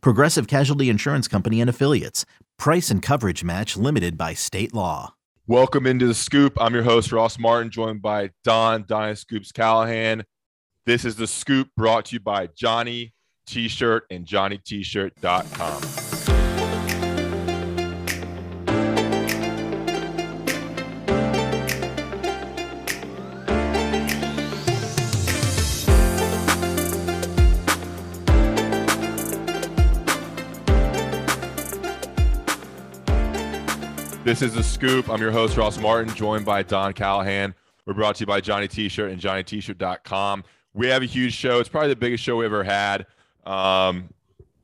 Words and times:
Progressive 0.00 0.46
Casualty 0.46 0.88
Insurance 0.88 1.28
Company 1.28 1.60
and 1.60 1.70
Affiliates. 1.70 2.24
Price 2.58 2.90
and 2.90 3.02
coverage 3.02 3.44
match 3.44 3.76
limited 3.76 4.16
by 4.16 4.34
state 4.34 4.74
law. 4.74 5.14
Welcome 5.46 5.86
into 5.86 6.06
the 6.06 6.14
scoop. 6.14 6.54
I'm 6.58 6.72
your 6.72 6.84
host, 6.84 7.12
Ross 7.12 7.38
Martin, 7.38 7.70
joined 7.70 8.00
by 8.00 8.30
Don 8.44 8.84
Don 8.84 9.14
Scoops 9.14 9.52
Callahan. 9.52 10.24
This 10.86 11.04
is 11.04 11.16
the 11.16 11.26
scoop 11.26 11.68
brought 11.76 12.06
to 12.06 12.14
you 12.14 12.20
by 12.20 12.48
Johnny 12.48 13.12
T-shirt 13.46 14.04
and 14.10 14.26
JohnnyT-shirt.com. 14.26 16.03
This 34.24 34.40
is 34.40 34.54
the 34.54 34.62
scoop. 34.62 35.10
I'm 35.10 35.20
your 35.20 35.30
host, 35.30 35.56
Ross 35.58 35.78
Martin, 35.78 36.14
joined 36.14 36.46
by 36.46 36.62
Don 36.62 36.94
Callahan. 36.94 37.54
We're 37.84 37.92
brought 37.92 38.16
to 38.16 38.20
you 38.20 38.26
by 38.26 38.40
Johnny 38.40 38.66
T-shirt 38.66 39.10
and 39.12 39.20
JohnnyT-shirt.com. 39.20 40.44
We 40.72 40.86
have 40.86 41.02
a 41.02 41.06
huge 41.06 41.34
show. 41.34 41.60
It's 41.60 41.68
probably 41.68 41.90
the 41.90 41.96
biggest 41.96 42.24
show 42.24 42.36
we 42.36 42.46
ever 42.46 42.64
had. 42.64 43.02
Um, 43.44 44.08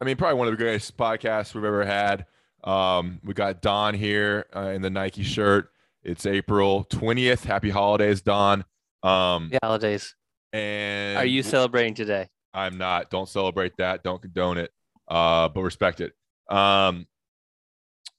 I 0.01 0.05
mean, 0.07 0.17
probably 0.17 0.39
one 0.39 0.49
of 0.49 0.53
the 0.53 0.57
greatest 0.57 0.97
podcasts 0.97 1.55
we've 1.55 1.65
ever 1.65 1.85
had. 1.85 2.25
Um, 2.65 3.21
we 3.23 3.35
got 3.35 3.61
Don 3.61 3.93
here 3.93 4.47
uh, 4.57 4.69
in 4.69 4.81
the 4.81 4.89
Nike 4.89 5.23
shirt. 5.25 5.71
It's 6.03 6.25
April 6.25 6.87
20th. 6.87 7.45
Happy 7.45 7.69
holidays, 7.69 8.23
Don. 8.23 8.65
Um, 9.03 9.51
Happy 9.51 9.59
holidays. 9.63 10.15
and 10.55 11.19
Are 11.19 11.27
you 11.27 11.43
celebrating 11.43 11.93
today? 11.93 12.29
I'm 12.55 12.79
not. 12.79 13.11
Don't 13.11 13.29
celebrate 13.29 13.77
that. 13.77 14.03
Don't 14.05 14.23
condone 14.23 14.57
it. 14.57 14.73
Uh, 15.07 15.51
but 15.51 15.61
respect 15.63 16.01
it. 16.01 16.15
Um, 16.49 17.07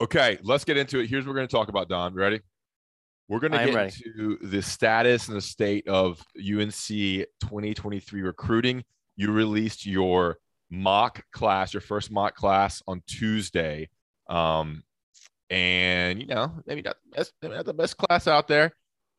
okay, 0.01 0.39
let's 0.43 0.65
get 0.65 0.77
into 0.77 0.99
it. 0.99 1.09
Here's 1.09 1.25
what 1.25 1.31
we're 1.31 1.37
going 1.37 1.47
to 1.47 1.55
talk 1.55 1.69
about, 1.69 1.87
Don. 1.87 2.13
Ready? 2.13 2.41
We're 3.27 3.39
going 3.39 3.53
to 3.53 3.65
get 3.65 3.75
ready. 3.75 3.93
into 4.05 4.37
the 4.41 4.61
status 4.61 5.27
and 5.27 5.37
the 5.37 5.41
state 5.41 5.87
of 5.87 6.21
UNC 6.35 6.73
2023 6.73 8.21
recruiting. 8.21 8.83
You 9.15 9.31
released 9.31 9.85
your 9.85 10.37
mock 10.69 11.23
class, 11.31 11.73
your 11.73 11.81
first 11.81 12.11
mock 12.11 12.35
class 12.35 12.81
on 12.87 13.03
Tuesday. 13.07 13.89
Um, 14.29 14.83
and 15.49 16.19
you 16.19 16.27
know, 16.27 16.51
maybe 16.65 16.81
not, 16.81 16.97
the 17.03 17.17
best, 17.17 17.33
maybe 17.41 17.55
not 17.55 17.65
the 17.65 17.73
best 17.73 17.97
class 17.97 18.27
out 18.27 18.47
there, 18.47 18.71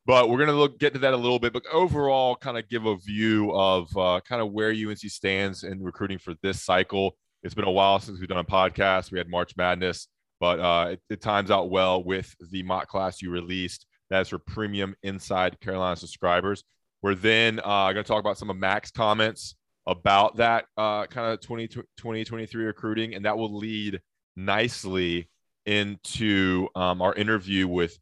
but 0.05 0.29
we're 0.29 0.37
going 0.37 0.49
to 0.49 0.55
look 0.55 0.79
get 0.79 0.93
to 0.93 0.99
that 0.99 1.13
a 1.13 1.17
little 1.17 1.39
bit. 1.39 1.53
But 1.53 1.63
overall, 1.71 2.35
kind 2.35 2.57
of 2.57 2.67
give 2.69 2.85
a 2.85 2.97
view 2.97 3.51
of 3.53 3.95
uh, 3.95 4.19
kind 4.27 4.41
of 4.41 4.51
where 4.51 4.71
UNC 4.71 4.99
stands 4.99 5.63
in 5.63 5.81
recruiting 5.81 6.17
for 6.17 6.33
this 6.41 6.61
cycle. 6.61 7.15
It's 7.43 7.53
been 7.53 7.65
a 7.65 7.71
while 7.71 7.99
since 7.99 8.19
we've 8.19 8.29
done 8.29 8.39
a 8.39 8.43
podcast. 8.43 9.11
We 9.11 9.17
had 9.17 9.29
March 9.29 9.55
Madness, 9.55 10.07
but 10.43 10.59
uh, 10.59 10.87
it, 10.89 11.01
it 11.09 11.21
times 11.21 11.49
out 11.49 11.69
well 11.69 12.03
with 12.03 12.35
the 12.51 12.61
mock 12.63 12.89
class 12.89 13.21
you 13.21 13.31
released. 13.31 13.85
That's 14.09 14.27
for 14.27 14.39
premium 14.39 14.93
inside 15.01 15.57
Carolina 15.61 15.95
subscribers. 15.95 16.65
We're 17.01 17.15
then 17.15 17.61
uh, 17.63 17.93
going 17.93 18.03
to 18.03 18.03
talk 18.03 18.19
about 18.19 18.37
some 18.37 18.49
of 18.49 18.57
Mac's 18.57 18.91
comments 18.91 19.55
about 19.87 20.35
that 20.35 20.65
uh, 20.75 21.05
kind 21.05 21.31
of 21.31 21.39
20, 21.39 21.69
2023 21.69 22.65
recruiting, 22.65 23.15
and 23.15 23.23
that 23.23 23.37
will 23.37 23.57
lead 23.57 24.01
nicely 24.35 25.29
into 25.65 26.67
um, 26.75 27.01
our 27.01 27.13
interview 27.13 27.65
with 27.65 27.97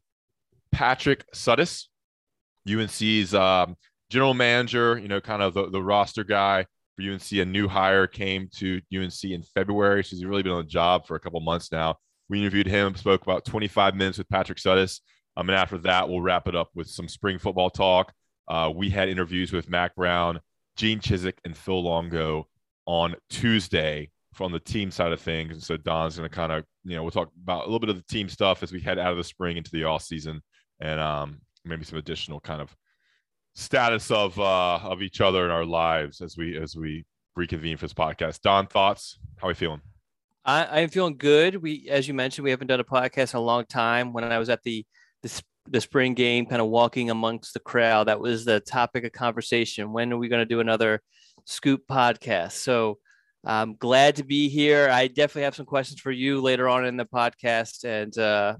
Patrick 0.72 1.24
Suddes, 1.32 1.84
UNC's 2.68 3.36
um, 3.36 3.76
general 4.10 4.34
manager, 4.34 4.98
you 4.98 5.06
know, 5.06 5.20
kind 5.20 5.42
of 5.42 5.54
the, 5.54 5.70
the 5.70 5.80
roster 5.80 6.24
guy 6.24 6.66
for 6.96 7.08
UNC. 7.08 7.30
A 7.30 7.44
new 7.44 7.68
hire 7.68 8.08
came 8.08 8.48
to 8.56 8.80
UNC 8.92 9.22
in 9.22 9.44
February. 9.54 10.02
So 10.02 10.16
he's 10.16 10.24
really 10.24 10.42
been 10.42 10.50
on 10.50 10.64
the 10.64 10.68
job 10.68 11.06
for 11.06 11.14
a 11.14 11.20
couple 11.20 11.38
months 11.38 11.70
now. 11.70 11.98
We 12.28 12.40
interviewed 12.40 12.66
him, 12.66 12.94
spoke 12.94 13.22
about 13.22 13.44
25 13.44 13.94
minutes 13.94 14.18
with 14.18 14.28
Patrick 14.28 14.58
Suddes. 14.58 15.00
Um, 15.36 15.48
and 15.48 15.56
after 15.56 15.78
that, 15.78 16.08
we'll 16.08 16.20
wrap 16.20 16.48
it 16.48 16.56
up 16.56 16.70
with 16.74 16.88
some 16.88 17.08
spring 17.08 17.38
football 17.38 17.70
talk. 17.70 18.12
Uh, 18.48 18.70
we 18.74 18.90
had 18.90 19.08
interviews 19.08 19.52
with 19.52 19.68
Mac 19.68 19.94
Brown, 19.94 20.40
Gene 20.76 21.00
Chizik, 21.00 21.38
and 21.44 21.56
Phil 21.56 21.82
Longo 21.82 22.48
on 22.86 23.14
Tuesday 23.30 24.10
from 24.34 24.52
the 24.52 24.60
team 24.60 24.90
side 24.90 25.12
of 25.12 25.20
things. 25.20 25.52
And 25.52 25.62
so 25.62 25.76
Don's 25.76 26.16
going 26.16 26.28
to 26.28 26.34
kind 26.34 26.52
of, 26.52 26.64
you 26.84 26.96
know, 26.96 27.02
we'll 27.02 27.10
talk 27.10 27.30
about 27.42 27.62
a 27.62 27.64
little 27.64 27.80
bit 27.80 27.90
of 27.90 27.96
the 27.96 28.04
team 28.04 28.28
stuff 28.28 28.62
as 28.62 28.72
we 28.72 28.80
head 28.80 28.98
out 28.98 29.12
of 29.12 29.18
the 29.18 29.24
spring 29.24 29.56
into 29.56 29.70
the 29.70 29.84
off 29.84 30.02
season 30.02 30.42
and 30.80 31.00
um, 31.00 31.40
maybe 31.64 31.84
some 31.84 31.98
additional 31.98 32.40
kind 32.40 32.60
of 32.60 32.74
status 33.54 34.10
of 34.10 34.38
uh, 34.40 34.78
of 34.82 35.02
each 35.02 35.20
other 35.20 35.44
in 35.44 35.50
our 35.50 35.64
lives 35.64 36.20
as 36.20 36.36
we 36.36 36.56
as 36.56 36.74
we 36.74 37.04
reconvene 37.36 37.76
for 37.76 37.84
this 37.84 37.94
podcast. 37.94 38.40
Don, 38.40 38.66
thoughts? 38.66 39.18
How 39.36 39.46
are 39.46 39.50
we 39.50 39.54
feeling? 39.54 39.91
I, 40.44 40.80
am 40.80 40.88
feeling 40.88 41.16
good. 41.16 41.56
We, 41.56 41.88
as 41.88 42.08
you 42.08 42.14
mentioned, 42.14 42.44
we 42.44 42.50
haven't 42.50 42.66
done 42.66 42.80
a 42.80 42.84
podcast 42.84 43.34
in 43.34 43.38
a 43.38 43.42
long 43.42 43.64
time. 43.66 44.12
When 44.12 44.24
I 44.24 44.38
was 44.38 44.48
at 44.48 44.62
the 44.62 44.84
the, 45.22 45.42
the 45.68 45.80
spring 45.80 46.14
game, 46.14 46.46
kind 46.46 46.60
of 46.60 46.68
walking 46.68 47.10
amongst 47.10 47.54
the 47.54 47.60
crowd, 47.60 48.08
that 48.08 48.20
was 48.20 48.44
the 48.44 48.58
topic 48.60 49.04
of 49.04 49.12
conversation. 49.12 49.92
When 49.92 50.12
are 50.12 50.18
we 50.18 50.28
going 50.28 50.40
to 50.40 50.46
do 50.46 50.60
another 50.60 51.00
scoop 51.44 51.82
podcast? 51.88 52.52
So 52.52 52.98
I'm 53.44 53.76
glad 53.76 54.16
to 54.16 54.24
be 54.24 54.48
here. 54.48 54.88
I 54.88 55.06
definitely 55.06 55.42
have 55.42 55.54
some 55.54 55.66
questions 55.66 56.00
for 56.00 56.10
you 56.10 56.40
later 56.40 56.68
on 56.68 56.86
in 56.86 56.96
the 56.96 57.04
podcast, 57.04 57.84
and 57.84 58.16
uh, 58.18 58.56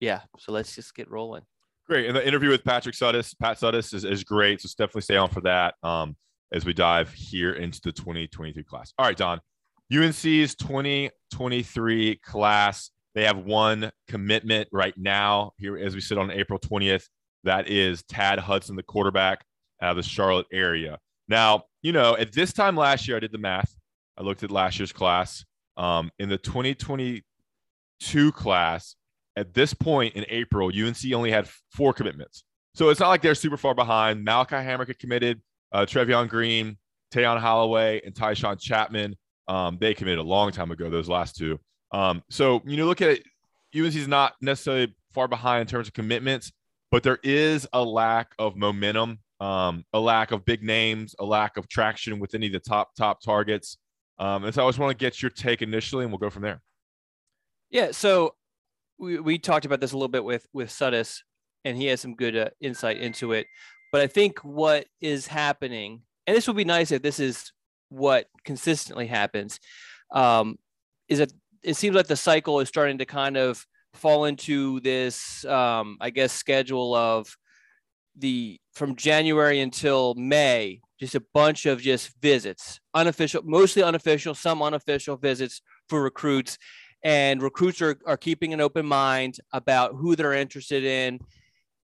yeah, 0.00 0.20
so 0.38 0.52
let's 0.52 0.74
just 0.74 0.94
get 0.94 1.10
rolling. 1.10 1.42
Great. 1.86 2.06
And 2.06 2.16
the 2.16 2.26
interview 2.26 2.48
with 2.48 2.64
Patrick 2.64 2.94
Suddes, 2.94 3.34
Pat 3.38 3.58
Suddes 3.58 3.92
is, 3.92 4.04
is 4.04 4.24
great. 4.24 4.60
So 4.60 4.68
definitely 4.78 5.02
stay 5.02 5.16
on 5.16 5.28
for 5.28 5.42
that 5.42 5.74
um, 5.82 6.16
as 6.50 6.64
we 6.64 6.72
dive 6.72 7.12
here 7.12 7.52
into 7.52 7.80
the 7.84 7.92
2023 7.92 8.62
class. 8.64 8.92
All 8.98 9.04
right, 9.04 9.16
Don. 9.16 9.40
UNC's 9.92 10.54
2023 10.54 12.16
class, 12.16 12.90
they 13.14 13.24
have 13.24 13.38
one 13.38 13.90
commitment 14.08 14.68
right 14.72 14.94
now 14.96 15.52
here 15.58 15.76
as 15.76 15.94
we 15.94 16.00
sit 16.00 16.18
on 16.18 16.30
April 16.30 16.58
20th. 16.58 17.08
That 17.44 17.68
is 17.68 18.02
Tad 18.04 18.38
Hudson, 18.38 18.76
the 18.76 18.82
quarterback 18.82 19.44
out 19.80 19.90
of 19.90 19.96
the 19.96 20.02
Charlotte 20.02 20.46
area. 20.52 20.98
Now, 21.28 21.64
you 21.82 21.92
know, 21.92 22.16
at 22.16 22.32
this 22.32 22.52
time 22.52 22.76
last 22.76 23.06
year, 23.06 23.18
I 23.18 23.20
did 23.20 23.32
the 23.32 23.38
math. 23.38 23.76
I 24.18 24.22
looked 24.22 24.42
at 24.42 24.50
last 24.50 24.78
year's 24.78 24.92
class. 24.92 25.44
Um, 25.76 26.10
in 26.18 26.28
the 26.28 26.38
2022 26.38 28.32
class, 28.32 28.96
at 29.36 29.52
this 29.54 29.74
point 29.74 30.14
in 30.14 30.24
April, 30.28 30.68
UNC 30.68 31.12
only 31.12 31.30
had 31.30 31.48
four 31.72 31.92
commitments. 31.92 32.44
So 32.74 32.88
it's 32.88 33.00
not 33.00 33.08
like 33.08 33.22
they're 33.22 33.34
super 33.34 33.56
far 33.56 33.74
behind. 33.74 34.24
Malachi 34.24 34.56
Hammer 34.56 34.84
committed, 34.84 35.40
uh, 35.72 35.86
Trevion 35.86 36.28
Green, 36.28 36.76
Tayon 37.12 37.38
Holloway, 37.38 38.00
and 38.04 38.14
Tychaun 38.14 38.60
Chapman. 38.60 39.16
Um, 39.48 39.78
they 39.80 39.94
committed 39.94 40.18
a 40.18 40.22
long 40.22 40.52
time 40.52 40.70
ago, 40.70 40.90
those 40.90 41.08
last 41.08 41.36
two. 41.36 41.58
Um, 41.92 42.22
so, 42.30 42.62
you 42.64 42.76
know, 42.76 42.86
look 42.86 43.02
at 43.02 43.10
it, 43.10 43.22
UNC 43.76 43.94
is 43.94 44.08
not 44.08 44.34
necessarily 44.40 44.94
far 45.12 45.28
behind 45.28 45.62
in 45.62 45.66
terms 45.66 45.88
of 45.88 45.94
commitments, 45.94 46.52
but 46.90 47.02
there 47.02 47.18
is 47.22 47.66
a 47.72 47.82
lack 47.82 48.34
of 48.38 48.56
momentum, 48.56 49.18
um, 49.40 49.84
a 49.92 50.00
lack 50.00 50.30
of 50.30 50.44
big 50.44 50.62
names, 50.62 51.14
a 51.18 51.24
lack 51.24 51.56
of 51.56 51.68
traction 51.68 52.18
with 52.18 52.34
any 52.34 52.46
of 52.46 52.52
the 52.52 52.60
top, 52.60 52.94
top 52.96 53.20
targets. 53.20 53.78
Um, 54.18 54.44
and 54.44 54.54
so 54.54 54.64
I 54.64 54.68
just 54.68 54.78
want 54.78 54.96
to 54.96 55.04
get 55.04 55.20
your 55.20 55.30
take 55.30 55.62
initially, 55.62 56.04
and 56.04 56.12
we'll 56.12 56.18
go 56.18 56.30
from 56.30 56.42
there. 56.42 56.62
Yeah, 57.70 57.90
so 57.90 58.34
we, 58.98 59.18
we 59.18 59.38
talked 59.38 59.66
about 59.66 59.80
this 59.80 59.92
a 59.92 59.96
little 59.96 60.08
bit 60.08 60.24
with 60.24 60.46
with 60.52 60.70
Suddes, 60.70 61.20
and 61.64 61.76
he 61.76 61.86
has 61.86 62.00
some 62.00 62.14
good 62.14 62.36
uh, 62.36 62.50
insight 62.60 62.98
into 62.98 63.32
it. 63.32 63.46
But 63.90 64.02
I 64.02 64.06
think 64.06 64.38
what 64.40 64.86
is 65.00 65.26
happening, 65.26 66.02
and 66.26 66.36
this 66.36 66.46
would 66.46 66.56
be 66.56 66.64
nice 66.64 66.92
if 66.92 67.02
this 67.02 67.18
is 67.18 67.52
what 67.88 68.26
consistently 68.44 69.06
happens, 69.06 69.60
um, 70.12 70.56
is 71.08 71.18
that 71.18 71.32
it 71.62 71.76
seems 71.76 71.96
like 71.96 72.06
the 72.06 72.16
cycle 72.16 72.60
is 72.60 72.68
starting 72.68 72.98
to 72.98 73.06
kind 73.06 73.36
of 73.36 73.64
fall 73.94 74.24
into 74.24 74.80
this, 74.80 75.44
um, 75.44 75.96
I 76.00 76.10
guess, 76.10 76.32
schedule 76.32 76.94
of 76.94 77.36
the 78.16 78.60
from 78.74 78.96
January 78.96 79.60
until 79.60 80.14
May, 80.14 80.80
just 81.00 81.14
a 81.14 81.24
bunch 81.32 81.66
of 81.66 81.80
just 81.80 82.12
visits, 82.20 82.80
unofficial, 82.92 83.42
mostly 83.44 83.82
unofficial, 83.82 84.34
some 84.34 84.62
unofficial 84.62 85.16
visits 85.16 85.62
for 85.88 86.02
recruits. 86.02 86.58
And 87.02 87.42
recruits 87.42 87.82
are, 87.82 87.98
are 88.06 88.16
keeping 88.16 88.54
an 88.54 88.60
open 88.60 88.86
mind 88.86 89.36
about 89.52 89.94
who 89.94 90.16
they're 90.16 90.32
interested 90.32 90.84
in 90.84 91.20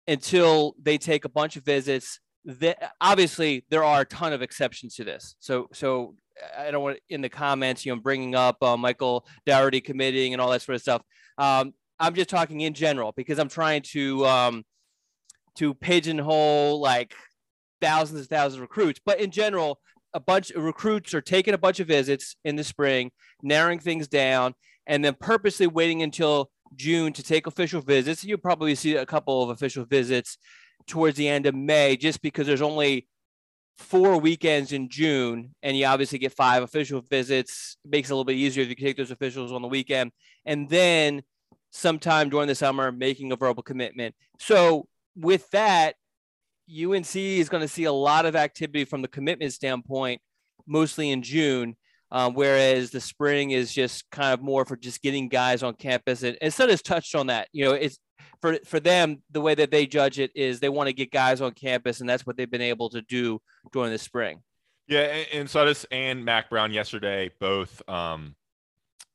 until 0.08 0.74
they 0.80 0.96
take 0.98 1.24
a 1.24 1.28
bunch 1.28 1.56
of 1.56 1.64
visits 1.64 2.18
that 2.44 2.92
obviously 3.00 3.64
there 3.70 3.84
are 3.84 4.00
a 4.00 4.04
ton 4.06 4.32
of 4.32 4.42
exceptions 4.42 4.96
to 4.96 5.04
this 5.04 5.36
so 5.38 5.68
so 5.72 6.14
I 6.58 6.70
don't 6.70 6.82
want 6.82 6.98
in 7.08 7.20
the 7.20 7.28
comments, 7.28 7.84
you 7.84 7.94
know, 7.94 8.00
bringing 8.00 8.34
up 8.34 8.62
uh, 8.62 8.76
Michael 8.76 9.26
Dougherty 9.46 9.80
committing 9.80 10.32
and 10.32 10.40
all 10.40 10.50
that 10.50 10.62
sort 10.62 10.76
of 10.76 10.82
stuff. 10.82 11.02
Um, 11.38 11.74
I'm 11.98 12.14
just 12.14 12.30
talking 12.30 12.60
in 12.62 12.74
general 12.74 13.12
because 13.16 13.38
I'm 13.38 13.48
trying 13.48 13.82
to 13.92 14.26
um, 14.26 14.64
to 15.56 15.74
pigeonhole 15.74 16.80
like 16.80 17.14
thousands 17.80 18.20
and 18.20 18.28
thousands 18.28 18.56
of 18.56 18.62
recruits. 18.62 19.00
But 19.04 19.20
in 19.20 19.30
general, 19.30 19.80
a 20.14 20.20
bunch 20.20 20.50
of 20.50 20.62
recruits 20.62 21.14
are 21.14 21.20
taking 21.20 21.54
a 21.54 21.58
bunch 21.58 21.80
of 21.80 21.88
visits 21.88 22.36
in 22.44 22.56
the 22.56 22.64
spring, 22.64 23.10
narrowing 23.42 23.78
things 23.78 24.08
down, 24.08 24.54
and 24.86 25.04
then 25.04 25.14
purposely 25.18 25.66
waiting 25.66 26.02
until 26.02 26.50
June 26.74 27.12
to 27.12 27.22
take 27.22 27.46
official 27.46 27.80
visits. 27.80 28.24
You'll 28.24 28.38
probably 28.38 28.74
see 28.74 28.96
a 28.96 29.06
couple 29.06 29.42
of 29.42 29.50
official 29.50 29.84
visits 29.84 30.38
towards 30.86 31.16
the 31.16 31.28
end 31.28 31.46
of 31.46 31.54
May 31.54 31.96
just 31.96 32.22
because 32.22 32.46
there's 32.46 32.62
only 32.62 33.06
four 33.76 34.18
weekends 34.18 34.72
in 34.72 34.88
June, 34.88 35.54
and 35.62 35.76
you 35.76 35.86
obviously 35.86 36.18
get 36.18 36.32
five 36.32 36.62
official 36.62 37.00
visits. 37.00 37.76
It 37.84 37.90
makes 37.90 38.10
it 38.10 38.12
a 38.12 38.14
little 38.14 38.24
bit 38.24 38.36
easier 38.36 38.62
if 38.62 38.68
you 38.68 38.74
take 38.74 38.96
those 38.96 39.10
officials 39.10 39.52
on 39.52 39.62
the 39.62 39.68
weekend. 39.68 40.12
And 40.44 40.68
then 40.68 41.22
sometime 41.70 42.28
during 42.28 42.48
the 42.48 42.54
summer, 42.54 42.92
making 42.92 43.32
a 43.32 43.36
verbal 43.36 43.62
commitment. 43.62 44.14
So 44.38 44.86
with 45.16 45.48
that, 45.50 45.94
UNC 46.70 47.16
is 47.16 47.48
going 47.48 47.62
to 47.62 47.68
see 47.68 47.84
a 47.84 47.92
lot 47.92 48.26
of 48.26 48.36
activity 48.36 48.84
from 48.84 49.02
the 49.02 49.08
commitment 49.08 49.52
standpoint, 49.52 50.20
mostly 50.66 51.10
in 51.10 51.22
June. 51.22 51.76
Uh, 52.10 52.30
whereas 52.30 52.90
the 52.90 53.00
spring 53.00 53.52
is 53.52 53.72
just 53.72 54.04
kind 54.10 54.34
of 54.34 54.42
more 54.42 54.66
for 54.66 54.76
just 54.76 55.00
getting 55.00 55.30
guys 55.30 55.62
on 55.62 55.72
campus. 55.74 56.22
And, 56.22 56.36
and 56.42 56.52
has 56.52 56.82
touched 56.82 57.14
on 57.14 57.28
that. 57.28 57.48
You 57.52 57.64
know, 57.64 57.72
it's 57.72 57.98
for 58.42 58.58
for 58.66 58.80
them 58.80 59.22
the 59.30 59.40
way 59.40 59.54
that 59.54 59.70
they 59.70 59.86
judge 59.86 60.18
it 60.18 60.32
is 60.34 60.60
they 60.60 60.68
want 60.68 60.88
to 60.88 60.92
get 60.92 61.10
guys 61.10 61.40
on 61.40 61.52
campus, 61.52 62.00
and 62.00 62.08
that's 62.08 62.26
what 62.26 62.36
they've 62.36 62.50
been 62.50 62.60
able 62.60 62.90
to 62.90 63.00
do 63.00 63.40
during 63.72 63.92
the 63.92 63.98
spring. 63.98 64.42
Yeah, 64.88 65.02
and, 65.02 65.26
and 65.32 65.48
Suddes 65.48 65.86
and 65.90 66.24
Mac 66.24 66.50
Brown 66.50 66.72
yesterday 66.72 67.30
both 67.38 67.88
um, 67.88 68.34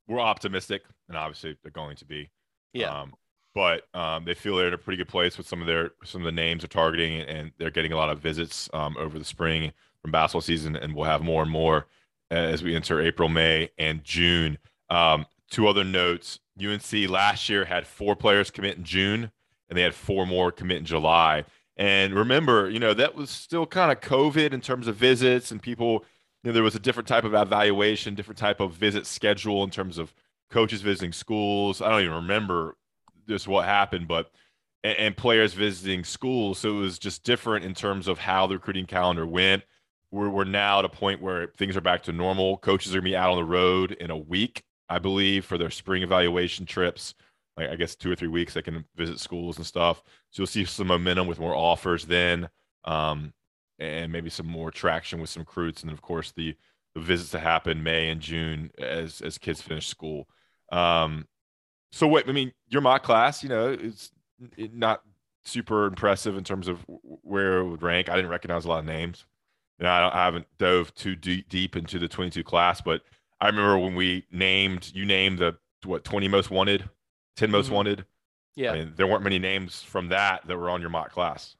were 0.07 0.21
optimistic, 0.21 0.83
and 1.09 1.17
obviously 1.17 1.57
they're 1.61 1.71
going 1.71 1.97
to 1.97 2.05
be. 2.05 2.31
Yeah. 2.73 3.01
Um, 3.01 3.13
but 3.53 3.83
um, 3.93 4.23
they 4.23 4.33
feel 4.33 4.55
they're 4.55 4.67
in 4.67 4.73
a 4.73 4.77
pretty 4.77 4.97
good 4.97 5.09
place 5.09 5.37
with 5.37 5.47
some 5.47 5.61
of 5.61 5.67
their 5.67 5.91
some 6.03 6.21
of 6.21 6.25
the 6.25 6.31
names 6.31 6.61
they're 6.61 6.69
targeting, 6.69 7.21
and 7.21 7.51
they're 7.57 7.69
getting 7.69 7.91
a 7.91 7.97
lot 7.97 8.09
of 8.09 8.19
visits 8.19 8.69
um, 8.73 8.95
over 8.97 9.19
the 9.19 9.25
spring 9.25 9.73
from 10.01 10.11
basketball 10.11 10.41
season, 10.41 10.75
and 10.75 10.95
we'll 10.95 11.05
have 11.05 11.21
more 11.21 11.41
and 11.41 11.51
more 11.51 11.87
as 12.31 12.63
we 12.63 12.75
enter 12.75 13.01
April, 13.01 13.29
May, 13.29 13.69
and 13.77 14.03
June. 14.03 14.57
Um, 14.89 15.25
two 15.49 15.67
other 15.67 15.83
notes: 15.83 16.39
UNC 16.61 17.09
last 17.09 17.49
year 17.49 17.65
had 17.65 17.87
four 17.87 18.15
players 18.15 18.51
commit 18.51 18.77
in 18.77 18.83
June, 18.83 19.31
and 19.69 19.77
they 19.77 19.81
had 19.81 19.95
four 19.95 20.25
more 20.25 20.51
commit 20.51 20.77
in 20.77 20.85
July. 20.85 21.45
And 21.75 22.13
remember, 22.15 22.69
you 22.69 22.79
know 22.79 22.93
that 22.93 23.15
was 23.15 23.29
still 23.29 23.65
kind 23.65 23.91
of 23.91 24.01
COVID 24.01 24.53
in 24.53 24.61
terms 24.61 24.87
of 24.87 24.95
visits, 24.95 25.51
and 25.51 25.61
people. 25.61 26.05
You 26.43 26.49
know, 26.49 26.53
there 26.53 26.63
was 26.63 26.75
a 26.75 26.79
different 26.79 27.07
type 27.07 27.23
of 27.23 27.33
evaluation, 27.33 28.13
different 28.13 28.37
type 28.37 28.59
of 28.59 28.71
visit 28.73 29.07
schedule 29.07 29.63
in 29.63 29.71
terms 29.71 29.97
of 29.97 30.13
coaches 30.49 30.81
visiting 30.81 31.11
schools. 31.11 31.81
I 31.81 31.89
don't 31.89 32.01
even 32.01 32.13
remember 32.13 32.77
just 33.27 33.47
what 33.47 33.65
happened, 33.65 34.07
but 34.07 34.31
and, 34.83 34.97
and, 34.97 35.17
players 35.17 35.53
visiting 35.53 36.03
schools. 36.03 36.59
So 36.59 36.77
it 36.77 36.79
was 36.79 36.99
just 36.99 37.23
different 37.23 37.65
in 37.65 37.73
terms 37.73 38.07
of 38.07 38.19
how 38.19 38.47
the 38.47 38.55
recruiting 38.55 38.85
calendar 38.85 39.25
went. 39.25 39.63
We're, 40.11 40.29
we're 40.29 40.45
now 40.45 40.79
at 40.79 40.85
a 40.85 40.89
point 40.89 41.21
where 41.21 41.47
things 41.57 41.75
are 41.75 41.81
back 41.81 42.03
to 42.03 42.13
normal. 42.13 42.57
Coaches 42.57 42.93
are 42.93 43.01
going 43.01 43.05
to 43.05 43.09
be 43.11 43.15
out 43.15 43.31
on 43.31 43.37
the 43.37 43.43
road 43.43 43.91
in 43.93 44.09
a 44.09 44.17
week, 44.17 44.63
I 44.89 44.99
believe, 44.99 45.45
for 45.45 45.57
their 45.57 45.69
spring 45.69 46.03
evaluation 46.03 46.65
trips. 46.65 47.13
Like 47.55 47.69
I 47.69 47.75
guess 47.75 47.95
two 47.95 48.11
or 48.11 48.15
three 48.15 48.27
weeks, 48.27 48.53
they 48.53 48.61
can 48.61 48.85
visit 48.95 49.19
schools 49.19 49.57
and 49.57 49.65
stuff. 49.65 50.03
So 50.31 50.41
you'll 50.41 50.47
see 50.47 50.65
some 50.65 50.87
momentum 50.87 51.27
with 51.27 51.39
more 51.39 51.55
offers 51.55 52.05
then, 52.05 52.49
um, 52.85 53.33
and 53.79 54.11
maybe 54.11 54.29
some 54.29 54.47
more 54.47 54.71
traction 54.71 55.19
with 55.19 55.29
some 55.29 55.41
recruits, 55.41 55.81
and 55.81 55.89
then 55.89 55.93
of 55.93 56.01
course 56.01 56.31
the 56.31 56.55
the 56.93 57.01
visits 57.01 57.31
to 57.31 57.39
happen 57.39 57.83
May 57.83 58.09
and 58.09 58.21
June 58.21 58.71
as 58.77 59.21
as 59.21 59.37
kids 59.37 59.61
finish 59.61 59.87
school. 59.87 60.27
Um, 60.71 61.27
so 61.91 62.07
what 62.07 62.29
I 62.29 62.31
mean, 62.31 62.51
your 62.69 62.81
mock 62.81 63.03
class, 63.03 63.43
you 63.43 63.49
know, 63.49 63.69
it's 63.69 64.11
not 64.71 65.01
super 65.45 65.85
impressive 65.85 66.37
in 66.37 66.43
terms 66.43 66.67
of 66.67 66.83
where 66.87 67.59
it 67.59 67.67
would 67.67 67.81
rank. 67.81 68.09
I 68.09 68.15
didn't 68.15 68.31
recognize 68.31 68.65
a 68.65 68.69
lot 68.69 68.79
of 68.79 68.85
names. 68.85 69.25
You 69.79 69.85
know, 69.85 69.89
I, 69.89 70.21
I 70.21 70.25
haven't 70.25 70.47
dove 70.57 70.93
too 70.95 71.15
deep, 71.15 71.49
deep 71.49 71.75
into 71.75 71.99
the 71.99 72.07
22 72.07 72.43
class, 72.43 72.81
but 72.81 73.01
I 73.39 73.47
remember 73.47 73.77
when 73.77 73.95
we 73.95 74.25
named, 74.31 74.91
you 74.93 75.05
named 75.05 75.39
the 75.39 75.57
what 75.85 76.03
20 76.03 76.27
most 76.27 76.49
wanted, 76.49 76.89
10 77.37 77.51
most 77.51 77.67
mm-hmm. 77.67 77.75
wanted. 77.75 78.05
Yeah, 78.55 78.71
I 78.71 78.75
mean, 78.79 78.93
there 78.95 79.05
weren't 79.05 79.23
many 79.23 79.37
names 79.37 79.83
from 79.83 80.09
that 80.09 80.47
that 80.47 80.57
were 80.57 80.69
on 80.71 80.81
your 80.81 80.89
mock 80.89 81.11
class. 81.11 81.55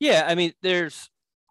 Yeah, 0.00 0.24
I 0.26 0.34
mean, 0.34 0.54
there's 0.62 1.10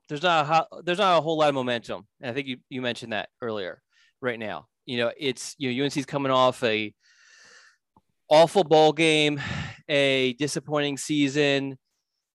there's 0.09 0.23
not 0.23 0.67
a 0.71 0.81
there's 0.81 0.97
not 0.97 1.19
a 1.19 1.21
whole 1.21 1.37
lot 1.37 1.49
of 1.49 1.55
momentum, 1.55 2.07
and 2.19 2.31
I 2.31 2.33
think 2.33 2.47
you 2.47 2.57
you 2.69 2.81
mentioned 2.81 3.13
that 3.13 3.29
earlier. 3.41 3.81
Right 4.21 4.39
now, 4.39 4.67
you 4.85 4.97
know, 4.97 5.11
it's 5.17 5.55
you 5.59 5.71
know 5.71 5.85
UNC's 5.85 6.05
coming 6.05 6.31
off 6.31 6.63
a 6.63 6.93
awful 8.29 8.63
ball 8.63 8.91
game, 8.91 9.39
a 9.87 10.33
disappointing 10.33 10.97
season, 10.97 11.77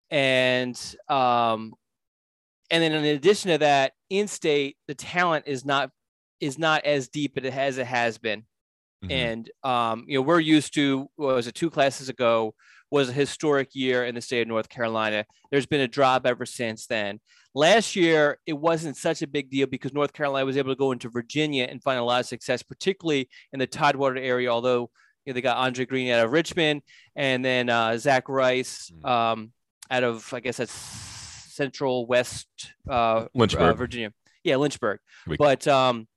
and 0.10 0.76
um, 1.10 1.74
and 2.72 2.84
then 2.84 2.92
in 2.92 3.06
addition 3.06 3.52
to 3.52 3.60
that, 3.60 3.94
in 4.10 4.28
state 4.28 4.78
the 4.88 4.96
talent 4.96 5.46
is 5.48 5.64
not 5.64 5.92
is 6.44 6.58
not 6.60 6.86
as 6.86 7.08
deep 7.08 7.38
as 7.38 7.78
it 7.78 7.86
has 7.86 8.18
been, 8.18 8.42
mm-hmm. 9.04 9.12
and 9.12 9.52
um, 9.64 10.06
you 10.08 10.18
know 10.18 10.22
we're 10.22 10.40
used 10.40 10.74
to 10.76 11.08
what 11.16 11.36
was 11.36 11.48
it 11.48 11.56
two 11.56 11.70
classes 11.70 12.10
ago 12.10 12.54
was 12.92 13.10
a 13.10 13.14
historic 13.14 13.70
year 13.74 14.06
in 14.06 14.14
the 14.14 14.22
state 14.22 14.44
of 14.44 14.48
North 14.48 14.70
Carolina. 14.70 15.26
There's 15.50 15.66
been 15.66 15.82
a 15.82 15.88
drop 15.88 16.28
ever 16.28 16.46
since 16.46 16.86
then. 16.86 17.20
Last 17.56 17.96
year, 17.96 18.38
it 18.46 18.54
wasn't 18.54 18.98
such 18.98 19.24
a 19.24 19.28
big 19.28 19.50
deal 19.50 19.66
because 19.66 19.94
North 19.94 20.14
Carolina 20.14 20.46
was 20.46 20.58
able 20.58 20.72
to 20.72 20.78
go 20.78 20.92
into 20.92 21.10
Virginia 21.10 21.66
and 21.68 21.82
find 21.82 22.00
a 22.00 22.04
lot 22.04 22.20
of 22.20 22.28
success, 22.28 22.62
particularly 22.62 23.30
in 23.52 23.58
the 23.58 23.66
Tidewater 23.66 24.18
area, 24.18 24.50
although 24.50 24.92
you 25.26 25.32
know, 25.32 25.34
they 25.34 25.42
got 25.42 25.58
Andre 25.58 25.86
Greene 25.86 26.12
out 26.12 26.24
of 26.24 26.32
Richmond, 26.32 26.84
and 27.16 27.44
then 27.44 27.68
uh, 27.68 27.98
Zach 27.98 28.30
Rice 28.30 28.92
mm. 28.92 29.10
um, 29.10 29.54
out 29.90 30.04
of 30.04 30.32
I 30.32 30.40
guess 30.40 30.58
that's 30.58 30.72
Central 30.72 32.06
West 32.06 32.48
uh, 32.88 33.26
Lynchburg, 33.34 33.62
uh, 33.62 33.74
Virginia. 33.74 34.12
Yeah, 34.44 34.58
Lynchburg. 34.58 35.00
But 35.38 35.68
um, 35.68 36.08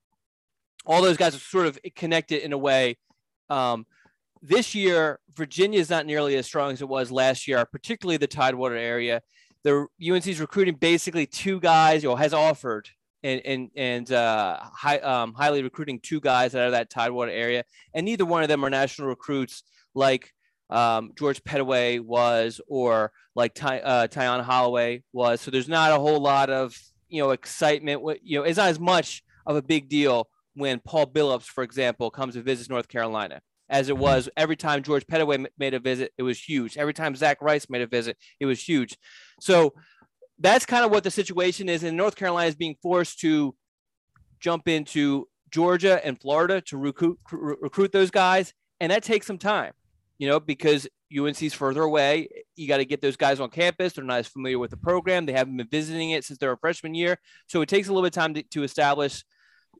all 0.87 1.01
those 1.01 1.17
guys 1.17 1.35
are 1.35 1.39
sort 1.39 1.67
of 1.67 1.77
connected 1.95 2.43
in 2.43 2.53
a 2.53 2.57
way. 2.57 2.97
Um, 3.49 3.85
this 4.41 4.73
year, 4.73 5.19
Virginia 5.35 5.79
is 5.79 5.89
not 5.89 6.05
nearly 6.05 6.35
as 6.35 6.45
strong 6.45 6.71
as 6.71 6.81
it 6.81 6.87
was 6.87 7.11
last 7.11 7.47
year, 7.47 7.65
particularly 7.65 8.17
the 8.17 8.27
Tidewater 8.27 8.75
area. 8.75 9.21
The 9.63 9.87
UNC's 10.01 10.39
recruiting 10.39 10.75
basically 10.75 11.25
two 11.25 11.59
guys, 11.59 12.03
you 12.03 12.09
know, 12.09 12.15
has 12.15 12.33
offered 12.33 12.89
and 13.23 13.41
and 13.45 13.69
and 13.75 14.11
uh, 14.11 14.59
high, 14.61 14.99
um, 14.99 15.33
highly 15.33 15.61
recruiting 15.63 15.99
two 15.99 16.21
guys 16.21 16.55
out 16.55 16.67
of 16.67 16.71
that 16.71 16.89
Tidewater 16.89 17.31
area, 17.31 17.63
and 17.93 18.05
neither 18.05 18.25
one 18.25 18.43
of 18.43 18.49
them 18.49 18.63
are 18.63 18.69
national 18.69 19.09
recruits 19.09 19.63
like 19.93 20.33
um, 20.69 21.11
George 21.17 21.43
Pettaway 21.43 21.99
was 21.99 22.61
or 22.67 23.11
like 23.35 23.53
Ty, 23.55 23.79
uh, 23.79 24.07
Tayon 24.07 24.43
Holloway 24.43 25.03
was. 25.11 25.41
So 25.41 25.51
there's 25.51 25.67
not 25.67 25.91
a 25.91 25.99
whole 25.99 26.21
lot 26.21 26.49
of 26.49 26.77
you 27.09 27.21
know 27.21 27.31
excitement. 27.31 28.03
You 28.23 28.39
know, 28.39 28.43
it's 28.45 28.57
not 28.57 28.69
as 28.69 28.79
much 28.79 29.23
of 29.45 29.55
a 29.55 29.61
big 29.61 29.89
deal 29.89 30.29
when 30.57 30.79
Paul 30.79 31.07
Billups, 31.07 31.43
for 31.43 31.63
example, 31.63 32.09
comes 32.09 32.33
to 32.33 32.41
visit 32.41 32.69
North 32.69 32.87
Carolina 32.87 33.41
as 33.69 33.89
it 33.89 33.97
was 33.97 34.29
every 34.37 34.55
time 34.55 34.81
George 34.81 35.05
Pettaway 35.07 35.45
made 35.57 35.73
a 35.73 35.79
visit, 35.79 36.13
it 36.17 36.23
was 36.23 36.39
huge. 36.39 36.77
Every 36.77 36.93
time 36.93 37.15
Zach 37.15 37.41
Rice 37.41 37.69
made 37.69 37.81
a 37.81 37.87
visit, 37.87 38.17
it 38.39 38.45
was 38.45 38.61
huge. 38.61 38.97
So 39.41 39.73
that's 40.39 40.65
kind 40.65 40.85
of 40.85 40.91
what 40.91 41.03
the 41.03 41.11
situation 41.11 41.69
is. 41.69 41.83
And 41.83 41.97
North 41.97 42.15
Carolina 42.15 42.47
is 42.47 42.55
being 42.55 42.75
forced 42.81 43.19
to 43.19 43.55
jump 44.39 44.67
into 44.67 45.27
Georgia 45.51 46.05
and 46.05 46.19
Florida 46.19 46.61
to 46.61 46.77
recruit 46.77 47.19
recruit 47.31 47.91
those 47.91 48.11
guys, 48.11 48.53
and 48.79 48.91
that 48.91 49.03
takes 49.03 49.25
some 49.25 49.37
time, 49.37 49.73
you 50.17 50.27
know, 50.27 50.39
because 50.39 50.87
UNC's 51.17 51.53
further 51.53 51.83
away. 51.83 52.27
You 52.55 52.67
got 52.67 52.77
to 52.77 52.85
get 52.85 53.01
those 53.01 53.15
guys 53.15 53.39
on 53.39 53.49
campus. 53.49 53.93
They're 53.93 54.03
not 54.03 54.19
as 54.19 54.27
familiar 54.27 54.59
with 54.59 54.71
the 54.71 54.77
program. 54.77 55.25
They 55.25 55.33
haven't 55.33 55.55
been 55.55 55.67
visiting 55.69 56.11
it 56.11 56.25
since 56.25 56.39
their 56.39 56.55
freshman 56.57 56.93
year, 56.95 57.17
so 57.47 57.61
it 57.61 57.69
takes 57.69 57.87
a 57.87 57.91
little 57.91 58.03
bit 58.03 58.15
of 58.15 58.21
time 58.21 58.33
to, 58.33 58.43
to 58.43 58.63
establish, 58.63 59.23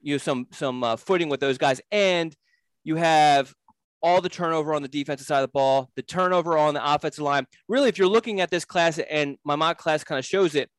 you 0.02 0.16
know, 0.16 0.18
some 0.18 0.48
some 0.52 0.84
uh, 0.84 0.96
footing 0.96 1.30
with 1.30 1.40
those 1.40 1.58
guys. 1.58 1.82
And 1.92 2.36
you 2.84 2.96
have 2.96 3.54
all 4.02 4.22
the 4.22 4.30
turnover 4.30 4.74
on 4.74 4.82
the 4.82 4.88
defensive 4.88 5.28
side 5.28 5.40
of 5.40 5.50
the 5.50 5.52
ball, 5.54 5.90
the 5.96 6.02
turnover 6.02 6.58
on 6.58 6.74
the 6.74 6.94
offensive 6.94 7.24
line. 7.24 7.46
Really, 7.68 7.90
if 7.90 7.98
you're 7.98 8.08
looking 8.08 8.42
at 8.42 8.52
this 8.52 8.66
class, 8.66 9.00
and 9.00 9.38
my 9.44 9.56
mock 9.56 9.78
class 9.78 10.04
kind 10.04 10.20
of 10.20 10.26
shows 10.26 10.56
it, 10.56 10.70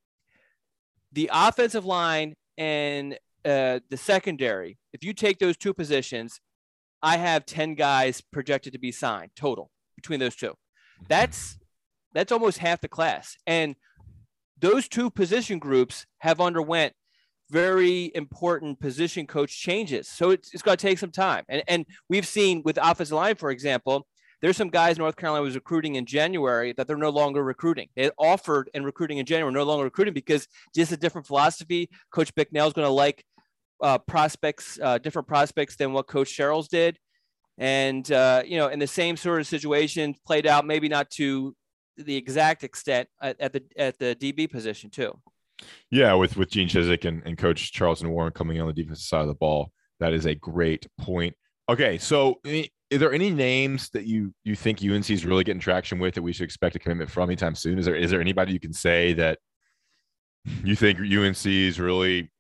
the 1.13 1.31
offensive 1.33 1.85
line 1.85 2.35
and 2.57 3.19
uh, 3.45 3.81
the 3.91 3.97
secondary, 3.97 4.79
if 4.93 5.03
you 5.03 5.13
take 5.13 5.39
those 5.39 5.57
two 5.57 5.75
positions, 5.75 6.41
I 7.03 7.17
have 7.17 7.47
10 7.47 7.75
guys 7.75 8.21
projected 8.21 8.73
to 8.73 8.79
be 8.79 8.93
signed 8.93 9.31
total 9.37 9.71
between 9.97 10.21
those 10.21 10.37
two. 10.37 10.55
That's 11.09 11.59
that's 12.15 12.33
almost 12.33 12.59
half 12.59 12.81
the 12.81 12.89
class. 12.89 13.37
And 13.47 13.77
those 14.59 14.89
two 14.89 15.11
position 15.11 15.59
groups 15.59 16.07
have 16.19 16.41
underwent 16.41 16.95
very 17.51 18.13
important 18.15 18.79
position 18.81 19.27
coach 19.27 19.59
changes. 19.59 20.09
So 20.09 20.31
it's, 20.31 20.53
it's 20.53 20.63
going 20.63 20.77
to 20.77 20.83
take 20.83 20.99
some 20.99 21.11
time. 21.11 21.45
And, 21.49 21.63
and 21.67 21.87
we've 22.09 22.27
seen 22.27 22.63
with 22.65 22.79
offensive 22.81 23.17
line, 23.17 23.37
for 23.37 23.51
example, 23.51 24.07
there's 24.41 24.57
some 24.57 24.69
guys 24.69 24.99
North 24.99 25.17
Carolina 25.17 25.43
was 25.43 25.55
recruiting 25.55 25.97
in 25.97 26.07
January 26.07 26.73
that 26.77 26.87
they're 26.87 26.97
no 26.97 27.11
longer 27.11 27.43
recruiting. 27.43 27.89
They 27.97 28.11
offered 28.19 28.71
and 28.73 28.85
recruiting 28.85 29.19
in 29.19 29.27
January, 29.27 29.53
no 29.53 29.65
longer 29.65 29.85
recruiting 29.85 30.15
because 30.15 30.47
just 30.75 30.93
a 30.93 30.97
different 30.97 31.27
philosophy. 31.27 31.91
Coach 32.13 32.35
Bicknell 32.35 32.69
is 32.69 32.73
going 32.73 32.87
to 32.87 32.93
like 32.93 33.25
uh, 33.83 33.99
prospects, 33.99 34.79
uh, 34.83 34.99
different 34.99 35.27
prospects 35.27 35.77
than 35.77 35.93
what 35.93 36.07
Coach 36.07 36.37
Searels 36.37 36.69
did, 36.69 36.99
and 37.59 38.11
uh, 38.13 38.43
you 38.47 38.59
know, 38.59 38.69
in 38.69 38.79
the 38.79 38.87
same 38.87 39.17
sort 39.17 39.41
of 39.41 39.47
situation 39.47 40.15
played 40.27 40.47
out, 40.47 40.67
maybe 40.67 40.89
not 40.89 41.11
to 41.11 41.55
the 41.97 42.17
exact 42.17 42.63
extent 42.63 43.09
at, 43.21 43.41
at 43.41 43.53
the 43.53 43.63
at 43.77 43.99
the 43.99 44.17
DB 44.21 44.51
position 44.51 44.91
too. 44.91 45.19
Yeah, 45.91 46.15
with 46.15 46.37
with 46.37 46.51
Gene 46.51 46.69
Chizik 46.69 47.05
and, 47.05 47.23
and 47.25 47.37
Coach 47.37 47.73
Charlton 47.73 48.11
Warren 48.11 48.33
coming 48.33 48.61
on 48.61 48.67
the 48.67 48.73
defensive 48.73 49.05
side 49.05 49.23
of 49.23 49.29
the 49.29 49.35
ball, 49.35 49.73
that 50.01 50.13
is 50.13 50.27
a 50.27 50.35
great 50.35 50.87
point. 51.01 51.35
Okay, 51.69 51.99
so 51.99 52.41
is 52.45 52.71
there 52.91 53.13
any 53.13 53.31
names 53.31 53.91
that 53.91 54.07
you 54.07 54.33
you 54.45 54.55
think 54.55 54.83
UNC 54.83 55.11
is 55.11 55.27
really 55.27 55.45
getting 55.45 55.61
traction 55.61 55.99
with 55.99 56.15
that 56.15 56.23
we 56.23 56.33
should 56.33 56.45
expect 56.45 56.77
a 56.77 56.79
commitment 56.79 57.11
from 57.11 57.29
anytime 57.29 57.55
soon? 57.55 57.79
Is 57.79 57.85
there 57.85 57.97
is 57.97 58.11
there 58.11 58.21
anybody 58.21 58.53
you 58.53 58.61
can 58.61 58.73
say 58.73 59.13
that 59.15 59.39
you 60.65 60.75
think 60.75 60.99
UNC 60.99 61.47
is 61.47 61.79
really 61.79 62.31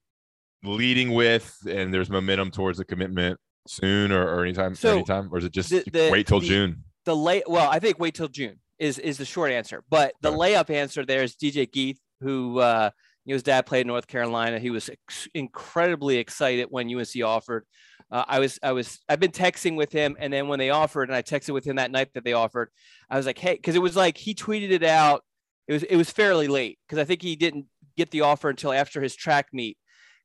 leading 0.64 1.12
with, 1.12 1.54
and 1.68 1.92
there's 1.92 2.10
momentum 2.10 2.50
towards 2.50 2.80
a 2.80 2.84
commitment 2.84 3.38
soon 3.66 4.12
or, 4.12 4.26
or 4.26 4.44
anytime 4.44 4.74
so 4.74 4.96
anytime, 4.96 5.28
or 5.30 5.38
is 5.38 5.44
it 5.44 5.52
just 5.52 5.70
the, 5.70 5.84
the, 5.92 6.08
wait 6.10 6.26
till 6.26 6.40
the, 6.40 6.46
June? 6.46 6.84
The 7.04 7.16
late 7.16 7.44
well, 7.46 7.70
I 7.70 7.78
think 7.78 7.98
wait 7.98 8.14
till 8.14 8.28
June 8.28 8.60
is 8.78 8.98
is 8.98 9.18
the 9.18 9.24
short 9.24 9.52
answer, 9.52 9.82
but 9.90 10.14
the 10.22 10.30
okay. 10.30 10.54
layup 10.54 10.70
answer 10.70 11.04
there 11.04 11.22
is 11.22 11.36
DJ 11.36 11.70
Gieth, 11.70 11.98
who 12.20 12.58
uh, 12.60 12.90
his 13.34 13.42
dad 13.42 13.66
played 13.66 13.82
in 13.82 13.88
North 13.88 14.06
Carolina. 14.06 14.58
He 14.58 14.70
was 14.70 14.88
ex- 14.88 15.28
incredibly 15.34 16.16
excited 16.16 16.68
when 16.70 16.94
UNC 16.94 17.22
offered. 17.24 17.64
Uh, 18.10 18.24
I 18.26 18.38
was, 18.38 18.58
I 18.62 18.72
was, 18.72 19.00
I've 19.08 19.20
been 19.20 19.32
texting 19.32 19.76
with 19.76 19.92
him, 19.92 20.16
and 20.18 20.32
then 20.32 20.48
when 20.48 20.58
they 20.58 20.70
offered, 20.70 21.10
and 21.10 21.16
I 21.16 21.22
texted 21.22 21.52
with 21.52 21.64
him 21.64 21.76
that 21.76 21.90
night 21.90 22.08
that 22.14 22.24
they 22.24 22.32
offered, 22.32 22.70
I 23.10 23.16
was 23.16 23.26
like, 23.26 23.38
hey, 23.38 23.54
because 23.54 23.74
it 23.74 23.82
was 23.82 23.96
like 23.96 24.16
he 24.16 24.34
tweeted 24.34 24.70
it 24.70 24.82
out. 24.82 25.24
It 25.66 25.74
was, 25.74 25.82
it 25.82 25.96
was 25.96 26.10
fairly 26.10 26.48
late 26.48 26.78
because 26.86 26.98
I 26.98 27.04
think 27.04 27.20
he 27.20 27.36
didn't 27.36 27.66
get 27.96 28.10
the 28.10 28.22
offer 28.22 28.48
until 28.48 28.72
after 28.72 29.02
his 29.02 29.14
track 29.14 29.48
meet, 29.52 29.76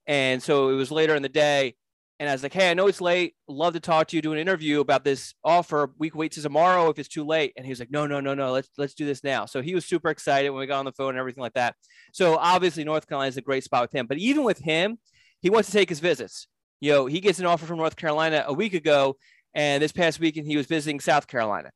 and 0.07 0.41
so 0.41 0.69
it 0.69 0.75
was 0.75 0.91
later 0.91 1.15
in 1.15 1.23
the 1.23 1.29
day. 1.29 1.75
And 2.19 2.29
I 2.29 2.31
was 2.31 2.43
like, 2.43 2.53
hey, 2.53 2.69
I 2.69 2.73
know 2.73 2.87
it's 2.87 3.01
late. 3.01 3.35
Love 3.47 3.73
to 3.73 3.79
talk 3.79 4.07
to 4.07 4.15
you, 4.15 4.21
do 4.21 4.33
an 4.33 4.39
interview 4.39 4.79
about 4.79 5.03
this 5.03 5.33
offer. 5.43 5.91
We 5.97 6.09
can 6.09 6.19
wait 6.19 6.31
till 6.31 6.43
tomorrow 6.43 6.89
if 6.89 6.99
it's 6.99 7.09
too 7.09 7.25
late. 7.25 7.53
And 7.57 7.65
he 7.65 7.71
was 7.71 7.79
like, 7.79 7.91
no, 7.91 8.05
no, 8.05 8.19
no, 8.19 8.33
no. 8.33 8.51
Let's 8.51 8.69
let's 8.77 8.93
do 8.93 9.05
this 9.05 9.23
now. 9.23 9.45
So 9.45 9.61
he 9.61 9.73
was 9.73 9.85
super 9.85 10.09
excited 10.09 10.49
when 10.51 10.59
we 10.59 10.67
got 10.67 10.79
on 10.79 10.85
the 10.85 10.91
phone 10.91 11.09
and 11.09 11.17
everything 11.17 11.41
like 11.41 11.53
that. 11.53 11.75
So 12.13 12.37
obviously 12.37 12.83
North 12.83 13.07
Carolina 13.07 13.29
is 13.29 13.37
a 13.37 13.41
great 13.41 13.63
spot 13.63 13.81
with 13.81 13.93
him. 13.93 14.05
But 14.05 14.19
even 14.19 14.43
with 14.43 14.59
him, 14.59 14.99
he 15.41 15.49
wants 15.49 15.69
to 15.69 15.73
take 15.73 15.89
his 15.89 15.99
visits. 15.99 16.47
You 16.79 16.91
know, 16.91 17.05
he 17.07 17.19
gets 17.19 17.39
an 17.39 17.45
offer 17.45 17.65
from 17.65 17.77
North 17.77 17.95
Carolina 17.95 18.45
a 18.47 18.53
week 18.53 18.73
ago, 18.73 19.17
and 19.53 19.81
this 19.81 19.91
past 19.91 20.19
weekend 20.19 20.47
he 20.47 20.57
was 20.57 20.67
visiting 20.67 20.99
South 20.99 21.27
Carolina. 21.27 21.71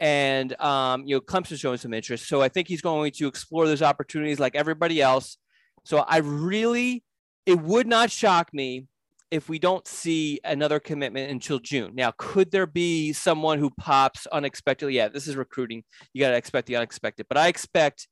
And 0.00 0.58
um, 0.60 1.04
you 1.06 1.16
know, 1.16 1.20
Clemson's 1.20 1.60
showing 1.60 1.78
some 1.78 1.94
interest. 1.94 2.28
So 2.28 2.40
I 2.40 2.48
think 2.48 2.66
he's 2.66 2.82
going 2.82 3.12
to 3.12 3.28
explore 3.28 3.66
those 3.66 3.82
opportunities 3.82 4.40
like 4.40 4.56
everybody 4.56 5.02
else. 5.02 5.36
So 5.84 5.98
I 5.98 6.18
really, 6.18 7.04
it 7.44 7.60
would 7.60 7.86
not 7.86 8.10
shock 8.10 8.52
me 8.52 8.86
if 9.32 9.48
we 9.48 9.58
don't 9.58 9.86
see 9.86 10.38
another 10.44 10.78
commitment 10.78 11.30
until 11.30 11.58
June. 11.58 11.92
Now, 11.94 12.12
could 12.18 12.50
there 12.50 12.66
be 12.66 13.14
someone 13.14 13.58
who 13.58 13.70
pops 13.70 14.26
unexpectedly? 14.26 14.94
Yeah, 14.94 15.08
this 15.08 15.26
is 15.26 15.36
recruiting. 15.36 15.84
You 16.12 16.20
got 16.20 16.32
to 16.32 16.36
expect 16.36 16.66
the 16.66 16.76
unexpected. 16.76 17.24
But 17.30 17.38
I 17.38 17.48
expect, 17.48 18.08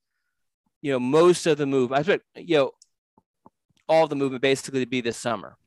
you 0.81 0.91
know, 0.91 0.99
most 0.99 1.47
of 1.47 1.59
the 1.59 1.67
move, 1.67 1.93
I 1.93 1.99
expect, 1.99 2.25
you 2.37 2.57
know, 2.57 2.71
all 3.87 4.07
the 4.07 4.17
movement 4.17 4.41
basically 4.41 4.83
to 4.83 4.89
be 4.89 5.03
this 5.03 5.19
summer. 5.19 5.59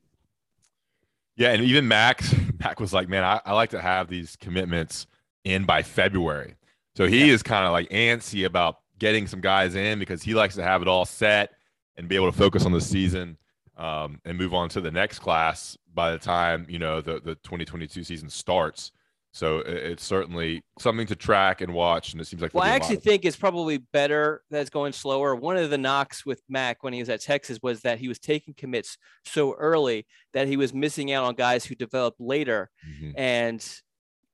Yeah, 1.36 1.52
and 1.52 1.62
even 1.62 1.86
Max, 1.86 2.34
Mac 2.58 2.80
was 2.80 2.92
like, 2.92 3.08
man, 3.08 3.22
I, 3.22 3.40
I 3.46 3.52
like 3.52 3.70
to 3.70 3.80
have 3.80 4.08
these 4.08 4.34
commitments 4.34 5.06
in 5.44 5.64
by 5.66 5.84
February. 5.84 6.56
So 6.96 7.06
he 7.06 7.26
yeah. 7.26 7.32
is 7.32 7.44
kind 7.44 7.64
of 7.64 7.70
like 7.70 7.88
antsy 7.90 8.44
about 8.44 8.78
getting 8.98 9.28
some 9.28 9.40
guys 9.40 9.76
in 9.76 10.00
because 10.00 10.20
he 10.20 10.34
likes 10.34 10.56
to 10.56 10.64
have 10.64 10.82
it 10.82 10.88
all 10.88 11.04
set 11.04 11.50
and 11.96 12.08
be 12.08 12.16
able 12.16 12.32
to 12.32 12.36
focus 12.36 12.66
on 12.66 12.72
the 12.72 12.80
season 12.80 13.36
um, 13.76 14.20
and 14.24 14.38
move 14.38 14.54
on 14.54 14.68
to 14.70 14.80
the 14.80 14.90
next 14.90 15.18
class 15.18 15.76
by 15.92 16.12
the 16.12 16.18
time 16.18 16.66
you 16.68 16.78
know 16.78 17.00
the 17.00 17.20
the 17.20 17.34
2022 17.36 18.04
season 18.04 18.28
starts. 18.28 18.92
So 19.32 19.58
it's 19.66 20.04
certainly 20.04 20.62
something 20.78 21.08
to 21.08 21.16
track 21.16 21.60
and 21.60 21.74
watch, 21.74 22.12
and 22.12 22.20
it 22.22 22.24
seems 22.24 22.40
like. 22.40 22.54
Well, 22.54 22.62
I 22.62 22.68
actually 22.68 22.96
think 22.96 23.24
it's 23.24 23.34
probably 23.34 23.78
better 23.78 24.42
that 24.50 24.60
it's 24.60 24.70
going 24.70 24.92
slower. 24.92 25.34
One 25.34 25.56
of 25.56 25.70
the 25.70 25.78
knocks 25.78 26.24
with 26.24 26.40
Mac 26.48 26.84
when 26.84 26.92
he 26.92 27.00
was 27.00 27.08
at 27.08 27.20
Texas 27.20 27.58
was 27.60 27.80
that 27.80 27.98
he 27.98 28.06
was 28.06 28.20
taking 28.20 28.54
commits 28.54 28.96
so 29.24 29.54
early 29.54 30.06
that 30.34 30.46
he 30.46 30.56
was 30.56 30.72
missing 30.72 31.10
out 31.10 31.24
on 31.24 31.34
guys 31.34 31.64
who 31.64 31.74
developed 31.74 32.20
later, 32.20 32.70
mm-hmm. 32.88 33.10
and 33.16 33.80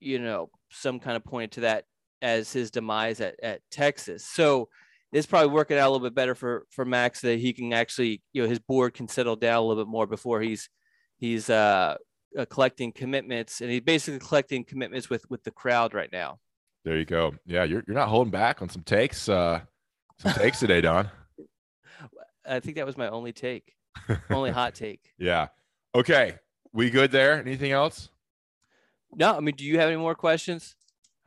you 0.00 0.18
know, 0.18 0.50
some 0.68 1.00
kind 1.00 1.16
of 1.16 1.25
pointed 1.25 1.52
to 1.52 1.61
that 1.61 1.85
as 2.20 2.52
his 2.52 2.70
demise 2.70 3.23
at 3.23 3.37
at 3.42 3.62
Texas. 3.70 4.26
So 4.26 4.68
it's 5.12 5.26
probably 5.26 5.50
working 5.50 5.76
out 5.76 5.88
a 5.88 5.90
little 5.90 6.07
bit 6.07 6.14
better 6.14 6.35
for 6.35 6.67
for 6.71 6.85
Max 6.85 7.21
that 7.21 7.38
he 7.38 7.52
can 7.52 7.73
actually 7.73 8.23
you 8.33 8.43
know 8.43 8.49
his 8.49 8.59
board 8.59 8.95
can 8.95 9.09
settle 9.09 9.37
down 9.37 9.59
a 9.59 9.62
little 9.62 9.85
bit 9.85 9.90
more 9.90 10.07
before 10.07 10.40
he's 10.40 10.69
he's 11.19 11.50
uh, 11.50 11.97
uh, 12.38 12.45
collecting 12.47 12.93
commitments 12.93 13.61
and 13.61 13.71
he's 13.71 13.81
basically 13.81 14.21
collecting 14.21 14.64
commitments 14.64 15.11
with 15.11 15.29
with 15.31 15.43
the 15.45 15.50
crowd 15.50 15.95
right 15.95 16.11
now. 16.12 16.38
There 16.85 16.97
you 16.97 17.05
go. 17.05 17.35
Yeah, 17.45 17.64
you're 17.64 17.85
you're 17.87 17.97
not 17.97 18.09
holding 18.09 18.31
back 18.31 18.62
on 18.62 18.69
some 18.69 18.83
takes 18.83 19.29
uh 19.29 19.61
some 20.19 20.33
takes 20.35 20.61
today, 20.61 20.81
Don. 20.81 21.11
I 22.47 22.61
think 22.61 22.76
that 22.76 22.87
was 22.87 22.97
my 22.97 23.09
only 23.09 23.33
take. 23.33 23.75
only 24.31 24.50
hot 24.50 24.75
take. 24.75 25.12
Yeah. 25.19 25.49
Okay. 25.95 26.37
We 26.73 26.90
good 26.90 27.11
there? 27.11 27.35
Anything 27.35 27.73
else? 27.73 28.11
No, 29.12 29.37
I 29.37 29.40
mean, 29.40 29.57
do 29.57 29.64
you 29.64 29.79
have 29.79 29.88
any 29.88 29.97
more 29.97 30.14
questions? 30.14 30.76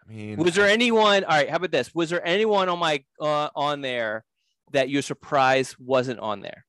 I 0.08 0.12
mean, 0.12 0.38
was 0.38 0.56
there 0.56 0.68
anyone? 0.68 1.24
All 1.24 1.30
right, 1.30 1.50
how 1.50 1.58
about 1.58 1.72
this? 1.72 1.94
Was 1.94 2.10
there 2.10 2.26
anyone 2.26 2.70
on 2.70 2.80
my 2.80 3.04
uh, 3.20 3.50
on 3.56 3.82
there 3.82 4.26
that 4.72 4.90
you're 4.90 5.02
surprised 5.02 5.76
wasn't 5.80 6.20
on 6.20 6.42
there? 6.42 6.66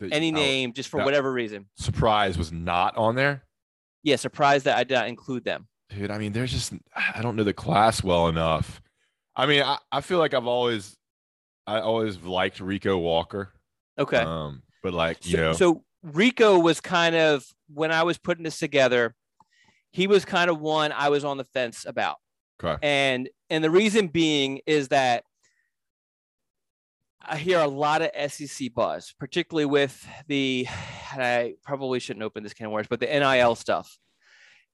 The, 0.00 0.12
Any 0.12 0.32
name, 0.32 0.72
just 0.72 0.88
for 0.88 1.04
whatever 1.04 1.32
reason. 1.32 1.66
Surprise 1.76 2.36
was 2.36 2.50
not 2.50 2.96
on 2.96 3.14
there. 3.14 3.44
Yeah, 4.02 4.16
surprised 4.16 4.64
that 4.64 4.76
I 4.76 4.84
did 4.84 4.94
not 4.94 5.08
include 5.08 5.44
them. 5.44 5.68
Dude, 5.88 6.10
I 6.10 6.18
mean, 6.18 6.32
there's 6.32 6.52
just 6.52 6.72
I 6.94 7.22
don't 7.22 7.36
know 7.36 7.44
the 7.44 7.54
class 7.54 8.02
well 8.02 8.28
enough. 8.28 8.82
I 9.36 9.46
mean, 9.46 9.62
I, 9.62 9.78
I 9.92 10.00
feel 10.00 10.18
like 10.18 10.34
I've 10.34 10.46
always 10.46 10.96
I 11.66 11.80
always 11.80 12.20
liked 12.20 12.60
Rico 12.60 12.98
Walker. 12.98 13.52
Okay. 13.98 14.18
Um, 14.18 14.62
but 14.82 14.92
like 14.92 15.24
you 15.26 15.32
so, 15.32 15.38
know, 15.38 15.52
so 15.52 15.84
Rico 16.02 16.58
was 16.58 16.80
kind 16.80 17.14
of 17.14 17.46
when 17.72 17.92
I 17.92 18.02
was 18.02 18.18
putting 18.18 18.44
this 18.44 18.58
together 18.58 19.14
he 19.94 20.08
was 20.08 20.24
kind 20.24 20.50
of 20.50 20.60
one 20.60 20.90
I 20.90 21.08
was 21.08 21.24
on 21.24 21.36
the 21.36 21.44
fence 21.44 21.86
about. 21.86 22.16
Okay. 22.62 22.76
And 22.82 23.28
and 23.48 23.62
the 23.62 23.70
reason 23.70 24.08
being 24.08 24.60
is 24.66 24.88
that 24.88 25.22
I 27.22 27.36
hear 27.36 27.60
a 27.60 27.68
lot 27.68 28.02
of 28.02 28.32
SEC 28.32 28.74
buzz, 28.74 29.14
particularly 29.20 29.66
with 29.66 30.04
the 30.26 30.66
I 31.12 31.54
probably 31.62 32.00
shouldn't 32.00 32.24
open 32.24 32.42
this 32.42 32.54
can 32.54 32.66
of 32.66 32.72
worms, 32.72 32.88
but 32.90 32.98
the 32.98 33.06
NIL 33.06 33.54
stuff. 33.54 33.96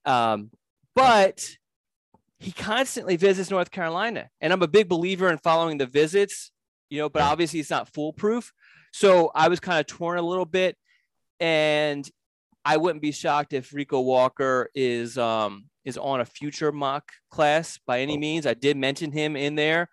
Um, 0.07 0.51
but 0.97 1.47
he 2.39 2.51
constantly 2.51 3.17
visits 3.17 3.51
North 3.51 3.71
Carolina, 3.71 4.31
and 4.41 4.55
I'm 4.55 4.63
a 4.63 4.69
big 4.69 4.89
believer 4.89 5.29
in 5.29 5.37
following 5.37 5.77
the 5.77 5.87
visits, 5.87 6.51
you 6.89 6.99
know. 6.99 7.11
But 7.11 7.21
obviously, 7.21 7.61
it's 7.61 7.69
not 7.69 7.93
foolproof. 7.93 8.55
So 8.95 9.31
I 9.35 9.49
was 9.49 9.61
kind 9.61 9.81
of 9.81 9.87
torn 9.87 10.19
a 10.19 10.23
little 10.23 10.47
bit, 10.47 10.79
and 11.41 12.11
I 12.65 12.77
wouldn't 12.77 13.03
be 13.03 13.13
shocked 13.13 13.53
if 13.53 13.73
Rico 13.73 14.01
Walker 14.01 14.71
is 14.75 15.17
um, 15.19 15.67
is 15.85 15.97
on 15.97 16.21
a 16.21 16.25
future 16.25 16.73
mock 16.73 17.11
class 17.31 17.79
by 17.87 18.01
any 18.01 18.17
oh. 18.17 18.21
means. 18.21 18.47
I 18.47 18.55
did 18.55 18.77
mention 18.77 19.13
him 19.13 19.37
in 19.37 19.55
there. 19.55 19.89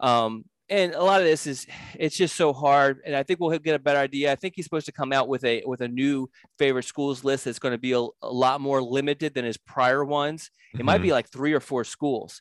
Um, 0.00 0.44
and 0.70 0.94
a 0.94 1.02
lot 1.02 1.20
of 1.20 1.26
this 1.26 1.46
is 1.46 1.66
it's 1.96 2.16
just 2.16 2.36
so 2.36 2.52
hard 2.52 3.00
and 3.04 3.14
i 3.14 3.22
think 3.22 3.40
we'll 3.40 3.58
get 3.58 3.74
a 3.74 3.78
better 3.78 3.98
idea 3.98 4.32
i 4.32 4.36
think 4.36 4.54
he's 4.54 4.64
supposed 4.64 4.86
to 4.86 4.92
come 4.92 5.12
out 5.12 5.28
with 5.28 5.44
a 5.44 5.62
with 5.66 5.80
a 5.80 5.88
new 5.88 6.30
favorite 6.58 6.84
schools 6.84 7.24
list 7.24 7.44
that's 7.44 7.58
going 7.58 7.72
to 7.72 7.78
be 7.78 7.92
a, 7.92 7.98
a 7.98 8.32
lot 8.32 8.60
more 8.60 8.80
limited 8.80 9.34
than 9.34 9.44
his 9.44 9.56
prior 9.56 10.04
ones 10.04 10.50
it 10.72 10.76
mm-hmm. 10.76 10.86
might 10.86 11.02
be 11.02 11.12
like 11.12 11.28
three 11.28 11.52
or 11.52 11.60
four 11.60 11.84
schools 11.84 12.40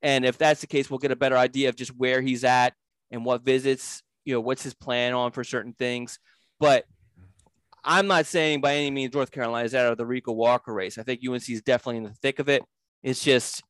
and 0.00 0.24
if 0.24 0.38
that's 0.38 0.60
the 0.60 0.66
case 0.66 0.88
we'll 0.88 0.98
get 0.98 1.10
a 1.10 1.16
better 1.16 1.36
idea 1.36 1.68
of 1.68 1.76
just 1.76 1.94
where 1.96 2.22
he's 2.22 2.44
at 2.44 2.72
and 3.10 3.24
what 3.24 3.42
visits 3.42 4.02
you 4.24 4.32
know 4.32 4.40
what's 4.40 4.62
his 4.62 4.74
plan 4.74 5.12
on 5.12 5.32
for 5.32 5.44
certain 5.44 5.72
things 5.72 6.18
but 6.60 6.84
I'm 7.84 8.06
not 8.06 8.26
saying 8.26 8.60
by 8.60 8.74
any 8.76 8.90
means 8.90 9.14
North 9.14 9.30
Carolina 9.30 9.66
is 9.66 9.74
out 9.74 9.92
of 9.92 9.98
the 9.98 10.06
Rico 10.06 10.32
Walker 10.32 10.72
race. 10.72 10.98
I 10.98 11.02
think 11.02 11.20
UNC 11.26 11.48
is 11.48 11.62
definitely 11.62 11.98
in 11.98 12.04
the 12.04 12.14
thick 12.22 12.38
of 12.38 12.48
it. 12.48 12.62
It's 13.02 13.22
just, 13.22 13.62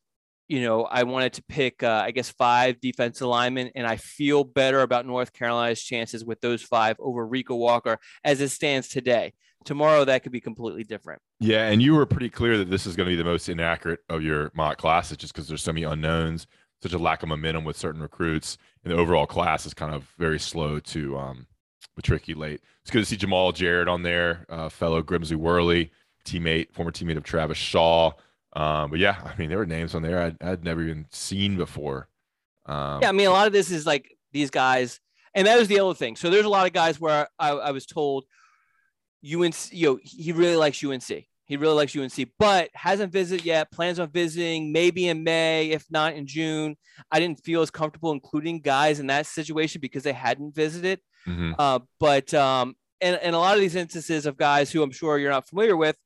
you 0.47 0.63
know, 0.63 0.85
I 0.85 1.03
wanted 1.03 1.33
to 1.35 1.43
pick, 1.49 1.83
uh, 1.83 2.03
I 2.05 2.13
guess, 2.13 2.31
five 2.31 2.81
defensive 2.81 3.27
linemen, 3.27 3.71
and 3.75 3.87
I 3.87 3.97
feel 3.97 4.45
better 4.45 4.83
about 4.83 5.07
North 5.07 5.33
Carolina's 5.33 5.83
chances 5.83 6.25
with 6.25 6.41
those 6.41 6.63
five 6.63 6.97
over 7.01 7.27
Rico 7.27 7.57
Walker 7.57 7.99
as 8.23 8.41
it 8.41 8.51
stands 8.51 8.89
today. 8.89 9.33
Tomorrow, 9.65 10.05
that 10.05 10.23
could 10.23 10.33
be 10.33 10.43
completely 10.43 10.85
different. 10.85 11.21
Yeah, 11.41 11.69
and 11.69 11.83
you 11.83 11.95
were 11.95 12.07
pretty 12.07 12.29
clear 12.29 12.59
that 12.59 12.71
this 12.71 12.87
is 12.87 12.97
going 12.97 13.09
to 13.09 13.13
be 13.13 13.17
the 13.17 13.25
most 13.25 13.49
inaccurate 13.49 14.01
of 14.09 14.23
your 14.23 14.53
mock 14.55 14.77
classes, 14.77 15.17
just 15.17 15.33
because 15.33 15.49
there's 15.49 15.63
so 15.63 15.73
many 15.73 15.85
unknowns, 15.85 16.47
such 16.83 16.93
a 16.93 16.99
lack 16.99 17.23
of 17.23 17.31
momentum 17.31 17.65
with 17.65 17.77
certain 17.77 18.03
recruits, 18.03 18.59
and 18.85 18.93
the 18.93 18.97
overall 18.97 19.27
class 19.27 19.65
is 19.65 19.73
kind 19.73 19.95
of 19.95 20.07
very 20.19 20.39
slow 20.39 20.79
to 20.81 21.17
um, 21.17 21.47
tricky 22.03 22.35
late. 22.35 22.61
It's 22.83 22.91
good 22.91 23.01
to 23.01 23.05
see 23.05 23.17
Jamaal 23.17 23.55
Jarrett 23.55 23.89
on 23.89 24.03
there, 24.03 24.47
uh, 24.49 24.69
fellow 24.69 25.03
Grimsley 25.03 25.37
Worley 25.37 25.91
teammate, 26.25 26.73
former 26.73 26.91
teammate 26.91 27.17
of 27.17 27.25
Travis 27.25 27.59
Shaw. 27.59 28.13
Um, 28.55 28.91
but 28.91 28.99
yeah, 28.99 29.17
I 29.25 29.35
mean, 29.37 29.49
there 29.49 29.59
were 29.59 29.67
names 29.67 29.95
on 29.95 30.03
there 30.03 30.21
I'd, 30.21 30.43
I'd 30.43 30.65
never 30.65 30.83
even 30.83 31.07
seen 31.11 31.57
before. 31.57 32.09
Um, 32.67 33.03
yeah, 33.03 33.09
I 33.09 33.13
mean, 33.13 33.27
a 33.27 33.33
lot 33.33 33.47
of 33.47 33.53
this 33.53 33.71
is 33.71 33.87
like 33.87 34.17
these 34.33 34.51
guys, 34.51 35.01
and 35.35 35.47
that 35.47 35.59
was 35.59 35.69
the 35.69 35.81
other 35.81 35.95
thing. 35.95 36.17
So 36.17 36.31
there's 36.31 36.47
a 36.47 36.51
lot 36.51 36.67
of 36.67 36.73
guys 36.73 37.01
where 37.01 37.29
I, 37.39 37.51
I 37.51 37.71
was 37.73 37.87
told, 37.87 38.25
UNC, 39.25 39.73
you 39.73 39.89
know, 39.89 39.99
he 40.03 40.33
really 40.33 40.57
likes 40.57 40.83
UNC. 40.83 41.27
He 41.47 41.59
really 41.59 41.75
likes 41.75 41.95
UNC, 41.95 42.31
but 42.39 42.71
hasn't 42.73 43.13
visited 43.13 43.45
yet. 43.45 43.71
Plans 43.71 43.99
on 43.99 44.09
visiting 44.11 44.73
maybe 44.73 45.09
in 45.09 45.25
May, 45.25 45.71
if 45.71 45.85
not 45.91 46.15
in 46.15 46.27
June. 46.27 46.77
I 47.11 47.21
didn't 47.21 47.45
feel 47.45 47.61
as 47.61 47.71
comfortable 47.71 48.13
including 48.13 48.61
guys 48.61 48.99
in 48.99 49.09
that 49.09 49.27
situation 49.27 49.81
because 49.83 50.05
they 50.05 50.13
hadn't 50.13 50.55
visited. 50.55 51.01
Mm-hmm. 51.27 51.53
Uh, 51.59 51.81
but 51.99 52.33
um, 52.35 52.77
and, 53.01 53.17
and 53.17 53.35
a 53.35 53.39
lot 53.39 53.55
of 53.55 53.61
these 53.61 53.75
instances 53.75 54.27
of 54.27 54.37
guys 54.37 54.71
who 54.71 54.83
I'm 54.83 54.91
sure 54.91 55.19
you're 55.19 55.31
not 55.31 55.49
familiar 55.49 55.77
with, 55.77 55.97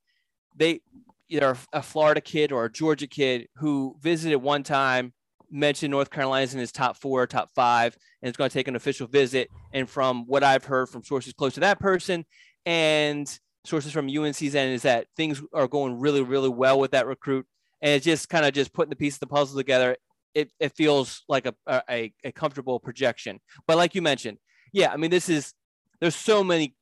they 0.57 0.81
either 1.29 1.57
a 1.73 1.83
Florida 1.83 2.21
kid 2.21 2.53
or 2.53 2.65
a 2.65 2.73
Georgia 2.73 3.07
kid 3.07 3.49
who 3.57 3.97
visited 4.01 4.39
one 4.39 4.63
time, 4.63 5.13
mentioned 5.51 5.91
North 5.91 6.11
Carolina's 6.11 6.55
in 6.55 6.61
his 6.61 6.73
top 6.73 6.97
four, 6.97 7.27
top 7.27 7.51
five, 7.55 7.97
and 8.23 8.29
it's 8.29 8.37
going 8.37 8.51
to 8.51 8.55
take 8.55 8.69
an 8.69 8.77
official 8.77 9.07
visit. 9.07 9.49
And 9.73 9.89
from 9.89 10.27
what 10.27 10.43
I've 10.43 10.65
heard 10.65 10.89
from 10.89 11.05
sources 11.05 11.33
close 11.33 11.55
to 11.55 11.61
that 11.61 11.79
person 11.79 12.25
and 12.67 13.39
sources 13.65 13.93
from 13.93 14.09
UNC's 14.09 14.55
end 14.55 14.75
is 14.75 14.83
that 14.83 15.07
things 15.17 15.43
are 15.53 15.69
going 15.69 15.99
really, 15.99 16.23
really 16.23 16.49
well 16.49 16.79
with 16.79 16.93
that 16.93 17.07
recruit. 17.07 17.47
And 17.81 17.93
it's 17.93 18.05
just 18.05 18.29
kind 18.29 18.45
of 18.45 18.53
just 18.53 18.73
putting 18.73 18.91
the 18.91 18.97
pieces 18.97 19.17
of 19.17 19.29
the 19.29 19.35
puzzle 19.35 19.57
together. 19.57 19.97
It, 20.35 20.51
it 20.59 20.73
feels 20.75 21.25
like 21.29 21.47
a, 21.47 21.55
a, 21.89 22.13
a 22.25 22.33
comfortable 22.33 22.81
projection. 22.81 23.41
But 23.67 23.77
like 23.77 23.95
you 23.95 24.03
mentioned, 24.03 24.39
yeah, 24.73 24.93
I 24.93 24.97
mean, 24.97 25.11
this 25.11 25.29
is, 25.29 25.55
there's 26.01 26.17
so 26.17 26.45
many 26.45 26.75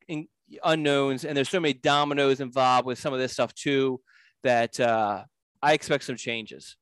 unknowns 0.63 1.25
and 1.25 1.37
there's 1.37 1.49
so 1.49 1.61
many 1.61 1.75
dominoes 1.75 2.41
involved 2.41 2.87
with 2.87 2.99
some 2.99 3.13
of 3.13 3.19
this 3.19 3.33
stuff 3.33 3.53
too 3.55 4.01
that 4.43 4.79
uh, 4.79 5.25
I 5.63 5.73
expect 5.73 6.05
some 6.05 6.17
changes. 6.17 6.77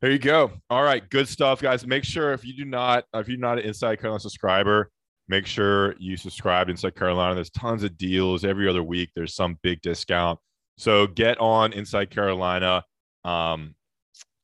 There 0.00 0.10
you 0.10 0.18
go. 0.18 0.52
All 0.70 0.82
right, 0.82 1.08
good 1.10 1.28
stuff, 1.28 1.60
guys. 1.60 1.86
Make 1.86 2.04
sure 2.04 2.32
if 2.32 2.44
you 2.44 2.56
do 2.56 2.64
not, 2.64 3.04
if 3.14 3.28
you're 3.28 3.38
not 3.38 3.58
an 3.58 3.64
Inside 3.64 4.00
Carolina 4.00 4.20
subscriber, 4.20 4.90
make 5.28 5.44
sure 5.44 5.94
you 5.98 6.16
subscribe 6.16 6.68
Inside 6.68 6.94
Carolina. 6.94 7.34
There's 7.34 7.50
tons 7.50 7.82
of 7.82 7.98
deals 7.98 8.44
every 8.44 8.68
other 8.68 8.82
week. 8.82 9.10
There's 9.14 9.34
some 9.34 9.58
big 9.62 9.82
discount. 9.82 10.38
So 10.76 11.06
get 11.08 11.38
on 11.38 11.72
Inside 11.72 12.10
Carolina. 12.10 12.84
Um, 13.24 13.74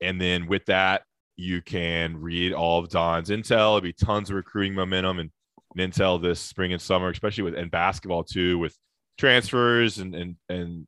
and 0.01 0.21
then 0.21 0.47
with 0.47 0.65
that, 0.67 1.03
you 1.37 1.63
can 1.63 2.21
read 2.21 2.53
all 2.53 2.81
of 2.81 2.89
Don's 2.91 3.31
intel. 3.31 3.77
It'll 3.77 3.81
be 3.81 3.93
tons 3.93 4.31
of 4.31 4.37
recruiting 4.37 4.75
momentum 4.75 5.21
and, 5.21 5.31
intel 5.78 6.21
this 6.21 6.40
spring 6.40 6.73
and 6.73 6.81
summer, 6.81 7.11
especially 7.11 7.45
with 7.45 7.54
and 7.54 7.71
basketball 7.71 8.25
too, 8.25 8.59
with 8.59 8.76
transfers 9.19 9.99
and 9.99 10.14
and 10.14 10.37
and 10.49 10.87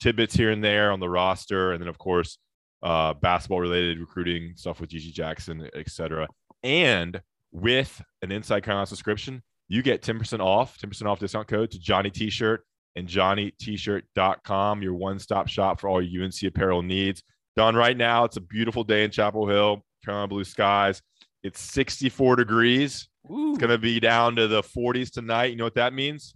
tidbits 0.00 0.34
here 0.34 0.50
and 0.50 0.64
there 0.64 0.92
on 0.92 1.00
the 1.00 1.08
roster, 1.08 1.72
and 1.72 1.80
then 1.80 1.88
of 1.88 1.98
course 1.98 2.38
uh, 2.82 3.14
basketball 3.14 3.60
related 3.60 3.98
recruiting 3.98 4.54
stuff 4.56 4.80
with 4.80 4.90
GG 4.90 5.12
Jackson, 5.12 5.68
etc. 5.74 6.28
And 6.62 7.20
with 7.52 8.02
an 8.22 8.32
Inside 8.32 8.62
Carolina 8.62 8.86
subscription, 8.86 9.42
you 9.68 9.82
get 9.82 10.02
10% 10.02 10.40
off, 10.40 10.78
10% 10.78 11.06
off 11.06 11.18
discount 11.18 11.48
code 11.48 11.70
to 11.72 11.78
Johnny 11.78 12.10
T-shirt 12.10 12.64
and 12.96 13.06
johnnytshirt.com, 13.06 14.82
your 14.82 14.94
one-stop 14.94 15.48
shop 15.48 15.80
for 15.80 15.88
all 15.88 16.02
your 16.02 16.24
UNC 16.24 16.42
apparel 16.42 16.82
needs. 16.82 17.22
Done 17.56 17.76
right 17.76 17.96
now. 17.96 18.24
It's 18.24 18.36
a 18.36 18.40
beautiful 18.40 18.84
day 18.84 19.04
in 19.04 19.10
Chapel 19.10 19.46
Hill, 19.46 19.84
Carolina 20.04 20.28
blue 20.28 20.44
skies. 20.44 21.02
It's 21.42 21.60
64 21.60 22.36
degrees. 22.36 23.08
Ooh. 23.30 23.50
It's 23.50 23.58
going 23.58 23.70
to 23.70 23.78
be 23.78 24.00
down 24.00 24.36
to 24.36 24.46
the 24.48 24.62
40s 24.62 25.10
tonight. 25.10 25.46
You 25.46 25.56
know 25.56 25.64
what 25.64 25.74
that 25.74 25.92
means? 25.92 26.34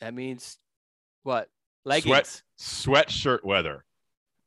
That 0.00 0.14
means 0.14 0.58
what? 1.22 1.48
Leggings. 1.84 2.42
Sweat, 2.56 3.08
sweatshirt 3.08 3.44
weather. 3.44 3.84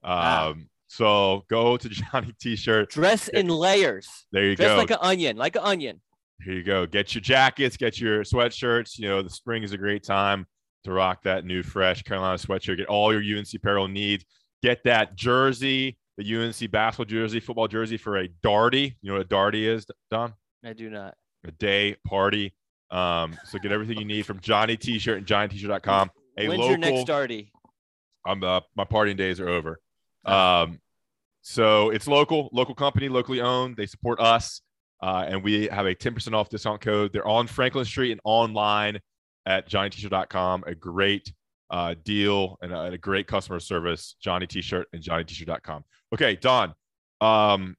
Ah. 0.03 0.47
Um, 0.47 0.69
so 0.87 1.45
go 1.49 1.77
to 1.77 1.89
Johnny 1.89 2.33
T-shirt. 2.39 2.89
Dress 2.89 3.27
in 3.27 3.47
layers. 3.47 4.09
There 4.31 4.43
you 4.43 4.55
Dress 4.55 4.71
go. 4.71 4.77
like 4.77 4.91
an 4.91 4.97
onion, 5.01 5.37
like 5.37 5.55
an 5.55 5.63
onion. 5.63 6.01
Here 6.43 6.53
you 6.53 6.63
go. 6.63 6.85
Get 6.85 7.13
your 7.13 7.21
jackets, 7.21 7.77
get 7.77 7.99
your 7.99 8.23
sweatshirts. 8.23 8.97
You 8.97 9.07
know, 9.07 9.21
the 9.21 9.29
spring 9.29 9.63
is 9.63 9.73
a 9.73 9.77
great 9.77 10.03
time 10.03 10.47
to 10.83 10.91
rock 10.91 11.23
that 11.23 11.45
new, 11.45 11.61
fresh 11.63 12.01
Carolina 12.01 12.37
sweatshirt. 12.37 12.77
Get 12.77 12.87
all 12.87 13.13
your 13.13 13.37
UNC 13.37 13.53
apparel 13.53 13.87
needs. 13.87 14.25
Get 14.63 14.83
that 14.83 15.15
jersey, 15.15 15.97
the 16.17 16.35
UNC 16.35 16.71
basketball 16.71 17.05
jersey, 17.05 17.39
football 17.39 17.67
jersey 17.67 17.97
for 17.97 18.17
a 18.17 18.27
darty. 18.43 18.95
You 19.01 19.11
know 19.11 19.17
what 19.17 19.25
a 19.25 19.29
darty 19.29 19.63
is, 19.67 19.85
Don? 20.09 20.33
I 20.65 20.74
do 20.74 20.89
not. 20.89 21.15
A 21.45 21.51
day 21.51 21.95
party. 22.05 22.53
Um, 22.91 23.37
so 23.45 23.57
get 23.57 23.71
everything 23.71 23.97
you 23.97 24.05
need 24.05 24.25
from 24.25 24.39
Johnny 24.41 24.77
T-shirt 24.77 25.17
and 25.17 25.25
JohnnyT-shirt.com. 25.25 26.11
A 26.37 26.47
When's 26.47 26.59
local, 26.59 26.69
your 26.69 26.77
next 26.77 27.07
party? 27.07 27.51
I'm 28.25 28.43
uh, 28.43 28.61
my 28.75 28.85
partying 28.85 29.17
days 29.17 29.39
are 29.39 29.49
over. 29.49 29.79
Um, 30.25 30.79
so 31.41 31.89
it's 31.89 32.07
local, 32.07 32.49
local 32.53 32.75
company, 32.75 33.09
locally 33.09 33.41
owned. 33.41 33.75
They 33.75 33.87
support 33.87 34.19
us, 34.19 34.61
uh, 35.01 35.25
and 35.27 35.43
we 35.43 35.67
have 35.67 35.85
a 35.85 35.95
10% 35.95 36.33
off 36.33 36.49
discount 36.49 36.81
code. 36.81 37.11
They're 37.13 37.27
on 37.27 37.47
Franklin 37.47 37.85
Street 37.85 38.11
and 38.11 38.21
online 38.23 38.99
at 39.45 39.67
johnnytshirt.com. 39.67 40.65
A 40.67 40.75
great 40.75 41.33
uh, 41.71 41.95
deal 42.03 42.57
and 42.61 42.73
a, 42.73 42.81
and 42.81 42.93
a, 42.93 42.97
great 42.97 43.27
customer 43.27 43.59
service. 43.59 44.15
Johnny 44.21 44.45
T-shirt 44.45 44.87
and 44.93 45.01
johnnytshirt.com. 45.01 45.83
Okay, 46.13 46.35
Don. 46.35 46.73
Um, 47.21 47.75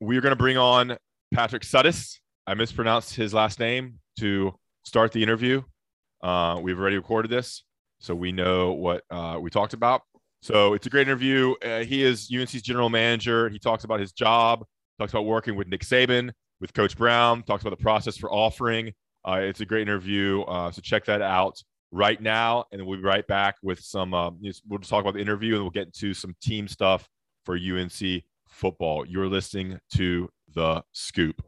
we're 0.00 0.20
going 0.20 0.32
to 0.32 0.36
bring 0.36 0.56
on 0.56 0.96
Patrick 1.32 1.62
Suddes. 1.62 2.18
I 2.48 2.54
mispronounced 2.54 3.14
his 3.14 3.34
last 3.34 3.60
name 3.60 3.98
to 4.20 4.54
start 4.82 5.12
the 5.12 5.22
interview. 5.22 5.60
Uh, 6.22 6.58
we've 6.62 6.80
already 6.80 6.96
recorded 6.96 7.30
this, 7.30 7.62
so 7.98 8.14
we 8.14 8.32
know 8.32 8.72
what 8.72 9.04
uh, 9.10 9.36
we 9.38 9.50
talked 9.50 9.74
about. 9.74 10.00
So 10.40 10.72
it's 10.72 10.86
a 10.86 10.90
great 10.90 11.06
interview. 11.06 11.54
Uh, 11.62 11.80
he 11.80 12.02
is 12.02 12.30
UNC's 12.34 12.62
general 12.62 12.88
manager. 12.88 13.50
He 13.50 13.58
talks 13.58 13.84
about 13.84 14.00
his 14.00 14.12
job, 14.12 14.64
talks 14.98 15.12
about 15.12 15.26
working 15.26 15.56
with 15.56 15.68
Nick 15.68 15.82
Saban, 15.82 16.30
with 16.58 16.72
Coach 16.72 16.96
Brown, 16.96 17.42
talks 17.42 17.62
about 17.62 17.76
the 17.76 17.82
process 17.82 18.16
for 18.16 18.32
offering. 18.32 18.94
Uh, 19.26 19.40
it's 19.42 19.60
a 19.60 19.66
great 19.66 19.82
interview. 19.82 20.40
Uh, 20.44 20.70
so 20.70 20.80
check 20.80 21.04
that 21.04 21.20
out 21.20 21.62
right 21.92 22.18
now. 22.18 22.64
And 22.72 22.86
we'll 22.86 22.96
be 22.96 23.04
right 23.04 23.26
back 23.26 23.56
with 23.62 23.80
some, 23.80 24.14
um, 24.14 24.40
we'll 24.66 24.78
just 24.78 24.88
talk 24.88 25.02
about 25.02 25.12
the 25.12 25.20
interview 25.20 25.52
and 25.52 25.64
we'll 25.64 25.70
get 25.70 25.88
into 25.88 26.14
some 26.14 26.34
team 26.40 26.66
stuff 26.66 27.10
for 27.44 27.58
UNC 27.58 28.22
football. 28.48 29.04
You're 29.04 29.28
listening 29.28 29.78
to 29.96 30.30
The 30.54 30.82
Scoop. 30.92 31.42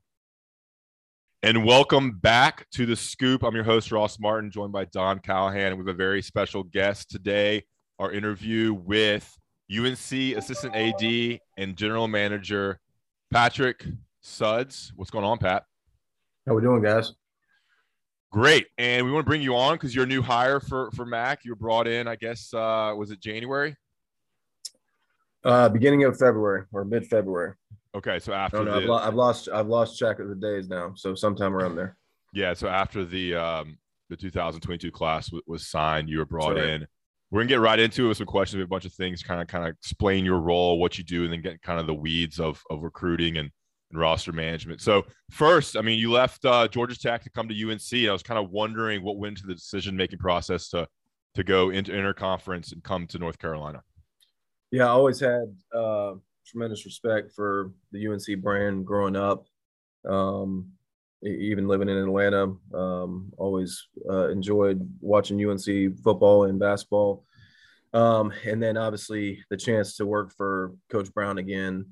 And 1.42 1.64
welcome 1.64 2.18
back 2.18 2.68
to 2.72 2.84
The 2.84 2.94
Scoop. 2.94 3.42
I'm 3.44 3.54
your 3.54 3.64
host, 3.64 3.90
Ross 3.90 4.20
Martin, 4.20 4.50
joined 4.50 4.72
by 4.72 4.84
Don 4.84 5.20
Callahan. 5.20 5.68
And 5.68 5.78
we 5.78 5.80
have 5.80 5.94
a 5.94 5.96
very 5.96 6.20
special 6.20 6.62
guest 6.62 7.10
today 7.10 7.64
our 7.98 8.12
interview 8.12 8.74
with 8.74 9.34
UNC 9.74 10.36
assistant 10.36 10.76
AD 10.76 11.40
and 11.56 11.78
general 11.78 12.08
manager 12.08 12.78
Patrick 13.30 13.86
Suddes. 14.22 14.92
What's 14.96 15.10
going 15.10 15.24
on, 15.24 15.38
Pat? 15.38 15.64
How 16.46 16.52
we 16.52 16.60
doing, 16.60 16.82
guys? 16.82 17.14
Great, 18.30 18.66
and 18.76 19.06
we 19.06 19.10
want 19.10 19.24
to 19.24 19.28
bring 19.28 19.40
you 19.40 19.56
on 19.56 19.76
because 19.76 19.94
you're 19.94 20.04
a 20.04 20.08
new 20.08 20.20
hire 20.20 20.60
for 20.60 20.90
for 20.90 21.06
Mac. 21.06 21.46
You 21.46 21.52
were 21.52 21.56
brought 21.56 21.88
in, 21.88 22.06
I 22.06 22.16
guess, 22.16 22.52
uh, 22.52 22.92
was 22.94 23.10
it 23.12 23.20
January? 23.20 23.74
Uh, 25.42 25.70
beginning 25.70 26.04
of 26.04 26.18
February 26.18 26.64
or 26.70 26.84
mid 26.84 27.06
February. 27.06 27.54
Okay, 27.94 28.18
so 28.18 28.32
after 28.32 28.64
the, 28.64 28.72
I've, 28.72 28.84
lo- 28.84 28.98
I've, 28.98 29.14
lost 29.14 29.48
I've 29.48 29.66
lost 29.66 29.98
track 29.98 30.20
of 30.20 30.28
the 30.28 30.34
days 30.34 30.68
now, 30.68 30.92
so 30.94 31.14
sometime 31.14 31.54
around 31.54 31.74
there. 31.76 31.96
Yeah, 32.32 32.54
so 32.54 32.68
after 32.68 33.04
the 33.04 33.34
um, 33.34 33.78
the 34.08 34.16
2022 34.16 34.90
class 34.92 35.28
w- 35.28 35.42
was 35.46 35.66
signed, 35.66 36.08
you 36.08 36.18
were 36.18 36.24
brought 36.24 36.56
in 36.56 36.86
we're 37.30 37.40
gonna 37.40 37.48
get 37.48 37.60
right 37.60 37.78
into 37.78 38.06
it 38.06 38.08
with 38.08 38.16
some 38.16 38.26
questions, 38.26 38.62
a 38.62 38.66
bunch 38.66 38.84
of 38.84 38.92
things, 38.92 39.22
kind 39.22 39.40
of 39.40 39.46
kind 39.46 39.64
of 39.64 39.70
explain 39.70 40.24
your 40.24 40.40
role, 40.40 40.78
what 40.78 40.98
you 40.98 41.04
do, 41.04 41.24
and 41.24 41.32
then 41.32 41.40
get 41.40 41.62
kind 41.62 41.78
of 41.78 41.86
the 41.86 41.94
weeds 41.94 42.40
of 42.40 42.62
of 42.70 42.82
recruiting 42.82 43.36
and, 43.36 43.50
and 43.90 44.00
roster 44.00 44.32
management. 44.32 44.80
So 44.80 45.04
first, 45.30 45.76
I 45.76 45.82
mean, 45.82 45.98
you 45.98 46.10
left 46.10 46.44
uh, 46.44 46.66
Georgia 46.68 46.98
Tech 46.98 47.22
to 47.22 47.30
come 47.30 47.48
to 47.48 47.70
UNC. 47.70 48.08
I 48.08 48.12
was 48.12 48.22
kind 48.22 48.38
of 48.38 48.50
wondering 48.50 49.02
what 49.02 49.18
went 49.18 49.36
into 49.38 49.46
the 49.46 49.54
decision 49.54 49.96
making 49.96 50.18
process 50.18 50.68
to 50.70 50.88
to 51.36 51.44
go 51.44 51.70
into 51.70 51.92
interconference 51.92 52.72
and 52.72 52.82
come 52.82 53.06
to 53.06 53.18
North 53.18 53.38
Carolina. 53.38 53.82
Yeah, 54.72 54.86
I 54.86 54.90
always 54.90 55.20
had 55.20 55.54
uh, 55.72 56.14
tremendous 56.50 56.84
respect 56.84 57.32
for 57.32 57.72
the 57.92 58.08
UNC 58.08 58.42
brand 58.42 58.86
growing 58.86 59.16
up. 59.16 59.46
Um, 60.08 60.72
even 61.22 61.68
living 61.68 61.88
in 61.88 61.98
Atlanta, 61.98 62.54
um, 62.74 63.32
always 63.36 63.86
uh, 64.08 64.28
enjoyed 64.28 64.88
watching 65.00 65.44
UNC 65.44 65.98
football 66.02 66.44
and 66.44 66.58
basketball. 66.58 67.24
Um, 67.92 68.32
and 68.46 68.62
then 68.62 68.76
obviously 68.76 69.44
the 69.50 69.56
chance 69.56 69.96
to 69.96 70.06
work 70.06 70.32
for 70.36 70.72
Coach 70.90 71.12
Brown 71.12 71.38
again. 71.38 71.86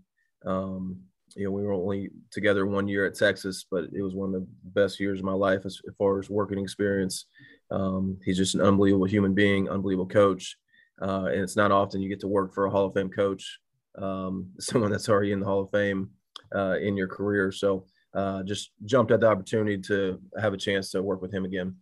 Um, 0.46 1.00
you 1.36 1.44
know, 1.44 1.50
we 1.50 1.62
were 1.62 1.72
only 1.72 2.10
together 2.30 2.66
one 2.66 2.88
year 2.88 3.04
at 3.04 3.14
Texas, 3.14 3.66
but 3.70 3.84
it 3.92 4.02
was 4.02 4.14
one 4.14 4.34
of 4.34 4.40
the 4.40 4.46
best 4.64 4.98
years 4.98 5.18
of 5.18 5.24
my 5.24 5.32
life 5.32 5.66
as, 5.66 5.80
far 5.98 6.18
as 6.18 6.30
working 6.30 6.58
experience. 6.58 7.26
Um, 7.70 8.18
he's 8.24 8.38
just 8.38 8.54
an 8.54 8.62
unbelievable 8.62 9.06
human 9.06 9.34
being, 9.34 9.68
unbelievable 9.68 10.08
coach. 10.08 10.56
Uh, 11.00 11.26
and 11.26 11.42
it's 11.42 11.56
not 11.56 11.70
often 11.70 12.00
you 12.00 12.08
get 12.08 12.20
to 12.20 12.28
work 12.28 12.54
for 12.54 12.66
a 12.66 12.70
Hall 12.70 12.86
of 12.86 12.94
Fame 12.94 13.10
coach, 13.10 13.60
um, 14.00 14.50
someone 14.58 14.90
that's 14.90 15.08
already 15.08 15.32
in 15.32 15.40
the 15.40 15.46
Hall 15.46 15.62
of 15.62 15.70
Fame 15.70 16.10
uh, 16.54 16.76
in 16.80 16.96
your 16.96 17.08
career. 17.08 17.52
So 17.52 17.86
uh, 18.14 18.42
just 18.42 18.70
jumped 18.84 19.12
at 19.12 19.20
the 19.20 19.28
opportunity 19.28 19.78
to 19.82 20.20
have 20.40 20.54
a 20.54 20.56
chance 20.56 20.90
to 20.90 21.02
work 21.02 21.20
with 21.20 21.32
him 21.32 21.44
again. 21.44 21.76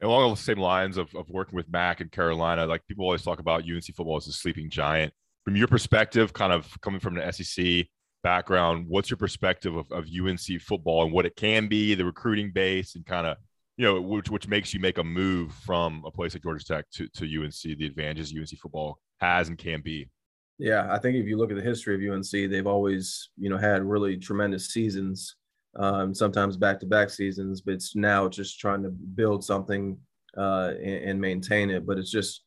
And 0.00 0.08
along 0.08 0.30
the 0.30 0.36
same 0.36 0.58
lines 0.58 0.96
of, 0.96 1.14
of 1.14 1.28
working 1.28 1.56
with 1.56 1.70
Mac 1.70 2.00
and 2.00 2.10
Carolina, 2.10 2.66
like 2.66 2.86
people 2.86 3.04
always 3.04 3.22
talk 3.22 3.40
about 3.40 3.64
UNC 3.64 3.84
football 3.96 4.16
as 4.16 4.28
a 4.28 4.32
sleeping 4.32 4.70
giant. 4.70 5.12
From 5.44 5.56
your 5.56 5.66
perspective, 5.66 6.32
kind 6.32 6.52
of 6.52 6.68
coming 6.80 7.00
from 7.00 7.16
an 7.16 7.32
SEC 7.32 7.86
background, 8.22 8.86
what's 8.88 9.10
your 9.10 9.16
perspective 9.16 9.74
of, 9.74 9.90
of 9.90 10.06
UNC 10.06 10.60
football 10.60 11.04
and 11.04 11.12
what 11.12 11.26
it 11.26 11.36
can 11.36 11.68
be, 11.68 11.94
the 11.94 12.04
recruiting 12.04 12.52
base, 12.52 12.94
and 12.94 13.04
kind 13.06 13.26
of 13.26 13.36
you 13.76 13.84
know, 13.84 14.00
which 14.00 14.28
which 14.28 14.48
makes 14.48 14.74
you 14.74 14.80
make 14.80 14.98
a 14.98 15.04
move 15.04 15.52
from 15.52 16.02
a 16.04 16.10
place 16.10 16.34
like 16.34 16.42
Georgia 16.42 16.64
Tech 16.64 16.90
to 16.94 17.08
to 17.14 17.24
UNC. 17.24 17.62
The 17.62 17.86
advantages 17.86 18.34
UNC 18.36 18.58
football 18.60 18.98
has 19.20 19.48
and 19.48 19.56
can 19.56 19.80
be. 19.80 20.10
Yeah, 20.58 20.88
I 20.90 20.98
think 20.98 21.16
if 21.16 21.26
you 21.26 21.36
look 21.36 21.50
at 21.50 21.56
the 21.56 21.62
history 21.62 21.94
of 21.94 22.12
UNC, 22.12 22.30
they've 22.30 22.66
always 22.66 23.30
you 23.38 23.48
know 23.48 23.58
had 23.58 23.82
really 23.84 24.16
tremendous 24.16 24.68
seasons, 24.68 25.36
um, 25.76 26.12
sometimes 26.14 26.56
back 26.56 26.80
to 26.80 26.86
back 26.86 27.10
seasons. 27.10 27.60
But 27.60 27.74
it's 27.74 27.94
now 27.94 28.28
just 28.28 28.58
trying 28.58 28.82
to 28.82 28.90
build 28.90 29.44
something 29.44 29.96
uh, 30.36 30.72
and, 30.82 31.10
and 31.10 31.20
maintain 31.20 31.70
it. 31.70 31.86
But 31.86 31.98
it's 31.98 32.10
just 32.10 32.42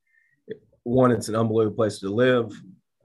one, 0.83 1.11
it's 1.11 1.29
an 1.29 1.35
unbelievable 1.35 1.75
place 1.75 1.99
to 1.99 2.09
live. 2.09 2.51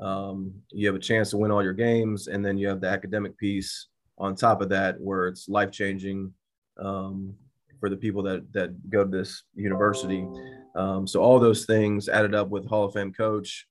Um, 0.00 0.52
you 0.72 0.86
have 0.88 0.96
a 0.96 1.00
chance 1.00 1.30
to 1.30 1.36
win 1.36 1.50
all 1.52 1.62
your 1.62 1.72
games, 1.72 2.26
and 2.26 2.44
then 2.44 2.58
you 2.58 2.68
have 2.68 2.80
the 2.80 2.88
academic 2.88 3.38
piece 3.38 3.88
on 4.18 4.34
top 4.34 4.60
of 4.60 4.68
that, 4.70 5.00
where 5.00 5.28
it's 5.28 5.48
life 5.48 5.70
changing. 5.70 6.32
Um, 6.78 7.34
for 7.80 7.88
the 7.88 7.96
people 7.96 8.22
that 8.22 8.52
that 8.52 8.90
go 8.90 9.04
to 9.04 9.10
this 9.10 9.42
university. 9.54 10.26
Um, 10.74 11.06
so 11.06 11.20
all 11.20 11.38
those 11.38 11.66
things 11.66 12.08
added 12.08 12.34
up 12.34 12.48
with 12.48 12.66
Hall 12.66 12.84
of 12.84 12.94
Fame 12.94 13.12
coach. 13.12 13.66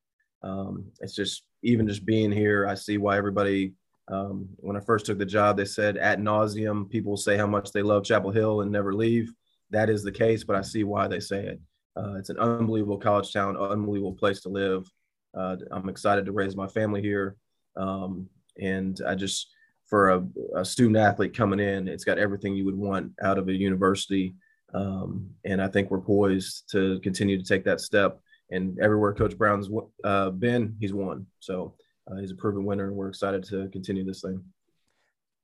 Um, 0.45 0.85
it's 1.01 1.15
just 1.15 1.43
even 1.63 1.87
just 1.87 2.05
being 2.05 2.31
here, 2.31 2.67
I 2.67 2.75
see 2.75 2.97
why 2.97 3.17
everybody. 3.17 3.73
Um, 4.07 4.47
when 4.57 4.77
I 4.77 4.81
first 4.81 5.07
took 5.07 5.17
the 5.17 5.25
job, 5.25 5.57
they 5.57 5.65
said 5.65 5.97
at 5.97 6.19
nauseum, 6.19 6.87
people 6.87 7.17
say 7.17 7.37
how 7.37 7.47
much 7.47 7.71
they 7.71 7.81
love 7.81 8.03
Chapel 8.03 8.29
Hill 8.29 8.61
and 8.61 8.71
never 8.71 8.93
leave. 8.93 9.33
That 9.71 9.89
is 9.89 10.03
the 10.03 10.11
case, 10.11 10.43
but 10.43 10.55
I 10.55 10.61
see 10.61 10.83
why 10.83 11.07
they 11.07 11.19
say 11.19 11.43
it. 11.47 11.59
Uh, 11.97 12.13
it's 12.13 12.29
an 12.29 12.37
unbelievable 12.37 12.99
college 12.99 13.33
town, 13.33 13.57
unbelievable 13.57 14.13
place 14.13 14.41
to 14.41 14.49
live. 14.49 14.87
Uh, 15.33 15.57
I'm 15.71 15.89
excited 15.89 16.25
to 16.27 16.31
raise 16.33 16.55
my 16.55 16.67
family 16.67 17.01
here, 17.01 17.35
um, 17.75 18.29
and 18.61 19.01
I 19.07 19.15
just 19.15 19.49
for 19.87 20.09
a, 20.09 20.27
a, 20.55 20.65
student 20.65 20.97
athlete 20.97 21.35
coming 21.35 21.59
in, 21.59 21.87
it's 21.87 22.03
got 22.03 22.17
everything 22.17 22.55
you 22.55 22.65
would 22.65 22.77
want 22.77 23.11
out 23.21 23.37
of 23.37 23.47
a 23.47 23.53
university. 23.53 24.35
Um, 24.73 25.29
and 25.45 25.61
I 25.61 25.67
think 25.67 25.91
we're 25.91 26.01
poised 26.01 26.69
to 26.71 26.99
continue 27.01 27.37
to 27.37 27.43
take 27.43 27.63
that 27.65 27.81
step. 27.81 28.19
And 28.51 28.79
everywhere 28.79 29.13
Coach 29.13 29.37
Brown's 29.37 29.69
uh, 30.03 30.29
been, 30.29 30.75
he's 30.79 30.93
won. 30.93 31.25
So 31.39 31.75
uh, 32.09 32.17
he's 32.17 32.31
a 32.31 32.35
proven 32.35 32.65
winner, 32.65 32.87
and 32.87 32.95
we're 32.95 33.09
excited 33.09 33.43
to 33.45 33.67
continue 33.69 34.03
this 34.05 34.21
thing. 34.21 34.43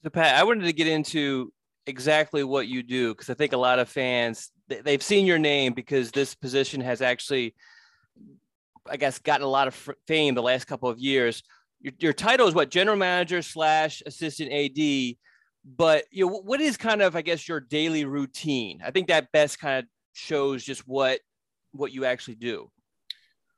So 0.04 0.10
Pat, 0.10 0.40
I 0.40 0.44
wanted 0.44 0.66
to 0.66 0.74
get 0.74 0.88
into 0.88 1.52
exactly 1.88 2.44
what 2.44 2.68
you 2.68 2.84
do 2.84 3.14
because 3.14 3.30
I 3.30 3.34
think 3.34 3.54
a 3.54 3.58
lot 3.58 3.80
of 3.80 3.90
fans 3.90 4.52
they've 4.68 5.02
seen 5.02 5.26
your 5.26 5.40
name 5.40 5.74
because 5.74 6.12
this 6.12 6.36
position 6.36 6.80
has 6.82 7.02
actually, 7.02 7.56
I 8.88 8.98
guess, 8.98 9.18
gotten 9.20 9.46
a 9.46 9.50
lot 9.50 9.68
of 9.68 9.90
fame 10.08 10.36
the 10.36 10.44
last 10.44 10.66
couple 10.66 10.90
of 10.90 11.00
years 11.00 11.42
your, 11.82 11.94
your 12.00 12.14
title 12.14 12.48
is 12.48 12.56
what 12.56 12.70
general 12.70 12.98
manager 12.98 13.42
slash 13.42 14.02
assistant 14.06 14.52
AD, 14.52 15.16
but 15.66 16.06
you 16.12 16.26
know 16.26 16.42
what 16.44 16.62
is 16.62 16.78
kind 16.78 17.02
of 17.02 17.16
I 17.16 17.22
guess 17.22 17.48
your 17.48 17.60
daily 17.60 18.06
routine. 18.06 18.82
I 18.86 18.92
think 18.92 19.08
that 19.08 19.32
best 19.32 19.60
kind 19.60 19.80
of 19.80 19.86
shows 20.14 20.64
just 20.64 20.88
what 20.88 21.20
what 21.72 21.92
you 21.92 22.06
actually 22.06 22.36
do. 22.36 22.70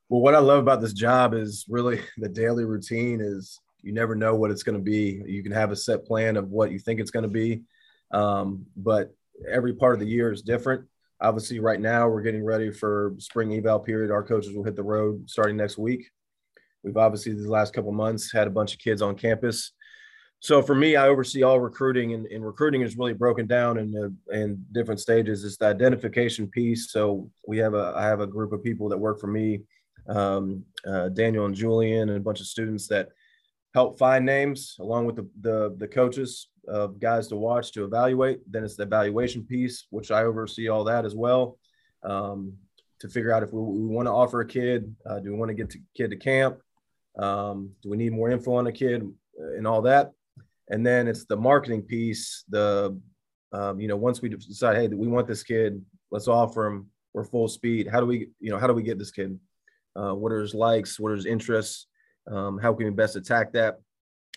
Well, 0.09 0.21
what 0.21 0.35
I 0.35 0.39
love 0.39 0.59
about 0.59 0.81
this 0.81 0.93
job 0.93 1.33
is 1.33 1.65
really 1.69 2.01
the 2.17 2.29
daily 2.29 2.65
routine 2.65 3.21
is 3.21 3.59
you 3.81 3.93
never 3.93 4.15
know 4.15 4.35
what 4.35 4.51
it's 4.51 4.63
going 4.63 4.77
to 4.77 4.83
be. 4.83 5.21
You 5.25 5.43
can 5.43 5.51
have 5.51 5.71
a 5.71 5.75
set 5.75 6.05
plan 6.05 6.37
of 6.37 6.49
what 6.49 6.71
you 6.71 6.79
think 6.79 6.99
it's 6.99 7.11
going 7.11 7.23
to 7.23 7.29
be, 7.29 7.61
um, 8.11 8.65
but 8.77 9.13
every 9.49 9.73
part 9.73 9.93
of 9.93 9.99
the 9.99 10.07
year 10.07 10.31
is 10.31 10.41
different. 10.41 10.85
Obviously, 11.21 11.59
right 11.59 11.79
now 11.79 12.07
we're 12.07 12.21
getting 12.21 12.43
ready 12.43 12.71
for 12.71 13.13
spring 13.17 13.53
eval 13.53 13.79
period. 13.79 14.11
Our 14.11 14.23
coaches 14.23 14.53
will 14.53 14.63
hit 14.63 14.75
the 14.75 14.83
road 14.83 15.29
starting 15.29 15.57
next 15.57 15.77
week. 15.77 16.09
We've 16.83 16.97
obviously 16.97 17.33
these 17.33 17.47
last 17.47 17.73
couple 17.73 17.91
months 17.91 18.31
had 18.31 18.47
a 18.47 18.51
bunch 18.51 18.73
of 18.73 18.79
kids 18.79 19.01
on 19.01 19.15
campus. 19.15 19.71
So 20.41 20.61
for 20.61 20.75
me, 20.75 20.97
I 20.97 21.07
oversee 21.07 21.41
all 21.43 21.61
recruiting, 21.61 22.13
and, 22.13 22.25
and 22.25 22.45
recruiting 22.45 22.81
is 22.81 22.97
really 22.97 23.13
broken 23.13 23.47
down 23.47 23.77
in 23.77 24.17
in 24.31 24.65
different 24.73 24.99
stages. 24.99 25.45
It's 25.45 25.55
the 25.55 25.67
identification 25.67 26.47
piece. 26.47 26.91
So 26.91 27.29
we 27.47 27.57
have 27.59 27.73
a 27.73 27.93
I 27.95 28.03
have 28.03 28.19
a 28.19 28.27
group 28.27 28.51
of 28.51 28.61
people 28.61 28.89
that 28.89 28.97
work 28.97 29.21
for 29.21 29.27
me, 29.27 29.61
um, 30.07 30.65
uh, 30.85 31.09
Daniel 31.09 31.45
and 31.45 31.55
Julian, 31.55 32.09
and 32.09 32.17
a 32.17 32.21
bunch 32.21 32.39
of 32.39 32.47
students 32.47 32.87
that 32.87 33.09
help 33.73 33.97
find 33.97 34.25
names 34.25 34.75
along 34.79 35.05
with 35.05 35.15
the 35.15 35.29
the, 35.41 35.75
the 35.77 35.87
coaches 35.87 36.49
of 36.67 36.99
guys 36.99 37.27
to 37.27 37.35
watch 37.35 37.71
to 37.73 37.83
evaluate. 37.83 38.39
Then 38.49 38.63
it's 38.63 38.75
the 38.75 38.83
evaluation 38.83 39.43
piece, 39.43 39.85
which 39.89 40.11
I 40.11 40.23
oversee 40.23 40.69
all 40.69 40.83
that 40.85 41.05
as 41.05 41.15
well. 41.15 41.57
Um, 42.03 42.53
to 42.99 43.09
figure 43.09 43.33
out 43.33 43.43
if 43.43 43.51
we, 43.51 43.61
we 43.61 43.87
want 43.87 44.07
to 44.07 44.11
offer 44.11 44.41
a 44.41 44.47
kid, 44.47 44.95
uh, 45.05 45.19
do 45.19 45.31
we 45.31 45.37
want 45.37 45.49
to 45.49 45.55
get 45.55 45.69
the 45.69 45.81
kid 45.95 46.11
to 46.11 46.15
camp? 46.15 46.59
Um, 47.17 47.71
do 47.81 47.89
we 47.89 47.97
need 47.97 48.13
more 48.13 48.31
info 48.31 48.55
on 48.55 48.63
the 48.63 48.71
kid 48.71 49.03
and 49.37 49.67
all 49.67 49.81
that? 49.81 50.11
And 50.69 50.85
then 50.85 51.07
it's 51.07 51.25
the 51.25 51.35
marketing 51.35 51.81
piece. 51.83 52.45
The 52.49 52.97
um, 53.51 53.79
you 53.79 53.87
know 53.87 53.97
once 53.97 54.21
we 54.21 54.29
decide, 54.29 54.75
hey, 54.77 54.87
we 54.87 55.07
want 55.07 55.27
this 55.27 55.43
kid, 55.43 55.83
let's 56.11 56.27
offer 56.27 56.65
him. 56.65 56.87
We're 57.13 57.25
full 57.25 57.47
speed. 57.47 57.87
How 57.87 57.99
do 57.99 58.05
we 58.05 58.29
you 58.39 58.49
know 58.49 58.57
how 58.57 58.67
do 58.67 58.73
we 58.73 58.83
get 58.83 58.97
this 58.97 59.11
kid? 59.11 59.37
Uh, 59.95 60.13
what 60.13 60.31
are 60.31 60.41
his 60.41 60.53
likes? 60.53 60.99
What 60.99 61.11
are 61.11 61.15
his 61.15 61.25
interests? 61.25 61.87
Um, 62.29 62.57
how 62.57 62.73
can 62.73 62.85
we 62.85 62.91
best 62.91 63.15
attack 63.15 63.53
that? 63.53 63.79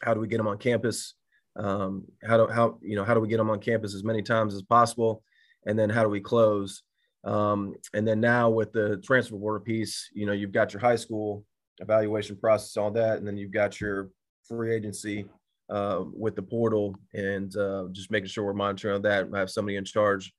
How 0.03 0.15
do 0.15 0.21
we 0.21 0.29
get 0.29 0.41
him 0.41 0.49
on 0.49 0.59
campus? 0.59 1.15
Um, 1.57 2.05
how 2.23 2.37
do 2.37 2.53
how 2.53 2.79
you 2.83 2.97
know 2.97 3.05
how 3.05 3.15
do 3.15 3.21
we 3.21 3.29
get 3.29 3.41
him 3.41 3.51
on 3.51 3.61
campus 3.61 3.95
as 3.95 4.05
many 4.05 4.23
times 4.23 4.55
as 4.55 4.63
possible? 4.63 5.23
And 5.67 5.79
then 5.79 5.89
how 5.89 6.03
do 6.03 6.09
we 6.09 6.21
close? 6.21 6.83
Um, 7.25 7.75
and 7.93 8.07
then 8.07 8.21
now 8.21 8.51
with 8.51 8.73
the 8.73 8.99
transfer 8.99 9.37
portal 9.37 9.65
piece, 9.65 10.11
you 10.13 10.27
know, 10.27 10.33
you've 10.33 10.53
got 10.53 10.73
your 10.73 10.81
high 10.81 10.97
school 10.97 11.45
evaluation 11.79 12.37
process, 12.37 12.77
all 12.77 12.91
that, 12.93 13.19
and 13.19 13.27
then 13.27 13.37
you've 13.37 13.51
got 13.51 13.81
your 13.81 14.11
free 14.47 14.75
agency 14.75 15.27
uh, 15.69 16.05
with 16.13 16.37
the 16.37 16.43
portal, 16.43 16.95
and 17.15 17.57
uh, 17.57 17.87
just 17.91 18.11
making 18.11 18.29
sure 18.29 18.45
we're 18.45 18.53
monitoring 18.53 19.03
that. 19.03 19.29
I 19.35 19.39
have 19.39 19.51
somebody 19.51 19.77
in 19.77 19.85
charge 19.85 20.33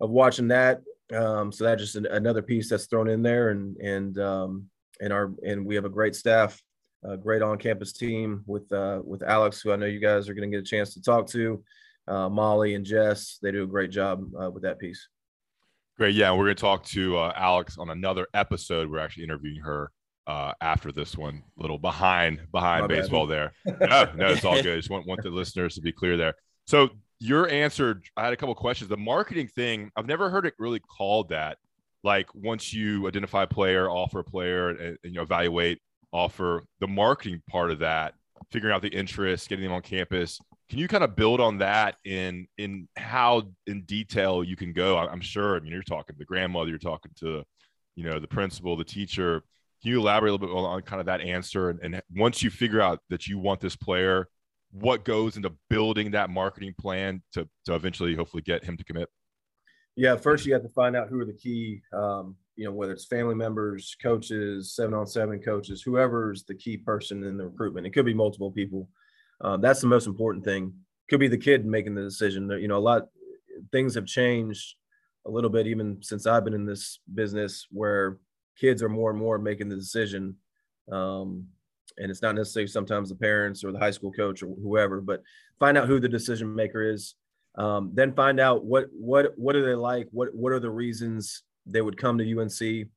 of 0.00 0.10
watching 0.10 0.48
that. 0.48 0.80
Um, 1.12 1.52
so 1.52 1.64
that's 1.64 1.82
just 1.82 1.96
an, 1.96 2.06
another 2.06 2.42
piece 2.42 2.68
that's 2.70 2.86
thrown 2.86 3.08
in 3.08 3.22
there, 3.22 3.50
and 3.50 3.76
and 3.76 4.18
um, 4.18 4.66
and 5.00 5.12
our 5.12 5.32
and 5.46 5.66
we 5.66 5.74
have 5.74 5.84
a 5.84 5.90
great 5.90 6.14
staff, 6.14 6.62
a 7.02 7.16
great 7.16 7.42
on-campus 7.42 7.92
team 7.92 8.42
with 8.46 8.70
uh, 8.72 9.00
with 9.04 9.22
Alex, 9.22 9.60
who 9.60 9.72
I 9.72 9.76
know 9.76 9.86
you 9.86 10.00
guys 10.00 10.28
are 10.28 10.34
going 10.34 10.50
to 10.50 10.56
get 10.56 10.66
a 10.66 10.68
chance 10.68 10.94
to 10.94 11.02
talk 11.02 11.26
to, 11.28 11.62
uh, 12.08 12.28
Molly 12.28 12.74
and 12.74 12.84
Jess. 12.84 13.38
They 13.42 13.52
do 13.52 13.64
a 13.64 13.66
great 13.66 13.90
job 13.90 14.24
uh, 14.40 14.50
with 14.50 14.62
that 14.62 14.78
piece. 14.78 15.08
Great, 15.96 16.14
yeah. 16.14 16.32
We're 16.32 16.44
going 16.44 16.56
to 16.56 16.60
talk 16.60 16.84
to 16.86 17.18
uh, 17.18 17.32
Alex 17.36 17.78
on 17.78 17.90
another 17.90 18.26
episode. 18.34 18.90
We're 18.90 18.98
actually 18.98 19.24
interviewing 19.24 19.60
her 19.60 19.92
uh, 20.26 20.52
after 20.60 20.90
this 20.90 21.16
one. 21.16 21.42
A 21.58 21.62
little 21.62 21.78
behind 21.78 22.40
behind 22.50 22.82
My 22.82 22.88
baseball 22.88 23.26
bad. 23.26 23.52
there. 23.64 23.78
No, 23.88 24.12
no, 24.16 24.32
it's 24.32 24.44
all 24.44 24.60
good. 24.60 24.76
Just 24.76 24.90
want 24.90 25.06
want 25.06 25.22
the 25.22 25.30
listeners 25.30 25.74
to 25.74 25.80
be 25.80 25.92
clear 25.92 26.16
there. 26.16 26.34
So 26.66 26.88
your 27.24 27.48
answer, 27.48 28.02
I 28.18 28.24
had 28.24 28.34
a 28.34 28.36
couple 28.36 28.54
questions. 28.54 28.90
The 28.90 28.98
marketing 28.98 29.48
thing, 29.48 29.90
I've 29.96 30.06
never 30.06 30.28
heard 30.28 30.44
it 30.44 30.52
really 30.58 30.80
called 30.80 31.30
that. 31.30 31.56
Like 32.02 32.26
once 32.34 32.74
you 32.74 33.08
identify 33.08 33.44
a 33.44 33.46
player, 33.46 33.88
offer 33.88 34.18
a 34.18 34.24
player, 34.24 34.68
and, 34.68 34.80
and 34.80 34.98
you 35.04 35.12
know 35.12 35.22
evaluate, 35.22 35.80
offer 36.12 36.64
the 36.80 36.86
marketing 36.86 37.42
part 37.48 37.70
of 37.70 37.78
that, 37.78 38.12
figuring 38.52 38.74
out 38.74 38.82
the 38.82 38.88
interest, 38.88 39.48
getting 39.48 39.64
them 39.64 39.72
on 39.72 39.80
campus. 39.80 40.38
Can 40.68 40.78
you 40.78 40.86
kind 40.86 41.02
of 41.02 41.16
build 41.16 41.40
on 41.40 41.58
that 41.58 41.96
in 42.04 42.46
in 42.58 42.88
how 42.96 43.44
in 43.66 43.82
detail 43.84 44.44
you 44.44 44.54
can 44.54 44.74
go? 44.74 44.98
I'm 44.98 45.22
sure. 45.22 45.56
I 45.56 45.60
mean, 45.60 45.72
you're 45.72 45.82
talking 45.82 46.14
to 46.14 46.18
the 46.18 46.26
grandmother, 46.26 46.68
you're 46.68 46.78
talking 46.78 47.12
to, 47.20 47.42
you 47.96 48.04
know, 48.04 48.20
the 48.20 48.28
principal, 48.28 48.76
the 48.76 48.84
teacher 48.84 49.42
can 49.84 49.90
you 49.90 50.00
elaborate 50.00 50.30
a 50.30 50.32
little 50.32 50.46
bit 50.46 50.54
on 50.54 50.80
kind 50.80 51.00
of 51.00 51.06
that 51.06 51.20
answer? 51.20 51.68
And, 51.68 51.78
and 51.82 52.02
once 52.16 52.42
you 52.42 52.48
figure 52.48 52.80
out 52.80 53.00
that 53.10 53.26
you 53.26 53.38
want 53.38 53.60
this 53.60 53.76
player, 53.76 54.28
what 54.74 55.04
goes 55.04 55.36
into 55.36 55.52
building 55.70 56.10
that 56.10 56.30
marketing 56.30 56.74
plan 56.78 57.22
to, 57.32 57.48
to 57.64 57.74
eventually 57.74 58.14
hopefully 58.14 58.42
get 58.42 58.64
him 58.64 58.76
to 58.76 58.84
commit? 58.84 59.08
Yeah, 59.96 60.16
first 60.16 60.44
you 60.44 60.52
have 60.52 60.62
to 60.62 60.68
find 60.70 60.96
out 60.96 61.08
who 61.08 61.20
are 61.20 61.24
the 61.24 61.32
key, 61.32 61.80
um, 61.92 62.34
you 62.56 62.64
know, 62.64 62.72
whether 62.72 62.92
it's 62.92 63.06
family 63.06 63.36
members, 63.36 63.96
coaches, 64.02 64.74
seven 64.74 64.92
on 64.92 65.06
seven 65.06 65.40
coaches, 65.40 65.82
whoever's 65.82 66.42
the 66.44 66.54
key 66.54 66.76
person 66.76 67.22
in 67.22 67.36
the 67.36 67.46
recruitment. 67.46 67.86
It 67.86 67.90
could 67.90 68.04
be 68.04 68.14
multiple 68.14 68.50
people. 68.50 68.88
Um, 69.40 69.60
that's 69.60 69.80
the 69.80 69.86
most 69.86 70.08
important 70.08 70.44
thing. 70.44 70.72
Could 71.08 71.20
be 71.20 71.28
the 71.28 71.38
kid 71.38 71.64
making 71.64 71.94
the 71.94 72.02
decision. 72.02 72.50
You 72.50 72.66
know, 72.66 72.78
a 72.78 72.78
lot 72.78 73.08
things 73.70 73.94
have 73.94 74.06
changed 74.06 74.74
a 75.26 75.30
little 75.30 75.50
bit 75.50 75.66
even 75.68 75.98
since 76.02 76.26
I've 76.26 76.44
been 76.44 76.54
in 76.54 76.66
this 76.66 76.98
business, 77.14 77.66
where 77.70 78.18
kids 78.58 78.82
are 78.82 78.88
more 78.88 79.10
and 79.10 79.18
more 79.18 79.38
making 79.38 79.68
the 79.68 79.76
decision. 79.76 80.36
Um, 80.90 81.46
and 81.98 82.10
it's 82.10 82.22
not 82.22 82.34
necessarily 82.34 82.66
sometimes 82.66 83.08
the 83.08 83.14
parents 83.14 83.64
or 83.64 83.72
the 83.72 83.78
high 83.78 83.90
school 83.90 84.12
coach 84.12 84.42
or 84.42 84.46
whoever, 84.46 85.00
but 85.00 85.22
find 85.58 85.78
out 85.78 85.88
who 85.88 86.00
the 86.00 86.08
decision 86.08 86.54
maker 86.54 86.82
is. 86.82 87.14
Um, 87.56 87.92
then 87.94 88.14
find 88.14 88.40
out 88.40 88.64
what 88.64 88.86
what 88.92 89.32
what 89.36 89.54
are 89.54 89.64
they 89.64 89.74
like? 89.74 90.08
What 90.10 90.34
what 90.34 90.52
are 90.52 90.60
the 90.60 90.70
reasons 90.70 91.42
they 91.66 91.80
would 91.80 91.96
come 91.96 92.18
to 92.18 92.40
UNC? 92.40 92.88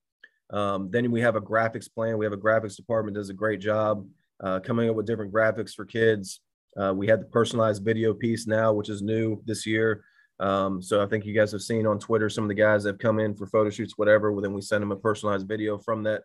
Um, 0.50 0.90
then 0.90 1.12
we 1.12 1.22
have 1.22 1.36
a 1.36 1.42
graphics 1.42 1.94
plan. 1.94 2.18
We 2.18 2.26
have 2.26 2.34
a 2.34 2.38
graphics 2.38 2.76
department 2.76 3.16
does 3.16 3.30
a 3.30 3.34
great 3.34 3.60
job 3.60 4.08
uh, 4.42 4.60
coming 4.60 4.90
up 4.90 4.96
with 4.96 5.06
different 5.06 5.34
graphics 5.34 5.74
for 5.74 5.86
kids. 5.86 6.42
Uh, 6.76 6.94
we 6.94 7.08
have 7.08 7.20
the 7.20 7.26
personalized 7.26 7.84
video 7.84 8.14
piece 8.14 8.48
now, 8.48 8.72
which 8.74 8.90
is 8.90 9.02
new 9.02 9.42
this 9.46 9.66
year. 9.66 10.04
Um, 10.40 10.82
so 10.82 11.02
I 11.02 11.08
think 11.08 11.26
you 11.26 11.34
guys 11.34 11.52
have 11.52 11.62
seen 11.62 11.88
on 11.88 12.00
Twitter 12.00 12.30
some 12.30 12.44
of 12.44 12.48
the 12.48 12.54
guys 12.54 12.84
that 12.84 12.94
have 12.94 13.00
come 13.00 13.20
in 13.20 13.36
for 13.36 13.48
photo 13.48 13.70
shoots, 13.70 13.98
whatever. 13.98 14.32
Well, 14.32 14.42
then 14.42 14.54
we 14.54 14.62
send 14.62 14.84
them 14.84 14.92
a 14.92 14.96
personalized 14.96 15.48
video 15.48 15.78
from 15.80 16.04
that 16.04 16.24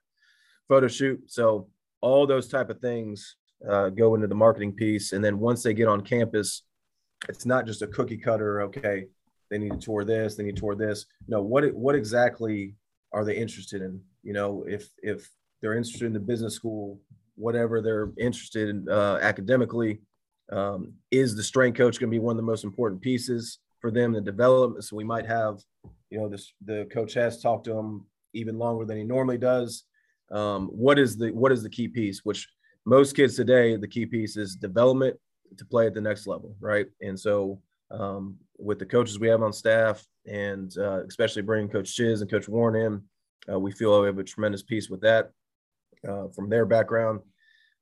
photo 0.68 0.88
shoot. 0.88 1.20
So 1.26 1.68
all 2.02 2.26
those 2.26 2.48
type 2.48 2.68
of 2.68 2.80
things 2.80 3.36
uh, 3.68 3.88
go 3.88 4.14
into 4.14 4.26
the 4.26 4.34
marketing 4.34 4.72
piece, 4.72 5.12
and 5.12 5.24
then 5.24 5.38
once 5.38 5.62
they 5.62 5.72
get 5.72 5.88
on 5.88 6.02
campus, 6.02 6.62
it's 7.28 7.46
not 7.46 7.64
just 7.64 7.82
a 7.82 7.86
cookie 7.86 8.18
cutter. 8.18 8.62
Okay, 8.62 9.06
they 9.50 9.58
need 9.58 9.72
to 9.72 9.78
tour 9.78 10.04
this, 10.04 10.34
they 10.34 10.42
need 10.42 10.56
to 10.56 10.60
tour 10.60 10.74
this. 10.74 11.06
No, 11.28 11.40
what 11.40 11.72
what 11.74 11.94
exactly 11.94 12.74
are 13.12 13.24
they 13.24 13.36
interested 13.36 13.80
in? 13.82 14.00
You 14.22 14.34
know, 14.34 14.64
if 14.68 14.90
if 15.02 15.28
they're 15.60 15.76
interested 15.76 16.06
in 16.06 16.12
the 16.12 16.20
business 16.20 16.54
school, 16.54 17.00
whatever 17.36 17.80
they're 17.80 18.10
interested 18.18 18.68
in 18.68 18.88
uh, 18.88 19.18
academically, 19.22 20.00
um, 20.50 20.94
is 21.10 21.36
the 21.36 21.42
strength 21.42 21.76
coach 21.76 22.00
going 22.00 22.10
to 22.10 22.14
be 22.14 22.18
one 22.18 22.32
of 22.32 22.36
the 22.36 22.42
most 22.42 22.64
important 22.64 23.00
pieces 23.00 23.58
for 23.80 23.90
them 23.90 24.14
in 24.14 24.24
development? 24.24 24.84
So 24.84 24.96
we 24.96 25.04
might 25.04 25.26
have, 25.26 25.60
you 26.10 26.18
know, 26.18 26.28
this 26.28 26.52
the 26.64 26.88
coach 26.92 27.14
has 27.14 27.40
talked 27.40 27.64
to 27.66 27.74
them 27.74 28.06
even 28.34 28.58
longer 28.58 28.84
than 28.84 28.96
he 28.96 29.04
normally 29.04 29.38
does. 29.38 29.84
Um, 30.32 30.68
what 30.68 30.98
is 30.98 31.16
the 31.16 31.30
what 31.30 31.52
is 31.52 31.62
the 31.62 31.70
key 31.70 31.88
piece? 31.88 32.24
Which 32.24 32.48
most 32.84 33.14
kids 33.14 33.36
today, 33.36 33.76
the 33.76 33.88
key 33.88 34.06
piece 34.06 34.36
is 34.36 34.56
development 34.56 35.16
to 35.58 35.64
play 35.64 35.86
at 35.86 35.94
the 35.94 36.00
next 36.00 36.26
level, 36.26 36.56
right? 36.60 36.86
And 37.00 37.18
so 37.18 37.60
um, 37.90 38.36
with 38.58 38.78
the 38.78 38.86
coaches 38.86 39.18
we 39.18 39.28
have 39.28 39.42
on 39.42 39.52
staff, 39.52 40.04
and 40.26 40.72
uh, 40.78 41.04
especially 41.06 41.42
bringing 41.42 41.68
Coach 41.68 41.94
Chiz 41.94 42.20
and 42.20 42.30
Coach 42.30 42.48
Warren 42.48 42.76
in, 42.76 43.52
uh, 43.52 43.58
we 43.58 43.72
feel 43.72 44.00
we 44.00 44.06
have 44.06 44.18
a 44.18 44.24
tremendous 44.24 44.62
piece 44.62 44.88
with 44.88 45.00
that 45.02 45.30
uh, 46.08 46.28
from 46.34 46.48
their 46.48 46.64
background. 46.64 47.20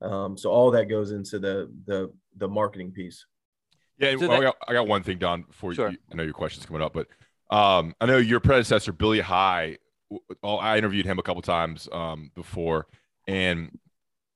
Um, 0.02 0.36
so 0.36 0.50
all 0.50 0.70
that 0.70 0.86
goes 0.86 1.12
into 1.12 1.38
the 1.38 1.70
the 1.86 2.10
the 2.36 2.48
marketing 2.48 2.92
piece. 2.92 3.24
Yeah, 3.98 4.12
so 4.12 4.28
that, 4.28 4.30
I, 4.30 4.40
got, 4.40 4.56
I, 4.66 4.72
got, 4.72 4.88
one 4.88 5.02
thing, 5.02 5.18
Don. 5.18 5.42
Before 5.42 5.74
sure. 5.74 5.90
you, 5.90 5.98
I 6.10 6.14
know 6.14 6.22
your 6.22 6.32
question's 6.32 6.64
coming 6.64 6.80
up, 6.80 6.94
but 6.94 7.06
um, 7.50 7.94
I 8.00 8.06
know 8.06 8.16
your 8.16 8.40
predecessor, 8.40 8.92
Billy 8.92 9.20
High. 9.20 9.76
I 10.42 10.78
interviewed 10.78 11.06
him 11.06 11.18
a 11.18 11.22
couple 11.22 11.42
times 11.42 11.88
um, 11.92 12.30
before, 12.34 12.86
and 13.26 13.78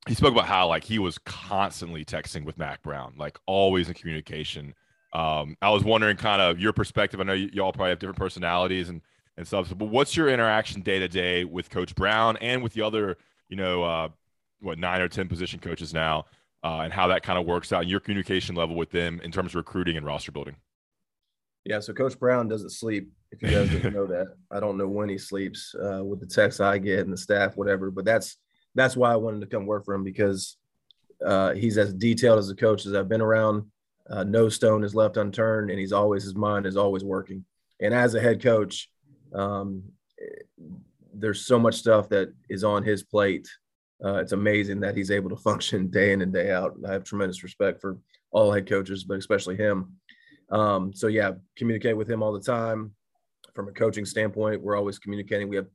he 0.07 0.15
spoke 0.15 0.33
about 0.33 0.47
how 0.47 0.69
like 0.69 0.85
he 0.85 0.99
was 0.99 1.19
constantly 1.19 2.05
texting 2.05 2.45
with 2.45 2.59
Mac 2.59 2.83
Brown, 2.83 3.15
like 3.17 3.39
always 3.47 3.89
in 3.89 3.95
communication. 3.95 4.75
Um, 5.13 5.57
I 5.63 5.71
was 5.71 5.85
wondering 5.85 6.17
kind 6.17 6.43
of 6.43 6.61
your 6.61 6.73
perspective. 6.73 7.21
I 7.21 7.25
know 7.25 7.35
y- 7.35 7.51
y'all 7.53 7.73
probably 7.73 7.91
have 7.91 7.99
different 7.99 8.19
personalities 8.19 8.89
and 8.89 9.01
and 9.37 9.47
stuff, 9.47 9.73
but 9.77 9.87
what's 9.87 10.17
your 10.17 10.29
interaction 10.29 10.83
day 10.83 11.01
to 11.01 11.09
day 11.09 11.45
with 11.45 11.71
Coach 11.71 11.95
Brown 11.95 12.37
and 12.37 12.63
with 12.63 12.73
the 12.75 12.83
other, 12.83 13.17
you 13.49 13.57
know, 13.57 13.83
uh, 13.83 14.09
what 14.61 14.79
nine 14.79 15.01
or 15.01 15.09
ten 15.09 15.29
position 15.29 15.59
coaches 15.59 15.93
now, 15.93 16.27
uh, 16.63 16.81
and 16.81 16.93
how 16.93 17.09
that 17.09 17.23
kind 17.23 17.39
of 17.39 17.45
works 17.47 17.73
out 17.73 17.83
and 17.83 17.91
your 17.91 18.01
communication 18.01 18.55
level 18.55 18.77
with 18.77 18.91
them 18.91 19.21
in 19.25 19.33
terms 19.33 19.53
of 19.53 19.57
recruiting 19.57 19.97
and 19.97 20.07
roster 20.07 20.31
building? 20.31 20.57
Yeah, 21.65 21.81
so 21.81 21.95
Coach 21.95 22.19
Brown 22.19 22.49
doesn't 22.49 22.71
sleep. 22.71 23.11
If 23.31 23.43
you 23.43 23.49
guys 23.49 23.71
didn't 23.71 23.95
know 23.95 24.07
that, 24.07 24.35
I 24.51 24.61
don't 24.61 24.77
know 24.77 24.87
when 24.87 25.09
he 25.09 25.19
sleeps 25.19 25.75
uh, 25.75 26.05
with 26.05 26.21
the 26.21 26.27
texts 26.27 26.61
I 26.61 26.79
get 26.79 27.01
and 27.01 27.13
the 27.13 27.17
staff, 27.17 27.57
whatever. 27.57 27.91
But 27.91 28.05
that's 28.05 28.37
that's 28.75 28.97
why 28.97 29.13
I 29.13 29.17
wanted 29.17 29.41
to 29.41 29.47
come 29.47 29.67
work 29.67 29.85
for 29.85 29.95
him 29.95 30.05
because 30.05 30.57
uh, 31.25 31.55
he's 31.55 31.79
as 31.79 31.95
detailed 31.95 32.39
as 32.39 32.51
a 32.51 32.57
coach 32.57 32.87
as 32.87 32.95
I've 32.95 33.09
been 33.09 33.23
around. 33.23 33.65
Uh, 34.09 34.25
no 34.25 34.49
stone 34.49 34.85
is 34.85 34.95
left 34.95 35.17
unturned, 35.17 35.71
and 35.71 35.79
he's 35.79 35.93
always 35.93 36.25
his 36.25 36.35
mind 36.35 36.67
is 36.67 36.77
always 36.77 37.03
working. 37.03 37.45
And 37.81 37.95
as 37.95 38.15
a 38.15 38.21
head 38.21 38.43
coach, 38.43 38.91
um, 39.33 39.85
there's 41.15 41.47
so 41.47 41.59
much 41.59 41.77
stuff 41.77 42.09
that 42.11 42.33
is 42.51 42.65
on 42.65 42.83
his 42.83 43.03
plate. 43.03 43.49
Uh, 44.05 44.17
it's 44.17 44.33
amazing 44.33 44.81
that 44.81 44.97
he's 44.97 45.11
able 45.11 45.31
to 45.31 45.37
function 45.43 45.89
day 45.89 46.13
in 46.13 46.21
and 46.21 46.33
day 46.33 46.51
out. 46.51 46.75
I 46.87 46.93
have 46.93 47.05
tremendous 47.05 47.43
respect 47.43 47.81
for 47.81 47.99
all 48.31 48.53
head 48.53 48.69
coaches, 48.69 49.05
but 49.05 49.19
especially 49.19 49.57
him. 49.57 49.95
Um, 50.51 50.93
so 50.93 51.07
yeah, 51.07 51.33
communicate 51.57 51.97
with 51.97 52.11
him 52.11 52.23
all 52.23 52.33
the 52.33 52.41
time. 52.41 52.93
From 53.55 53.69
a 53.69 53.73
coaching 53.73 54.05
standpoint, 54.05 54.63
we're 54.63 54.77
always 54.77 54.99
communicating. 54.99 55.49
We 55.49 55.57
have 55.57 55.67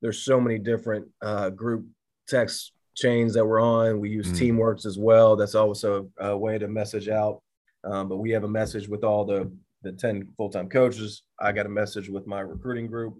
there's 0.00 0.22
so 0.22 0.40
many 0.40 0.58
different 0.58 1.06
uh, 1.22 1.50
group 1.50 1.86
text 2.28 2.72
chains 2.94 3.34
that 3.34 3.44
we're 3.44 3.60
on. 3.60 4.00
We 4.00 4.10
use 4.10 4.28
mm. 4.28 4.38
Teamworks 4.38 4.86
as 4.86 4.98
well. 4.98 5.36
That's 5.36 5.54
also 5.54 6.08
a, 6.18 6.30
a 6.30 6.38
way 6.38 6.58
to 6.58 6.68
message 6.68 7.08
out. 7.08 7.42
Um, 7.84 8.08
but 8.08 8.16
we 8.16 8.30
have 8.30 8.44
a 8.44 8.48
message 8.48 8.88
with 8.88 9.04
all 9.04 9.24
the 9.24 9.50
the 9.82 9.92
10 9.92 10.28
full-time 10.36 10.68
coaches. 10.68 11.22
I 11.40 11.52
got 11.52 11.66
a 11.66 11.70
message 11.70 12.08
with 12.08 12.26
my 12.26 12.40
recruiting 12.40 12.86
group. 12.88 13.18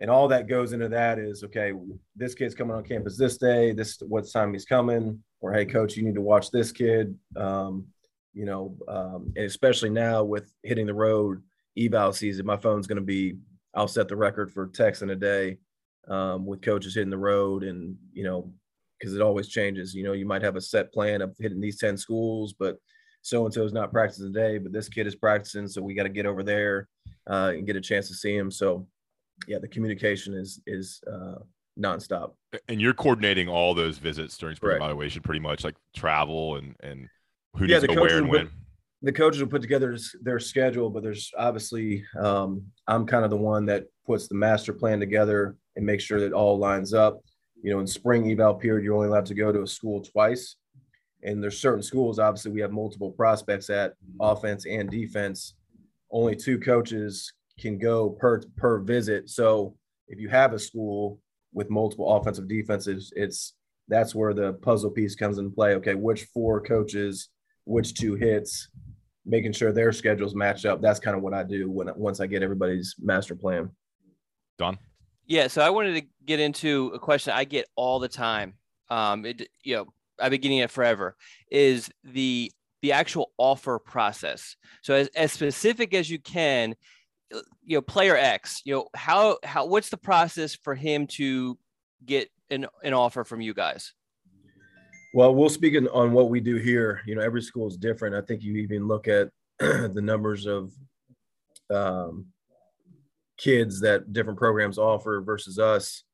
And 0.00 0.10
all 0.10 0.28
that 0.28 0.46
goes 0.46 0.72
into 0.72 0.88
that 0.90 1.18
is 1.18 1.42
okay, 1.42 1.72
this 2.14 2.34
kid's 2.34 2.54
coming 2.54 2.76
on 2.76 2.84
campus 2.84 3.16
this 3.16 3.38
day, 3.38 3.72
this 3.72 3.98
what 4.00 4.30
time 4.30 4.52
he's 4.52 4.66
coming, 4.66 5.22
or 5.40 5.52
hey, 5.52 5.64
coach, 5.64 5.96
you 5.96 6.04
need 6.04 6.14
to 6.14 6.20
watch 6.20 6.50
this 6.50 6.70
kid. 6.70 7.18
Um, 7.34 7.86
you 8.36 8.44
know, 8.44 8.76
um, 8.86 9.32
and 9.34 9.46
especially 9.46 9.88
now 9.88 10.22
with 10.22 10.52
hitting 10.62 10.86
the 10.86 10.94
road 10.94 11.42
eval 11.78 12.12
season, 12.12 12.44
my 12.44 12.58
phone's 12.58 12.86
going 12.86 12.96
to 12.96 13.02
be, 13.02 13.38
I'll 13.74 13.88
set 13.88 14.08
the 14.08 14.16
record 14.16 14.52
for 14.52 14.66
text 14.66 15.00
in 15.00 15.08
a 15.08 15.16
day 15.16 15.56
um, 16.06 16.44
with 16.44 16.60
coaches 16.60 16.94
hitting 16.94 17.10
the 17.10 17.16
road 17.16 17.64
and 17.64 17.96
you 18.12 18.24
know 18.24 18.52
because 19.00 19.14
it 19.14 19.22
always 19.22 19.48
changes. 19.48 19.94
You 19.94 20.04
know 20.04 20.12
you 20.12 20.26
might 20.26 20.42
have 20.42 20.56
a 20.56 20.60
set 20.60 20.92
plan 20.92 21.22
of 21.22 21.34
hitting 21.38 21.60
these 21.60 21.78
10 21.78 21.96
schools 21.96 22.52
but 22.52 22.76
so 23.22 23.46
and 23.46 23.52
so 23.52 23.64
is 23.64 23.72
not 23.72 23.90
practicing 23.90 24.32
today 24.32 24.58
but 24.58 24.72
this 24.72 24.88
kid 24.88 25.06
is 25.06 25.16
practicing 25.16 25.66
so 25.66 25.82
we 25.82 25.94
got 25.94 26.04
to 26.04 26.08
get 26.08 26.26
over 26.26 26.42
there 26.44 26.88
uh, 27.28 27.52
and 27.54 27.66
get 27.66 27.74
a 27.74 27.80
chance 27.80 28.06
to 28.08 28.14
see 28.14 28.36
him. 28.36 28.50
So 28.50 28.86
yeah 29.48 29.58
the 29.58 29.68
communication 29.68 30.34
is 30.34 30.60
is 30.66 31.00
uh, 31.10 31.36
nonstop. 31.80 32.32
And 32.68 32.82
you're 32.82 32.94
coordinating 32.94 33.48
all 33.48 33.74
those 33.74 33.96
visits 33.96 34.36
during 34.36 34.56
spring 34.56 34.72
right. 34.72 34.84
evaluation 34.84 35.22
pretty 35.22 35.40
much 35.40 35.64
like 35.64 35.76
travel 35.94 36.56
and 36.56 36.76
and 36.80 37.08
who 37.56 37.66
yeah, 37.66 37.78
needs 37.78 37.88
to 37.88 37.94
go 37.94 38.02
where 38.02 38.18
and 38.18 38.28
when 38.28 38.50
the 39.02 39.12
coaches 39.12 39.40
will 39.40 39.48
put 39.48 39.62
together 39.62 39.96
their 40.22 40.40
schedule, 40.40 40.90
but 40.90 41.02
there's 41.02 41.32
obviously 41.38 42.04
um, 42.18 42.62
I'm 42.86 43.06
kind 43.06 43.24
of 43.24 43.30
the 43.30 43.36
one 43.36 43.66
that 43.66 43.84
puts 44.06 44.26
the 44.28 44.34
master 44.34 44.72
plan 44.72 45.00
together 45.00 45.56
and 45.76 45.84
makes 45.84 46.04
sure 46.04 46.20
that 46.20 46.32
all 46.32 46.58
lines 46.58 46.94
up. 46.94 47.20
You 47.62 47.72
know, 47.72 47.80
in 47.80 47.86
spring 47.86 48.30
eval 48.30 48.54
period, 48.54 48.84
you're 48.84 48.94
only 48.94 49.08
allowed 49.08 49.26
to 49.26 49.34
go 49.34 49.52
to 49.52 49.62
a 49.62 49.66
school 49.66 50.00
twice, 50.02 50.56
and 51.22 51.42
there's 51.42 51.60
certain 51.60 51.82
schools. 51.82 52.18
Obviously, 52.18 52.52
we 52.52 52.60
have 52.60 52.72
multiple 52.72 53.10
prospects 53.12 53.70
at 53.70 53.94
offense 54.20 54.66
and 54.66 54.90
defense. 54.90 55.54
Only 56.10 56.36
two 56.36 56.58
coaches 56.58 57.32
can 57.58 57.78
go 57.78 58.10
per 58.10 58.42
per 58.56 58.78
visit. 58.80 59.28
So 59.30 59.76
if 60.08 60.20
you 60.20 60.28
have 60.28 60.52
a 60.52 60.58
school 60.58 61.20
with 61.52 61.70
multiple 61.70 62.16
offensive 62.16 62.48
defenses, 62.48 63.12
it's 63.16 63.54
that's 63.88 64.14
where 64.14 64.34
the 64.34 64.54
puzzle 64.54 64.90
piece 64.90 65.14
comes 65.14 65.38
into 65.38 65.50
play. 65.50 65.74
Okay, 65.74 65.94
which 65.94 66.24
four 66.34 66.60
coaches, 66.60 67.30
which 67.66 67.94
two 67.94 68.14
hits, 68.14 68.68
making 69.26 69.52
sure 69.52 69.72
their 69.72 69.92
schedules 69.92 70.34
match 70.34 70.64
up. 70.64 70.80
That's 70.80 71.00
kind 71.00 71.16
of 71.16 71.22
what 71.22 71.34
I 71.34 71.42
do 71.42 71.70
when 71.70 71.90
once 71.96 72.20
I 72.20 72.26
get 72.26 72.42
everybody's 72.42 72.94
master 72.98 73.34
plan. 73.34 73.70
Don. 74.58 74.78
Yeah, 75.26 75.48
so 75.48 75.60
I 75.60 75.70
wanted 75.70 76.00
to 76.00 76.06
get 76.24 76.40
into 76.40 76.92
a 76.94 76.98
question 76.98 77.34
I 77.36 77.44
get 77.44 77.66
all 77.74 77.98
the 77.98 78.08
time. 78.08 78.54
Um, 78.88 79.26
it, 79.26 79.48
you 79.64 79.76
know, 79.76 79.86
I've 80.20 80.30
been 80.30 80.40
getting 80.40 80.58
it 80.58 80.70
forever. 80.70 81.16
Is 81.50 81.90
the 82.04 82.52
the 82.82 82.92
actual 82.92 83.32
offer 83.36 83.78
process? 83.80 84.56
So 84.82 84.94
as, 84.94 85.08
as 85.16 85.32
specific 85.32 85.92
as 85.92 86.08
you 86.08 86.20
can, 86.20 86.76
you 87.64 87.76
know, 87.76 87.82
player 87.82 88.16
X. 88.16 88.62
You 88.64 88.74
know, 88.74 88.88
how 88.94 89.38
how 89.42 89.66
what's 89.66 89.88
the 89.88 89.96
process 89.96 90.54
for 90.54 90.76
him 90.76 91.08
to 91.08 91.58
get 92.04 92.30
an 92.48 92.66
an 92.84 92.94
offer 92.94 93.24
from 93.24 93.40
you 93.40 93.52
guys? 93.52 93.92
Well, 95.14 95.34
we'll 95.34 95.48
speak 95.48 95.74
on 95.92 96.12
what 96.12 96.28
we 96.30 96.40
do 96.40 96.56
here. 96.56 97.00
You 97.06 97.14
know, 97.14 97.22
every 97.22 97.42
school 97.42 97.68
is 97.68 97.76
different. 97.76 98.14
I 98.14 98.20
think 98.20 98.42
you 98.42 98.56
even 98.56 98.86
look 98.86 99.08
at 99.08 99.30
the 99.58 100.02
numbers 100.02 100.46
of 100.46 100.72
um, 101.70 102.26
kids 103.38 103.80
that 103.80 104.12
different 104.12 104.38
programs 104.38 104.78
offer 104.78 105.20
versus 105.20 105.58
us 105.58 106.04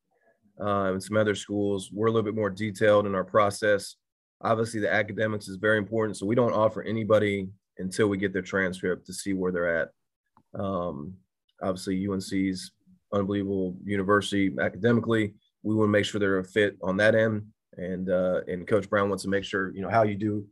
uh, 0.61 0.93
and 0.93 1.03
some 1.03 1.17
other 1.17 1.35
schools. 1.35 1.89
We're 1.91 2.07
a 2.07 2.11
little 2.11 2.23
bit 2.23 2.35
more 2.35 2.49
detailed 2.49 3.05
in 3.05 3.15
our 3.15 3.23
process. 3.23 3.95
Obviously, 4.41 4.79
the 4.79 4.93
academics 4.93 5.47
is 5.47 5.55
very 5.55 5.77
important, 5.77 6.17
so 6.17 6.25
we 6.25 6.35
don't 6.35 6.53
offer 6.53 6.83
anybody 6.83 7.47
until 7.77 8.07
we 8.07 8.17
get 8.17 8.33
their 8.33 8.41
transcript 8.41 9.05
to 9.07 9.13
see 9.13 9.33
where 9.33 9.51
they're 9.51 9.81
at. 9.81 9.89
Um, 10.59 11.15
obviously, 11.61 12.07
UNC's 12.07 12.71
unbelievable 13.11 13.75
university 13.83 14.53
academically. 14.59 15.33
We 15.63 15.75
want 15.75 15.87
to 15.87 15.91
make 15.91 16.05
sure 16.05 16.19
they're 16.19 16.39
a 16.39 16.43
fit 16.43 16.77
on 16.81 16.97
that 16.97 17.15
end 17.15 17.47
and 17.77 18.09
uh, 18.09 18.41
and 18.47 18.67
Coach 18.67 18.89
Brown 18.89 19.09
wants 19.09 19.23
to 19.23 19.29
make 19.29 19.43
sure 19.43 19.73
you 19.73 19.81
know 19.81 19.89
how 19.89 20.03
you 20.03 20.15
do 20.15 20.45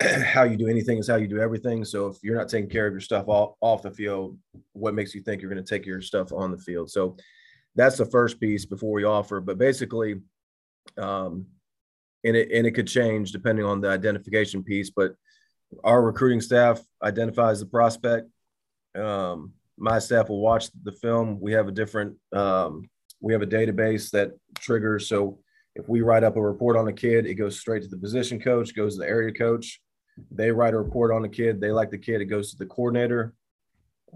how 0.24 0.42
you 0.44 0.56
do 0.56 0.68
anything 0.68 0.98
is 0.98 1.08
how 1.08 1.16
you 1.16 1.28
do 1.28 1.40
everything. 1.40 1.84
So 1.84 2.08
if 2.08 2.16
you're 2.22 2.36
not 2.36 2.48
taking 2.48 2.70
care 2.70 2.86
of 2.86 2.92
your 2.92 3.00
stuff 3.00 3.28
off, 3.28 3.54
off 3.60 3.82
the 3.82 3.90
field, 3.90 4.38
what 4.72 4.94
makes 4.94 5.14
you 5.14 5.22
think 5.22 5.40
you're 5.40 5.50
going 5.50 5.64
to 5.64 5.68
take 5.68 5.86
your 5.86 6.00
stuff 6.00 6.32
on 6.32 6.50
the 6.50 6.58
field? 6.58 6.90
So 6.90 7.16
that's 7.76 7.96
the 7.96 8.06
first 8.06 8.40
piece 8.40 8.64
before 8.64 8.92
we 8.92 9.04
offer. 9.04 9.40
But 9.40 9.58
basically, 9.58 10.20
um, 10.98 11.46
and 12.24 12.36
it 12.36 12.50
and 12.52 12.66
it 12.66 12.72
could 12.72 12.88
change 12.88 13.32
depending 13.32 13.64
on 13.64 13.80
the 13.80 13.88
identification 13.88 14.62
piece. 14.62 14.90
But 14.90 15.14
our 15.82 16.02
recruiting 16.02 16.40
staff 16.40 16.80
identifies 17.02 17.60
the 17.60 17.66
prospect. 17.66 18.28
Um, 18.94 19.52
my 19.76 19.98
staff 19.98 20.28
will 20.28 20.40
watch 20.40 20.68
the 20.84 20.92
film. 20.92 21.38
We 21.40 21.52
have 21.52 21.68
a 21.68 21.72
different 21.72 22.16
um, 22.32 22.88
we 23.20 23.32
have 23.32 23.42
a 23.42 23.46
database 23.46 24.10
that 24.10 24.32
triggers 24.58 25.08
so 25.08 25.38
if 25.74 25.88
we 25.88 26.02
write 26.02 26.24
up 26.24 26.36
a 26.36 26.42
report 26.42 26.76
on 26.76 26.86
a 26.88 26.92
kid, 26.92 27.26
it 27.26 27.34
goes 27.34 27.58
straight 27.58 27.82
to 27.82 27.88
the 27.88 27.96
position 27.96 28.40
coach, 28.40 28.74
goes 28.74 28.94
to 28.94 29.00
the 29.00 29.08
area 29.08 29.32
coach. 29.32 29.80
They 30.30 30.50
write 30.50 30.74
a 30.74 30.78
report 30.78 31.12
on 31.12 31.22
the 31.22 31.28
kid. 31.28 31.60
They 31.60 31.72
like 31.72 31.90
the 31.90 31.98
kid. 31.98 32.20
It 32.20 32.26
goes 32.26 32.52
to 32.52 32.56
the 32.56 32.66
coordinator. 32.66 33.34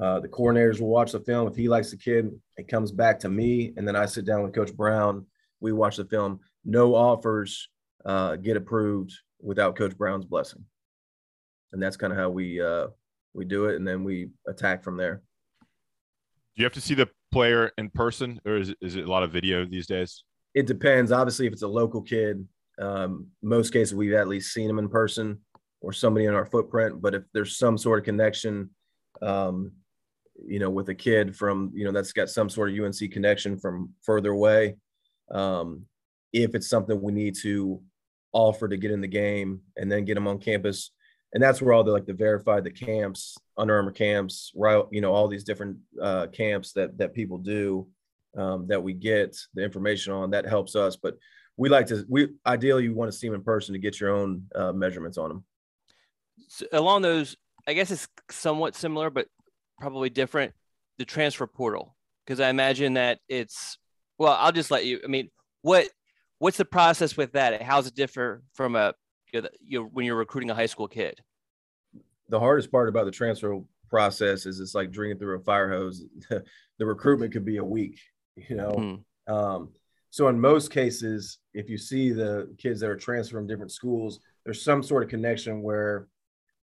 Uh, 0.00 0.20
the 0.20 0.28
coordinators 0.28 0.80
will 0.80 0.88
watch 0.88 1.10
the 1.10 1.20
film. 1.20 1.48
If 1.48 1.56
he 1.56 1.68
likes 1.68 1.90
the 1.90 1.96
kid, 1.96 2.30
it 2.56 2.68
comes 2.68 2.92
back 2.92 3.18
to 3.20 3.28
me, 3.28 3.72
and 3.76 3.86
then 3.86 3.96
I 3.96 4.06
sit 4.06 4.24
down 4.24 4.44
with 4.44 4.54
Coach 4.54 4.72
Brown. 4.72 5.26
We 5.60 5.72
watch 5.72 5.96
the 5.96 6.04
film. 6.04 6.38
No 6.64 6.94
offers 6.94 7.68
uh, 8.04 8.36
get 8.36 8.56
approved 8.56 9.12
without 9.40 9.74
Coach 9.74 9.96
Brown's 9.98 10.24
blessing, 10.24 10.64
and 11.72 11.82
that's 11.82 11.96
kind 11.96 12.12
of 12.12 12.18
how 12.18 12.30
we 12.30 12.62
uh, 12.62 12.88
we 13.34 13.44
do 13.44 13.64
it. 13.66 13.74
And 13.74 13.86
then 13.86 14.04
we 14.04 14.28
attack 14.46 14.84
from 14.84 14.96
there. 14.96 15.20
Do 15.60 16.62
you 16.62 16.64
have 16.64 16.72
to 16.74 16.80
see 16.80 16.94
the 16.94 17.08
player 17.32 17.72
in 17.76 17.90
person, 17.90 18.40
or 18.46 18.56
is 18.56 18.72
is 18.80 18.94
it 18.94 19.04
a 19.04 19.10
lot 19.10 19.24
of 19.24 19.32
video 19.32 19.64
these 19.64 19.88
days? 19.88 20.22
It 20.58 20.66
depends. 20.66 21.12
Obviously, 21.12 21.46
if 21.46 21.52
it's 21.52 21.62
a 21.62 21.68
local 21.68 22.02
kid, 22.02 22.44
um, 22.80 23.28
most 23.42 23.72
cases 23.72 23.94
we've 23.94 24.12
at 24.12 24.26
least 24.26 24.52
seen 24.52 24.66
them 24.66 24.80
in 24.80 24.88
person 24.88 25.38
or 25.80 25.92
somebody 25.92 26.26
in 26.26 26.34
our 26.34 26.46
footprint. 26.46 27.00
But 27.00 27.14
if 27.14 27.22
there's 27.32 27.56
some 27.56 27.78
sort 27.78 28.00
of 28.00 28.04
connection, 28.04 28.70
um, 29.22 29.70
you 30.44 30.58
know, 30.58 30.68
with 30.68 30.88
a 30.88 30.96
kid 30.96 31.36
from 31.36 31.70
you 31.76 31.84
know 31.84 31.92
that's 31.92 32.12
got 32.12 32.28
some 32.28 32.50
sort 32.50 32.70
of 32.70 32.76
UNC 32.76 33.12
connection 33.12 33.56
from 33.56 33.90
further 34.02 34.32
away, 34.32 34.74
um, 35.30 35.84
if 36.32 36.56
it's 36.56 36.68
something 36.68 37.00
we 37.00 37.12
need 37.12 37.36
to 37.42 37.80
offer 38.32 38.66
to 38.66 38.76
get 38.76 38.90
in 38.90 39.00
the 39.00 39.06
game 39.06 39.60
and 39.76 39.92
then 39.92 40.04
get 40.04 40.14
them 40.14 40.26
on 40.26 40.40
campus 40.40 40.90
and 41.34 41.42
that's 41.42 41.62
where 41.62 41.72
all 41.72 41.84
the 41.84 41.90
like 41.90 42.04
the 42.04 42.12
verified 42.12 42.62
the 42.62 42.70
camps 42.70 43.38
under 43.56 43.74
armour 43.74 43.90
camps 43.90 44.52
right 44.54 44.84
you 44.90 45.00
know 45.00 45.14
all 45.14 45.28
these 45.28 45.44
different 45.44 45.78
uh, 46.02 46.26
camps 46.26 46.72
that 46.72 46.98
that 46.98 47.14
people 47.14 47.38
do 47.38 47.88
um, 48.36 48.66
that 48.68 48.82
we 48.82 48.92
get 48.92 49.36
the 49.54 49.64
information 49.64 50.12
on 50.12 50.30
that 50.30 50.46
helps 50.46 50.76
us 50.76 50.96
but 50.96 51.16
we 51.56 51.68
like 51.68 51.86
to 51.86 52.04
we 52.08 52.28
ideally 52.46 52.84
you 52.84 52.94
want 52.94 53.10
to 53.10 53.16
see 53.16 53.26
them 53.26 53.34
in 53.34 53.42
person 53.42 53.72
to 53.72 53.78
get 53.78 54.00
your 54.00 54.10
own 54.10 54.44
uh, 54.54 54.72
measurements 54.72 55.18
on 55.18 55.28
them 55.28 55.44
so 56.48 56.66
along 56.72 57.02
those 57.02 57.36
i 57.66 57.72
guess 57.72 57.90
it's 57.90 58.08
somewhat 58.30 58.74
similar 58.74 59.10
but 59.10 59.26
probably 59.78 60.10
different 60.10 60.52
the 60.98 61.04
transfer 61.04 61.46
portal 61.46 61.96
because 62.24 62.40
i 62.40 62.48
imagine 62.48 62.94
that 62.94 63.18
it's 63.28 63.78
well 64.18 64.36
i'll 64.40 64.52
just 64.52 64.70
let 64.70 64.84
you 64.84 65.00
i 65.04 65.06
mean 65.06 65.30
what 65.62 65.88
what's 66.38 66.58
the 66.58 66.64
process 66.64 67.16
with 67.16 67.32
that 67.32 67.62
how's 67.62 67.86
it 67.86 67.94
differ 67.94 68.42
from 68.54 68.76
a 68.76 68.94
you 69.32 69.42
know, 69.42 69.48
you 69.60 69.80
know, 69.80 69.88
when 69.92 70.06
you're 70.06 70.16
recruiting 70.16 70.50
a 70.50 70.54
high 70.54 70.66
school 70.66 70.88
kid? 70.88 71.20
The 72.28 72.40
hardest 72.40 72.70
part 72.70 72.88
about 72.88 73.06
the 73.06 73.10
transfer 73.10 73.60
process 73.90 74.46
is 74.46 74.60
it's 74.60 74.74
like 74.74 74.90
drinking 74.90 75.18
through 75.18 75.36
a 75.36 75.42
fire 75.42 75.70
hose. 75.70 76.04
the 76.28 76.86
recruitment 76.86 77.32
could 77.32 77.44
be 77.44 77.56
a 77.56 77.64
week, 77.64 77.98
you 78.48 78.56
know. 78.56 78.72
Mm-hmm. 78.72 79.32
Um, 79.32 79.70
so 80.10 80.28
in 80.28 80.40
most 80.40 80.70
cases, 80.70 81.38
if 81.52 81.68
you 81.68 81.76
see 81.76 82.10
the 82.10 82.54
kids 82.58 82.80
that 82.80 82.90
are 82.90 82.96
transferred 82.96 83.38
from 83.38 83.46
different 83.46 83.72
schools, 83.72 84.20
there's 84.44 84.62
some 84.62 84.82
sort 84.82 85.02
of 85.02 85.10
connection 85.10 85.62
where 85.62 86.08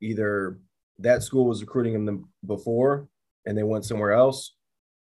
either 0.00 0.58
that 0.98 1.22
school 1.22 1.46
was 1.46 1.60
recruiting 1.60 2.04
them 2.04 2.28
before 2.46 3.08
and 3.46 3.56
they 3.56 3.62
went 3.62 3.84
somewhere 3.84 4.12
else. 4.12 4.54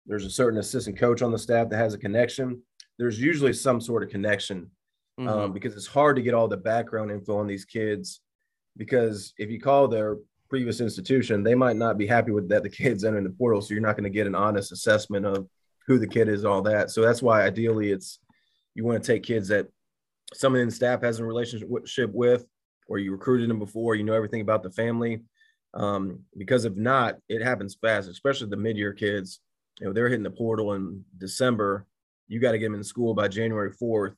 There's 0.06 0.24
a 0.24 0.30
certain 0.30 0.58
assistant 0.58 0.98
coach 0.98 1.22
on 1.22 1.32
the 1.32 1.38
staff 1.38 1.68
that 1.68 1.76
has 1.76 1.94
a 1.94 1.98
connection. 1.98 2.62
There's 2.98 3.20
usually 3.20 3.52
some 3.52 3.80
sort 3.80 4.02
of 4.02 4.10
connection 4.10 4.70
um, 5.18 5.26
mm-hmm. 5.26 5.38
um, 5.38 5.52
because 5.52 5.74
it's 5.76 5.86
hard 5.86 6.16
to 6.16 6.22
get 6.22 6.34
all 6.34 6.48
the 6.48 6.56
background 6.56 7.10
info 7.10 7.38
on 7.38 7.46
these 7.46 7.64
kids. 7.64 8.20
Because 8.76 9.34
if 9.38 9.50
you 9.50 9.60
call 9.60 9.88
their 9.88 10.16
previous 10.48 10.80
institution, 10.80 11.42
they 11.42 11.54
might 11.54 11.76
not 11.76 11.98
be 11.98 12.06
happy 12.06 12.30
with 12.30 12.48
that 12.48 12.62
the 12.62 12.70
kid's 12.70 13.04
entering 13.06 13.24
the 13.24 13.30
portal, 13.30 13.60
so 13.60 13.74
you're 13.74 13.82
not 13.82 13.96
going 13.96 14.04
to 14.04 14.10
get 14.10 14.26
an 14.26 14.34
honest 14.34 14.72
assessment 14.72 15.26
of 15.26 15.48
who 15.86 15.98
the 15.98 16.06
kid 16.06 16.28
is, 16.28 16.44
all 16.44 16.62
that. 16.62 16.90
So 16.90 17.02
that's 17.02 17.22
why 17.22 17.42
ideally 17.42 17.90
it's 17.90 18.18
you 18.74 18.84
want 18.84 19.02
to 19.02 19.12
take 19.12 19.22
kids 19.22 19.48
that 19.48 19.68
someone 20.34 20.62
in 20.62 20.70
staff 20.70 21.02
has 21.02 21.18
a 21.18 21.24
relationship 21.24 22.10
with, 22.12 22.46
or 22.88 22.98
you 22.98 23.12
recruited 23.12 23.50
them 23.50 23.58
before, 23.58 23.94
you 23.94 24.04
know 24.04 24.14
everything 24.14 24.40
about 24.40 24.62
the 24.62 24.70
family. 24.70 25.22
Um, 25.74 26.20
because 26.36 26.64
if 26.64 26.76
not, 26.76 27.16
it 27.28 27.42
happens 27.42 27.76
fast, 27.80 28.08
especially 28.08 28.48
the 28.48 28.56
mid-year 28.56 28.92
kids. 28.92 29.40
You 29.80 29.86
know, 29.86 29.92
they're 29.92 30.08
hitting 30.08 30.22
the 30.22 30.30
portal 30.30 30.74
in 30.74 31.04
December. 31.18 31.86
You 32.28 32.40
got 32.40 32.52
to 32.52 32.58
get 32.58 32.66
them 32.66 32.74
in 32.74 32.84
school 32.84 33.14
by 33.14 33.28
January 33.28 33.72
4th 33.72 34.14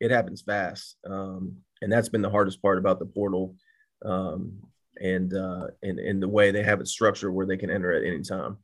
it 0.00 0.10
happens 0.10 0.42
fast. 0.42 0.96
Um, 1.08 1.56
and 1.82 1.92
that's 1.92 2.08
been 2.08 2.22
the 2.22 2.30
hardest 2.30 2.62
part 2.62 2.78
about 2.78 2.98
the 2.98 3.06
portal 3.06 3.54
um, 4.04 4.58
and, 5.00 5.32
uh, 5.34 5.68
and, 5.82 5.98
and 5.98 6.22
the 6.22 6.28
way 6.28 6.50
they 6.50 6.62
have 6.62 6.80
it 6.80 6.88
structured 6.88 7.32
where 7.32 7.46
they 7.46 7.56
can 7.56 7.70
enter 7.70 7.92
at 7.92 8.04
any 8.04 8.22
time. 8.22 8.58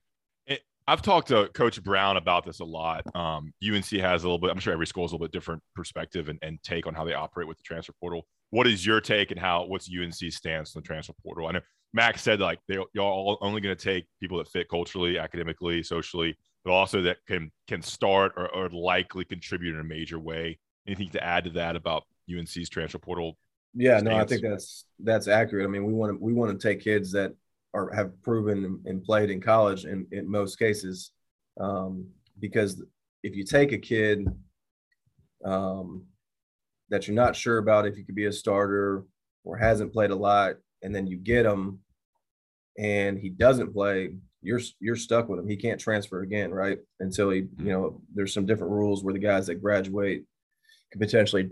I've 0.87 1.01
talked 1.01 1.29
to 1.29 1.49
Coach 1.55 1.83
Brown 1.83 2.19
about 2.19 2.45
this 2.45 2.61
a 2.61 2.65
lot. 2.65 3.05
Um, 3.17 3.55
UNC 3.67 3.87
has 3.87 4.23
a 4.23 4.27
little 4.27 4.39
bit, 4.39 4.51
I'm 4.51 4.59
sure 4.59 4.73
every 4.73 4.87
school 4.87 5.05
has 5.05 5.13
a 5.13 5.15
little 5.15 5.27
bit 5.27 5.33
different 5.33 5.63
perspective 5.75 6.29
and, 6.29 6.39
and, 6.43 6.63
take 6.63 6.87
on 6.87 6.95
how 6.95 7.05
they 7.05 7.15
operate 7.15 7.49
with 7.49 7.57
the 7.57 7.63
transfer 7.63 7.95
portal. 7.99 8.27
What 8.51 8.67
is 8.67 8.85
your 8.85 9.01
take 9.01 9.31
and 9.31 9.41
how, 9.41 9.65
what's 9.65 9.89
UNC's 9.89 10.37
stance 10.37 10.77
on 10.77 10.83
the 10.83 10.87
transfer 10.87 11.15
portal? 11.23 11.47
I 11.47 11.53
know 11.53 11.61
Max 11.95 12.23
said 12.23 12.41
like 12.41 12.59
they, 12.69 12.77
y'all 12.93 13.39
only 13.41 13.63
going 13.63 13.75
to 13.75 13.83
take 13.83 14.07
people 14.21 14.39
that 14.39 14.49
fit 14.49 14.69
culturally, 14.69 15.19
academically, 15.19 15.83
socially, 15.83 16.37
but 16.65 16.73
also 16.73 17.01
that 17.03 17.19
can, 17.27 17.51
can 17.67 17.81
start 17.81 18.33
or, 18.37 18.55
or 18.55 18.69
likely 18.69 19.25
contribute 19.25 19.75
in 19.75 19.81
a 19.81 19.85
major 19.85 20.19
way 20.19 20.59
anything 20.87 21.09
to 21.11 21.25
add 21.25 21.45
to 21.45 21.51
that 21.51 21.77
about 21.77 22.05
UNC's 22.31 22.69
transfer 22.69 22.99
portal? 22.99 23.39
Yeah, 23.75 23.99
stance? 23.99 24.05
no, 24.05 24.17
I 24.17 24.25
think 24.25 24.43
that's 24.43 24.85
that's 25.01 25.29
accurate. 25.29 25.65
I 25.65 25.69
mean, 25.69 25.85
we 25.85 25.93
want 25.93 26.13
to 26.13 26.23
we 26.23 26.33
want 26.33 26.59
to 26.59 26.69
take 26.69 26.83
kids 26.83 27.11
that 27.13 27.33
are 27.75 27.93
have 27.93 28.23
proven 28.23 28.81
and 28.87 29.05
played 29.05 29.31
in 29.31 29.41
college 29.41 29.85
in, 29.85 30.07
in 30.13 30.31
most 30.31 30.59
cases, 30.59 31.11
um, 31.61 32.07
because 32.41 32.83
if 33.23 33.35
you 33.35 33.45
take 33.45 33.73
a 33.73 33.79
kid 33.79 34.27
um, 35.45 36.05
that 36.91 37.07
you're 37.07 37.17
not 37.17 37.37
sure 37.37 37.59
about 37.59 37.87
if 37.87 37.97
you 37.97 38.05
could 38.05 38.15
be 38.15 38.27
a 38.27 38.33
starter 38.33 39.05
or 39.45 39.57
hasn't 39.57 39.93
played 39.93 40.11
a 40.11 40.17
lot, 40.17 40.55
and 40.83 40.95
then 40.95 41.07
you 41.07 41.17
get 41.17 41.45
him 41.45 41.81
and 42.79 43.19
he 43.19 43.29
doesn't 43.29 43.73
play, 43.73 44.15
you're 44.43 44.61
you're 44.81 44.97
stuck 44.97 45.29
with 45.29 45.39
him. 45.39 45.49
He 45.49 45.57
can't 45.57 45.81
transfer 45.81 46.21
again, 46.21 46.53
right? 46.53 46.79
Until 47.01 47.31
he, 47.31 47.47
you 47.59 47.73
know, 47.73 48.01
there's 48.15 48.35
some 48.35 48.47
different 48.47 48.73
rules 48.73 49.03
where 49.03 49.15
the 49.15 49.21
guys 49.21 49.47
that 49.47 49.63
graduate 49.63 50.25
could 50.93 51.01
potentially 51.01 51.51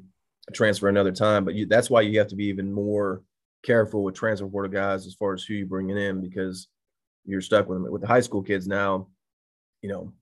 transfer 0.53 0.89
another 0.89 1.13
time. 1.13 1.45
But 1.45 1.55
you, 1.55 1.67
that's 1.67 1.91
why 1.91 2.03
you 2.03 2.19
have 2.19 2.29
to 2.29 2.37
be 2.37 2.47
even 2.47 2.73
more 2.73 3.23
careful 3.63 4.03
with 4.03 4.15
transfer 4.15 4.47
portal 4.47 4.71
guys 4.71 5.07
as 5.07 5.15
far 5.15 5.35
as 5.35 5.43
who 5.45 5.55
you're 5.55 5.67
bringing 5.67 5.99
in 5.99 6.21
because 6.21 6.69
you're 7.25 7.41
stuck 7.41 7.69
with 7.69 7.79
them. 7.79 7.91
With 7.91 8.03
the 8.03 8.09
high 8.09 8.21
school 8.21 8.43
kids 8.43 8.67
now, 8.67 9.09
you 9.81 9.89
know, 9.89 10.13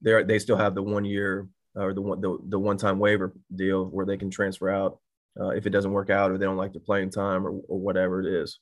they 0.00 0.22
they 0.22 0.38
still 0.38 0.56
have 0.56 0.74
the 0.74 0.82
one 0.82 1.04
year 1.04 1.48
or 1.74 1.94
the 1.94 2.02
one 2.02 2.20
the, 2.20 2.38
the 2.48 2.58
one 2.58 2.76
time 2.76 2.98
waiver 2.98 3.34
deal 3.54 3.86
where 3.86 4.06
they 4.06 4.16
can 4.16 4.30
transfer 4.30 4.68
out 4.70 4.98
uh, 5.40 5.48
if 5.48 5.66
it 5.66 5.70
doesn't 5.70 5.92
work 5.92 6.10
out 6.10 6.30
or 6.30 6.38
they 6.38 6.44
don't 6.44 6.56
like 6.56 6.72
the 6.72 6.80
playing 6.80 7.10
time 7.10 7.46
or, 7.46 7.50
or 7.68 7.78
whatever 7.78 8.20
it 8.20 8.26
is. 8.26 8.58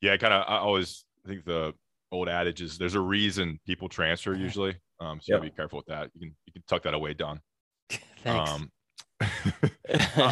Yeah, 0.00 0.16
kind 0.16 0.34
of. 0.34 0.44
I 0.48 0.58
always 0.58 1.04
think 1.26 1.44
the 1.44 1.74
old 2.12 2.28
adage 2.28 2.62
is 2.62 2.78
there's 2.78 2.94
a 2.94 3.00
reason 3.00 3.60
people 3.66 3.88
transfer 3.88 4.34
usually. 4.36 4.76
Um, 5.00 5.20
so 5.20 5.34
yep. 5.34 5.44
you 5.44 5.50
be 5.50 5.56
careful 5.56 5.78
with 5.78 5.86
that. 5.86 6.10
You 6.14 6.20
can 6.20 6.36
you 6.46 6.52
can 6.52 6.62
tuck 6.68 6.82
that 6.84 6.94
away, 6.94 7.14
Don. 7.14 7.40
Thanks. 8.22 8.50
Um, 8.50 8.70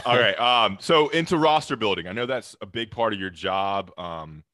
all 0.07 0.19
right. 0.19 0.39
Um, 0.39 0.79
so 0.81 1.09
into 1.09 1.39
roster 1.39 1.77
building, 1.77 2.07
I 2.07 2.13
know 2.13 2.27
that's 2.27 2.57
a 2.61 2.67
big 2.67 2.91
part 2.91 3.13
of 3.13 3.21
your 3.21 3.31
job. 3.31 3.91
Um, 3.99 4.45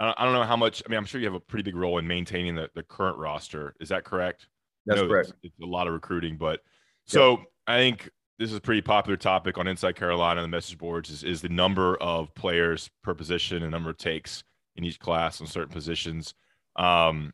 I, 0.00 0.12
I, 0.16 0.24
don't 0.24 0.34
know 0.34 0.42
how 0.42 0.56
much. 0.56 0.82
I 0.84 0.90
mean, 0.90 0.98
I'm 0.98 1.04
sure 1.04 1.20
you 1.20 1.26
have 1.26 1.34
a 1.34 1.40
pretty 1.40 1.62
big 1.62 1.76
role 1.76 1.98
in 1.98 2.06
maintaining 2.06 2.56
the, 2.56 2.68
the 2.74 2.82
current 2.82 3.18
roster. 3.18 3.74
Is 3.80 3.88
that 3.90 4.04
correct? 4.04 4.48
That's 4.86 5.00
correct. 5.00 5.28
It's, 5.28 5.38
it's, 5.44 5.60
a 5.62 5.66
lot 5.66 5.86
of 5.86 5.92
recruiting, 5.92 6.36
but 6.36 6.60
so 7.06 7.30
yep. 7.30 7.40
I 7.66 7.78
think 7.78 8.10
this 8.38 8.50
is 8.50 8.56
a 8.56 8.60
pretty 8.60 8.82
popular 8.82 9.16
topic 9.16 9.58
on 9.58 9.66
Inside 9.66 9.96
Carolina 9.96 10.42
the 10.42 10.48
message 10.48 10.78
boards 10.78 11.10
is, 11.10 11.24
is 11.24 11.40
the 11.40 11.48
number 11.48 11.96
of 11.96 12.34
players 12.34 12.90
per 13.02 13.14
position 13.14 13.62
and 13.62 13.72
number 13.72 13.90
of 13.90 13.96
takes 13.96 14.44
in 14.76 14.84
each 14.84 15.00
class 15.00 15.40
on 15.40 15.46
certain 15.46 15.72
positions. 15.72 16.34
Um, 16.76 17.32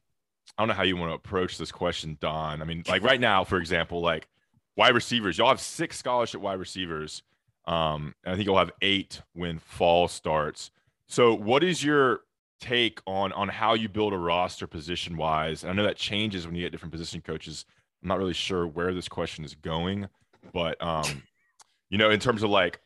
I 0.57 0.63
don't 0.63 0.69
know 0.69 0.75
how 0.75 0.85
you 0.85 0.97
want 0.97 1.11
to 1.11 1.15
approach 1.15 1.59
this 1.59 1.73
question, 1.73 2.17
Don. 2.21 2.63
I 2.63 2.65
mean, 2.65 2.85
like 2.89 3.03
right 3.03 3.21
now, 3.21 3.43
for 3.43 3.59
example, 3.59 4.01
like 4.01 4.29
wide 4.77 4.95
receivers. 4.95 5.39
Y'all 5.39 5.49
have 5.49 5.61
six 5.61 5.97
scholarship 5.99 6.41
wide 6.41 6.59
receivers. 6.59 7.23
Um, 7.67 8.15
I 8.27 8.35
think 8.35 8.47
you'll 8.47 8.59
have 8.59 8.73
eight 8.83 9.23
when 9.35 9.59
fall 9.59 10.09
starts. 10.09 10.71
So, 11.07 11.35
what 11.35 11.63
is 11.63 11.85
your 11.85 12.23
take 12.61 13.01
on 13.07 13.33
on 13.33 13.49
how 13.49 13.75
you 13.75 13.89
build 13.89 14.13
a 14.13 14.19
roster 14.19 14.67
position 14.67 15.17
wise? 15.17 15.63
And 15.63 15.71
I 15.71 15.75
know 15.75 15.85
that 15.85 15.97
changes 15.97 16.47
when 16.47 16.57
you 16.57 16.63
get 16.63 16.73
different 16.73 16.93
position 16.93 17.21
coaches. 17.21 17.65
I'm 18.03 18.09
not 18.09 18.19
really 18.19 18.33
sure 18.33 18.67
where 18.67 18.93
this 18.93 19.09
question 19.09 19.45
is 19.45 19.55
going, 19.55 20.09
but 20.53 20.83
um, 20.83 21.23
you 21.91 21.99
know, 21.99 22.11
in 22.11 22.19
terms 22.19 22.43
of 22.43 22.51
like 22.51 22.81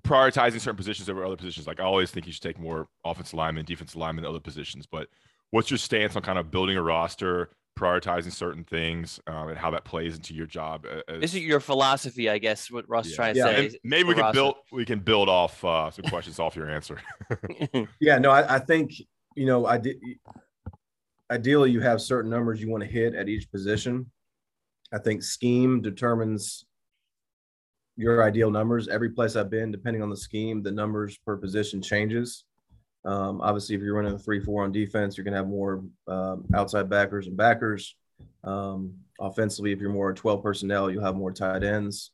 prioritizing 0.00 0.60
certain 0.60 0.76
positions 0.76 1.08
over 1.08 1.24
other 1.24 1.36
positions, 1.36 1.66
like 1.66 1.78
I 1.78 1.84
always 1.84 2.10
think 2.10 2.26
you 2.26 2.32
should 2.32 2.42
take 2.42 2.58
more 2.58 2.88
offensive 3.04 3.34
linemen, 3.34 3.64
defensive 3.64 3.96
linemen, 3.96 4.24
other 4.24 4.40
positions. 4.40 4.86
But 4.86 5.08
what's 5.50 5.70
your 5.70 5.78
stance 5.78 6.16
on 6.16 6.22
kind 6.22 6.38
of 6.38 6.50
building 6.50 6.76
a 6.76 6.82
roster 6.82 7.50
prioritizing 7.76 8.32
certain 8.32 8.64
things 8.64 9.20
um, 9.26 9.48
and 9.48 9.58
how 9.58 9.70
that 9.70 9.84
plays 9.84 10.16
into 10.16 10.34
your 10.34 10.46
job. 10.46 10.86
As, 11.08 11.20
this 11.20 11.34
is 11.34 11.40
your 11.40 11.60
philosophy, 11.60 12.28
I 12.30 12.38
guess. 12.38 12.70
What 12.70 12.88
Russ 12.88 13.10
yeah. 13.10 13.16
trying 13.16 13.34
to 13.34 13.40
yeah. 13.40 13.68
say. 13.68 13.78
maybe 13.84 14.08
we 14.08 14.14
can 14.14 14.32
build 14.32 14.56
we 14.72 14.84
can 14.84 14.98
build 14.98 15.28
off 15.28 15.62
uh, 15.64 15.90
some 15.90 16.04
questions 16.08 16.38
off 16.38 16.56
your 16.56 16.70
answer. 16.70 16.98
yeah, 18.00 18.18
no, 18.18 18.30
I, 18.30 18.56
I, 18.56 18.58
think 18.58 18.92
you 19.36 19.46
know 19.46 19.66
I 19.66 19.78
did. 19.78 19.96
Ideally, 21.30 21.70
you 21.70 21.80
have 21.80 22.00
certain 22.00 22.30
numbers 22.30 22.60
you 22.60 22.70
want 22.70 22.82
to 22.82 22.88
hit 22.88 23.14
at 23.14 23.28
each 23.28 23.50
position. 23.50 24.10
I 24.92 24.98
think 24.98 25.22
scheme 25.22 25.82
determines 25.82 26.64
your 27.96 28.22
ideal 28.22 28.50
numbers. 28.50 28.88
Every 28.88 29.10
place 29.10 29.36
I've 29.36 29.50
been, 29.50 29.72
depending 29.72 30.02
on 30.02 30.10
the 30.10 30.16
scheme, 30.16 30.62
the 30.62 30.70
numbers 30.70 31.18
per 31.26 31.36
position 31.36 31.82
changes. 31.82 32.44
Um, 33.06 33.40
obviously, 33.40 33.76
if 33.76 33.82
you're 33.82 33.94
running 33.94 34.14
a 34.14 34.18
three-four 34.18 34.64
on 34.64 34.72
defense, 34.72 35.16
you're 35.16 35.24
going 35.24 35.32
to 35.32 35.38
have 35.38 35.48
more 35.48 35.84
uh, 36.08 36.36
outside 36.54 36.90
backers 36.90 37.28
and 37.28 37.36
backers. 37.36 37.94
Um, 38.42 38.94
offensively, 39.20 39.72
if 39.72 39.80
you're 39.80 39.90
more 39.90 40.12
12 40.12 40.42
personnel, 40.42 40.90
you'll 40.90 41.04
have 41.04 41.14
more 41.14 41.32
tight 41.32 41.62
ends. 41.62 42.10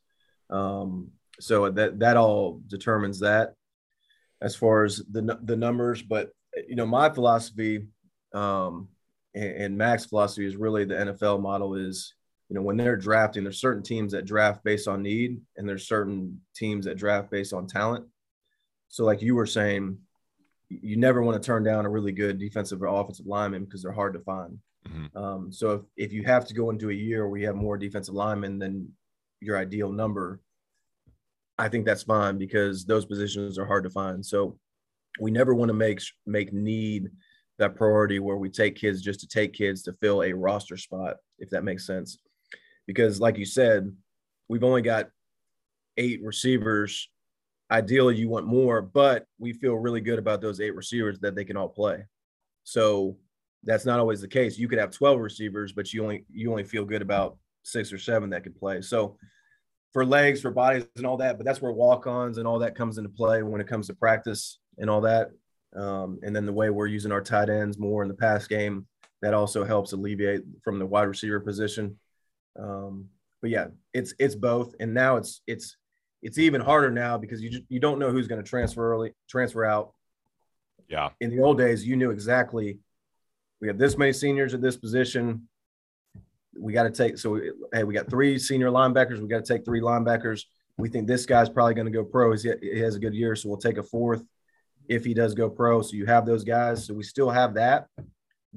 Um, 0.51 1.09
so 1.41 1.71
that 1.71 1.99
that 2.01 2.17
all 2.19 2.61
determines 2.69 3.21
that 3.21 3.55
as 4.43 4.55
far 4.55 4.85
as 4.85 5.03
the 5.11 5.39
the 5.43 5.57
numbers. 5.57 6.03
But 6.03 6.31
you 6.69 6.77
know, 6.77 6.87
my 6.87 7.09
philosophy, 7.09 7.87
um, 8.35 8.89
and, 9.35 9.81
and 9.81 10.09
philosophy 10.09 10.47
is 10.47 10.57
really 10.57 10.85
the 10.85 10.95
NFL 10.95 11.41
model 11.41 11.75
is, 11.75 12.15
you 12.51 12.55
know, 12.55 12.63
when 12.63 12.77
they're 12.77 12.97
drafting, 12.97 13.45
there's 13.45 13.61
certain 13.61 13.83
teams 13.83 14.13
that 14.13 14.27
draft 14.27 14.63
based 14.63 14.89
on 14.89 15.03
need, 15.03 15.41
and 15.57 15.67
there's 15.67 15.89
certain 15.89 16.43
teams 16.55 16.85
that 16.85 16.99
draft 16.99 17.31
based 17.31 17.55
on 17.55 17.67
talent. 17.67 18.05
So, 18.89 19.05
like 19.05 19.23
you 19.23 19.35
were 19.35 19.47
saying, 19.47 19.97
you 20.83 20.97
never 20.97 21.23
want 21.23 21.41
to 21.41 21.47
turn 21.47 21.63
down 21.63 21.87
a 21.87 21.91
really 21.91 22.13
good 22.13 22.39
defensive 22.39 22.83
or 22.83 22.87
offensive 22.87 23.27
lineman 23.27 23.65
because 23.65 23.83
they're 23.83 23.93
hard 23.93 24.15
to 24.15 24.21
find. 24.21 24.59
Mm-hmm. 24.89 25.17
Um, 25.17 25.53
so 25.53 25.73
if, 25.73 25.83
if 25.97 26.13
you 26.13 26.25
have 26.25 26.47
to 26.47 26.55
go 26.55 26.71
into 26.71 26.91
a 26.91 26.95
year 26.95 27.29
where 27.29 27.39
you 27.39 27.47
have 27.47 27.57
more 27.57 27.77
defensive 27.77 28.15
linemen 28.15 28.59
than 28.59 28.89
your 29.41 29.57
ideal 29.57 29.93
number, 29.93 30.41
I 31.59 31.69
think 31.69 31.85
that's 31.85 32.03
fine 32.03 32.39
because 32.39 32.85
those 32.85 33.05
positions 33.05 33.59
are 33.59 33.67
hard 33.67 33.85
to 33.85 33.91
find. 33.91 34.25
So 34.25 34.59
we 35.21 35.31
never 35.31 35.55
want 35.55 35.69
to 35.69 35.75
make 35.75 36.01
make 36.27 36.53
need 36.53 37.11
that 37.59 37.77
priority 37.77 38.19
where 38.19 38.37
we 38.37 38.49
take 38.49 38.77
kids 38.77 39.03
just 39.03 39.21
to 39.21 39.29
take 39.29 39.53
kids 39.53 39.83
to 39.83 39.93
fill 39.93 40.23
a 40.23 40.33
roster 40.33 40.77
spot, 40.77 41.17
if 41.39 41.51
that 41.51 41.65
makes 41.65 41.87
sense. 41.87 42.19
Because 42.87 43.21
like 43.21 43.39
you 43.39 43.45
said, 43.45 43.95
we've 44.49 44.65
only 44.65 44.83
got 44.83 45.11
eight 45.97 46.21
receivers. 46.25 47.09
Ideally, 47.73 48.17
you 48.17 48.29
want 48.29 48.47
more, 48.47 48.83
but 48.83 49.27
we 49.39 49.55
feel 49.55 49.75
really 49.75 50.03
good 50.03 50.19
about 50.19 50.43
those 50.43 50.61
eight 50.61 50.77
receivers 50.77 51.19
that 51.21 51.35
they 51.35 51.45
can 51.45 51.57
all 51.57 51.71
play. 51.71 52.05
So 52.65 53.17
that's 53.65 53.87
not 53.87 53.99
always 53.99 54.21
the 54.21 54.29
case. 54.29 54.59
You 54.59 54.69
could 54.69 54.79
have 54.79 54.91
12 54.91 55.19
receivers, 55.19 55.73
but 55.73 55.93
you 55.93 56.03
only 56.03 56.27
you 56.31 56.51
only 56.51 56.65
feel 56.65 56.85
good 56.85 57.03
about 57.03 57.39
six 57.63 57.93
or 57.93 57.99
seven 57.99 58.31
that 58.31 58.45
can 58.45 58.53
play. 58.53 58.83
So 58.83 59.17
for 59.93 60.05
legs, 60.05 60.43
for 60.43 60.51
bodies, 60.51 60.85
and 60.97 61.07
all 61.07 61.17
that, 61.17 61.39
but 61.39 61.47
that's 61.47 61.63
where 61.63 61.73
walk-ons 61.73 62.39
and 62.39 62.47
all 62.47 62.59
that 62.59 62.75
comes 62.75 62.99
into 62.99 63.09
play 63.09 63.43
when 63.43 63.61
it 63.61 63.69
comes 63.69 63.87
to 63.87 63.95
practice 63.95 64.59
and 64.79 64.91
all 64.91 65.01
that. 65.03 65.31
Um, 65.75 66.19
and 66.23 66.37
then 66.37 66.47
the 66.47 66.53
way 66.53 66.71
we're 66.71 66.87
using 66.87 67.13
our 67.13 67.23
tight 67.23 67.49
ends 67.49 67.79
more 67.79 68.03
in 68.03 68.09
the 68.09 68.15
pass 68.15 68.47
game, 68.47 68.87
that 69.23 69.35
also 69.35 69.65
helps 69.65 69.93
alleviate 69.93 70.43
from 70.63 70.79
the 70.79 70.87
wide 70.87 71.09
receiver 71.09 71.41
position. 71.41 71.99
Um, 72.59 73.07
but 73.41 73.51
yeah, 73.51 73.69
it's 73.95 74.15
it's 74.19 74.35
both, 74.35 74.75
and 74.81 74.93
now 74.93 75.17
it's 75.17 75.41
it's 75.47 75.77
it's 76.23 76.39
even 76.39 76.61
harder 76.61 76.91
now 76.91 77.19
because 77.19 77.43
you 77.43 77.51
just, 77.51 77.65
you 77.69 77.81
don't 77.81 77.99
know 77.99 78.11
who's 78.11 78.29
going 78.29 78.43
to 78.43 78.49
transfer 78.49 78.93
early, 78.93 79.13
transfer 79.29 79.65
out. 79.65 79.93
Yeah. 80.89 81.11
In 81.21 81.31
the 81.31 81.41
old 81.41 81.59
days, 81.59 81.87
you 81.87 81.97
knew 81.97 82.11
exactly 82.11 82.79
we 83.63 83.69
have 83.69 83.79
this 83.79 83.97
many 83.97 84.13
seniors 84.13 84.53
at 84.53 84.61
this 84.61 84.77
position. 84.77 85.49
We 86.61 86.73
got 86.73 86.83
to 86.83 86.91
take 86.91 87.17
so 87.17 87.41
hey, 87.73 87.85
we 87.85 87.95
got 87.95 88.11
three 88.11 88.39
senior 88.39 88.69
linebackers. 88.71 89.21
We 89.21 89.29
got 89.29 89.45
to 89.45 89.55
take 89.55 89.65
three 89.65 89.81
linebackers. 89.81 90.43
We 90.77 90.89
think 90.89 91.07
this 91.07 91.25
guy's 91.25 91.49
probably 91.49 91.75
going 91.75 91.87
to 91.87 91.93
go 91.93 92.05
pro. 92.05 92.33
He's, 92.33 92.43
he 92.43 92.81
has 92.81 92.97
a 92.97 92.99
good 92.99 93.15
year, 93.15 93.37
so 93.37 93.49
we'll 93.49 93.59
take 93.59 93.79
a 93.79 93.83
fourth 93.83 94.25
if 94.89 95.05
he 95.05 95.15
does 95.15 95.35
go 95.35 95.49
pro. 95.49 95.81
So 95.81 95.95
you 95.95 96.07
have 96.07 96.27
those 96.27 96.43
guys. 96.43 96.87
So 96.87 96.93
we 96.93 97.05
still 97.05 97.31
have 97.31 97.55
that, 97.55 97.87
but 97.97 98.07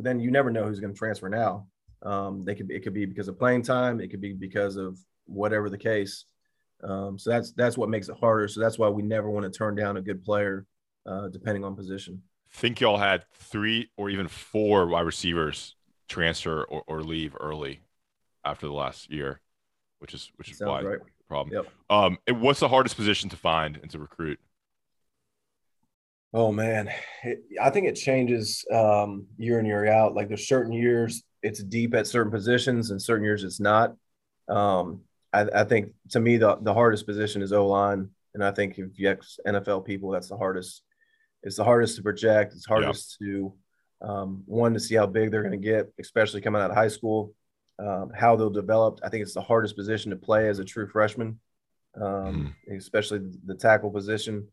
then 0.04 0.20
you 0.20 0.32
never 0.32 0.50
know 0.50 0.64
who's 0.64 0.80
going 0.80 0.94
to 0.94 0.98
transfer 0.98 1.30
now. 1.30 1.68
Um, 2.02 2.44
they 2.44 2.56
could 2.56 2.72
it 2.72 2.82
could 2.82 2.96
be 2.96 3.06
because 3.06 3.28
of 3.28 3.38
playing 3.38 3.62
time. 3.62 4.02
It 4.02 4.08
could 4.08 4.22
be 4.22 4.34
because 4.34 4.76
of 4.76 4.98
whatever 5.28 5.70
the 5.70 5.78
case. 5.78 6.26
Um, 6.84 7.18
so 7.18 7.30
that's 7.30 7.52
that's 7.54 7.78
what 7.78 7.90
makes 7.90 8.10
it 8.10 8.18
harder. 8.20 8.48
So 8.48 8.60
that's 8.60 8.78
why 8.78 8.90
we 8.90 9.02
never 9.02 9.30
want 9.30 9.52
to 9.52 9.58
turn 9.58 9.76
down 9.76 9.98
a 9.98 10.02
good 10.02 10.24
player, 10.24 10.66
uh, 11.06 11.30
depending 11.30 11.64
on 11.64 11.76
position 11.76 12.22
think 12.56 12.80
y'all 12.80 12.98
had 12.98 13.26
three 13.34 13.90
or 13.98 14.10
even 14.10 14.28
four 14.28 14.88
wide 14.88 15.02
receivers 15.02 15.76
transfer 16.08 16.64
or, 16.64 16.84
or 16.88 17.02
leave 17.02 17.36
early 17.40 17.82
after 18.44 18.66
the 18.68 18.74
last 18.74 19.12
year, 19.12 19.42
which 20.00 20.14
is 20.14 20.32
which 20.38 20.52
is 20.52 20.60
why 20.60 20.82
right. 20.82 21.00
problem. 21.28 21.54
Yep. 21.54 21.68
Um, 21.90 22.18
it, 22.26 22.34
what's 22.34 22.62
the 22.62 22.70
hardest 22.70 22.96
position 22.96 23.30
to 23.30 23.38
find 23.38 23.78
and 23.78 23.92
to 23.92 24.00
recruit? 24.00 24.40
Oh 26.34 26.52
man, 26.52 26.90
it, 27.24 27.44
I 27.62 27.70
think 27.70 27.88
it 27.88 27.96
changes 27.96 28.66
um, 28.74 29.28
year 29.38 29.60
in 29.60 29.66
year 29.66 29.88
out. 29.88 30.16
Like 30.16 30.28
there's 30.28 30.48
certain 30.48 30.72
years 30.72 31.24
it's 31.42 31.62
deep 31.64 31.94
at 31.94 32.08
certain 32.08 32.32
positions, 32.32 32.92
and 32.92 33.02
certain 33.02 33.24
years 33.24 33.44
it's 33.44 33.60
not. 33.60 33.96
Um, 34.48 35.02
I, 35.36 35.62
I, 35.62 35.64
think 35.64 35.92
to 36.12 36.20
me 36.20 36.38
the 36.38 36.58
the 36.62 36.74
hardest 36.74 37.06
position 37.06 37.42
is 37.42 37.54
O 37.54 37.68
line, 37.68 38.10
and 38.34 38.44
I 38.44 38.52
think 38.52 38.78
if 38.78 38.98
you 38.98 39.10
ask 39.10 39.38
NFL 39.46 39.86
people, 39.86 40.12
that's 40.12 40.30
the 40.30 40.38
hardest 40.38 40.82
it's 41.44 41.58
the 41.58 41.64
hardest 41.64 41.96
to 41.98 42.02
project. 42.02 42.54
It's 42.54 42.66
hardest 42.66 43.18
yeah. 43.22 43.28
to 43.28 43.54
um, 44.02 44.44
one 44.46 44.74
to 44.74 44.80
see 44.80 44.96
how 44.96 45.06
big 45.06 45.32
they're 45.32 45.44
going 45.44 45.52
to 45.52 45.58
get, 45.58 45.92
especially 46.00 46.42
coming 46.42 46.62
out 46.62 46.72
of 46.72 46.76
high 46.76 46.88
school. 46.88 47.34
Um, 47.78 48.10
how 48.16 48.36
they'll 48.36 48.50
develop. 48.50 49.00
I 49.04 49.10
think 49.10 49.22
it's 49.22 49.34
the 49.34 49.42
hardest 49.42 49.76
position 49.76 50.10
to 50.12 50.16
play 50.16 50.48
as 50.48 50.60
a 50.60 50.66
true 50.66 50.88
freshman, 50.88 51.40
um, 52.02 52.56
mm. 52.70 52.78
especially 52.78 53.20
the 53.46 53.56
tackle 53.56 53.92
position. 53.92 54.48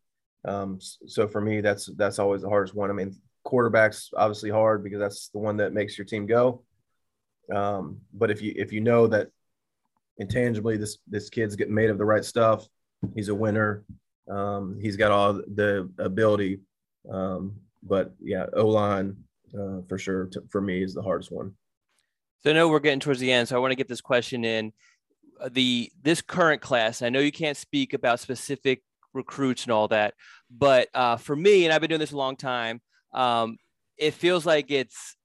Um, 0.44 0.80
so 0.80 1.28
for 1.28 1.40
me, 1.40 1.60
that's 1.60 1.86
that's 1.96 2.18
always 2.18 2.42
the 2.42 2.48
hardest 2.48 2.74
one. 2.74 2.90
I 2.90 2.94
mean, 2.94 3.14
quarterback's 3.44 4.10
obviously 4.16 4.50
hard 4.50 4.82
because 4.82 4.98
that's 4.98 5.28
the 5.28 5.38
one 5.38 5.58
that 5.58 5.72
makes 5.72 5.96
your 5.96 6.04
team 6.04 6.26
go. 6.26 6.64
Um, 7.54 8.00
but 8.12 8.30
if 8.30 8.42
you 8.42 8.52
if 8.56 8.72
you 8.72 8.80
know 8.80 9.06
that 9.06 9.28
intangibly 10.18 10.76
this 10.76 10.98
this 11.08 11.30
kid's 11.30 11.56
getting 11.56 11.74
made 11.74 11.90
of 11.90 11.98
the 11.98 12.04
right 12.04 12.24
stuff, 12.24 12.66
he's 13.14 13.28
a 13.28 13.34
winner. 13.34 13.84
Um, 14.30 14.78
he's 14.80 14.96
got 14.96 15.10
all 15.10 15.32
the 15.32 15.90
ability 15.98 16.60
um, 17.10 17.56
but 17.82 18.14
yeah, 18.20 18.46
O 18.54 18.66
line 18.66 19.16
uh, 19.54 19.80
for 19.88 19.98
sure 19.98 20.30
for 20.50 20.60
me 20.60 20.82
is 20.82 20.94
the 20.94 21.02
hardest 21.02 21.30
one. 21.30 21.52
So 22.42 22.50
I 22.50 22.52
know 22.54 22.68
we're 22.68 22.80
getting 22.80 23.00
towards 23.00 23.20
the 23.20 23.32
end, 23.32 23.48
so 23.48 23.56
I 23.56 23.60
want 23.60 23.72
to 23.72 23.76
get 23.76 23.88
this 23.88 24.00
question 24.00 24.44
in. 24.44 24.72
Uh, 25.40 25.48
the 25.52 25.90
this 26.02 26.22
current 26.22 26.60
class, 26.60 27.02
I 27.02 27.08
know 27.08 27.20
you 27.20 27.32
can't 27.32 27.56
speak 27.56 27.94
about 27.94 28.20
specific 28.20 28.82
recruits 29.12 29.64
and 29.64 29.72
all 29.72 29.88
that, 29.88 30.14
but 30.50 30.88
uh, 30.94 31.16
for 31.16 31.36
me, 31.36 31.64
and 31.64 31.72
I've 31.72 31.80
been 31.80 31.90
doing 31.90 32.00
this 32.00 32.12
a 32.12 32.16
long 32.16 32.36
time, 32.36 32.80
um, 33.12 33.58
it 33.96 34.14
feels 34.14 34.46
like 34.46 34.70
it's 34.70 35.16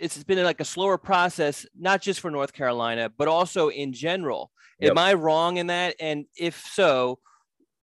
it's 0.00 0.24
been 0.24 0.42
like 0.42 0.60
a 0.60 0.64
slower 0.64 0.98
process, 0.98 1.66
not 1.78 2.00
just 2.00 2.20
for 2.20 2.30
North 2.30 2.52
Carolina, 2.52 3.12
but 3.16 3.28
also 3.28 3.68
in 3.68 3.92
general. 3.92 4.50
Yep. 4.80 4.92
Am 4.92 4.98
I 4.98 5.12
wrong 5.14 5.58
in 5.58 5.66
that? 5.66 5.94
And 6.00 6.24
if 6.36 6.64
so, 6.72 7.18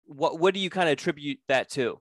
what 0.06 0.40
what 0.40 0.54
do 0.54 0.60
you 0.60 0.70
kind 0.70 0.88
of 0.88 0.94
attribute 0.94 1.38
that 1.48 1.68
to? 1.70 2.00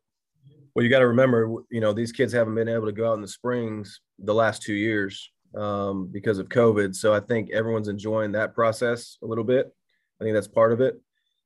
Well, 0.74 0.84
you 0.84 0.90
got 0.90 1.00
to 1.00 1.08
remember, 1.08 1.52
you 1.70 1.82
know, 1.82 1.92
these 1.92 2.12
kids 2.12 2.32
haven't 2.32 2.56
been 2.56 2.70
able 2.70 2.86
to 2.86 2.92
go 2.92 3.10
out 3.10 3.16
in 3.16 3.22
the 3.22 3.28
springs 3.28 4.00
the 4.20 4.34
last 4.34 4.62
two 4.62 4.76
years 4.76 5.32
um, 5.56 6.08
because 6.12 6.38
of 6.38 6.50
COVID. 6.50 6.96
So 6.96 7.14
I 7.14 7.20
think 7.20 7.50
everyone's 7.52 7.88
enjoying 7.88 8.32
that 8.34 8.54
process 8.54 9.18
a 9.24 9.26
little 9.26 9.44
bit. 9.44 9.74
I 10.22 10.24
think 10.24 10.36
that's 10.36 10.48
part 10.48 10.72
of 10.72 10.82
it. 10.82 11.02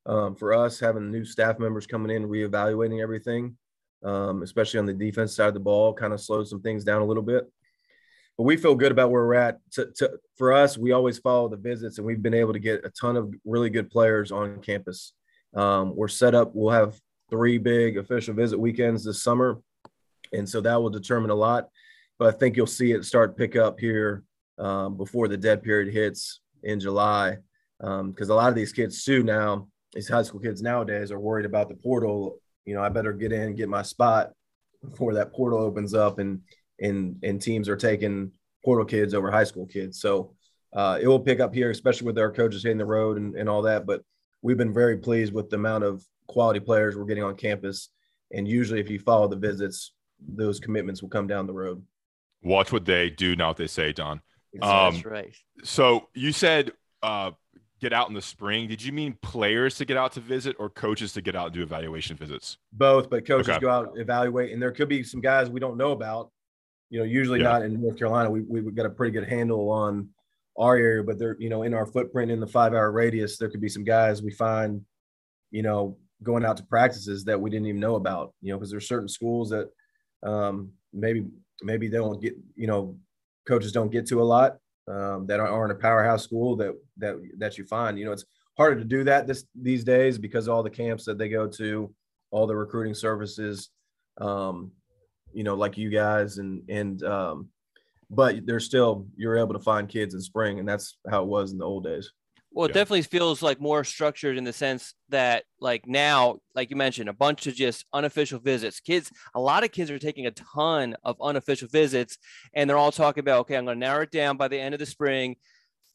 Um, 0.06 0.36
for 0.36 0.54
us, 0.54 0.80
having 0.80 1.12
new 1.12 1.24
staff 1.24 1.60
members 1.60 1.88
coming 1.88 2.16
in, 2.16 2.28
reevaluating 2.28 3.02
everything, 3.02 3.56
um, 4.04 4.44
especially 4.44 4.80
on 4.80 4.86
the 4.86 4.94
defense 4.94 5.36
side 5.36 5.48
of 5.48 5.54
the 5.54 5.60
ball, 5.60 5.94
kind 5.94 6.14
of 6.14 6.20
slows 6.20 6.50
some 6.50 6.62
things 6.62 6.84
down 6.84 7.02
a 7.02 7.06
little 7.06 7.24
bit. 7.24 7.50
But 8.38 8.44
we 8.44 8.58
feel 8.58 8.76
good 8.76 8.92
about 8.92 9.12
where 9.12 9.26
we're 9.26 9.36
at. 9.36 9.60
To, 9.74 9.92
to, 9.98 10.12
for 10.38 10.54
us, 10.54 10.78
we 10.78 10.92
always 10.92 11.20
follow 11.20 11.50
the 11.50 11.58
visits, 11.58 11.98
and 11.98 12.08
we've 12.08 12.22
been 12.22 12.34
able 12.34 12.54
to 12.54 12.60
get 12.60 12.86
a 12.86 12.90
ton 12.90 13.18
of 13.18 13.34
really 13.46 13.70
good 13.70 13.90
players 13.90 14.32
on 14.32 14.62
campus. 14.62 15.14
Um, 15.56 15.96
we're 15.96 16.08
set 16.08 16.34
up. 16.34 16.52
We'll 16.54 16.74
have 16.74 17.00
three 17.30 17.58
big 17.58 17.98
official 17.98 18.34
visit 18.34 18.60
weekends 18.60 19.04
this 19.04 19.22
summer. 19.22 19.62
And 20.34 20.48
so 20.48 20.62
that 20.62 20.82
will 20.82 20.90
determine 20.90 21.30
a 21.30 21.36
lot. 21.36 21.70
But 22.20 22.34
I 22.34 22.38
think 22.38 22.56
you'll 22.56 22.68
see 22.68 22.92
it 22.92 23.06
start 23.06 23.38
pick 23.38 23.56
up 23.56 23.80
here 23.80 24.24
um, 24.58 24.96
before 24.96 25.28
the 25.28 25.38
dead 25.38 25.64
period 25.64 25.94
hits 25.94 26.40
in 26.64 26.80
July. 26.80 27.38
Because 27.80 28.30
um, 28.30 28.32
a 28.32 28.36
lot 28.36 28.50
of 28.50 28.56
these 28.56 28.72
kids, 28.72 29.04
too, 29.04 29.24
now, 29.24 29.68
these 29.94 30.08
high 30.08 30.22
school 30.22 30.40
kids 30.40 30.62
nowadays 30.62 31.12
are 31.12 31.20
worried 31.20 31.46
about 31.46 31.68
the 31.68 31.76
portal. 31.76 32.38
You 32.66 32.76
know, 32.76 32.84
I 32.84 32.90
better 32.90 33.12
get 33.12 33.32
in 33.32 33.56
get 33.56 33.70
my 33.70 33.82
spot 33.82 34.32
before 34.88 35.16
that 35.16 35.34
portal 35.34 35.60
opens 35.60 35.94
up 35.94 36.20
and 36.20 36.42
and 36.82 37.18
and 37.24 37.42
teams 37.42 37.70
are 37.70 37.78
taking 37.78 38.32
portal 38.64 38.86
kids 38.86 39.14
over 39.14 39.32
high 39.32 39.44
school 39.44 39.66
kids. 39.66 40.00
So 40.00 40.34
uh, 40.74 41.00
it 41.02 41.08
will 41.08 41.20
pick 41.20 41.40
up 41.40 41.54
here, 41.54 41.70
especially 41.70 42.06
with 42.08 42.20
our 42.20 42.32
coaches 42.32 42.64
hitting 42.64 42.78
the 42.78 42.86
road 42.86 43.18
and, 43.18 43.36
and 43.36 43.50
all 43.50 43.62
that. 43.64 43.86
But 43.86 44.04
we've 44.42 44.58
been 44.58 44.74
very 44.74 44.98
pleased 44.98 45.34
with 45.34 45.50
the 45.50 45.58
amount 45.58 45.84
of 45.84 46.04
quality 46.28 46.60
players 46.60 46.96
we're 46.96 47.06
getting 47.06 47.24
on 47.24 47.36
campus. 47.36 47.90
And 48.32 48.48
usually, 48.48 48.80
if 48.80 48.90
you 48.90 49.00
follow 49.00 49.28
the 49.28 49.36
visits, 49.36 49.94
those 50.26 50.60
commitments 50.60 51.02
will 51.02 51.10
come 51.10 51.28
down 51.28 51.48
the 51.48 51.54
road. 51.54 51.84
Watch 52.42 52.72
what 52.72 52.86
they 52.86 53.10
do, 53.10 53.36
not 53.36 53.50
what 53.50 53.58
they 53.58 53.68
say, 53.68 53.92
Don. 53.92 54.22
Um, 54.62 54.94
That's 54.94 55.06
right. 55.06 55.36
So 55.64 56.08
you 56.14 56.32
said 56.32 56.72
uh, 57.04 57.32
get 57.80 57.94
out 57.94 58.08
in 58.08 58.14
the 58.14 58.22
spring. 58.22 58.68
Did 58.68 58.84
you 58.84 58.92
mean 58.92 59.18
players 59.22 59.76
to 59.76 59.86
get 59.86 59.98
out 59.98 60.14
to 60.14 60.20
visit 60.20 60.56
or 60.60 60.70
coaches 60.70 61.14
to 61.14 61.22
get 61.22 61.36
out 61.36 61.48
and 61.48 61.56
do 61.56 61.64
evaluation 61.64 62.16
visits? 62.16 62.58
Both, 62.72 63.10
but 63.10 63.26
coaches 63.26 63.50
okay. 63.50 63.60
go 63.60 63.70
out 63.70 63.94
evaluate, 63.96 64.54
and 64.54 64.62
there 64.62 64.72
could 64.72 64.88
be 64.88 65.04
some 65.04 65.22
guys 65.22 65.50
we 65.50 65.60
don't 65.60 65.78
know 65.78 65.92
about. 65.92 66.32
You 66.92 67.00
know, 67.00 67.06
usually 67.06 67.40
yeah. 67.40 67.50
not 67.50 67.62
in 67.64 67.82
North 67.82 67.98
Carolina. 67.98 68.30
We 68.30 68.42
we've 68.42 68.76
got 68.76 68.86
a 68.86 68.90
pretty 68.90 69.12
good 69.12 69.28
handle 69.28 69.72
on 69.72 70.10
our 70.58 70.76
area, 70.76 71.04
but 71.04 71.18
they're 71.18 71.38
you 71.40 71.50
know 71.50 71.64
in 71.64 71.74
our 71.74 71.88
footprint 71.88 72.30
in 72.30 72.40
the 72.40 72.46
five 72.46 72.74
hour 72.74 72.92
radius, 72.92 73.38
there 73.38 73.50
could 73.50 73.62
be 73.62 73.70
some 73.70 73.84
guys 73.84 74.22
we 74.22 74.32
find, 74.32 74.82
you 75.50 75.64
know, 75.64 75.98
going 76.22 76.46
out 76.46 76.58
to 76.58 76.64
practices 76.64 77.24
that 77.24 77.40
we 77.40 77.50
didn't 77.50 77.66
even 77.66 77.80
know 77.80 77.96
about, 77.96 78.34
you 78.42 78.52
know, 78.52 78.58
because 78.58 78.70
there's 78.70 78.88
certain 78.88 79.08
schools 79.08 79.50
that 79.50 79.70
um, 80.24 80.70
maybe 80.94 81.26
maybe 81.64 81.88
they 81.88 81.98
don't 81.98 82.22
get, 82.22 82.36
you 82.56 82.68
know, 82.68 82.98
coaches 83.48 83.72
don't 83.72 83.92
get 83.92 84.06
to 84.08 84.22
a 84.22 84.24
lot 84.24 84.58
um, 84.88 85.26
that 85.28 85.40
aren't 85.40 85.72
a 85.72 85.76
powerhouse 85.76 86.24
school 86.24 86.56
that 86.58 86.76
that 86.98 87.16
that 87.38 87.58
you 87.58 87.66
find. 87.66 87.98
You 87.98 88.06
know, 88.06 88.12
it's 88.12 88.26
harder 88.58 88.78
to 88.78 88.86
do 88.86 89.04
that 89.06 89.28
this 89.28 89.46
these 89.60 89.84
days 89.84 90.18
because 90.18 90.48
all 90.48 90.64
the 90.64 90.70
camps 90.70 91.06
that 91.06 91.18
they 91.18 91.30
go 91.30 91.48
to, 91.48 91.94
all 92.32 92.48
the 92.48 92.56
recruiting 92.56 92.94
services, 92.94 93.70
um, 94.20 94.72
you 95.34 95.44
know, 95.44 95.56
like 95.56 95.78
you 95.78 95.90
guys 95.90 96.38
and 96.38 96.64
and 96.70 97.04
um, 97.04 97.50
but 98.10 98.46
there's 98.46 98.66
still 98.66 99.08
you're 99.16 99.38
able 99.38 99.54
to 99.54 99.60
find 99.60 99.88
kids 99.88 100.14
in 100.14 100.22
spring, 100.22 100.60
and 100.60 100.68
that's 100.68 100.98
how 101.10 101.24
it 101.24 101.28
was 101.28 101.52
in 101.52 101.58
the 101.58 101.66
old 101.66 101.84
days. 101.84 102.12
Well, 102.54 102.66
it 102.66 102.70
yeah. 102.70 102.82
definitely 102.82 103.04
feels 103.04 103.42
like 103.42 103.62
more 103.62 103.86
structured 103.86 104.38
in 104.38 104.44
the 104.44 104.52
sense 104.52 104.94
that, 105.08 105.46
like 105.62 105.88
now, 105.88 106.40
like 106.54 106.70
you 106.70 106.76
mentioned, 106.76 107.08
a 107.08 107.14
bunch 107.14 107.48
of 107.48 107.56
just 107.56 107.86
unofficial 107.94 108.40
visits. 108.40 108.82
Kids, 108.82 109.10
a 109.34 109.40
lot 109.40 109.64
of 109.64 109.72
kids 109.72 109.90
are 109.90 110.00
taking 110.00 110.26
a 110.26 110.32
ton 110.32 110.96
of 111.06 111.16
unofficial 111.22 111.70
visits, 111.70 112.18
and 112.54 112.70
they're 112.70 112.78
all 112.78 112.92
talking 112.92 113.22
about, 113.22 113.42
okay, 113.42 113.56
I'm 113.56 113.64
going 113.64 113.80
to 113.80 113.80
narrow 113.80 114.04
it 114.04 114.12
down 114.12 114.36
by 114.36 114.50
the 114.50 114.60
end 114.60 114.74
of 114.76 114.80
the 114.80 114.86
spring, 114.86 115.38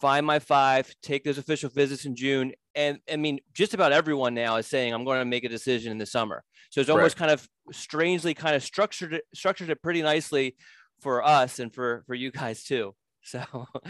find 0.00 0.24
my 0.24 0.38
five, 0.38 0.94
take 1.02 1.24
those 1.24 1.36
official 1.36 1.68
visits 1.68 2.06
in 2.06 2.16
June. 2.16 2.52
And 2.76 2.98
I 3.10 3.16
mean, 3.16 3.40
just 3.54 3.72
about 3.72 3.92
everyone 3.92 4.34
now 4.34 4.56
is 4.56 4.66
saying, 4.66 4.92
I'm 4.92 5.04
going 5.04 5.18
to 5.18 5.24
make 5.24 5.44
a 5.44 5.48
decision 5.48 5.90
in 5.90 5.98
the 5.98 6.06
summer. 6.06 6.44
So 6.70 6.80
it's 6.80 6.90
almost 6.90 7.18
right. 7.18 7.28
kind 7.28 7.30
of 7.32 7.48
strangely 7.72 8.34
kind 8.34 8.54
of 8.54 8.62
structured 8.62 9.14
it, 9.14 9.24
structured 9.34 9.70
it 9.70 9.82
pretty 9.82 10.02
nicely 10.02 10.56
for 11.00 11.24
us 11.24 11.58
and 11.58 11.72
for 11.74 12.04
for 12.06 12.14
you 12.14 12.30
guys 12.30 12.62
too. 12.62 12.94
So 13.26 13.42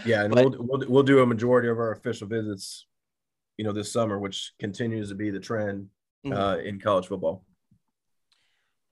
yeah, 0.06 0.24
and 0.24 0.34
but, 0.34 0.44
we'll, 0.50 0.66
we'll 0.66 0.88
we'll 0.88 1.02
do 1.02 1.20
a 1.20 1.26
majority 1.26 1.68
of 1.68 1.76
our 1.76 1.92
official 1.92 2.26
visits, 2.26 2.86
you 3.58 3.66
know, 3.66 3.72
this 3.72 3.92
summer, 3.92 4.18
which 4.18 4.52
continues 4.58 5.10
to 5.10 5.14
be 5.14 5.28
the 5.28 5.38
trend 5.38 5.88
mm-hmm. 6.24 6.32
uh, 6.32 6.56
in 6.56 6.80
college 6.80 7.08
football. 7.08 7.44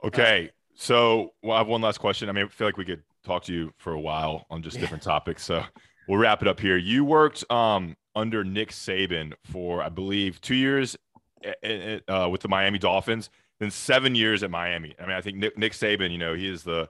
Okay, 0.05 0.51
so 0.75 1.31
well, 1.43 1.57
I 1.57 1.59
have 1.61 1.67
one 1.67 1.81
last 1.81 1.97
question. 1.97 2.29
I 2.29 2.33
mean, 2.33 2.45
I 2.45 2.49
feel 2.49 2.67
like 2.67 2.77
we 2.77 2.85
could 2.85 3.03
talk 3.25 3.45
to 3.45 3.55
you 3.55 3.73
for 3.79 3.95
a 3.95 4.01
while 4.01 4.45
on 4.51 4.63
just 4.63 4.79
different 4.81 5.03
topics, 5.03 5.43
so 5.43 5.65
we'll 6.09 6.19
wrap 6.19 6.43
it 6.43 6.49
up 6.49 6.61
here. 6.61 6.77
You 6.77 7.07
worked 7.07 7.51
um, 7.51 7.97
under 8.15 8.45
Nick 8.45 8.71
Saban 8.71 9.35
for, 9.45 9.83
I 9.83 9.89
believe, 9.89 10.41
two 10.41 10.55
years 10.55 10.97
uh, 11.45 12.29
with 12.31 12.41
the 12.41 12.49
Miami 12.49 12.79
Dolphins, 12.79 13.31
then 13.61 13.71
seven 13.71 14.15
years 14.15 14.43
at 14.43 14.51
Miami. 14.51 14.95
I 14.99 15.07
mean, 15.07 15.17
I 15.17 15.21
think 15.21 15.39
Nick, 15.39 15.59
Nick 15.59 15.73
Saban, 15.73 16.11
you 16.11 16.19
know, 16.19 16.35
he 16.35 16.49
is 16.49 16.63
the 16.63 16.89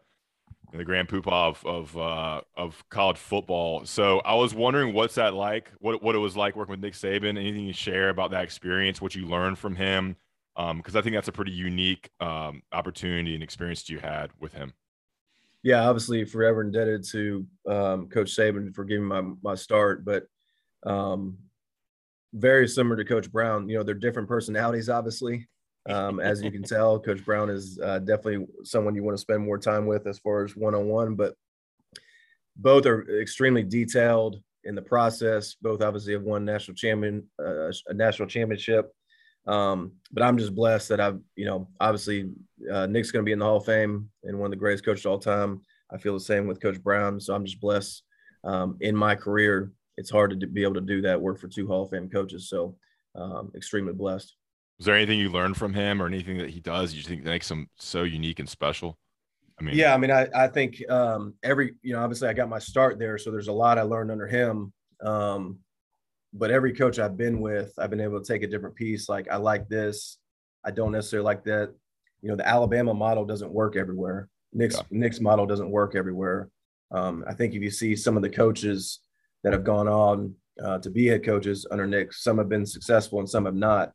the 0.73 0.85
grand 0.85 1.09
poobah 1.09 1.31
of 1.31 1.65
of, 1.65 1.97
uh, 1.97 2.41
of 2.57 2.85
college 2.89 3.17
football. 3.17 3.85
So 3.85 4.19
I 4.21 4.35
was 4.35 4.55
wondering 4.55 4.93
what's 4.93 5.15
that 5.15 5.35
like? 5.35 5.71
What 5.79 6.03
what 6.03 6.15
it 6.15 6.19
was 6.19 6.37
like 6.37 6.57
working 6.57 6.73
with 6.73 6.81
Nick 6.81 6.95
Saban? 6.95 7.39
Anything 7.39 7.67
you 7.67 7.73
share 7.73 8.09
about 8.09 8.31
that 8.33 8.45
experience? 8.45 9.01
What 9.01 9.15
you 9.15 9.27
learned 9.27 9.59
from 9.59 9.77
him? 9.77 10.17
Because 10.57 10.95
um, 10.95 10.99
I 10.99 11.03
think 11.03 11.15
that's 11.15 11.29
a 11.29 11.33
pretty 11.33 11.53
unique 11.53 12.11
um, 12.21 12.63
opportunity 12.73 13.35
and 13.35 13.43
experience 13.43 13.89
you 13.89 13.99
had 13.99 14.31
with 14.41 14.53
him. 14.53 14.73
Yeah, 15.63 15.89
obviously 15.89 16.25
forever 16.25 16.63
indebted 16.63 17.05
to 17.11 17.47
um, 17.69 18.09
Coach 18.09 18.37
Saban 18.37 18.75
for 18.75 18.85
giving 18.85 19.07
my 19.07 19.23
my 19.43 19.55
start, 19.55 20.05
but 20.05 20.27
um, 20.85 21.39
very 22.33 22.69
similar 22.69 22.97
to 22.97 23.05
Coach 23.05 23.31
Brown. 23.31 23.69
You 23.69 23.79
know, 23.79 23.85
they're 23.85 23.95
different 23.95 24.29
personalities, 24.29 24.89
obviously. 24.89 25.49
Um, 25.89 26.19
as 26.19 26.43
you 26.43 26.51
can 26.51 26.63
tell, 26.63 26.99
Coach 26.99 27.25
Brown 27.25 27.51
is 27.51 27.79
uh, 27.83 27.99
definitely 27.99 28.47
someone 28.65 28.95
you 28.95 29.05
want 29.05 29.17
to 29.17 29.21
spend 29.21 29.45
more 29.45 29.59
time 29.59 29.87
with 29.87 30.07
as 30.07 30.19
far 30.19 30.45
as 30.45 30.57
one 30.57 30.75
on 30.75 30.87
one, 30.87 31.15
but 31.15 31.35
both 32.57 32.87
are 32.87 33.21
extremely 33.21 33.63
detailed 33.63 34.41
in 34.65 34.75
the 34.75 34.83
process. 34.83 35.55
Both 35.61 35.83
obviously 35.83 36.15
have 36.15 36.23
won 36.23 36.45
national 36.45 36.77
champion, 36.77 37.29
uh, 37.39 37.71
a 37.89 37.95
national 37.95 38.29
championship. 38.29 38.91
Um, 39.47 39.93
but 40.11 40.23
I'm 40.23 40.39
just 40.39 40.55
blessed 40.55 40.89
that 40.89 41.01
I've, 41.01 41.21
you 41.37 41.45
know, 41.45 41.69
obviously 41.79 42.31
uh, 42.73 42.87
Nick's 42.87 43.11
going 43.11 43.23
to 43.23 43.29
be 43.29 43.33
in 43.33 43.39
the 43.39 43.45
Hall 43.45 43.59
of 43.59 43.67
Fame 43.67 44.09
and 44.23 44.39
one 44.39 44.47
of 44.47 44.51
the 44.53 44.57
greatest 44.57 44.85
coaches 44.85 45.05
of 45.05 45.13
all 45.13 45.19
time. 45.19 45.61
I 45.93 45.99
feel 45.99 46.15
the 46.15 46.21
same 46.21 46.47
with 46.47 46.63
Coach 46.63 46.83
Brown. 46.83 47.21
So 47.21 47.35
I'm 47.35 47.45
just 47.45 47.61
blessed 47.61 48.03
um, 48.43 48.79
in 48.81 48.97
my 48.97 49.15
career. 49.15 49.71
It's 49.97 50.11
hard 50.11 50.39
to 50.39 50.47
be 50.47 50.63
able 50.63 50.75
to 50.75 50.81
do 50.81 51.03
that 51.03 51.21
work 51.21 51.39
for 51.39 51.49
two 51.49 51.67
Hall 51.67 51.83
of 51.83 51.91
Fame 51.91 52.09
coaches. 52.09 52.49
So 52.49 52.77
um, 53.15 53.53
extremely 53.55 53.93
blessed. 53.93 54.35
Was 54.79 54.87
there 54.87 54.97
anything 54.97 55.21
you 55.21 55.31
learned 55.31 55.57
from 55.57 55.73
him 55.73 56.03
or 56.03 56.07
anything 56.07 56.39
that 56.39 56.51
he 56.51 56.61
does 56.61 56.95
you 56.95 57.03
think 57.03 57.23
makes 57.23 57.51
him 57.51 57.69
so 57.77 58.03
unique 58.03 58.41
and 58.41 58.49
special? 58.49 58.99
I 59.59 59.63
mean, 59.63 59.77
yeah, 59.77 59.95
I 59.95 59.99
mean, 59.99 60.11
I, 60.11 60.27
I 60.35 60.49
think 60.49 60.83
um, 60.91 61.35
every, 61.45 61.75
you 61.83 61.93
know, 61.93 62.03
obviously 62.03 62.29
I 62.29 62.33
got 62.33 62.49
my 62.49 62.59
start 62.59 62.99
there. 62.99 63.19
So 63.19 63.31
there's 63.31 63.47
a 63.47 63.53
lot 63.53 63.79
I 63.79 63.83
learned 63.83 64.11
under 64.11 64.27
him. 64.27 64.73
Um, 65.01 65.59
but 66.33 66.51
every 66.51 66.73
coach 66.73 66.99
I've 66.99 67.17
been 67.17 67.41
with, 67.41 67.73
I've 67.79 67.91
been 67.91 68.01
able 68.01 68.21
to 68.21 68.27
take 68.27 68.43
a 68.43 68.49
different 68.49 68.75
piece. 68.75 69.09
Like, 69.09 69.31
I 69.31 69.37
like 69.37 69.69
this. 69.69 70.19
I 70.65 70.73
don't 70.73 70.91
necessarily 70.91 71.25
like 71.25 71.45
that. 71.45 71.73
You 72.21 72.31
know, 72.31 72.37
the 72.37 72.49
Alabama 72.49 72.95
model 72.95 73.25
doesn't 73.25 73.53
work 73.53 73.77
everywhere. 73.77 74.29
Nick's, 74.53 74.75
yeah. 74.75 74.83
Nick's 74.91 75.21
model 75.21 75.47
doesn't 75.47 75.71
work 75.71 75.95
everywhere. 75.95 76.49
Um, 76.91 77.25
I 77.29 77.35
think 77.35 77.55
if 77.55 77.63
you 77.63 77.71
see 77.71 77.95
some 77.95 78.17
of 78.17 78.23
the 78.23 78.31
coaches 78.31 78.99
that 79.45 79.53
have 79.53 79.65
gone 79.65 79.87
on 79.87 80.35
uh, 80.63 80.79
to 80.79 80.91
be 80.91 81.07
head 81.07 81.25
coaches 81.25 81.67
under 81.71 81.87
Nick, 81.87 82.13
some 82.13 82.39
have 82.39 82.49
been 82.49 82.67
successful 82.67 83.21
and 83.21 83.31
some 83.31 83.45
have 83.45 83.55
not 83.55 83.93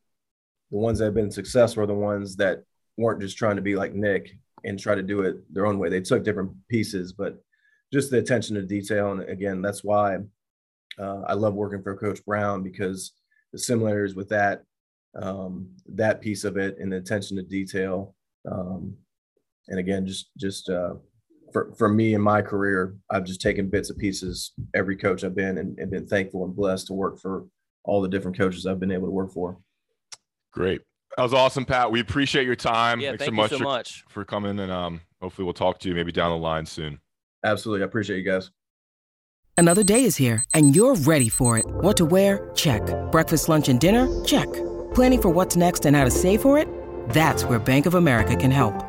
the 0.72 0.78
ones 0.78 1.00
that 1.00 1.06
have 1.06 1.14
been 1.14 1.32
successful 1.32 1.84
are 1.84 1.88
the 1.88 1.94
ones 1.94 2.36
that 2.36 2.64
weren't 2.98 3.22
just 3.22 3.38
trying 3.38 3.56
to 3.56 3.62
be 3.62 3.76
like 3.76 3.94
Nick 3.94 4.38
and 4.64 4.80
try 4.80 4.96
to 4.96 5.04
do 5.04 5.22
it 5.22 5.38
their 5.54 5.66
own 5.66 5.80
way. 5.80 5.90
They 5.90 6.02
took 6.02 6.24
different 6.24 6.52
pieces, 6.68 7.14
but 7.14 7.42
just 7.92 8.12
the 8.12 8.20
attention 8.20 8.56
to 8.56 8.62
detail. 8.62 9.12
And 9.12 9.22
again, 9.22 9.62
that's 9.62 9.84
why 9.84 10.18
uh, 11.00 11.22
I 11.22 11.34
love 11.34 11.56
working 11.56 11.82
for 11.82 11.96
Coach 11.96 12.24
Brown 12.26 12.62
because 12.62 13.14
the 13.52 13.60
similarities 13.60 14.16
with 14.16 14.30
that, 14.30 14.64
um, 15.20 15.70
that 15.88 16.22
piece 16.22 16.44
of 16.44 16.58
it, 16.58 16.78
and 16.78 16.92
the 16.92 16.98
attention 16.98 17.38
to 17.38 17.44
detail. 17.44 18.16
Um, 18.50 18.96
and 19.70 19.80
again, 19.80 20.06
just 20.06 20.30
just 20.38 20.70
uh, 20.70 20.96
for 21.52 21.74
for 21.78 21.90
me 21.90 22.14
in 22.14 22.22
my 22.22 22.42
career, 22.42 22.96
I've 23.10 23.26
just 23.26 23.42
taken 23.42 23.70
bits 23.70 23.90
and 23.90 24.00
pieces 24.00 24.54
every 24.74 24.96
coach 24.96 25.24
I've 25.24 25.36
been 25.36 25.58
and, 25.58 25.78
and 25.80 25.92
been 25.92 26.08
thankful 26.08 26.44
and 26.46 26.56
blessed 26.56 26.88
to 26.88 26.94
work 26.94 27.20
for 27.20 27.46
all 27.84 28.02
the 28.02 28.10
different 28.10 28.38
coaches 28.38 28.66
I've 28.66 28.80
been 28.80 28.92
able 28.92 29.08
to 29.08 29.12
work 29.12 29.32
for. 29.32 29.58
Great. 30.52 30.82
That 31.18 31.24
was 31.24 31.34
awesome, 31.34 31.66
Pat. 31.66 31.92
We 31.92 32.00
appreciate 32.00 32.46
your 32.46 32.56
time. 32.56 33.00
Yeah, 33.00 33.10
Thanks 33.10 33.26
thank 33.26 33.32
so 33.32 33.36
much, 33.36 33.52
so 33.52 33.58
for, 33.58 33.64
much 33.64 34.04
for 34.10 34.26
coming, 34.26 34.60
and 34.60 34.72
um, 34.72 35.02
hopefully 35.22 35.46
we'll 35.46 35.54
talk 35.54 35.80
to 35.80 35.90
you 35.90 35.96
maybe 35.96 36.12
down 36.12 36.32
the 36.32 36.38
line 36.38 36.66
soon. 36.66 37.00
Absolutely, 37.44 37.84
I 37.84 37.86
appreciate 37.88 38.18
you 38.18 38.30
guys. 38.30 38.52
Another 39.58 39.84
day 39.84 40.06
is 40.06 40.16
here, 40.16 40.44
and 40.54 40.76
you're 40.76 40.96
ready 40.96 41.28
for 41.28 41.58
it. 41.58 41.66
What 41.68 41.98
to 41.98 42.06
wear? 42.06 42.50
Check. 42.56 42.82
Breakfast, 43.12 43.50
lunch, 43.50 43.68
and 43.68 43.80
dinner? 43.80 44.08
Check. 44.24 44.48
Planning 44.94 45.22
for 45.22 45.30
what's 45.30 45.56
next 45.56 45.86
and 45.86 45.96
how 45.98 46.06
to 46.06 46.12
save 46.12 46.42
for 46.42 46.58
it? 46.58 46.68
That's 47.10 47.44
where 47.44 47.60
Bank 47.60 47.86
of 47.86 47.96
America 47.96 48.36
can 48.36 48.52
help. 48.52 48.89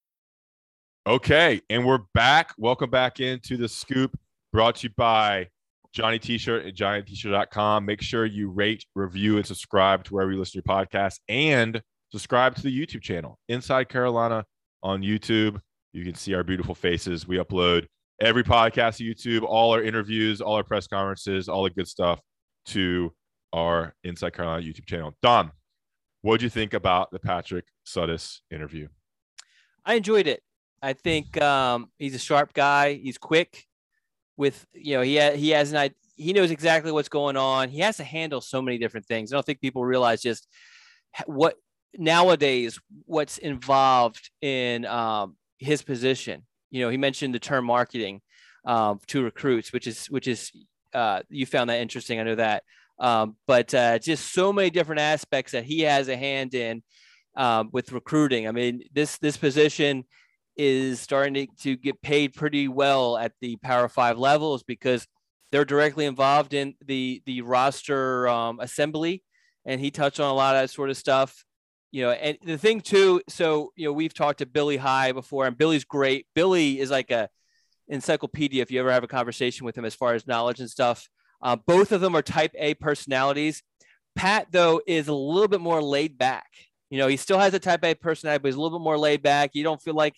Okay, 1.07 1.59
and 1.67 1.83
we're 1.83 2.01
back. 2.13 2.53
Welcome 2.59 2.91
back 2.91 3.19
into 3.19 3.57
the 3.57 3.67
scoop 3.67 4.15
brought 4.53 4.75
to 4.75 4.87
you 4.87 4.93
by 4.95 5.47
Johnny 5.91 6.19
T-shirt 6.19 6.63
at 6.63 6.75
johnnyt-shirt.com. 6.75 7.85
Make 7.85 8.03
sure 8.03 8.23
you 8.23 8.51
rate, 8.51 8.85
review, 8.93 9.37
and 9.37 9.45
subscribe 9.45 10.03
to 10.03 10.13
wherever 10.13 10.31
you 10.31 10.37
listen 10.37 10.61
to 10.61 10.63
your 10.63 10.77
podcast 10.77 11.15
and 11.27 11.81
subscribe 12.11 12.53
to 12.53 12.61
the 12.61 12.69
YouTube 12.69 13.01
channel, 13.01 13.39
Inside 13.49 13.89
Carolina 13.89 14.45
on 14.83 15.01
YouTube. 15.01 15.59
You 15.91 16.05
can 16.05 16.13
see 16.13 16.35
our 16.35 16.43
beautiful 16.43 16.75
faces. 16.75 17.27
We 17.27 17.37
upload 17.37 17.87
every 18.21 18.43
podcast 18.43 18.97
to 18.97 19.03
YouTube, 19.03 19.41
all 19.43 19.71
our 19.71 19.81
interviews, 19.81 20.39
all 20.39 20.53
our 20.53 20.63
press 20.63 20.85
conferences, 20.85 21.49
all 21.49 21.63
the 21.63 21.71
good 21.71 21.87
stuff 21.87 22.21
to 22.67 23.11
our 23.53 23.95
Inside 24.03 24.33
Carolina 24.33 24.61
YouTube 24.61 24.85
channel. 24.85 25.15
Don, 25.23 25.51
what 26.21 26.33
did 26.33 26.43
you 26.43 26.51
think 26.51 26.75
about 26.75 27.09
the 27.09 27.17
Patrick 27.17 27.65
Suddes 27.87 28.41
interview? 28.51 28.87
I 29.83 29.95
enjoyed 29.95 30.27
it. 30.27 30.43
I 30.81 30.93
think 30.93 31.39
um, 31.41 31.91
he's 31.97 32.15
a 32.15 32.19
sharp 32.19 32.53
guy. 32.53 32.93
He's 32.93 33.17
quick. 33.17 33.65
With 34.37 34.65
you 34.73 34.95
know, 34.95 35.01
he 35.01 35.17
ha- 35.17 35.35
he 35.35 35.49
has 35.49 35.71
an 35.71 35.91
he 36.15 36.33
knows 36.33 36.51
exactly 36.51 36.91
what's 36.91 37.09
going 37.09 37.37
on. 37.37 37.69
He 37.69 37.79
has 37.79 37.97
to 37.97 38.03
handle 38.03 38.41
so 38.41 38.61
many 38.61 38.77
different 38.77 39.05
things. 39.05 39.31
I 39.31 39.35
don't 39.35 39.45
think 39.45 39.61
people 39.61 39.83
realize 39.83 40.21
just 40.21 40.47
what 41.25 41.55
nowadays 41.97 42.79
what's 43.05 43.37
involved 43.37 44.29
in 44.41 44.85
um, 44.85 45.35
his 45.59 45.81
position. 45.81 46.43
You 46.69 46.81
know, 46.81 46.89
he 46.89 46.97
mentioned 46.97 47.35
the 47.35 47.39
term 47.39 47.65
marketing 47.65 48.21
um, 48.65 48.99
to 49.07 49.23
recruits, 49.23 49.73
which 49.73 49.87
is 49.87 50.07
which 50.07 50.27
is 50.27 50.51
uh, 50.93 51.21
you 51.29 51.45
found 51.45 51.69
that 51.69 51.81
interesting. 51.81 52.19
I 52.19 52.23
know 52.23 52.35
that, 52.35 52.63
um, 52.99 53.35
but 53.47 53.73
uh, 53.73 53.99
just 53.99 54.33
so 54.33 54.53
many 54.53 54.69
different 54.69 55.01
aspects 55.01 55.51
that 55.51 55.65
he 55.65 55.81
has 55.81 56.07
a 56.07 56.17
hand 56.17 56.53
in 56.53 56.83
um, 57.35 57.69
with 57.71 57.91
recruiting. 57.91 58.47
I 58.47 58.51
mean, 58.51 58.83
this 58.93 59.17
this 59.17 59.37
position 59.37 60.05
is 60.57 60.99
starting 60.99 61.33
to, 61.33 61.47
to 61.63 61.75
get 61.75 62.01
paid 62.01 62.33
pretty 62.33 62.67
well 62.67 63.17
at 63.17 63.33
the 63.41 63.55
Power 63.57 63.87
Five 63.87 64.17
levels 64.17 64.63
because 64.63 65.07
they're 65.51 65.65
directly 65.65 66.05
involved 66.05 66.53
in 66.53 66.75
the 66.85 67.21
the 67.25 67.41
roster 67.41 68.27
um, 68.27 68.59
assembly, 68.59 69.23
and 69.65 69.81
he 69.81 69.91
touched 69.91 70.19
on 70.19 70.29
a 70.29 70.33
lot 70.33 70.55
of 70.55 70.61
that 70.61 70.69
sort 70.69 70.89
of 70.89 70.97
stuff. 70.97 71.43
You 71.91 72.03
know, 72.03 72.11
and 72.11 72.37
the 72.43 72.57
thing 72.57 72.81
too. 72.81 73.21
So 73.27 73.71
you 73.75 73.85
know, 73.85 73.93
we've 73.93 74.13
talked 74.13 74.39
to 74.39 74.45
Billy 74.45 74.77
High 74.77 75.11
before, 75.11 75.45
and 75.45 75.57
Billy's 75.57 75.83
great. 75.83 76.25
Billy 76.35 76.79
is 76.79 76.89
like 76.89 77.11
a 77.11 77.29
encyclopedia 77.87 78.61
if 78.61 78.71
you 78.71 78.79
ever 78.79 78.91
have 78.91 79.03
a 79.03 79.07
conversation 79.07 79.65
with 79.65 79.77
him 79.77 79.85
as 79.85 79.93
far 79.93 80.13
as 80.13 80.25
knowledge 80.25 80.59
and 80.59 80.69
stuff. 80.69 81.09
Uh, 81.41 81.55
both 81.55 81.91
of 81.91 82.01
them 82.01 82.15
are 82.15 82.21
Type 82.21 82.53
A 82.57 82.73
personalities. 82.75 83.63
Pat 84.15 84.47
though 84.51 84.81
is 84.87 85.07
a 85.07 85.13
little 85.13 85.47
bit 85.47 85.61
more 85.61 85.81
laid 85.81 86.17
back. 86.17 86.47
You 86.89 86.97
know, 86.97 87.07
he 87.07 87.17
still 87.17 87.39
has 87.39 87.53
a 87.53 87.59
Type 87.59 87.83
A 87.83 87.95
personality, 87.95 88.41
but 88.41 88.47
he's 88.49 88.55
a 88.55 88.61
little 88.61 88.79
bit 88.79 88.83
more 88.83 88.97
laid 88.97 89.21
back. 89.21 89.51
You 89.53 89.63
don't 89.63 89.81
feel 89.81 89.95
like, 89.95 90.15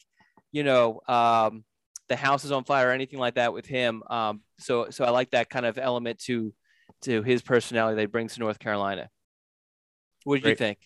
you 0.54 0.64
know, 0.64 1.02
um, 1.08 1.66
the 2.08 2.16
house 2.16 2.46
is 2.46 2.52
on 2.54 2.64
fire 2.64 2.88
or 2.90 2.92
anything 2.92 3.20
like 3.20 3.36
that 3.36 3.52
with 3.52 3.66
him. 3.66 4.04
Um, 4.10 4.42
so 4.60 4.90
so 4.92 5.04
I 5.04 5.10
like 5.10 5.32
that 5.32 5.50
kind 5.50 5.66
of 5.66 5.78
element 5.78 6.20
to 6.20 6.54
to 7.02 7.22
his 7.24 7.42
personality 7.42 7.96
that 7.96 8.02
he 8.02 8.06
brings 8.06 8.36
to 8.36 8.40
North 8.40 8.60
Carolina. 8.60 9.10
What 10.24 10.42
did 10.42 10.50
you 10.50 10.56
think? 10.56 10.78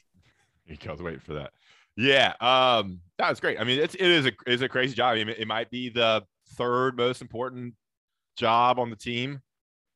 You 0.65 0.77
I 0.87 0.91
was 0.91 1.01
waiting 1.01 1.19
for 1.19 1.35
that. 1.35 1.51
Yeah, 1.95 2.33
um, 2.39 3.01
that 3.17 3.29
was 3.29 3.39
great. 3.39 3.59
I 3.59 3.63
mean, 3.63 3.79
it's 3.79 3.95
it 3.95 4.01
is 4.01 4.25
a 4.25 4.31
is 4.47 4.61
a 4.61 4.69
crazy 4.69 4.95
job. 4.95 5.17
I 5.17 5.23
mean, 5.23 5.35
it 5.37 5.47
might 5.47 5.69
be 5.69 5.89
the 5.89 6.23
third 6.55 6.97
most 6.97 7.21
important 7.21 7.73
job 8.37 8.79
on 8.79 8.89
the 8.89 8.95
team: 8.95 9.41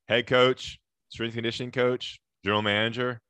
head 0.08 0.28
coach, 0.28 0.80
strength 1.10 1.34
conditioning 1.34 1.72
coach, 1.72 2.20
general 2.44 2.62
manager. 2.62 3.22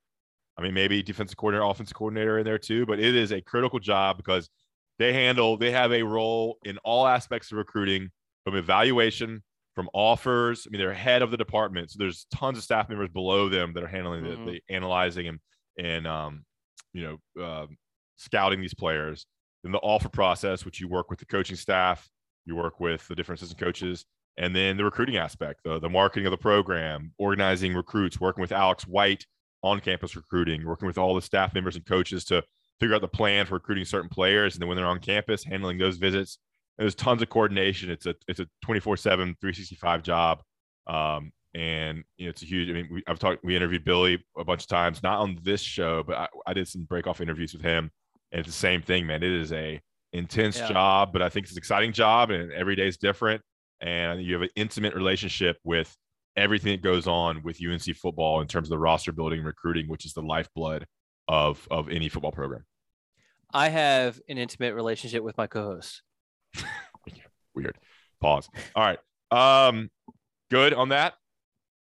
I 0.58 0.62
mean, 0.62 0.74
maybe 0.74 1.02
defensive 1.02 1.36
coordinator, 1.36 1.64
offensive 1.68 1.96
coordinator 1.96 2.38
in 2.38 2.44
there 2.44 2.58
too. 2.58 2.84
But 2.84 2.98
it 2.98 3.14
is 3.14 3.32
a 3.32 3.40
critical 3.40 3.78
job 3.78 4.16
because 4.16 4.48
they 5.02 5.12
handle 5.12 5.56
they 5.56 5.70
have 5.70 5.92
a 5.92 6.02
role 6.02 6.58
in 6.64 6.78
all 6.78 7.06
aspects 7.06 7.50
of 7.52 7.58
recruiting, 7.58 8.10
from 8.44 8.56
evaluation 8.56 9.42
from 9.74 9.88
offers. 9.94 10.66
I 10.66 10.70
mean, 10.70 10.80
they're 10.80 10.92
head 10.92 11.22
of 11.22 11.30
the 11.30 11.36
department, 11.36 11.90
so 11.90 11.96
there's 11.98 12.26
tons 12.32 12.58
of 12.58 12.64
staff 12.64 12.88
members 12.88 13.08
below 13.08 13.48
them 13.48 13.72
that 13.74 13.82
are 13.82 13.88
handling 13.88 14.24
mm-hmm. 14.24 14.44
the, 14.46 14.52
the, 14.52 14.74
analyzing 14.74 15.28
and 15.28 15.38
and 15.78 16.06
um, 16.06 16.44
you 16.92 17.18
know 17.36 17.42
uh, 17.42 17.66
scouting 18.16 18.60
these 18.60 18.74
players. 18.74 19.26
Then 19.62 19.72
the 19.72 19.78
offer 19.78 20.08
process, 20.08 20.64
which 20.64 20.80
you 20.80 20.88
work 20.88 21.08
with 21.08 21.20
the 21.20 21.26
coaching 21.26 21.56
staff, 21.56 22.08
you 22.44 22.56
work 22.56 22.80
with 22.80 23.06
the 23.08 23.14
different 23.14 23.40
assistant 23.40 23.60
coaches, 23.60 24.04
and 24.36 24.54
then 24.54 24.76
the 24.76 24.84
recruiting 24.84 25.16
aspect, 25.16 25.60
the 25.64 25.78
the 25.78 25.90
marketing 25.90 26.26
of 26.26 26.32
the 26.32 26.38
program, 26.38 27.12
organizing 27.18 27.74
recruits, 27.74 28.20
working 28.20 28.42
with 28.42 28.52
Alex 28.52 28.86
White 28.86 29.24
on 29.62 29.80
campus 29.80 30.16
recruiting, 30.16 30.66
working 30.66 30.86
with 30.86 30.98
all 30.98 31.14
the 31.14 31.22
staff 31.22 31.54
members 31.54 31.76
and 31.76 31.86
coaches 31.86 32.24
to 32.26 32.42
figure 32.82 32.96
out 32.96 33.00
the 33.00 33.06
plan 33.08 33.46
for 33.46 33.54
recruiting 33.54 33.84
certain 33.84 34.08
players, 34.08 34.54
and 34.54 34.60
then 34.60 34.68
when 34.68 34.76
they're 34.76 34.86
on 34.86 34.98
campus, 34.98 35.44
handling 35.44 35.78
those 35.78 35.98
visits 35.98 36.38
And 36.76 36.84
there's 36.84 36.96
tons 36.96 37.22
of 37.22 37.28
coordination. 37.28 37.90
It's 37.90 38.06
a 38.06 38.14
it's 38.26 38.40
a 38.40 38.48
24 38.62 38.96
7 38.96 39.36
365 39.40 40.02
job. 40.02 40.42
Um, 40.88 41.30
and 41.54 42.02
you 42.16 42.26
know, 42.26 42.30
it's 42.30 42.42
a 42.42 42.46
huge. 42.46 42.68
I 42.70 42.72
mean, 42.72 42.88
we, 42.90 43.04
I've 43.06 43.20
talked. 43.20 43.44
We 43.44 43.54
interviewed 43.54 43.84
Billy 43.84 44.24
a 44.36 44.44
bunch 44.44 44.62
of 44.62 44.68
times, 44.68 45.00
not 45.00 45.20
on 45.20 45.38
this 45.42 45.60
show, 45.60 46.02
but 46.02 46.16
I, 46.16 46.28
I 46.48 46.54
did 46.54 46.66
some 46.66 46.82
break 46.82 47.06
off 47.06 47.20
interviews 47.20 47.52
with 47.52 47.62
him, 47.62 47.88
and 48.32 48.40
it's 48.40 48.48
the 48.48 48.52
same 48.52 48.82
thing, 48.82 49.06
man. 49.06 49.22
It 49.22 49.30
is 49.32 49.52
a 49.52 49.80
intense 50.12 50.58
yeah. 50.58 50.68
job, 50.68 51.12
but 51.12 51.22
I 51.22 51.28
think 51.28 51.44
it's 51.44 51.52
an 51.52 51.58
exciting 51.58 51.92
job, 51.92 52.30
and 52.30 52.50
every 52.52 52.74
day 52.74 52.88
is 52.88 52.96
different. 52.96 53.42
And 53.80 54.22
you 54.22 54.32
have 54.32 54.42
an 54.42 54.50
intimate 54.56 54.94
relationship 54.94 55.58
with 55.62 55.94
everything 56.36 56.72
that 56.72 56.82
goes 56.82 57.06
on 57.06 57.42
with 57.44 57.60
UNC 57.64 57.94
football 57.96 58.40
in 58.40 58.48
terms 58.48 58.66
of 58.66 58.70
the 58.70 58.78
roster 58.78 59.12
building 59.12 59.38
and 59.38 59.46
recruiting, 59.46 59.88
which 59.88 60.04
is 60.04 60.14
the 60.14 60.22
lifeblood 60.22 60.86
of 61.28 61.66
of 61.70 61.88
any 61.88 62.08
football 62.08 62.32
program. 62.32 62.64
I 63.52 63.68
have 63.68 64.20
an 64.28 64.38
intimate 64.38 64.74
relationship 64.74 65.22
with 65.22 65.36
my 65.36 65.46
co-host. 65.46 66.02
Weird. 67.54 67.76
Pause. 68.20 68.48
All 68.74 68.84
right. 68.84 68.98
Um, 69.30 69.90
good 70.50 70.74
on 70.74 70.90
that. 70.90 71.14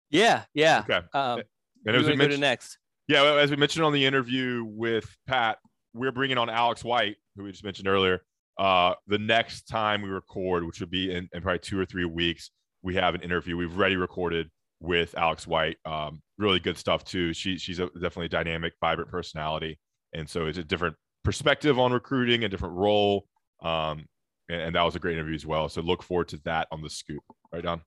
Yeah. 0.10 0.44
Yeah. 0.54 0.84
Okay. 0.90 1.06
Um, 1.14 1.44
and 1.86 1.96
as 1.96 2.08
we 2.08 2.16
mentioned, 2.16 2.42
next. 2.42 2.78
Yeah, 3.08 3.24
as 3.36 3.50
we 3.50 3.58
mentioned 3.58 3.86
on 3.86 3.94
the 3.94 4.06
interview 4.06 4.64
with 4.68 5.06
Pat, 5.28 5.58
we're 5.94 6.12
bringing 6.12 6.38
on 6.38 6.50
Alex 6.50 6.84
White, 6.84 7.18
who 7.36 7.44
we 7.44 7.52
just 7.52 7.64
mentioned 7.64 7.88
earlier. 7.88 8.22
Uh, 8.58 8.94
the 9.08 9.18
next 9.18 9.64
time 9.64 10.02
we 10.02 10.10
record, 10.10 10.66
which 10.66 10.80
would 10.80 10.92
be 10.92 11.12
in, 11.12 11.30
in 11.34 11.42
probably 11.42 11.60
two 11.60 11.80
or 11.80 11.86
three 11.86 12.06
weeks, 12.06 12.52
we 12.82 12.96
have 12.96 13.16
an 13.16 13.22
interview 13.22 13.58
we've 13.58 13.76
already 13.76 13.96
recorded 13.96 14.50
with 14.80 15.18
Alex 15.18 15.48
White. 15.48 15.78
Um, 15.86 16.22
really 16.38 16.60
good 16.60 16.78
stuff 16.78 17.04
too. 17.04 17.34
She 17.34 17.58
she's 17.58 17.80
a 17.80 17.86
definitely 17.88 18.28
a 18.28 18.30
dynamic, 18.30 18.74
vibrant 18.82 19.10
personality, 19.10 19.80
and 20.14 20.30
so 20.30 20.46
it's 20.46 20.58
a 20.58 20.64
different 20.64 20.96
perspective 21.30 21.78
on 21.78 21.94
recruiting, 21.94 22.44
a 22.44 22.50
different 22.50 22.74
role. 22.74 23.28
Um, 23.62 24.08
and, 24.50 24.62
and 24.62 24.76
that 24.76 24.82
was 24.82 24.96
a 24.96 25.00
great 25.00 25.14
interview 25.14 25.36
as 25.36 25.46
well. 25.46 25.70
So 25.70 25.80
look 25.80 26.02
forward 26.02 26.28
to 26.30 26.38
that 26.46 26.68
on 26.72 26.82
the 26.82 26.90
scoop, 26.90 27.22
right, 27.54 27.62
Don? 27.62 27.82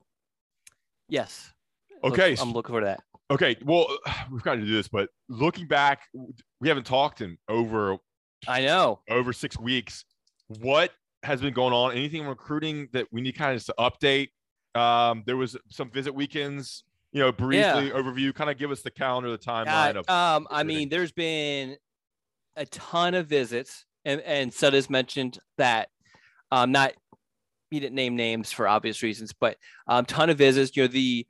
Yes. 1.08 1.52
Okay. 2.04 2.30
Look, 2.30 2.40
I'm 2.40 2.52
looking 2.52 2.72
for 2.72 2.84
that. 2.84 3.00
Okay. 3.32 3.56
Well, 3.64 3.88
we've 4.30 4.44
got 4.44 4.54
to 4.54 4.60
do 4.60 4.72
this, 4.72 4.86
but 4.86 5.08
looking 5.28 5.66
back, 5.66 6.02
we 6.60 6.68
haven't 6.68 6.86
talked 6.86 7.20
in 7.20 7.36
over. 7.48 7.96
I 8.46 8.60
know 8.60 9.00
over 9.10 9.32
six 9.32 9.58
weeks. 9.58 10.04
What 10.60 10.92
has 11.24 11.40
been 11.40 11.52
going 11.52 11.72
on? 11.72 11.96
Anything 11.96 12.24
recruiting 12.24 12.90
that 12.92 13.08
we 13.10 13.22
need 13.22 13.36
kind 13.36 13.56
of 13.56 13.64
to 13.66 13.74
update? 13.76 14.28
Um, 14.80 15.24
there 15.26 15.36
was 15.36 15.56
some 15.68 15.90
visit 15.90 16.14
weekends. 16.14 16.84
You 17.10 17.22
know, 17.22 17.32
briefly 17.32 17.88
yeah. 17.88 17.92
overview. 17.92 18.32
Kind 18.32 18.50
of 18.50 18.56
give 18.56 18.70
us 18.70 18.82
the 18.82 18.90
calendar, 18.92 19.32
the 19.32 19.38
timeline. 19.38 19.96
of 19.96 20.08
um, 20.08 20.46
I 20.48 20.62
mean, 20.62 20.88
there's 20.88 21.12
been 21.12 21.76
a 22.56 22.66
ton 22.66 23.14
of 23.14 23.26
visits, 23.26 23.84
and 24.04 24.20
and 24.22 24.50
Suddes 24.50 24.90
mentioned 24.90 25.38
that 25.58 25.88
um, 26.50 26.72
not 26.72 26.92
he 27.70 27.80
didn't 27.80 27.94
name 27.94 28.16
names 28.16 28.52
for 28.52 28.68
obvious 28.68 29.02
reasons, 29.02 29.32
but 29.32 29.56
um, 29.86 30.04
ton 30.04 30.30
of 30.30 30.38
visits. 30.38 30.76
You 30.76 30.84
know, 30.84 30.88
the 30.88 31.26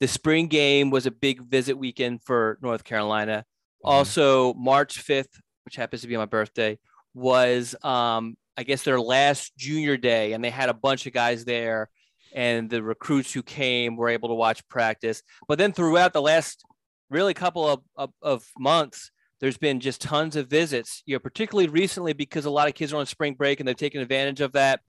the 0.00 0.08
spring 0.08 0.48
game 0.48 0.90
was 0.90 1.06
a 1.06 1.10
big 1.10 1.42
visit 1.42 1.78
weekend 1.78 2.22
for 2.24 2.58
North 2.60 2.84
Carolina. 2.84 3.44
Mm-hmm. 3.84 3.90
Also, 3.90 4.52
March 4.54 5.04
5th, 5.06 5.40
which 5.64 5.76
happens 5.76 6.02
to 6.02 6.08
be 6.08 6.16
my 6.16 6.26
birthday, 6.26 6.78
was 7.14 7.74
um, 7.82 8.36
I 8.56 8.62
guess 8.62 8.82
their 8.82 9.00
last 9.00 9.56
junior 9.56 9.96
day, 9.96 10.32
and 10.32 10.44
they 10.44 10.50
had 10.50 10.68
a 10.68 10.74
bunch 10.74 11.06
of 11.06 11.12
guys 11.12 11.44
there, 11.44 11.88
and 12.34 12.68
the 12.68 12.82
recruits 12.82 13.32
who 13.32 13.42
came 13.42 13.96
were 13.96 14.08
able 14.08 14.28
to 14.28 14.34
watch 14.34 14.66
practice. 14.68 15.22
But 15.48 15.58
then 15.58 15.72
throughout 15.72 16.12
the 16.12 16.22
last 16.22 16.64
really 17.10 17.34
couple 17.34 17.68
of, 17.68 17.80
of, 17.96 18.10
of 18.20 18.44
months, 18.58 19.10
there's 19.40 19.58
been 19.58 19.80
just 19.80 20.00
tons 20.00 20.36
of 20.36 20.48
visits, 20.48 21.02
you 21.06 21.14
know, 21.14 21.18
particularly 21.18 21.68
recently 21.68 22.12
because 22.12 22.44
a 22.44 22.50
lot 22.50 22.68
of 22.68 22.74
kids 22.74 22.92
are 22.92 22.96
on 22.96 23.06
spring 23.06 23.34
break 23.34 23.60
and 23.60 23.68
they've 23.68 23.76
taken 23.76 24.00
advantage 24.00 24.40
of 24.40 24.52
that. 24.52 24.80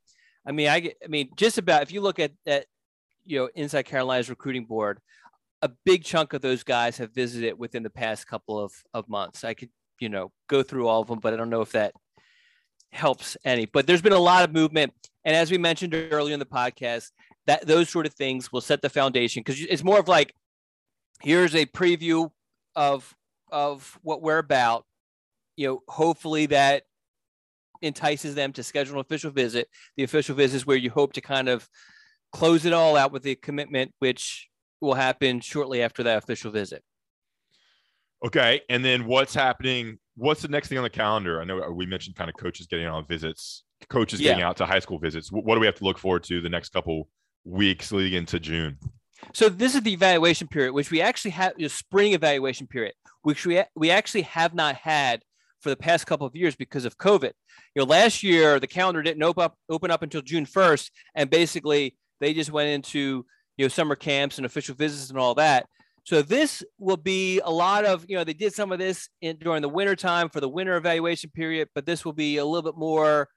I 0.46 0.52
mean, 0.52 0.70
I, 0.70 0.94
I 1.04 1.08
mean, 1.08 1.30
just 1.36 1.58
about 1.58 1.82
if 1.82 1.92
you 1.92 2.02
look 2.02 2.20
at 2.20 2.32
at 2.46 2.66
you 3.26 3.40
know 3.40 3.50
Inside 3.56 3.84
Carolina's 3.84 4.30
recruiting 4.30 4.66
board, 4.66 5.00
a 5.62 5.70
big 5.86 6.04
chunk 6.04 6.34
of 6.34 6.42
those 6.42 6.64
guys 6.64 6.98
have 6.98 7.14
visited 7.14 7.60
within 7.60 7.84
the 7.84 7.90
past 7.90 8.28
couple 8.28 8.60
of 8.60 8.72
of 8.94 9.10
months. 9.10 9.44
I 9.44 9.54
could 9.54 9.70
you 10.00 10.08
know 10.08 10.32
go 10.48 10.64
through 10.64 10.88
all 10.88 11.02
of 11.02 11.08
them, 11.08 11.20
but 11.20 11.34
I 11.34 11.38
don't 11.38 11.50
know 11.50 11.62
if 11.62 11.74
that 11.74 11.94
helps 12.94 13.36
any. 13.44 13.66
But 13.66 13.88
there's 13.88 14.02
been 14.02 14.14
a 14.14 14.20
lot 14.20 14.46
of 14.46 14.54
movement, 14.54 14.94
and 15.26 15.36
as 15.36 15.52
we 15.52 15.58
mentioned 15.58 15.94
earlier 15.94 16.34
in 16.34 16.40
the 16.40 16.46
podcast, 16.46 17.12
that 17.48 17.68
those 17.68 17.90
sort 17.90 18.06
of 18.06 18.14
things 18.14 18.52
will 18.52 18.62
set 18.62 18.82
the 18.82 18.90
foundation 18.90 19.42
because 19.42 19.60
it's 19.60 19.84
more 19.84 20.00
of 20.00 20.08
like 20.08 20.34
here's 21.22 21.56
a 21.56 21.66
preview 21.66 22.30
of 22.76 23.14
of 23.52 23.98
what 24.02 24.22
we're 24.22 24.38
about, 24.38 24.86
you 25.56 25.68
know, 25.68 25.82
hopefully 25.88 26.48
that 26.48 26.84
entices 27.82 28.36
them 28.36 28.54
to 28.54 28.64
schedule 28.64 28.96
an 28.96 29.02
official 29.02 29.32
visit. 29.32 29.70
The 29.96 30.04
official 30.04 30.36
visit 30.36 30.58
is 30.58 30.66
where 30.66 30.78
you 30.78 30.90
hope 30.90 31.14
to 31.14 31.22
kind 31.22 31.48
of 31.50 31.68
close 32.32 32.66
it 32.66 32.74
all 32.74 32.96
out 32.96 33.12
with 33.12 33.24
the 33.24 33.36
commitment, 33.36 33.94
which 34.00 34.50
will 34.82 34.94
happen 34.94 35.40
shortly 35.40 35.82
after 35.82 36.04
that 36.04 36.18
official 36.18 36.52
visit. 36.52 36.84
Okay. 38.26 38.62
And 38.70 38.84
then 38.84 39.06
what's 39.06 39.34
happening? 39.34 40.00
What's 40.16 40.42
the 40.42 40.48
next 40.48 40.70
thing 40.70 40.78
on 40.78 40.84
the 40.84 40.90
calendar? 40.90 41.42
I 41.42 41.46
know 41.46 41.72
we 41.72 41.86
mentioned 41.86 42.16
kind 42.16 42.30
of 42.30 42.36
coaches 42.36 42.68
getting 42.68 42.88
on 42.88 43.06
visits, 43.06 43.64
coaches 43.90 44.20
yeah. 44.20 44.32
getting 44.32 44.44
out 44.44 44.58
to 44.58 44.66
high 44.66 44.80
school 44.80 44.98
visits. 44.98 45.32
What 45.32 45.54
do 45.54 45.60
we 45.60 45.68
have 45.68 45.76
to 45.76 45.84
look 45.84 46.00
forward 46.00 46.24
to 46.26 46.42
the 46.42 46.50
next 46.50 46.70
couple 46.70 47.10
weeks 47.44 47.92
leading 47.92 48.18
into 48.18 48.40
June? 48.40 48.78
So 49.34 49.50
this 49.50 49.76
is 49.76 49.82
the 49.82 49.94
evaluation 49.94 50.48
period, 50.48 50.74
which 50.74 50.92
we 50.92 51.02
actually 51.02 51.32
have 51.32 51.54
the 51.58 51.70
spring 51.70 52.14
evaluation 52.14 52.68
period, 52.68 52.94
which 53.28 53.46
we 53.46 53.62
we 53.76 53.92
actually 53.92 54.22
have 54.22 54.54
not 54.54 54.76
had 54.76 55.22
for 55.60 55.70
the 55.70 55.76
past 55.76 56.08
couple 56.08 56.26
of 56.26 56.34
years 56.34 56.56
because 56.56 56.86
of 56.86 56.98
COVID. 56.98 57.34
You 57.76 57.82
know, 57.82 57.84
last 57.84 58.24
year 58.24 58.58
the 58.58 58.68
calendar 58.68 59.04
didn't 59.04 59.22
open 59.22 59.44
up 59.44 59.58
open 59.70 59.92
up 59.92 60.02
until 60.02 60.22
June 60.22 60.46
1st, 60.46 60.92
and 61.14 61.30
basically 61.30 61.98
they 62.22 62.34
just 62.34 62.54
went 62.54 62.70
into 62.70 63.26
you 63.58 63.66
know 63.66 63.68
summer 63.68 63.96
camps 63.96 64.38
and 64.38 64.46
official 64.46 64.76
visits 64.76 65.10
and 65.10 65.20
all 65.20 65.36
that. 65.36 65.66
So 66.06 66.22
this 66.22 66.64
will 66.80 66.96
be 66.96 67.42
a 67.42 67.52
lot 67.52 67.84
of 67.84 68.06
you 68.08 68.16
know 68.16 68.24
they 68.24 68.34
did 68.34 68.54
some 68.54 68.72
of 68.72 68.80
this 68.80 69.10
in, 69.20 69.36
during 69.42 69.62
the 69.62 69.68
winter 69.68 69.98
time 69.98 70.30
for 70.30 70.40
the 70.40 70.48
winter 70.48 70.78
evaluation 70.78 71.30
period, 71.30 71.68
but 71.76 71.86
this 71.86 72.06
will 72.06 72.14
be 72.14 72.38
a 72.38 72.46
little 72.46 72.72
bit 72.72 72.80
more, 72.80 73.28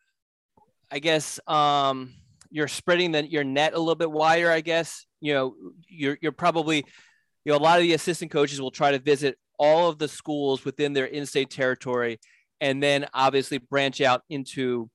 I 0.88 1.00
guess. 1.00 1.40
Um, 1.48 2.14
you're 2.48 2.68
spreading 2.68 3.10
the, 3.10 3.28
your 3.28 3.42
net 3.42 3.74
a 3.74 3.78
little 3.80 3.96
bit 3.96 4.12
wider, 4.12 4.52
I 4.52 4.60
guess. 4.60 5.04
You 5.20 5.34
know, 5.34 5.54
you're 5.88 6.16
you're 6.22 6.30
probably, 6.30 6.84
you 7.44 7.50
know, 7.50 7.56
a 7.56 7.58
lot 7.58 7.78
of 7.78 7.82
the 7.82 7.94
assistant 7.94 8.30
coaches 8.30 8.60
will 8.60 8.70
try 8.70 8.92
to 8.92 9.00
visit 9.00 9.36
all 9.60 9.88
of 9.90 9.98
the 9.98 10.08
schools 10.08 10.64
within 10.64 10.94
their 10.94 11.04
in-state 11.04 11.50
territory 11.50 12.18
and 12.62 12.82
then 12.82 13.06
obviously 13.14 13.58
branch 13.58 14.00
out 14.00 14.22
into 14.30 14.88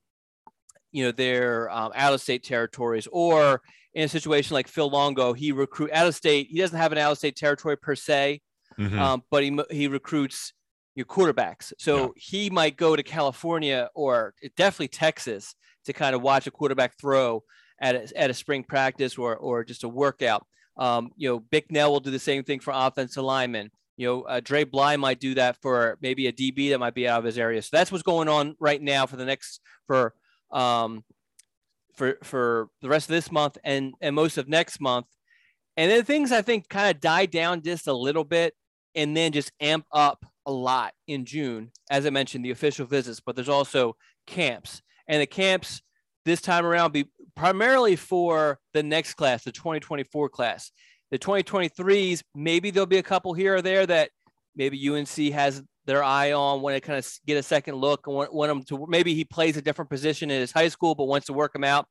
you 0.91 1.03
know 1.03 1.11
their 1.11 1.69
um, 1.69 1.91
out 1.95 2.13
of 2.13 2.19
state 2.21 2.43
territories 2.43 3.07
or 3.11 3.61
in 3.93 4.03
a 4.03 4.09
situation 4.09 4.53
like 4.55 4.67
Phil 4.67 4.89
Longo, 4.89 5.31
he 5.31 5.53
recruit 5.53 5.89
out 5.93 6.05
of 6.07 6.13
state. 6.15 6.47
He 6.49 6.57
doesn't 6.59 6.77
have 6.77 6.91
an 6.91 6.97
out 6.97 7.13
of 7.13 7.17
state 7.17 7.37
territory 7.37 7.77
per 7.77 7.95
se, 7.95 8.41
Mhm. 8.77 8.99
um, 8.99 9.23
but 9.31 9.41
he 9.43 9.57
he 9.71 9.87
recruits 9.87 10.51
your 10.95 11.05
quarterbacks. 11.05 11.71
So 11.77 11.95
Yeah. 11.97 12.07
he 12.17 12.49
might 12.49 12.75
go 12.75 12.95
to 12.95 13.03
California 13.03 13.89
or 13.95 14.33
definitely 14.57 14.89
Texas 14.89 15.55
to 15.85 15.93
kind 15.93 16.13
of 16.15 16.21
watch 16.21 16.45
a 16.47 16.51
quarterback 16.51 16.97
throw 16.99 17.43
at 17.79 17.95
a, 17.95 18.17
at 18.19 18.29
a 18.29 18.33
spring 18.33 18.63
practice 18.63 19.17
or 19.17 19.35
or 19.37 19.63
just 19.63 19.83
a 19.83 19.89
workout. 19.89 20.45
Um, 20.77 21.11
you 21.15 21.29
know, 21.29 21.39
Bicknell 21.39 21.91
will 21.91 22.01
do 22.01 22.11
the 22.11 22.19
same 22.19 22.43
thing 22.43 22.59
for 22.59 22.73
offensive 22.75 23.23
linemen. 23.23 23.69
You 23.97 24.07
know, 24.07 24.21
uh, 24.23 24.41
Dre 24.43 24.63
Bly 24.63 24.97
might 24.97 25.19
do 25.19 25.35
that 25.35 25.57
for 25.61 25.97
maybe 26.01 26.27
a 26.27 26.33
DB 26.33 26.69
that 26.71 26.79
might 26.79 26.93
be 26.93 27.07
out 27.07 27.19
of 27.19 27.25
his 27.25 27.37
area. 27.37 27.61
So 27.61 27.69
that's 27.71 27.91
what's 27.91 28.03
going 28.03 28.27
on 28.27 28.55
right 28.59 28.81
now 28.81 29.05
for 29.05 29.15
the 29.15 29.25
next 29.25 29.61
for 29.87 30.13
um, 30.51 31.03
for 31.95 32.17
for 32.23 32.67
the 32.81 32.89
rest 32.89 33.09
of 33.09 33.13
this 33.13 33.31
month 33.31 33.57
and 33.63 33.93
and 34.01 34.15
most 34.15 34.37
of 34.37 34.47
next 34.47 34.81
month. 34.81 35.05
And 35.77 35.91
then 35.91 36.03
things 36.03 36.31
I 36.31 36.41
think 36.41 36.69
kind 36.69 36.93
of 36.93 37.01
die 37.01 37.25
down 37.25 37.61
just 37.61 37.87
a 37.87 37.93
little 37.93 38.23
bit 38.23 38.53
and 38.95 39.15
then 39.15 39.31
just 39.31 39.51
amp 39.59 39.85
up 39.91 40.25
a 40.45 40.51
lot 40.51 40.93
in 41.07 41.25
June. 41.25 41.71
As 41.89 42.05
I 42.05 42.09
mentioned, 42.09 42.45
the 42.45 42.51
official 42.51 42.85
visits, 42.85 43.19
but 43.19 43.35
there's 43.35 43.49
also 43.49 43.95
camps. 44.25 44.81
And 45.07 45.21
the 45.21 45.27
camps 45.27 45.81
this 46.23 46.41
time 46.41 46.65
around 46.65 46.91
be 46.91 47.05
primarily 47.35 47.95
for 47.95 48.59
the 48.73 48.83
next 48.83 49.15
class, 49.15 49.43
the 49.43 49.51
2024 49.51 50.29
class. 50.29 50.71
The 51.11 51.19
2023s, 51.19 52.23
maybe 52.33 52.71
there'll 52.71 52.87
be 52.87 52.97
a 52.97 53.03
couple 53.03 53.33
here 53.33 53.55
or 53.55 53.61
there 53.61 53.85
that 53.85 54.09
maybe 54.55 54.89
UNC 54.89 55.33
has 55.33 55.63
their 55.85 56.03
eye 56.03 56.31
on, 56.31 56.61
want 56.61 56.75
to 56.75 56.81
kind 56.81 56.97
of 56.97 57.07
get 57.25 57.37
a 57.37 57.43
second 57.43 57.75
look 57.75 58.07
and 58.07 58.15
want, 58.15 58.33
want 58.33 58.51
him 58.51 58.63
to 58.63 58.85
maybe 58.89 59.13
he 59.13 59.23
plays 59.23 59.55
a 59.55 59.61
different 59.61 59.89
position 59.89 60.31
in 60.31 60.39
his 60.41 60.51
high 60.51 60.67
school, 60.67 60.95
but 60.95 61.05
wants 61.05 61.27
to 61.27 61.33
work 61.33 61.55
him 61.55 61.63
out 61.63 61.87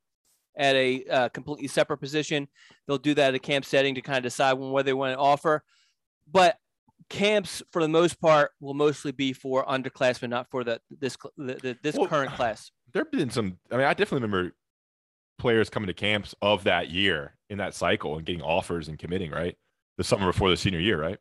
at 0.57 0.75
a 0.75 1.03
uh, 1.05 1.29
completely 1.29 1.67
separate 1.67 1.97
position. 1.97 2.47
They'll 2.87 2.97
do 2.97 3.13
that 3.13 3.29
at 3.29 3.35
a 3.35 3.39
camp 3.39 3.65
setting 3.65 3.95
to 3.95 4.01
kind 4.01 4.17
of 4.17 4.23
decide 4.23 4.53
whether 4.53 4.85
they 4.85 4.93
want 4.93 5.13
to 5.13 5.19
offer. 5.19 5.63
But 6.29 6.57
camps, 7.09 7.61
for 7.71 7.81
the 7.81 7.87
most 7.87 8.19
part, 8.19 8.51
will 8.59 8.73
mostly 8.73 9.11
be 9.11 9.33
for 9.33 9.65
underclassmen, 9.65 10.29
not 10.29 10.49
for 10.49 10.63
the 10.63 10.79
this 10.89 11.17
the, 11.37 11.55
the, 11.55 11.77
this 11.81 11.95
Well, 11.95 12.07
current 12.07 12.33
class. 12.33 12.71
there 12.93 13.03
have 13.03 13.11
been 13.11 13.29
some. 13.29 13.57
I 13.71 13.77
mean, 13.77 13.85
I 13.85 13.93
definitely 13.93 14.25
remember 14.25 14.55
players 15.37 15.69
coming 15.69 15.87
to 15.87 15.93
camps 15.93 16.33
of 16.41 16.63
that 16.65 16.89
year 16.89 17.35
in 17.49 17.57
that 17.57 17.73
cycle 17.73 18.17
and 18.17 18.25
getting 18.25 18.41
offers 18.41 18.87
and 18.87 18.97
committing. 18.99 19.31
Right, 19.31 19.55
the 19.97 20.03
summer 20.03 20.27
before 20.27 20.49
the 20.49 20.57
senior 20.57 20.79
year. 20.79 20.99
Right. 21.01 21.17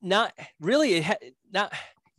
Not 0.00 0.32
really. 0.60 0.94
It 0.94 1.04
ha- 1.04 1.28
not 1.52 1.72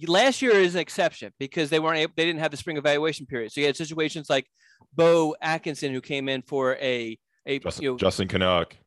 last 0.08 0.42
year 0.42 0.54
is 0.54 0.76
an 0.76 0.82
exception 0.82 1.34
because 1.40 1.70
they 1.70 1.80
weren't 1.80 1.98
able, 2.00 2.14
they 2.16 2.26
didn't 2.26 2.40
have 2.40 2.52
the 2.52 2.58
spring 2.58 2.78
evaluation 2.78 3.26
period. 3.26 3.52
So 3.52 3.62
you 3.62 3.68
had 3.68 3.76
situations 3.76 4.30
like 4.30 4.48
Bo 4.94 5.36
Atkinson 5.42 5.94
who 5.94 6.02
came 6.02 6.30
in 6.30 6.42
for 6.42 6.76
a 6.76 7.18
a 7.46 7.60
Justin, 7.60 7.84
you 7.84 7.92
know, 7.92 7.98
Justin 7.98 8.28
Canuck. 8.28 8.78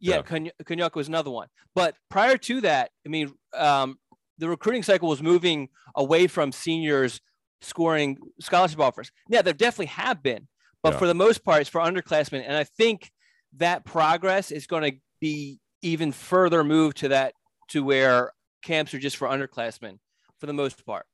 Yeah, 0.00 0.16
Yeah. 0.16 0.50
Konyuk 0.64 0.94
was 0.94 1.08
another 1.08 1.30
one. 1.30 1.48
But 1.74 1.94
prior 2.10 2.36
to 2.36 2.60
that, 2.62 2.90
I 3.06 3.08
mean, 3.08 3.32
um, 3.54 3.98
the 4.38 4.48
recruiting 4.48 4.82
cycle 4.82 5.08
was 5.08 5.22
moving 5.22 5.68
away 5.94 6.26
from 6.26 6.52
seniors 6.52 7.20
scoring 7.62 8.18
scholarship 8.40 8.80
offers. 8.80 9.10
Yeah, 9.28 9.42
there 9.42 9.52
definitely 9.52 9.86
have 9.86 10.22
been, 10.22 10.48
but 10.82 10.92
Yeah. 10.94 10.98
for 10.98 11.06
the 11.06 11.14
most 11.14 11.44
part, 11.44 11.60
it's 11.60 11.70
for 11.70 11.80
underclassmen. 11.80 12.42
And 12.46 12.56
I 12.56 12.64
think 12.64 13.10
that 13.56 13.84
progress 13.84 14.50
is 14.50 14.66
going 14.66 14.90
to 14.92 14.98
be 15.20 15.60
even 15.82 16.12
further 16.12 16.62
moved 16.64 16.98
to 16.98 17.08
that 17.08 17.34
to 17.68 17.82
where 17.84 18.32
camps 18.62 18.92
are 18.94 18.98
just 18.98 19.16
for 19.16 19.28
underclassmen 19.28 19.98
for 20.38 20.46
the 20.46 20.52
most 20.52 20.84
part, 20.86 21.06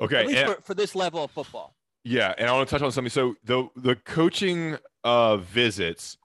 Okay. 0.00 0.20
at 0.20 0.26
least 0.26 0.38
and- 0.38 0.54
for, 0.56 0.62
for 0.62 0.74
this 0.74 0.94
level 0.94 1.24
of 1.24 1.30
football. 1.30 1.74
Yeah, 2.06 2.34
and 2.36 2.48
I 2.48 2.52
want 2.52 2.68
to 2.68 2.74
touch 2.74 2.82
on 2.82 2.92
something. 2.92 3.10
So 3.10 3.34
the 3.44 3.68
the 3.76 3.96
coaching 3.96 4.76
uh 5.04 5.38
visits, 5.38 6.18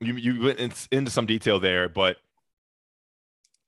you 0.00 0.14
you 0.14 0.40
went 0.42 0.58
in, 0.58 0.72
into 0.90 1.10
some 1.12 1.26
detail 1.26 1.60
there, 1.60 1.88
but 1.88 2.16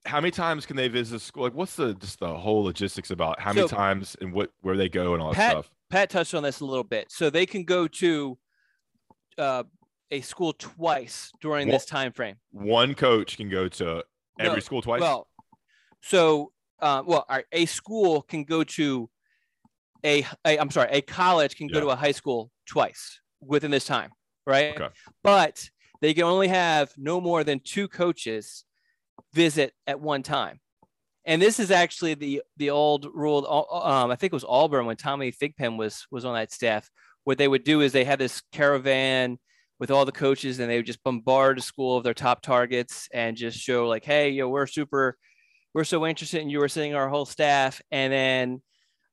how 0.05 0.21
many 0.21 0.33
times 0.33 0.67
can 0.67 0.75
they 0.77 0.89
visit 0.89 1.21
school? 1.21 1.45
Like, 1.45 1.55
what's 1.55 1.77
the 1.77 1.95
just 1.95 2.19
the 2.19 2.35
whole 2.37 2.65
logistics 2.65 3.11
about 3.13 3.39
how 3.41 3.53
many 3.53 3.69
times 3.69 4.17
and 4.21 4.33
what 4.33 4.51
where 4.63 4.77
they 4.77 4.89
go 4.89 5.15
and 5.15 5.23
all 5.23 5.29
that 5.31 5.37
Pat- 5.37 5.51
stuff? 5.53 5.71
Pat 5.93 6.09
touched 6.09 6.33
on 6.33 6.43
this 6.43 6.61
a 6.61 6.65
little 6.65 6.85
bit. 6.85 7.13
So 7.13 7.29
they 7.29 7.45
can 7.45 7.65
go 7.65 7.87
to 7.87 8.39
uh, 9.37 9.65
a 10.11 10.23
school 10.23 10.55
twice 10.55 11.31
during 11.43 11.69
Well- 11.69 11.77
this 11.77 11.85
time 11.85 12.13
frame. 12.13 12.37
One 12.51 12.95
coach 12.95 13.37
can 13.37 13.51
go 13.51 13.69
to 13.69 14.03
every 14.41 14.57
No, 14.57 14.61
school 14.61 14.81
twice. 14.81 15.03
Well, 15.03 15.29
so 16.01 16.53
uh, 16.81 17.03
well, 17.07 17.27
right, 17.29 17.45
a 17.53 17.67
school 17.67 18.23
can 18.23 18.45
go 18.45 18.65
to 18.65 19.11
a, 20.03 20.27
a 20.47 20.59
I'm 20.59 20.71
sorry, 20.71 20.89
a 20.91 21.03
college 21.03 21.57
can 21.57 21.69
go 21.69 21.79
to 21.79 21.91
a 21.91 21.95
high 21.95 22.11
school 22.11 22.51
twice 22.67 23.21
within 23.41 23.71
this 23.71 23.85
time, 23.85 24.11
right? 24.47 24.75
Okay. 24.75 24.93
But 25.23 25.69
they 26.01 26.15
can 26.15 26.25
only 26.25 26.49
have 26.49 26.91
no 26.97 27.21
more 27.21 27.45
than 27.45 27.61
two 27.61 27.87
coaches 27.87 28.65
visit 29.33 29.75
at 29.87 30.01
one 30.01 30.23
time. 30.23 30.59
And 31.25 31.41
this 31.41 31.61
is 31.61 31.71
actually 31.71 32.15
the 32.15 32.43
the 32.57 32.71
old 32.71 33.07
rule. 33.15 33.47
Um, 33.47 34.11
I 34.11 34.17
think 34.17 34.33
it 34.33 34.37
was 34.37 34.45
Auburn 34.49 34.87
when 34.87 34.97
Tommy 34.97 35.31
Thigpen 35.31 35.77
was 35.77 36.07
was 36.11 36.25
on 36.25 36.35
that 36.35 36.53
staff. 36.53 36.91
What 37.25 37.39
they 37.39 37.49
would 37.49 37.65
do 37.65 37.81
is 37.81 37.93
they 37.93 38.05
had 38.05 38.19
this 38.19 38.43
caravan 38.53 39.39
with 39.79 39.91
all 39.91 40.05
the 40.05 40.13
coaches, 40.13 40.59
and 40.59 40.71
they 40.71 40.77
would 40.77 40.87
just 40.87 41.03
bombard 41.05 41.59
the 41.59 41.63
school 41.63 41.97
of 41.97 42.05
their 42.05 42.15
top 42.15 42.43
targets 42.43 43.09
and 43.13 43.37
just 43.37 43.59
show 43.59 43.89
like, 43.89 44.05
hey, 44.05 44.31
yo, 44.31 44.49
we're 44.49 44.67
super, 44.67 45.17
we're 45.75 45.85
so 45.85 46.07
interested 46.07 46.41
in 46.41 46.51
you. 46.51 46.59
We're 46.59 46.69
sending 46.69 46.95
our 46.95 47.09
whole 47.09 47.25
staff, 47.25 47.81
and 47.91 48.13
then 48.13 48.63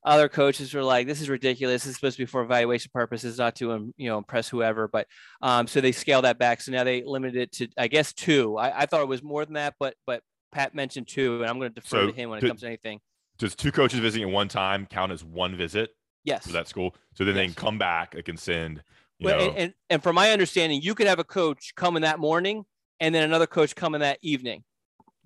other 0.04 0.30
coaches 0.30 0.74
were 0.74 0.84
like, 0.84 1.08
this 1.08 1.22
is 1.22 1.30
ridiculous. 1.30 1.84
This 1.84 1.92
is 1.92 1.96
supposed 1.96 2.18
to 2.18 2.24
be 2.24 2.28
for 2.28 2.42
evaluation 2.42 2.90
purposes, 2.94 3.38
not 3.38 3.56
to 3.58 3.74
um, 3.74 3.94
you 3.98 4.10
know 4.10 4.18
impress 4.18 4.48
whoever. 4.48 4.88
But 4.88 5.08
um, 5.42 5.68
so 5.68 5.82
they 5.82 5.92
scaled 5.92 6.26
that 6.26 6.40
back. 6.40 6.62
So 6.62 6.72
now 6.72 6.84
they 6.84 7.04
limited 7.04 7.42
it 7.42 7.52
to, 7.54 7.68
I 7.78 7.88
guess, 7.88 8.14
two. 8.14 8.58
I, 8.58 8.82
I 8.82 8.86
thought 8.86 9.02
it 9.02 9.08
was 9.08 9.24
more 9.24 9.46
than 9.46 9.56
that, 9.56 9.76
but 9.80 9.96
but 10.08 10.24
Pat 10.52 10.74
mentioned 10.76 11.08
two, 11.08 11.42
and 11.42 11.50
I'm 11.50 11.60
going 11.60 11.72
to 11.74 11.82
defer 11.82 12.02
So 12.02 12.08
to 12.08 12.14
him 12.14 12.30
when 12.30 12.38
it 12.38 12.42
did- 12.42 12.48
comes 12.50 12.62
to 12.62 12.68
anything. 12.68 13.00
Does 13.38 13.56
two 13.56 13.72
coaches 13.72 14.00
visiting 14.00 14.28
at 14.28 14.34
one 14.34 14.50
time 14.50 14.86
count 14.86 15.12
as 15.14 15.24
one 15.24 15.56
visit 15.56 15.92
Yes. 16.26 16.46
for 16.46 16.52
that 16.54 16.68
school? 16.68 16.94
So 17.14 17.24
then 17.24 17.36
they 17.36 17.46
can 17.46 17.54
come 17.56 17.78
back. 17.78 18.12
They 18.14 18.22
can 18.22 18.36
send. 18.36 18.84
You 19.20 19.26
Well, 19.28 19.50
and, 19.50 19.58
and 19.58 19.74
and 19.90 20.04
from 20.04 20.16
my 20.16 20.32
understanding, 20.32 20.82
you 20.82 20.94
could 20.94 21.08
have 21.08 21.20
a 21.20 21.24
coach 21.24 21.74
come 21.76 21.96
in 21.96 22.02
that 22.02 22.20
morning, 22.20 22.66
and 23.00 23.16
then 23.16 23.24
another 23.24 23.48
coach 23.48 23.76
come 23.76 23.96
in 23.96 24.02
that 24.02 24.20
evening, 24.22 24.64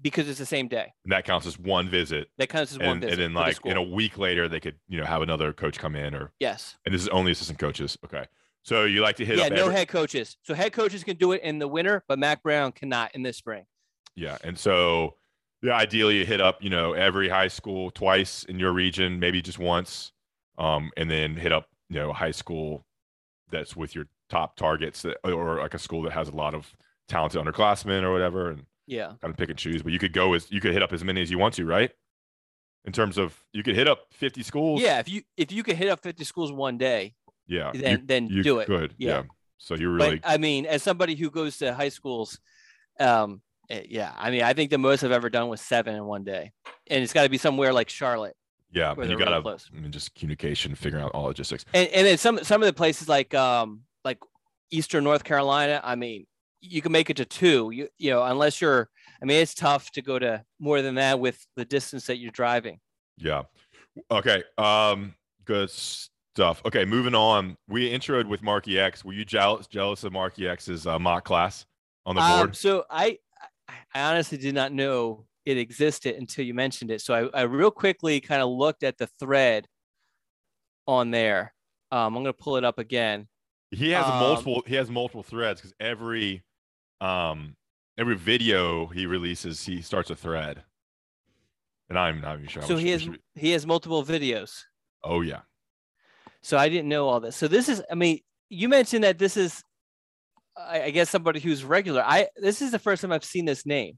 because 0.01 0.29
it's 0.29 0.37
the 0.39 0.45
same 0.45 0.67
day. 0.67 0.93
and 1.03 1.11
that 1.11 1.25
counts 1.25 1.47
as 1.47 1.57
one 1.57 1.89
visit. 1.89 2.27
That 2.37 2.49
counts 2.49 2.71
as 2.73 2.77
one 2.79 2.99
visit. 2.99 3.13
and 3.13 3.21
then 3.21 3.29
for 3.31 3.33
the 3.51 3.57
like 3.61 3.65
in 3.65 3.77
a 3.77 3.81
week 3.83 4.17
later, 4.19 4.47
they 4.47 4.59
could 4.59 4.75
you 4.87 4.99
know 4.99 5.05
have 5.05 5.21
another 5.23 5.51
coach 5.53 5.79
come 5.79 5.95
in 5.95 6.13
or 6.13 6.31
yes. 6.39 6.77
and 6.85 6.93
this 6.93 7.01
is 7.01 7.07
only 7.09 7.31
assistant 7.31 7.57
coaches. 7.59 7.97
Okay. 8.05 8.25
So 8.63 8.85
you 8.85 9.01
like 9.01 9.15
to 9.17 9.25
hit 9.25 9.39
Yeah, 9.39 9.45
up 9.45 9.53
no 9.53 9.63
every- 9.63 9.73
head 9.75 9.87
coaches. 9.89 10.37
So 10.43 10.53
head 10.53 10.71
coaches 10.71 11.03
can 11.03 11.17
do 11.17 11.31
it 11.33 11.41
in 11.41 11.57
the 11.59 11.67
winter, 11.67 12.03
but 12.07 12.17
Mack 12.19 12.43
Brown 12.43 12.71
cannot 12.71 13.13
in 13.15 13.23
the 13.23 13.33
spring. 13.33 13.65
Yeah, 14.15 14.37
and 14.43 14.57
so 14.57 15.15
yeah, 15.61 15.75
ideally 15.75 16.17
you 16.19 16.25
hit 16.25 16.41
up 16.41 16.63
you 16.63 16.69
know 16.69 16.93
every 16.93 17.29
high 17.29 17.47
school 17.47 17.91
twice 17.91 18.43
in 18.43 18.59
your 18.59 18.71
region, 18.73 19.19
maybe 19.19 19.41
just 19.41 19.59
once, 19.59 20.11
um, 20.57 20.91
and 20.97 21.09
then 21.09 21.35
hit 21.35 21.51
up 21.51 21.67
you 21.89 21.97
know 21.99 22.09
a 22.11 22.13
high 22.13 22.31
school 22.31 22.85
that's 23.51 23.75
with 23.75 23.95
your 23.95 24.05
top 24.29 24.55
targets 24.55 25.03
that, 25.03 25.17
or 25.23 25.59
like 25.59 25.73
a 25.73 25.79
school 25.79 26.01
that 26.03 26.11
has 26.13 26.27
a 26.27 26.35
lot 26.35 26.53
of 26.55 26.73
talented 27.07 27.39
underclassmen 27.43 28.01
or 28.03 28.11
whatever, 28.11 28.49
and 28.49 28.65
Yeah. 28.87 29.13
kind 29.21 29.31
of 29.31 29.37
pick 29.37 29.49
and 29.49 29.57
choose. 29.59 29.83
But 29.83 29.93
you 29.93 29.99
could 29.99 30.13
go 30.13 30.33
as 30.33 30.49
you 30.51 30.59
could 30.59 30.73
hit 30.73 30.81
up 30.81 30.91
as 30.91 31.03
many 31.03 31.21
as 31.21 31.29
you 31.29 31.37
want 31.37 31.53
to, 31.55 31.65
right? 31.65 31.91
In 32.85 32.91
terms 32.91 33.17
of 33.17 33.37
you 33.53 33.63
could 33.63 33.75
hit 33.75 33.87
up 33.87 34.07
fifty 34.11 34.43
schools. 34.43 34.81
Yeah. 34.81 34.99
If 34.99 35.07
you 35.07 35.21
if 35.37 35.51
you 35.51 35.63
could 35.63 35.75
hit 35.77 35.87
up 35.89 36.01
50 36.01 36.23
schools 36.23 36.51
one 36.51 36.77
day, 36.77 37.13
yeah. 37.47 37.71
then 37.73 37.91
you, 37.91 38.05
then 38.05 38.27
you 38.27 38.43
do 38.43 38.59
it. 38.59 38.65
Could, 38.65 38.95
Yeah. 38.97 39.09
yeah. 39.09 39.23
So 39.57 39.75
you're 39.75 39.91
really 39.91 40.17
But 40.19 40.29
I 40.29 40.37
mean, 40.37 40.65
as 40.65 40.83
somebody 40.83 41.15
who 41.15 41.29
goes 41.29 41.57
to 41.59 41.73
high 41.73 41.89
schools, 41.89 42.39
um, 42.99 43.41
eh, 43.69 43.83
yeah, 43.89 44.13
I 44.17 44.31
mean, 44.31 44.43
I 44.43 44.53
think 44.53 44.69
the 44.69 44.77
most 44.77 45.03
I've 45.03 45.11
ever 45.11 45.29
done 45.29 45.47
was 45.49 45.61
seven 45.61 45.95
in 45.95 46.05
one 46.05 46.23
day, 46.23 46.51
and 46.89 47.03
it's 47.03 47.13
got 47.13 47.23
to 47.23 47.29
be 47.29 47.37
somewhere 47.37 47.73
like 47.73 47.89
Charlotte. 47.89 48.35
yeah. 48.71 48.89
You 48.91 48.95
they're 48.95 49.05
really 49.17 49.23
gotta 49.25 49.41
close. 49.41 49.69
I 49.75 49.79
mean, 49.79 49.91
just 49.91 50.13
communication, 50.15 50.75
figuring 50.75 51.03
out 51.03 51.11
all 51.11 51.23
logistics. 51.25 51.65
And 51.73 51.87
and 51.89 52.05
then 52.07 52.17
some 52.17 52.43
some 52.43 52.61
of 52.61 52.65
the 52.67 52.73
places 52.73 53.07
like 53.09 53.33
um 53.33 53.81
like 54.03 54.19
Eastern 54.71 55.03
North 55.03 55.23
Carolina, 55.23 55.79
I 55.83 55.95
mean, 55.95 56.25
you 56.61 56.81
can 56.81 56.91
make 56.91 57.09
it 57.09 57.17
to 57.17 57.25
two. 57.25 57.71
You 57.71 57.87
you 57.97 58.09
know, 58.11 58.23
unless 58.23 58.59
you're, 58.61 58.89
I 59.21 59.25
mean, 59.25 59.41
it's 59.41 59.53
tough 59.53 59.91
to 59.91 60.01
go 60.01 60.17
to 60.19 60.43
more 60.59 60.81
than 60.81 60.95
that 60.95 61.19
with 61.19 61.45
the 61.55 61.65
distance 61.65 62.07
that 62.07 62.17
you're 62.17 62.31
driving. 62.31 62.79
Yeah. 63.17 63.43
Okay. 64.09 64.43
Um. 64.57 65.13
Good 65.45 65.69
stuff. 65.69 66.61
Okay. 66.65 66.85
Moving 66.85 67.13
on. 67.15 67.57
We 67.67 67.91
introed 67.91 68.27
with 68.27 68.41
Marky 68.41 68.79
X. 68.79 69.03
Were 69.05 69.13
you 69.13 69.25
jealous 69.25 69.67
jealous 69.67 70.03
of 70.03 70.13
Marky 70.13 70.47
X's 70.47 70.87
uh, 70.87 70.97
mock 70.97 71.25
class 71.25 71.65
on 72.05 72.15
the 72.15 72.21
Um, 72.21 72.39
board? 72.39 72.55
so 72.55 72.85
I 72.89 73.19
I 73.93 74.01
honestly 74.11 74.37
did 74.37 74.55
not 74.55 74.71
know 74.71 75.25
it 75.45 75.57
existed 75.57 76.15
until 76.15 76.45
you 76.45 76.53
mentioned 76.53 76.91
it. 76.91 77.01
So 77.01 77.13
I, 77.33 77.39
I 77.39 77.41
real 77.43 77.71
quickly 77.71 78.19
kind 78.21 78.41
of 78.41 78.49
looked 78.49 78.83
at 78.83 78.97
the 78.97 79.07
thread 79.19 79.67
on 80.87 81.11
there. 81.11 81.53
Um, 81.91 82.15
I'm 82.15 82.23
gonna 82.23 82.33
pull 82.33 82.57
it 82.57 82.63
up 82.63 82.79
again. 82.79 83.27
he 83.71 83.89
has 83.91 84.05
um, 84.05 84.19
multiple. 84.19 84.63
He 84.65 84.75
has 84.75 84.89
multiple 84.89 85.23
threads 85.23 85.61
because 85.61 85.73
every, 85.79 86.43
um, 87.01 87.55
every 87.97 88.15
video 88.15 88.87
he 88.87 89.05
releases, 89.05 89.65
he 89.65 89.81
starts 89.81 90.09
a 90.09 90.15
thread. 90.15 90.63
and 91.89 91.99
I'm 91.99 92.21
not 92.21 92.37
even 92.37 92.47
sure. 92.47 92.63
So 92.63 92.77
he 92.77 92.89
has 92.89 93.05
be- 93.05 93.19
he 93.35 93.51
has 93.51 93.65
multiple 93.67 94.03
videos. 94.03 94.63
Oh 95.03 95.21
yeah. 95.21 95.41
So 96.41 96.57
I 96.57 96.67
didn't 96.69 96.89
know 96.89 97.07
all 97.07 97.19
this. 97.19 97.35
So 97.35 97.47
this 97.47 97.69
is, 97.69 97.81
I 97.91 97.95
mean, 97.95 98.19
you 98.49 98.67
mentioned 98.67 99.03
that 99.03 99.17
this 99.17 99.37
is, 99.37 99.63
I, 100.57 100.83
I 100.83 100.89
guess 100.91 101.09
somebody 101.09 101.39
who's 101.39 101.63
regular. 101.63 102.03
I 102.05 102.27
this 102.37 102.61
is 102.61 102.71
the 102.71 102.79
first 102.79 103.01
time 103.01 103.11
I've 103.11 103.23
seen 103.23 103.45
this 103.45 103.65
name. 103.65 103.97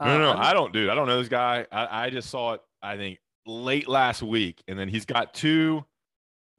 No, 0.00 0.06
no, 0.06 0.18
no. 0.18 0.30
I'm- 0.30 0.40
I 0.40 0.52
don't, 0.52 0.72
dude. 0.72 0.88
I 0.90 0.94
don't 0.94 1.06
know 1.06 1.18
this 1.18 1.28
guy. 1.28 1.66
I, 1.70 2.06
I 2.06 2.10
just 2.10 2.28
saw 2.30 2.54
it. 2.54 2.60
I 2.82 2.96
think 2.96 3.18
late 3.46 3.86
last 3.88 4.22
week, 4.22 4.62
and 4.66 4.78
then 4.78 4.88
he's 4.88 5.04
got 5.04 5.34
two. 5.34 5.84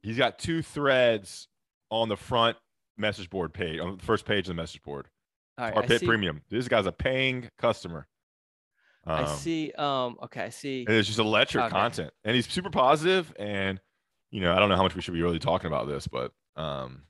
He's 0.02 0.16
got 0.16 0.38
two 0.38 0.62
threads 0.62 1.48
on 1.90 2.08
the 2.08 2.16
front 2.16 2.56
message 2.96 3.28
board 3.30 3.52
page, 3.52 3.80
on 3.80 3.96
the 3.96 4.02
first 4.04 4.24
page 4.24 4.40
of 4.48 4.48
the 4.48 4.54
message 4.54 4.82
board. 4.82 5.08
all 5.58 5.64
right, 5.66 5.74
Our 5.74 5.82
I 5.82 5.86
pit 5.86 6.02
premium. 6.04 6.42
This 6.50 6.68
guy's 6.68 6.86
a 6.86 6.92
paying 6.92 7.48
customer. 7.58 8.06
I 9.06 9.22
Um, 9.24 9.36
see. 9.36 9.72
Um. 9.72 10.16
Okay. 10.24 10.44
I 10.44 10.48
see. 10.48 10.84
And 10.86 10.96
it's 10.96 11.06
just 11.08 11.18
electric 11.18 11.64
Okay. 11.64 11.72
content, 11.72 12.12
and 12.24 12.34
he's 12.34 12.48
super 12.48 12.70
positive. 12.70 13.32
And 13.38 13.78
you 14.30 14.40
know, 14.40 14.54
I 14.54 14.58
don't 14.58 14.68
know 14.70 14.76
how 14.76 14.82
much 14.82 14.94
we 14.94 15.02
should 15.02 15.14
be 15.14 15.22
really 15.22 15.38
talking 15.38 15.66
about 15.66 15.86
this, 15.86 16.06
but 16.06 16.32
um, 16.56 17.02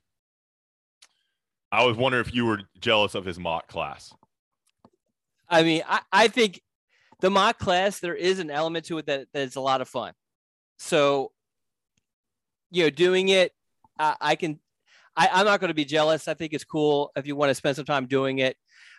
I 1.74 1.84
was 1.84 1.96
wondering 1.96 2.24
if 2.24 2.32
you 2.32 2.46
were 2.46 2.60
jealous 2.80 3.16
of 3.16 3.24
his 3.24 3.36
mock 3.36 3.66
class. 3.66 4.14
I 5.48 5.64
mean, 5.64 5.82
I, 5.88 6.00
I 6.12 6.28
think 6.28 6.60
the 7.20 7.30
mock 7.30 7.58
class 7.58 7.98
there 7.98 8.14
is 8.14 8.38
an 8.38 8.48
element 8.48 8.84
to 8.86 8.98
it 8.98 9.06
that 9.06 9.26
that's 9.32 9.56
a 9.56 9.60
lot 9.60 9.80
of 9.80 9.88
fun. 9.88 10.12
So, 10.78 11.32
you 12.70 12.84
know, 12.84 12.90
doing 12.90 13.28
it, 13.28 13.52
I, 13.98 14.16
I 14.20 14.36
can. 14.36 14.60
I, 15.16 15.28
I'm 15.32 15.46
not 15.46 15.60
going 15.60 15.68
to 15.68 15.74
be 15.74 15.84
jealous. 15.84 16.28
I 16.28 16.34
think 16.34 16.52
it's 16.52 16.64
cool 16.64 17.10
if 17.16 17.26
you 17.26 17.36
want 17.36 17.50
to 17.50 17.54
spend 17.54 17.76
some 17.76 17.84
time 17.84 18.06
doing 18.06 18.38
it. 18.38 18.56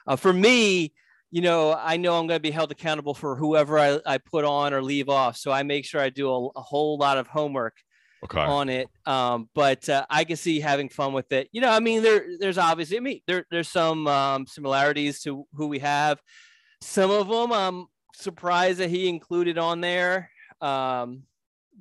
Uh, 0.07 0.15
for 0.15 0.31
me, 0.31 0.93
you 1.31 1.41
know, 1.41 1.73
I 1.77 1.97
know 1.97 2.17
I'm 2.17 2.27
going 2.27 2.37
to 2.37 2.41
be 2.41 2.51
held 2.51 2.71
accountable 2.71 3.13
for 3.13 3.35
whoever 3.35 3.79
I, 3.79 3.99
I 4.05 4.17
put 4.17 4.45
on 4.45 4.73
or 4.73 4.81
leave 4.81 5.09
off. 5.09 5.35
So 5.35 5.51
I 5.51 5.63
make 5.63 5.85
sure 5.85 5.99
I 5.99 6.09
do 6.09 6.29
a, 6.29 6.47
a 6.55 6.61
whole 6.61 6.97
lot 6.97 7.17
of 7.17 7.27
homework 7.27 7.75
Okay. 8.25 8.39
on 8.39 8.69
it. 8.69 8.89
Um, 9.05 9.49
but 9.53 9.87
uh, 9.89 10.05
I 10.09 10.23
can 10.23 10.35
see 10.35 10.59
having 10.59 10.89
fun 10.89 11.13
with 11.13 11.31
it. 11.31 11.49
You 11.51 11.61
know, 11.61 11.69
I 11.69 11.79
mean, 11.79 12.03
there 12.03 12.25
there's 12.39 12.57
obviously, 12.57 12.97
I 12.97 12.99
mean, 12.99 13.21
there 13.27 13.45
there's 13.49 13.69
some 13.69 14.07
um, 14.07 14.47
similarities 14.47 15.21
to 15.21 15.45
who 15.53 15.67
we 15.67 15.79
have. 15.79 16.21
Some 16.81 17.11
of 17.11 17.27
them, 17.27 17.51
I'm 17.51 17.87
surprised 18.13 18.79
that 18.79 18.89
he 18.89 19.07
included 19.07 19.57
on 19.57 19.81
there. 19.81 20.29
Um, 20.61 21.23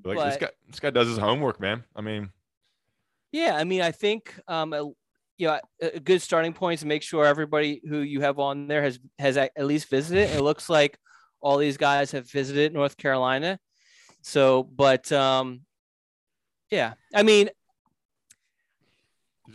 like 0.04 0.18
this 0.18 0.36
guy, 0.36 0.50
this 0.68 0.80
guy 0.80 0.90
does 0.90 1.08
his 1.08 1.18
homework, 1.18 1.60
man. 1.60 1.84
I 1.96 2.00
mean, 2.00 2.30
yeah, 3.32 3.56
I 3.56 3.64
mean, 3.64 3.80
I 3.80 3.90
think 3.90 4.34
um, 4.48 4.72
a, 4.72 4.84
you 5.38 5.48
know, 5.48 5.60
a 5.82 5.96
a 5.96 6.00
good 6.00 6.22
starting 6.22 6.52
point 6.52 6.74
is 6.74 6.80
to 6.80 6.86
make 6.86 7.02
sure 7.02 7.24
everybody 7.24 7.80
who 7.88 7.98
you 7.98 8.20
have 8.20 8.38
on 8.38 8.68
there 8.68 8.82
has 8.82 8.98
has 9.18 9.36
at 9.36 9.52
at 9.56 9.66
least 9.66 9.88
visited. 9.88 10.30
It 10.30 10.42
looks 10.42 10.68
like 10.68 10.98
all 11.40 11.58
these 11.58 11.76
guys 11.76 12.12
have 12.12 12.30
visited 12.30 12.72
North 12.72 12.96
Carolina. 12.96 13.58
So, 14.22 14.62
but 14.62 15.12
um, 15.12 15.60
yeah, 16.74 16.94
I 17.14 17.22
mean, 17.22 17.48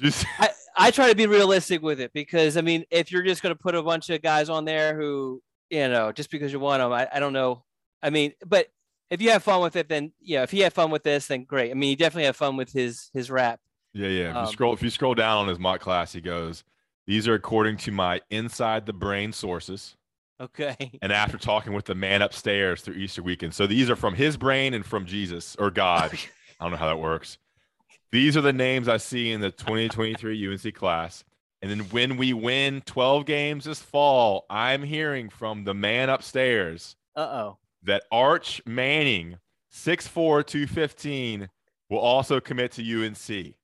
just 0.01 0.25
I, 0.39 0.49
I 0.77 0.91
try 0.91 1.09
to 1.09 1.15
be 1.15 1.27
realistic 1.27 1.81
with 1.81 1.99
it 1.99 2.13
because 2.13 2.55
I 2.57 2.61
mean, 2.61 2.85
if 2.89 3.11
you're 3.11 3.23
just 3.23 3.41
going 3.41 3.53
to 3.53 3.61
put 3.61 3.75
a 3.75 3.83
bunch 3.83 4.09
of 4.09 4.21
guys 4.21 4.49
on 4.49 4.65
there 4.65 4.95
who, 4.95 5.41
you 5.69 5.87
know, 5.87 6.11
just 6.11 6.31
because 6.31 6.51
you 6.53 6.59
want 6.59 6.81
them, 6.81 6.91
I, 6.93 7.07
I 7.11 7.19
don't 7.19 7.33
know. 7.33 7.63
I 8.01 8.09
mean, 8.09 8.33
but 8.45 8.67
if 9.09 9.21
you 9.21 9.31
have 9.31 9.43
fun 9.43 9.61
with 9.61 9.75
it, 9.75 9.89
then 9.89 10.13
yeah, 10.21 10.43
if 10.43 10.51
he 10.51 10.59
had 10.59 10.71
fun 10.73 10.91
with 10.91 11.03
this, 11.03 11.27
then 11.27 11.43
great. 11.43 11.71
I 11.71 11.73
mean, 11.73 11.89
he 11.89 11.95
definitely 11.95 12.25
had 12.25 12.35
fun 12.35 12.55
with 12.55 12.71
his 12.71 13.09
his 13.13 13.29
rap. 13.29 13.59
Yeah, 13.93 14.07
yeah. 14.07 14.29
If 14.29 14.35
you 14.35 14.39
Um, 14.41 14.47
scroll, 14.47 14.73
if 14.73 14.81
you 14.83 14.89
scroll 14.89 15.15
down 15.15 15.39
on 15.39 15.47
his 15.47 15.59
mock 15.59 15.81
class, 15.81 16.13
he 16.13 16.21
goes, 16.21 16.63
"These 17.07 17.27
are 17.27 17.33
according 17.33 17.77
to 17.77 17.91
my 17.91 18.21
inside 18.29 18.85
the 18.85 18.93
brain 18.93 19.33
sources." 19.33 19.97
Okay. 20.39 20.77
And 21.01 21.11
after 21.11 21.37
talking 21.37 21.73
with 21.73 21.85
the 21.85 21.95
man 21.95 22.21
upstairs 22.21 22.81
through 22.81 22.95
Easter 22.95 23.21
weekend, 23.21 23.53
so 23.53 23.67
these 23.67 23.89
are 23.89 23.95
from 23.97 24.13
his 24.13 24.37
brain 24.37 24.73
and 24.73 24.85
from 24.85 25.05
Jesus 25.05 25.55
or 25.59 25.71
God. 25.71 26.17
I 26.59 26.65
don't 26.65 26.71
know 26.71 26.77
how 26.77 26.87
that 26.87 26.99
works. 26.99 27.37
These 28.11 28.35
are 28.35 28.41
the 28.41 28.53
names 28.53 28.87
I 28.87 28.97
see 28.97 29.31
in 29.31 29.39
the 29.41 29.51
2023 29.51 30.47
UNC 30.51 30.73
class. 30.75 31.23
And 31.61 31.69
then 31.69 31.79
when 31.89 32.17
we 32.17 32.33
win 32.33 32.81
12 32.85 33.25
games 33.25 33.65
this 33.65 33.81
fall, 33.81 34.45
I'm 34.49 34.81
hearing 34.83 35.29
from 35.29 35.63
the 35.65 35.73
man 35.73 36.09
upstairs 36.09 36.95
Uh 37.15 37.19
oh. 37.21 37.57
that 37.83 38.03
Arch 38.11 38.61
Manning, 38.65 39.37
6'4, 39.73 40.45
215, 40.45 41.49
will 41.89 41.99
also 41.99 42.39
commit 42.39 42.71
to 42.73 43.05
UNC. 43.05 43.55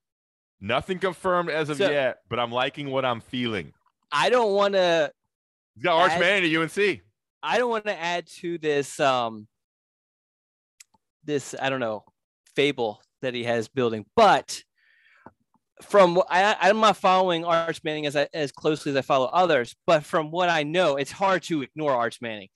Nothing 0.62 1.00
confirmed 1.00 1.50
as 1.50 1.70
of 1.70 1.78
So- 1.78 1.90
yet, 1.90 2.20
but 2.30 2.40
I'm 2.40 2.52
liking 2.52 2.90
what 2.92 3.06
I'm 3.06 3.22
feeling. 3.22 3.74
I 4.12 4.30
don't 4.30 4.54
want 4.54 4.74
to. 4.76 5.12
He's 5.76 5.84
got 5.84 5.98
Arch 6.00 6.12
As- 6.14 6.20
Manning 6.20 6.50
to 6.52 6.62
UNC. 6.62 7.02
I 7.44 7.58
don't 7.58 7.70
want 7.70 7.86
to 7.86 7.98
add 8.00 8.28
to 8.40 8.58
this. 8.58 9.00
Um. 9.00 9.48
This 11.24 11.56
I 11.60 11.70
don't 11.70 11.80
know 11.80 12.04
fable 12.56 13.02
that 13.22 13.34
he 13.34 13.44
has 13.44 13.68
building, 13.68 14.06
but 14.16 14.62
from 15.82 16.22
I, 16.30 16.56
I'm 16.62 16.80
not 16.80 16.98
following 16.98 17.44
Arch 17.44 17.84
Manning 17.84 18.06
as 18.06 18.16
I, 18.16 18.28
as 18.34 18.52
closely 18.52 18.92
as 18.92 18.98
I 18.98 19.02
follow 19.02 19.26
others, 19.26 19.76
but 19.86 20.04
from 20.04 20.32
what 20.32 20.50
I 20.50 20.64
know, 20.64 20.96
it's 20.96 21.12
hard 21.12 21.44
to 21.44 21.64
ignore 21.64 21.92
Arch 21.92 22.22
Manning. 22.22 22.50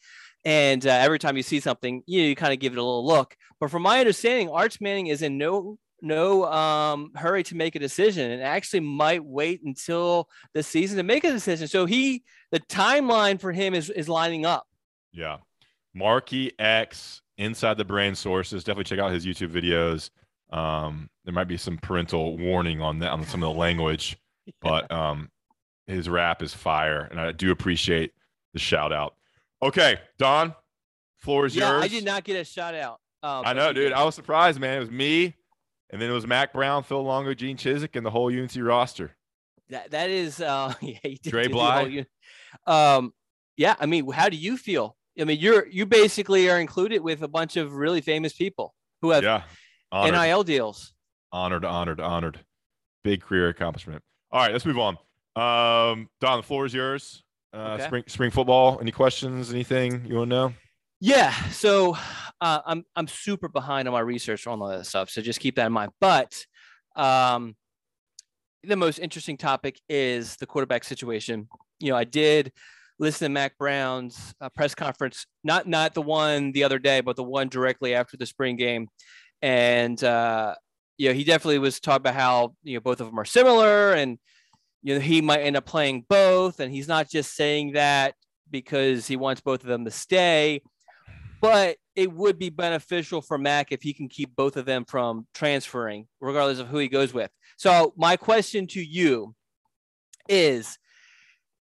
And 0.46 0.86
uh, 0.86 0.92
every 0.92 1.20
time 1.20 1.36
you 1.36 1.44
see 1.44 1.60
something, 1.60 2.02
you, 2.06 2.22
you 2.22 2.36
kind 2.36 2.54
of 2.54 2.60
give 2.60 2.72
it 2.74 2.80
a 2.80 2.84
little 2.84 3.06
look. 3.06 3.36
But 3.60 3.72
from 3.72 3.82
my 3.82 4.00
understanding, 4.00 4.50
Arch 4.50 4.80
Manning 4.80 5.08
is 5.08 5.22
in 5.22 5.38
no 5.38 5.78
no 6.02 6.46
um, 6.46 7.12
hurry 7.14 7.44
to 7.44 7.56
make 7.56 7.76
a 7.76 7.80
decision, 7.80 8.32
and 8.32 8.42
actually 8.42 8.80
might 8.80 9.24
wait 9.24 9.62
until 9.64 10.30
the 10.54 10.64
season 10.64 10.96
to 10.98 11.04
make 11.04 11.26
a 11.26 11.32
decision. 11.32 11.68
So 11.68 11.86
he, 11.86 12.24
the 12.52 12.62
timeline 12.62 13.40
for 13.40 13.52
him 13.52 13.74
is 13.74 13.90
is 13.90 14.08
lining 14.08 14.46
up. 14.46 14.66
Yeah. 15.12 15.38
Marky 15.94 16.54
X, 16.58 17.22
Inside 17.40 17.78
the 17.78 17.86
Brain 17.86 18.16
Sources. 18.16 18.66
Definitely 18.66 18.84
check 18.84 19.00
out 19.00 19.12
his 19.12 19.26
YouTube 19.26 19.52
videos. 19.52 20.10
Um, 20.56 21.10
there 21.24 21.34
might 21.34 21.48
be 21.48 21.58
some 21.58 21.78
parental 21.78 22.38
warning 22.38 22.82
on 22.82 23.00
that 23.00 23.12
on 23.12 23.26
some 23.26 23.42
of 23.42 23.54
the 23.54 23.60
language, 23.60 24.18
but 24.62 24.92
um, 24.92 25.32
his 25.88 26.10
rap 26.10 26.44
is 26.44 26.54
fire, 26.54 27.08
and 27.10 27.20
I 27.20 27.32
do 27.32 27.52
appreciate 27.52 28.12
the 28.54 28.60
shout 28.60 28.92
out. 28.92 29.16
Okay, 29.62 29.98
Don, 30.18 30.54
floor 31.18 31.46
is 31.46 31.56
yeah, 31.56 31.72
yours. 31.72 31.86
I 31.86 31.88
did 31.88 32.04
not 32.04 32.26
get 32.26 32.36
a 32.36 32.44
shout 32.44 32.76
out. 32.76 33.00
Uh, 33.24 33.42
I 33.46 33.54
know, 33.54 33.72
dude. 33.72 33.94
I 33.94 34.04
was 34.04 34.16
surprised, 34.16 34.60
man. 34.60 34.78
It 34.78 34.82
was 34.82 34.92
me, 34.92 35.36
and 35.92 36.02
then 36.02 36.10
it 36.10 36.14
was 36.14 36.28
Mack 36.28 36.52
Brown, 36.52 36.84
Phil 36.84 37.02
Longo, 37.02 37.34
Gene 37.34 37.58
Chizik, 37.58 37.96
and 37.96 38.06
the 38.06 38.12
whole 38.12 38.28
UNC 38.28 38.52
roster. 38.58 39.16
That 39.70 39.92
that 39.92 40.10
is 40.10 40.42
uh 40.42 40.74
yeah, 40.82 40.98
you 41.04 41.18
did 41.18 41.30
Dre 41.30 41.48
the 41.48 42.06
whole 42.66 42.76
Um 42.76 43.14
yeah, 43.56 43.76
I 43.80 43.86
mean, 43.86 44.10
how 44.12 44.30
do 44.30 44.38
you 44.38 44.58
feel? 44.58 44.96
I 45.20 45.24
mean, 45.26 45.40
you're 45.40 45.68
you 45.68 45.86
basically 45.86 46.50
are 46.50 46.60
included 46.60 47.02
with 47.02 47.22
a 47.24 47.28
bunch 47.28 47.58
of 47.58 47.74
really 47.74 48.02
famous 48.02 48.34
people 48.34 48.74
who 49.02 49.12
have 49.12 49.24
Yeah, 49.24 49.44
honored. 49.92 50.14
NIL 50.20 50.44
deals. 50.44 50.94
honored, 51.32 51.66
honored, 51.66 52.00
honored. 52.00 52.40
Big 53.04 53.22
career 53.22 53.50
accomplishment. 53.50 54.02
All 54.32 54.42
right, 54.42 54.52
let's 54.52 54.66
move 54.66 54.78
on. 54.80 54.98
Um, 55.36 56.10
Don, 56.22 56.38
the 56.40 56.44
floor 56.44 56.66
is 56.66 56.74
yours. 56.74 57.24
Uh, 57.54 57.58
Okay. 57.76 57.86
Spring 57.86 58.04
spring 58.08 58.32
football. 58.32 58.80
Any 58.82 58.92
questions? 58.92 59.52
Anything 59.52 60.06
you 60.08 60.16
want 60.18 60.30
to 60.30 60.36
know? 60.36 60.54
Yeah, 61.02 61.32
so 61.50 61.98
uh, 62.42 62.60
I'm 62.66 62.84
I'm 62.96 63.08
super 63.08 63.48
behind 63.48 63.88
on 63.88 63.94
my 63.94 64.02
research 64.02 64.46
on 64.48 64.62
all 64.62 64.68
that 64.68 64.86
stuff, 64.86 65.10
so 65.10 65.22
just 65.22 65.40
keep 65.40 65.56
that 65.56 65.66
in 65.68 65.72
mind. 65.72 65.92
But 66.02 66.46
um, 66.96 67.56
the 68.64 68.76
most 68.76 69.00
interesting 69.00 69.38
topic 69.38 69.80
is 69.88 70.36
the 70.38 70.46
quarterback 70.46 70.84
situation. 70.84 71.48
You 71.80 71.92
know, 71.92 71.96
I 71.98 72.04
did 72.04 72.52
listen 73.00 73.26
to 73.26 73.30
Mack 73.30 73.58
Brown's 73.58 74.34
uh, 74.42 74.50
press 74.50 74.76
conference, 74.76 75.26
not 75.44 75.68
not 75.68 75.94
the 75.94 76.02
one 76.02 76.52
the 76.52 76.64
other 76.64 76.80
day, 76.80 77.02
but 77.02 77.16
the 77.16 77.24
one 77.24 77.48
directly 77.48 77.96
after 77.96 78.18
the 78.18 78.26
spring 78.26 78.56
game, 78.56 78.88
and 79.42 80.02
uh, 80.04 80.56
you 80.98 81.10
know, 81.10 81.16
he 81.16 81.24
definitely 81.24 81.60
was 81.60 81.80
talking 81.80 82.02
about 82.02 82.16
how 82.16 82.56
you 82.64 82.76
know 82.76 82.82
both 82.82 83.02
of 83.02 83.08
them 83.08 83.20
are 83.20 83.26
similar, 83.26 83.94
and 83.94 84.20
you 84.84 84.94
know 84.94 85.00
he 85.00 85.22
might 85.22 85.42
end 85.42 85.56
up 85.56 85.66
playing 85.66 86.06
both, 86.10 86.60
and 86.60 86.72
he's 86.72 86.88
not 86.88 87.10
just 87.10 87.36
saying 87.36 87.74
that 87.74 88.16
because 88.52 89.08
he 89.08 89.16
wants 89.16 89.42
both 89.42 89.62
of 89.62 89.70
them 89.70 89.86
to 89.86 89.92
stay 89.92 90.62
but 91.42 91.78
it 91.96 92.12
would 92.12 92.38
be 92.38 92.50
beneficial 92.50 93.22
for 93.22 93.38
Mack 93.38 93.72
if 93.72 93.82
he 93.82 93.94
can 93.94 94.10
keep 94.10 94.36
both 94.36 94.58
of 94.58 94.66
them 94.66 94.86
from 94.86 95.28
transferring, 95.34 96.08
regardless 96.20 96.60
of 96.60 96.68
who 96.68 96.78
he 96.78 96.88
goes 96.88 97.14
with. 97.14 97.32
So 97.58 97.94
my 97.98 98.18
question 98.18 98.68
to 98.68 98.84
you 98.84 99.36
is: 100.28 100.78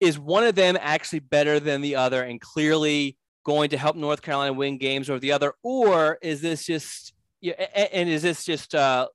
Is 0.01 0.17
one 0.19 0.43
of 0.43 0.55
them 0.55 0.77
actually 0.81 1.19
better 1.19 1.59
than 1.59 1.81
the 1.81 1.95
other, 1.95 2.23
and 2.23 2.41
clearly 2.41 3.17
going 3.45 3.69
to 3.69 3.77
help 3.77 3.95
North 3.95 4.21
Carolina 4.21 4.51
win 4.53 4.77
games 4.77 5.09
over 5.09 5.19
the 5.19 5.31
other, 5.31 5.53
or 5.63 6.17
is 6.21 6.41
this 6.41 6.65
just 6.65 7.13
yeah? 7.39 7.53
And 7.93 8.09
is 8.09 8.21
this 8.23 8.43
just 8.43 8.75
uh, 8.75 9.07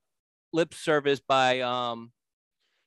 lip 0.53 0.72
service 0.72 1.20
by 1.20 1.61
um, 1.61 2.12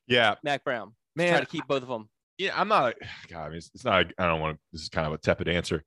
Yeah, 0.06 0.34
Mack 0.42 0.64
Brown? 0.64 0.94
man. 1.14 1.28
try 1.30 1.40
to 1.40 1.46
keep 1.46 1.66
both 1.66 1.82
of 1.82 1.88
them. 1.88 2.08
yeah, 2.38 2.58
I'm 2.58 2.68
not. 2.68 2.92
A, 2.92 2.94
God, 3.28 3.44
I 3.44 3.48
mean, 3.48 3.58
it's, 3.58 3.70
it's 3.74 3.84
not. 3.84 4.06
I 4.18 4.26
don't 4.26 4.40
want 4.40 4.56
to. 4.56 4.60
This 4.72 4.82
is 4.82 4.88
kind 4.88 5.06
of 5.06 5.12
a 5.12 5.18
tepid 5.18 5.48
answer, 5.48 5.84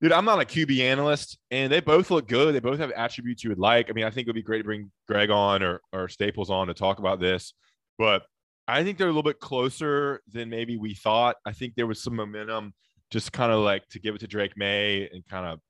dude. 0.00 0.12
I'm 0.12 0.24
not 0.24 0.40
a 0.40 0.44
QB 0.46 0.80
analyst, 0.80 1.38
and 1.50 1.70
they 1.70 1.80
both 1.80 2.10
look 2.10 2.28
good. 2.28 2.54
They 2.54 2.60
both 2.60 2.78
have 2.78 2.90
attributes 2.92 3.44
you 3.44 3.50
would 3.50 3.58
like. 3.58 3.90
I 3.90 3.92
mean, 3.92 4.04
I 4.04 4.10
think 4.10 4.26
it 4.26 4.30
would 4.30 4.36
be 4.36 4.42
great 4.42 4.58
to 4.58 4.64
bring 4.64 4.90
Greg 5.06 5.28
on 5.30 5.62
or 5.62 5.80
or 5.92 6.08
Staples 6.08 6.48
on 6.48 6.68
to 6.68 6.74
talk 6.74 6.98
about 6.98 7.20
this, 7.20 7.52
but 7.98 8.22
I 8.68 8.84
think 8.84 8.98
they're 8.98 9.08
a 9.08 9.10
little 9.10 9.22
bit 9.22 9.40
closer 9.40 10.20
than 10.32 10.48
maybe 10.48 10.76
we 10.76 10.94
thought. 10.94 11.36
I 11.44 11.52
think 11.52 11.74
there 11.74 11.86
was 11.86 12.02
some 12.02 12.16
momentum, 12.16 12.74
just 13.10 13.32
kind 13.32 13.52
of 13.52 13.60
like 13.60 13.88
to 13.90 13.98
give 13.98 14.14
it 14.14 14.18
to 14.18 14.26
Drake 14.26 14.56
Maye 14.56 15.08
and 15.12 15.26
kind 15.28 15.46
of 15.46 15.60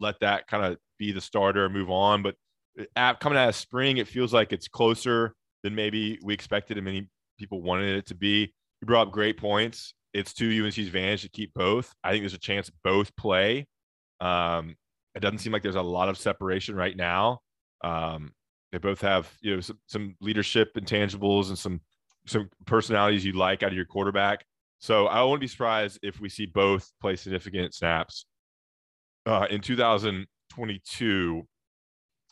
let 0.00 0.20
that 0.20 0.46
kind 0.46 0.64
of 0.64 0.78
be 0.98 1.12
the 1.12 1.20
starter 1.20 1.68
move 1.68 1.90
on. 1.90 2.22
But 2.22 2.36
at, 2.96 3.20
coming 3.20 3.38
out 3.38 3.48
of 3.48 3.54
spring, 3.54 3.98
it 3.98 4.08
feels 4.08 4.32
like 4.32 4.52
it's 4.52 4.68
closer 4.68 5.34
than 5.62 5.74
maybe 5.74 6.18
we 6.22 6.34
expected 6.34 6.76
and 6.76 6.84
many 6.84 7.08
people 7.38 7.62
wanted 7.62 7.96
it 7.96 8.06
to 8.06 8.14
be. 8.14 8.52
You 8.80 8.86
brought 8.86 9.08
up 9.08 9.12
great 9.12 9.36
points. 9.36 9.94
It's 10.14 10.32
to 10.34 10.64
UNC's 10.64 10.78
advantage 10.78 11.22
to 11.22 11.28
keep 11.28 11.52
both. 11.54 11.92
I 12.02 12.10
think 12.10 12.22
there's 12.22 12.34
a 12.34 12.38
chance 12.38 12.70
both 12.82 13.14
play. 13.16 13.66
Um, 14.20 14.76
it 15.14 15.20
doesn't 15.20 15.38
seem 15.38 15.52
like 15.52 15.62
there's 15.62 15.74
a 15.74 15.82
lot 15.82 16.08
of 16.08 16.16
separation 16.16 16.74
right 16.74 16.96
now. 16.96 17.40
Um, 17.84 18.32
they 18.72 18.78
both 18.78 19.00
have 19.00 19.30
you 19.40 19.54
know 19.54 19.60
some, 19.60 19.78
some 19.86 20.16
leadership 20.20 20.70
intangibles 20.76 21.48
and 21.48 21.58
some 21.58 21.80
some 22.28 22.50
personalities 22.66 23.24
you 23.24 23.32
like 23.32 23.62
out 23.62 23.70
of 23.70 23.76
your 23.76 23.84
quarterback. 23.84 24.44
So 24.78 25.06
I 25.06 25.22
wouldn't 25.22 25.40
be 25.40 25.48
surprised 25.48 25.98
if 26.02 26.20
we 26.20 26.28
see 26.28 26.46
both 26.46 26.90
play 27.00 27.16
significant 27.16 27.74
snaps 27.74 28.26
uh, 29.26 29.46
in 29.50 29.60
2022 29.60 31.42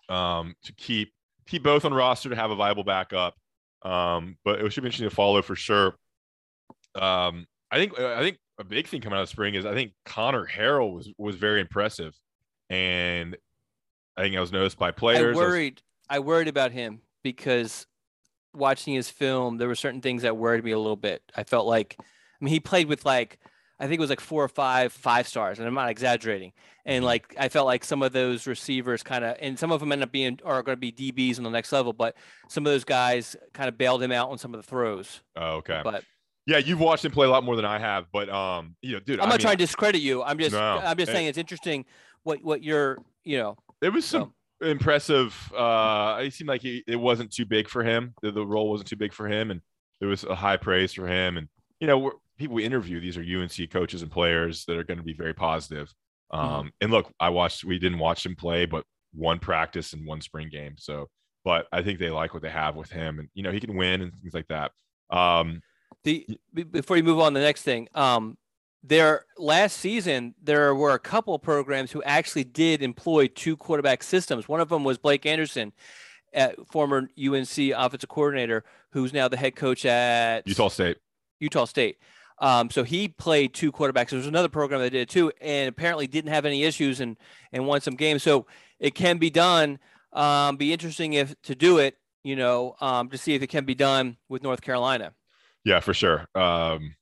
um, 0.09 0.55
to 0.65 0.73
keep 0.75 1.13
keep 1.49 1.63
both 1.63 1.85
on 1.85 1.95
roster 1.95 2.29
to 2.29 2.37
have 2.37 2.51
a 2.51 2.57
viable 2.57 2.85
backup. 2.85 3.35
Um, 3.83 4.37
but 4.45 4.61
it 4.61 4.73
should 4.73 4.83
be 4.83 4.89
interesting 4.89 5.09
to 5.09 5.15
follow 5.15 5.43
for 5.43 5.57
sure. 5.57 5.97
Um, 6.95 7.47
I 7.71 7.77
think 7.77 7.99
I 7.99 8.21
think 8.21 8.39
a 8.59 8.65
big 8.65 8.87
thing 8.87 9.01
coming 9.01 9.19
out 9.19 9.23
of 9.23 9.29
spring 9.29 9.55
is 9.55 9.67
I 9.67 9.75
think 9.75 9.93
Conner 10.05 10.47
Harrell 10.47 10.95
was 10.95 11.13
was 11.19 11.37
very 11.37 11.61
impressive, 11.61 12.15
and 12.71 13.37
I 14.17 14.23
think 14.23 14.37
I 14.37 14.41
was 14.41 14.53
noticed 14.53 14.79
by 14.79 14.93
players. 14.93 15.37
I 15.37 15.41
worried. 15.41 15.83
I, 16.09 16.19
was, 16.19 16.25
I 16.25 16.27
worried 16.27 16.49
about 16.49 16.73
him 16.73 17.01
because 17.23 17.87
watching 18.57 18.95
his 18.95 19.11
film, 19.11 19.59
there 19.59 19.69
were 19.69 19.75
certain 19.75 20.01
things 20.01 20.23
that 20.23 20.37
worried 20.37 20.65
me 20.65 20.73
a 20.73 20.79
little 20.79 20.97
bit. 20.97 21.23
I 21.37 21.45
felt 21.45 21.67
like, 21.67 21.97
I 21.99 22.45
mean, 22.45 22.53
he 22.53 22.61
played 22.61 22.89
with 22.89 23.05
like 23.05 23.39
I 23.79 23.87
think 23.87 23.99
it 23.99 24.01
was 24.01 24.11
like 24.11 24.21
four 24.21 24.43
or 24.43 24.49
five 24.49 24.93
five 24.93 25.29
stars, 25.29 25.59
and 25.59 25.69
I'm 25.69 25.75
not 25.75 25.91
exaggerating. 25.91 26.53
And 26.85 27.01
mm-hmm. 27.01 27.07
like 27.07 27.35
I 27.39 27.49
felt 27.49 27.67
like 27.67 27.85
some 27.85 28.03
of 28.03 28.13
those 28.13 28.47
receivers 28.47 29.03
kind 29.03 29.25
of, 29.25 29.37
and 29.41 29.59
some 29.59 29.71
of 29.71 29.81
them 29.81 29.93
end 29.93 30.03
up 30.03 30.13
being 30.13 30.39
are 30.45 30.63
going 30.63 30.81
to 30.81 30.93
be 30.93 30.93
DBs 30.93 31.39
on 31.39 31.45
the 31.45 31.51
next 31.51 31.73
level, 31.73 31.93
but 31.93 32.17
some 32.49 32.65
of 32.65 32.73
those 32.73 32.85
guys 32.85 33.37
kind 33.53 33.69
of 33.69 33.77
bailed 33.77 34.03
him 34.03 34.13
out 34.13 34.31
on 34.31 34.39
some 34.39 34.55
of 34.55 34.63
the 34.63 34.67
throws. 34.67 35.21
Oh, 35.37 35.57
okay. 35.57 35.83
But 35.85 36.05
yeah, 36.47 36.59
you've 36.59 36.81
watched 36.81 37.05
him 37.05 37.13
play 37.13 37.27
a 37.27 37.31
lot 37.31 37.45
more 37.45 37.57
than 37.57 37.65
I 37.65 37.79
have, 37.79 38.07
but 38.13 38.31
um, 38.31 38.77
you 38.81 38.93
know, 38.93 39.01
dude, 39.01 39.21
I'm 39.21 39.27
I 39.27 39.29
not 39.29 39.33
mean, 39.35 39.41
trying 39.41 39.57
to 39.59 39.65
discredit 39.65 40.01
you. 40.01 40.23
I'm 40.23 40.39
just, 40.39 40.53
no, 40.53 40.81
I'm 40.83 40.97
just 40.97 41.13
saying 41.13 41.27
it's 41.27 41.39
interesting 41.39 41.85
what 42.23 42.43
what 42.43 42.63
you're, 42.63 42.99
you 43.25 43.39
know. 43.39 43.59
It 43.83 43.93
was 43.93 44.07
some 44.07 44.23
so. 44.23 44.33
Impressive. 44.61 45.53
Uh, 45.57 46.21
it 46.23 46.33
seemed 46.33 46.49
like 46.49 46.63
he, 46.63 46.83
it 46.87 46.97
wasn't 46.97 47.33
too 47.33 47.47
big 47.47 47.69
for 47.69 47.83
him. 47.83 48.15
The, 48.23 48.33
the 48.33 48.47
role 48.47 48.71
wasn't 48.71 48.89
too 48.89 48.97
big 48.97 49.13
for 49.13 49.29
him, 49.29 49.51
and 49.51 49.61
there 50.01 50.09
was 50.09 50.25
a 50.25 50.35
high 50.35 50.57
praise 50.57 50.93
for 50.93 51.07
him. 51.07 51.37
And 51.37 51.49
you 51.81 51.87
know, 51.87 52.13
people 52.39 52.55
we 52.55 52.65
interview 52.65 53.01
these 53.01 53.17
are 53.17 53.23
UNC 53.23 53.71
coaches 53.71 54.03
and 54.03 54.11
players 54.11 54.65
that 54.67 54.77
are 54.77 54.85
going 54.85 54.99
to 54.99 55.05
be 55.05 55.15
very 55.15 55.35
positive. 55.35 55.93
Mm-hmm. 56.33 56.47
Um, 56.47 56.51
mm-hmm. 56.51 56.69
and 56.81 56.91
look, 56.91 57.13
I 57.21 57.31
watched. 57.31 57.65
We 57.65 57.79
didn't 57.79 57.99
watch 57.99 58.25
him 58.25 58.37
play, 58.37 58.67
but 58.67 58.85
one 59.13 59.39
practice 59.39 59.93
and 59.93 60.07
one 60.07 60.21
spring 60.21 60.49
game. 60.51 60.75
So, 60.79 61.09
but 61.45 61.67
I 61.73 61.83
think 61.83 61.99
they 61.99 62.11
like 62.11 62.35
what 62.35 62.43
they 62.43 62.51
have 62.51 62.77
with 62.77 62.91
him, 62.91 63.19
and 63.19 63.29
you 63.35 63.43
know, 63.43 63.53
he 63.53 63.61
can 63.61 63.77
win 63.77 64.03
and 64.03 64.13
things 64.15 64.35
like 64.35 64.49
that. 64.49 64.73
Um, 65.11 65.61
the 66.05 66.27
before 66.53 66.97
you 66.97 67.05
move 67.05 67.21
on 67.21 67.33
the 67.35 67.41
next 67.41 67.63
thing, 67.63 67.89
um, 67.95 68.37
there 68.89 69.25
last 69.37 69.79
season 69.79 70.35
there 70.43 70.75
were 70.75 70.93
a 70.93 70.99
couple 70.99 71.39
programs 71.39 71.91
who 71.91 72.03
actually 72.05 72.45
did 72.45 72.83
employ 72.83 73.27
two 73.29 73.57
quarterback 73.57 74.03
systems. 74.03 74.49
One 74.49 74.61
of 74.61 74.69
them 74.69 74.85
was 74.85 74.99
Blake 74.99 75.27
Anderson, 75.27 75.73
former 76.71 77.09
UNC 77.19 77.59
offensive 77.77 78.09
coordinator, 78.09 78.65
who's 78.91 79.13
now 79.13 79.29
the 79.29 79.37
head 79.37 79.57
coach 79.57 79.85
at 79.85 80.47
Utah 80.47 80.69
State. 80.69 80.99
Utah 81.41 81.65
State. 81.65 81.99
Um, 82.39 82.71
so 82.71 82.85
he 82.85 83.09
played 83.09 83.55
two 83.55 83.73
quarterbacks. 83.73 84.11
There 84.11 84.19
was 84.19 84.27
another 84.27 84.49
program 84.49 84.81
that 84.81 84.91
did 84.91 85.03
it 85.03 85.09
too, 85.09 85.33
and 85.41 85.69
apparently 85.69 86.07
didn't 86.07 86.33
have 86.33 86.45
any 86.45 86.65
issues 86.65 87.01
and 87.01 87.17
and 87.53 87.67
won 87.67 87.81
some 87.81 87.95
games. 87.95 88.23
So 88.23 88.47
it 88.79 88.95
can 88.95 89.19
be 89.19 89.31
done. 89.31 89.79
Um, 90.13 90.57
be 90.57 90.73
interesting 90.73 91.15
if 91.15 91.41
to 91.43 91.55
do 91.55 91.79
it, 91.79 91.97
you 92.23 92.37
know, 92.37 92.77
um, 92.81 93.09
to 93.09 93.19
see 93.19 93.35
if 93.35 93.43
it 93.43 93.49
can 93.49 93.65
be 93.65 93.75
done 93.75 94.17
with 94.29 94.43
North 94.43 94.61
Carolina. 94.61 95.13
Yeah, 95.65 95.81
for 95.81 95.95
sure. 95.95 96.27
Um, 96.35 96.95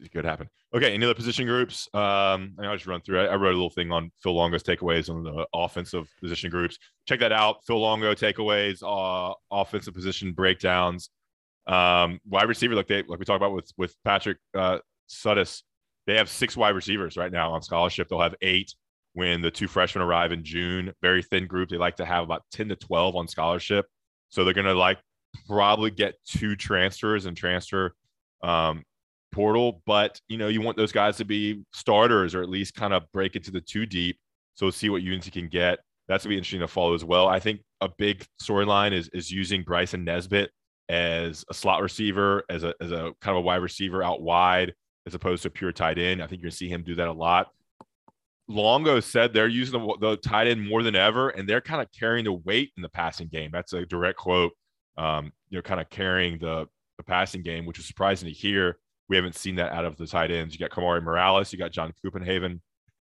it 0.00 0.12
could 0.12 0.24
happen. 0.24 0.50
Okay, 0.74 0.92
any 0.92 1.04
other 1.04 1.14
position 1.14 1.46
groups? 1.46 1.88
Um, 1.94 2.54
I'll 2.60 2.74
just 2.74 2.86
run 2.86 3.00
through. 3.00 3.20
I, 3.20 3.26
I 3.26 3.36
wrote 3.36 3.52
a 3.52 3.56
little 3.56 3.70
thing 3.70 3.90
on 3.90 4.10
Phil 4.22 4.34
Longo's 4.34 4.62
takeaways 4.62 5.08
on 5.08 5.22
the 5.22 5.46
offensive 5.54 6.10
position 6.20 6.50
groups. 6.50 6.78
Check 7.06 7.20
that 7.20 7.32
out. 7.32 7.64
Phil 7.66 7.80
Longo 7.80 8.14
takeaways, 8.14 8.82
uh, 8.82 9.32
offensive 9.50 9.94
position 9.94 10.32
breakdowns. 10.32 11.08
Um, 11.66 12.20
wide 12.26 12.48
receiver, 12.48 12.74
like 12.74 12.86
they 12.86 13.02
like 13.02 13.18
we 13.18 13.24
talked 13.24 13.36
about 13.36 13.54
with 13.54 13.70
with 13.78 13.94
Patrick 14.04 14.38
uh, 14.54 14.78
Suddes, 15.08 15.62
they 16.06 16.16
have 16.16 16.28
six 16.28 16.56
wide 16.56 16.74
receivers 16.74 17.16
right 17.16 17.32
now 17.32 17.52
on 17.52 17.62
scholarship. 17.62 18.08
They'll 18.08 18.20
have 18.20 18.34
eight 18.42 18.74
when 19.14 19.40
the 19.40 19.50
two 19.50 19.68
freshmen 19.68 20.02
arrive 20.02 20.32
in 20.32 20.44
June. 20.44 20.92
Very 21.00 21.22
thin 21.22 21.46
group. 21.46 21.70
They 21.70 21.78
like 21.78 21.96
to 21.96 22.04
have 22.04 22.24
about 22.24 22.42
ten 22.52 22.68
to 22.68 22.76
twelve 22.76 23.16
on 23.16 23.26
scholarship, 23.26 23.86
so 24.28 24.44
they're 24.44 24.54
gonna 24.54 24.74
like 24.74 24.98
probably 25.46 25.90
get 25.90 26.14
two 26.26 26.56
transfers 26.56 27.26
and 27.26 27.36
transfer 27.36 27.94
um, 28.42 28.84
portal. 29.32 29.82
But 29.86 30.20
you 30.28 30.38
know, 30.38 30.48
you 30.48 30.60
want 30.60 30.76
those 30.76 30.92
guys 30.92 31.16
to 31.18 31.24
be 31.24 31.62
starters 31.72 32.34
or 32.34 32.42
at 32.42 32.48
least 32.48 32.74
kind 32.74 32.92
of 32.92 33.10
break 33.12 33.36
into 33.36 33.50
the 33.50 33.60
two 33.60 33.86
deep. 33.86 34.18
So 34.54 34.70
see 34.70 34.90
what 34.90 35.02
UNC 35.02 35.32
can 35.32 35.48
get. 35.48 35.78
That's 36.08 36.24
gonna 36.24 36.32
be 36.32 36.38
interesting 36.38 36.60
to 36.60 36.68
follow 36.68 36.94
as 36.94 37.04
well. 37.04 37.28
I 37.28 37.38
think 37.38 37.60
a 37.80 37.88
big 37.98 38.24
storyline 38.42 38.92
is 38.92 39.08
is 39.12 39.30
using 39.30 39.62
Bryson 39.62 40.04
Nesbitt 40.04 40.50
as 40.88 41.44
a 41.50 41.54
slot 41.54 41.82
receiver, 41.82 42.44
as 42.48 42.64
a 42.64 42.74
as 42.80 42.92
a 42.92 43.12
kind 43.20 43.36
of 43.36 43.36
a 43.36 43.40
wide 43.42 43.56
receiver 43.56 44.02
out 44.02 44.22
wide, 44.22 44.74
as 45.06 45.14
opposed 45.14 45.42
to 45.42 45.50
pure 45.50 45.72
tight 45.72 45.98
end. 45.98 46.22
I 46.22 46.26
think 46.26 46.40
you're 46.40 46.48
gonna 46.48 46.56
see 46.56 46.68
him 46.68 46.82
do 46.82 46.94
that 46.96 47.08
a 47.08 47.12
lot. 47.12 47.48
Longo 48.48 48.98
said 49.00 49.34
they're 49.34 49.46
using 49.46 49.78
the, 49.78 49.96
the 50.00 50.16
tight 50.16 50.46
end 50.46 50.66
more 50.66 50.82
than 50.82 50.96
ever, 50.96 51.28
and 51.28 51.46
they're 51.46 51.60
kind 51.60 51.82
of 51.82 51.88
carrying 51.92 52.24
the 52.24 52.32
weight 52.32 52.72
in 52.76 52.82
the 52.82 52.88
passing 52.88 53.28
game. 53.28 53.50
That's 53.52 53.74
a 53.74 53.84
direct 53.84 54.18
quote. 54.18 54.52
Um, 54.96 55.32
you 55.50 55.58
know, 55.58 55.62
kind 55.62 55.80
of 55.80 55.90
carrying 55.90 56.38
the 56.38 56.66
the 56.96 57.04
passing 57.04 57.42
game, 57.42 57.66
which 57.66 57.78
is 57.78 57.86
surprising 57.86 58.28
to 58.28 58.34
hear. 58.34 58.78
We 59.08 59.16
haven't 59.16 59.36
seen 59.36 59.56
that 59.56 59.72
out 59.72 59.84
of 59.84 59.96
the 59.96 60.06
tight 60.06 60.30
ends. 60.30 60.54
You 60.54 60.60
got 60.60 60.70
Kamari 60.70 61.02
Morales, 61.02 61.52
you 61.52 61.58
got 61.58 61.72
John 61.72 61.92
Copenhaver, 62.04 62.58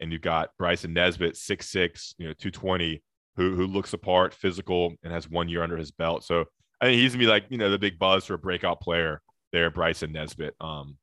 and 0.01 0.13
you 0.13 0.19
got 0.19 0.51
Bryson 0.59 0.93
Nesbitt, 0.93 1.37
six 1.37 1.69
six, 1.69 2.15
you 2.19 2.29
know, 2.29 2.35
two 2.35 2.51
twenty, 2.51 3.03
who 3.37 3.55
who 3.55 3.67
looks 3.67 3.93
apart, 3.93 4.35
physical, 4.35 4.95
and 5.03 5.13
has 5.13 5.29
one 5.29 5.49
year 5.49 5.63
under 5.63 5.77
his 5.77 5.91
belt. 5.91 6.25
So 6.25 6.45
I 6.81 6.87
think 6.87 7.01
he's 7.01 7.13
gonna 7.13 7.25
be 7.25 7.31
like 7.31 7.47
you 7.49 7.59
know 7.59 7.71
the 7.71 7.79
big 7.79 7.99
buzz 7.99 8.27
for 8.27 8.35
a 8.35 8.39
breakout 8.39 8.81
player 8.81 9.21
there, 9.53 9.71
Bryson 9.71 10.13
Nesbitt. 10.13 10.55
Um, 10.61 10.97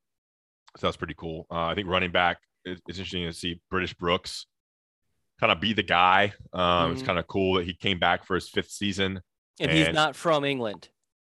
so 0.78 0.88
that's 0.88 0.98
pretty 0.98 1.16
cool. 1.18 1.46
Uh, 1.52 1.66
I 1.66 1.76
think 1.76 1.88
running 1.88 2.12
back 2.12 2.38
it's 2.66 3.00
interesting 3.00 3.26
to 3.26 3.34
see 3.34 3.62
British 3.70 3.94
Brooks 3.94 4.48
kind 5.40 5.52
of 5.52 5.60
be 5.60 5.74
the 5.74 5.84
guy. 5.84 6.34
Um, 6.54 6.62
mm-hmm. 6.62 6.94
It's 6.94 7.04
kind 7.04 7.20
of 7.20 7.28
cool 7.28 7.56
that 7.56 7.66
he 7.66 7.74
came 7.74 8.00
back 8.00 8.26
for 8.26 8.36
his 8.36 8.50
fifth 8.50 8.72
season. 8.72 9.22
And, 9.60 9.72
and 9.72 9.78
he's 9.78 9.94
not 9.94 10.16
from 10.16 10.44
England. 10.44 10.90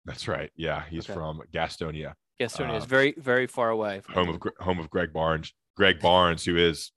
That's 0.05 0.27
right. 0.27 0.51
Yeah, 0.55 0.83
he's 0.89 1.09
okay. 1.09 1.13
from 1.13 1.41
Gastonia. 1.53 2.13
Gastonia 2.41 2.73
uh, 2.73 2.77
is 2.77 2.85
very, 2.85 3.13
very 3.17 3.47
far 3.47 3.69
away. 3.69 4.01
home 4.13 4.29
of 4.29 4.41
home 4.59 4.79
of 4.79 4.89
Greg 4.89 5.13
Barnes. 5.13 5.53
Greg 5.75 5.99
Barnes, 5.99 6.45
who 6.45 6.57
is. 6.57 6.91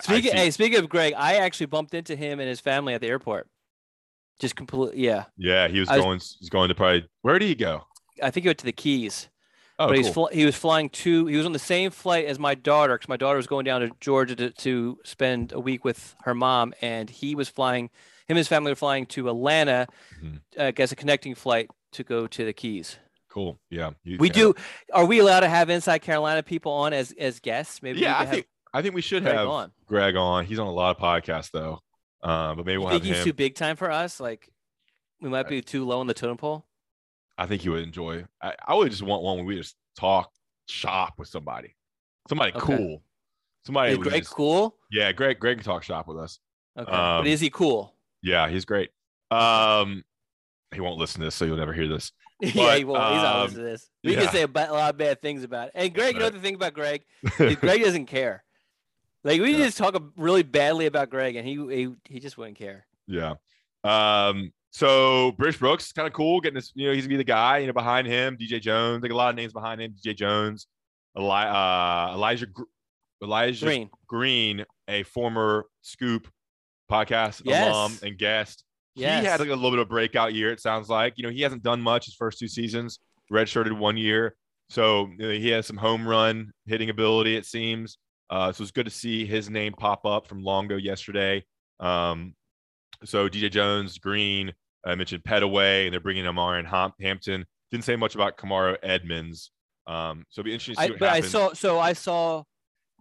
Speaking, 0.00 0.32
I, 0.32 0.36
I 0.36 0.38
hey, 0.38 0.50
speaking 0.50 0.78
of 0.78 0.88
Greg, 0.88 1.14
I 1.16 1.36
actually 1.36 1.66
bumped 1.66 1.94
into 1.94 2.16
him 2.16 2.40
and 2.40 2.48
his 2.48 2.60
family 2.60 2.94
at 2.94 3.00
the 3.00 3.08
airport. 3.08 3.48
Just 4.40 4.56
completely, 4.56 5.04
yeah. 5.04 5.24
Yeah, 5.36 5.68
he 5.68 5.80
was, 5.80 5.88
was 5.88 6.00
going. 6.00 6.20
He's 6.38 6.48
going 6.48 6.68
to 6.68 6.74
probably. 6.74 7.08
Where 7.22 7.38
did 7.38 7.46
he 7.46 7.54
go? 7.54 7.84
I 8.22 8.30
think 8.30 8.44
he 8.44 8.48
went 8.48 8.58
to 8.58 8.64
the 8.64 8.72
Keys. 8.72 9.28
Oh, 9.80 9.86
but 9.88 9.96
he's 9.96 10.08
fl- 10.08 10.26
he 10.32 10.44
was 10.44 10.56
flying 10.56 10.88
to. 10.90 11.26
He 11.26 11.36
was 11.36 11.46
on 11.46 11.52
the 11.52 11.58
same 11.58 11.90
flight 11.90 12.26
as 12.26 12.38
my 12.38 12.54
daughter 12.54 12.94
because 12.94 13.08
my 13.08 13.16
daughter 13.16 13.36
was 13.36 13.46
going 13.46 13.64
down 13.64 13.80
to 13.80 13.90
Georgia 14.00 14.34
to, 14.36 14.50
to 14.50 14.98
spend 15.04 15.52
a 15.52 15.60
week 15.60 15.84
with 15.84 16.16
her 16.24 16.34
mom, 16.34 16.72
and 16.80 17.10
he 17.10 17.34
was 17.34 17.48
flying. 17.48 17.84
Him 17.84 18.36
and 18.36 18.38
his 18.38 18.48
family 18.48 18.72
were 18.72 18.76
flying 18.76 19.06
to 19.06 19.28
Atlanta, 19.28 19.86
mm-hmm. 20.22 20.36
uh, 20.58 20.64
I 20.64 20.70
guess 20.72 20.92
a 20.92 20.96
connecting 20.96 21.34
flight 21.34 21.70
to 21.92 22.04
go 22.04 22.26
to 22.26 22.44
the 22.44 22.52
Keys. 22.52 22.98
Cool. 23.30 23.58
Yeah. 23.70 23.90
You, 24.04 24.18
we 24.18 24.28
yeah. 24.28 24.34
do. 24.34 24.54
Are 24.92 25.04
we 25.04 25.18
allowed 25.18 25.40
to 25.40 25.48
have 25.48 25.70
Inside 25.70 25.98
Carolina 25.98 26.42
people 26.42 26.72
on 26.72 26.92
as 26.92 27.12
as 27.18 27.40
guests? 27.40 27.82
Maybe. 27.82 28.00
Yeah, 28.00 28.18
I 28.18 28.26
think 28.26 28.46
I 28.72 28.82
think 28.82 28.94
we 28.94 29.02
should 29.02 29.22
Greg 29.22 29.36
have 29.36 29.48
on. 29.48 29.72
Greg 29.86 30.16
on. 30.16 30.44
He's 30.44 30.58
on 30.58 30.66
a 30.66 30.72
lot 30.72 30.96
of 30.96 31.02
podcasts 31.02 31.50
though. 31.50 31.80
Um, 32.22 32.56
but 32.56 32.66
maybe 32.66 32.72
you 32.72 32.80
we'll 32.80 32.90
think 32.90 33.04
have 33.04 33.08
he's 33.08 33.18
him. 33.18 33.24
too 33.24 33.32
big 33.32 33.54
time 33.54 33.76
for 33.76 33.90
us. 33.90 34.18
Like, 34.18 34.50
we 35.20 35.28
might 35.28 35.48
be 35.48 35.62
too 35.62 35.84
low 35.84 36.00
on 36.00 36.06
the 36.06 36.14
totem 36.14 36.36
pole. 36.36 36.66
I 37.36 37.46
think 37.46 37.62
he 37.62 37.68
would 37.68 37.84
enjoy. 37.84 38.24
I, 38.42 38.54
I 38.66 38.74
would 38.74 38.90
just 38.90 39.02
want 39.02 39.22
one 39.22 39.36
where 39.36 39.46
we 39.46 39.56
just 39.56 39.76
talk 39.96 40.32
shop 40.66 41.14
with 41.18 41.28
somebody, 41.28 41.76
somebody 42.28 42.52
okay. 42.52 42.76
cool. 42.76 43.02
Somebody. 43.64 43.92
Is 43.92 43.98
Greg 43.98 44.22
just, 44.22 44.34
cool? 44.34 44.76
Yeah, 44.90 45.12
Greg. 45.12 45.38
Greg 45.38 45.58
can 45.58 45.64
talk 45.64 45.84
shop 45.84 46.08
with 46.08 46.18
us. 46.18 46.40
Okay, 46.76 46.90
um, 46.90 47.20
but 47.20 47.26
is 47.28 47.40
he 47.40 47.50
cool? 47.50 47.94
Yeah, 48.22 48.48
he's 48.48 48.64
great. 48.64 48.90
Um, 49.30 50.04
he 50.74 50.80
won't 50.80 50.98
listen 50.98 51.20
to 51.20 51.26
this, 51.26 51.34
so 51.34 51.44
you'll 51.44 51.56
never 51.56 51.72
hear 51.72 51.88
this. 51.88 52.12
But, 52.40 52.54
yeah, 52.54 52.76
he 52.76 52.84
won't. 52.84 53.02
He's 53.02 53.22
not 53.22 53.34
um, 53.34 53.42
listening 53.42 53.64
to 53.64 53.70
this. 53.70 53.90
We 54.04 54.12
yeah. 54.12 54.20
can 54.22 54.32
say 54.32 54.42
a, 54.42 54.46
a, 54.46 54.72
lot 54.72 54.90
of 54.90 54.96
bad 54.96 55.20
things 55.20 55.42
about 55.42 55.68
it. 55.68 55.72
And 55.74 55.92
Greg, 55.92 56.04
right. 56.04 56.14
you 56.14 56.20
know 56.20 56.30
the 56.30 56.38
thing 56.38 56.54
about 56.54 56.72
Greg? 56.72 57.02
Greg 57.36 57.82
doesn't 57.82 58.06
care. 58.06 58.44
Like 59.24 59.40
we 59.40 59.52
yeah. 59.52 59.64
just 59.64 59.76
talk 59.76 60.00
really 60.16 60.44
badly 60.44 60.86
about 60.86 61.10
Greg, 61.10 61.34
and 61.34 61.46
he 61.46 61.54
he 61.54 61.94
he 62.04 62.20
just 62.20 62.38
wouldn't 62.38 62.56
care. 62.56 62.86
Yeah. 63.08 63.34
Um. 63.82 64.52
So 64.70 65.32
British 65.32 65.58
Brooks 65.58 65.90
kind 65.90 66.06
of 66.06 66.12
cool, 66.12 66.40
getting 66.40 66.54
this. 66.54 66.70
You 66.76 66.86
know, 66.86 66.94
he's 66.94 67.06
gonna 67.06 67.14
be 67.14 67.16
the 67.16 67.24
guy. 67.24 67.58
You 67.58 67.66
know, 67.66 67.72
behind 67.72 68.06
him, 68.06 68.36
DJ 68.36 68.60
Jones. 68.60 69.02
Like 69.02 69.10
a 69.10 69.16
lot 69.16 69.30
of 69.30 69.34
names 69.34 69.52
behind 69.52 69.80
him. 69.80 69.94
DJ 70.00 70.14
Jones, 70.14 70.68
Eli, 71.18 71.44
uh, 71.44 72.14
Elijah, 72.14 72.46
Elijah 73.20 73.64
Green. 73.66 73.90
Green, 74.06 74.64
a 74.86 75.02
former 75.02 75.66
Scoop 75.82 76.28
podcast 76.90 77.42
Yes. 77.44 77.68
alum 77.68 77.98
and 78.02 78.16
guest. 78.16 78.64
Yes. 78.98 79.22
He 79.22 79.28
had 79.28 79.40
like 79.40 79.48
a 79.48 79.54
little 79.54 79.70
bit 79.70 79.78
of 79.78 79.88
breakout 79.88 80.34
year. 80.34 80.52
It 80.52 80.60
sounds 80.60 80.88
like 80.88 81.14
you 81.16 81.24
know 81.24 81.30
he 81.30 81.42
hasn't 81.42 81.62
done 81.62 81.80
much 81.80 82.06
his 82.06 82.14
first 82.14 82.38
two 82.38 82.48
seasons. 82.48 82.98
Redshirted 83.32 83.76
one 83.76 83.96
year, 83.96 84.36
so 84.70 85.08
you 85.18 85.18
know, 85.18 85.30
he 85.30 85.48
has 85.50 85.66
some 85.66 85.76
home 85.76 86.06
run 86.06 86.52
hitting 86.66 86.90
ability. 86.90 87.36
It 87.36 87.46
seems. 87.46 87.98
Uh, 88.30 88.52
so 88.52 88.62
it's 88.62 88.70
good 88.70 88.84
to 88.84 88.90
see 88.90 89.24
his 89.24 89.48
name 89.48 89.72
pop 89.72 90.04
up 90.04 90.26
from 90.26 90.42
Longo 90.42 90.76
yesterday. 90.76 91.44
Um, 91.80 92.34
so 93.04 93.28
DJ 93.28 93.50
Jones, 93.50 93.98
Green, 93.98 94.52
I 94.84 94.94
mentioned 94.94 95.22
Pettaway, 95.24 95.84
and 95.84 95.92
they're 95.92 96.00
bringing 96.00 96.24
Omarion 96.24 96.66
Ham- 96.66 96.92
Hampton. 97.00 97.44
Didn't 97.70 97.84
say 97.84 97.96
much 97.96 98.14
about 98.14 98.36
Kamarro 98.36 98.76
Edmonds. 98.82 99.50
Um, 99.86 100.24
so 100.28 100.40
it'll 100.40 100.46
be 100.46 100.52
interesting 100.52 100.74
to 100.74 100.80
see 100.80 100.86
I, 100.86 100.90
what 100.90 100.98
but 101.00 101.08
I 101.08 101.20
saw 101.20 101.52
so 101.54 101.78
I 101.78 101.94
saw 101.94 102.44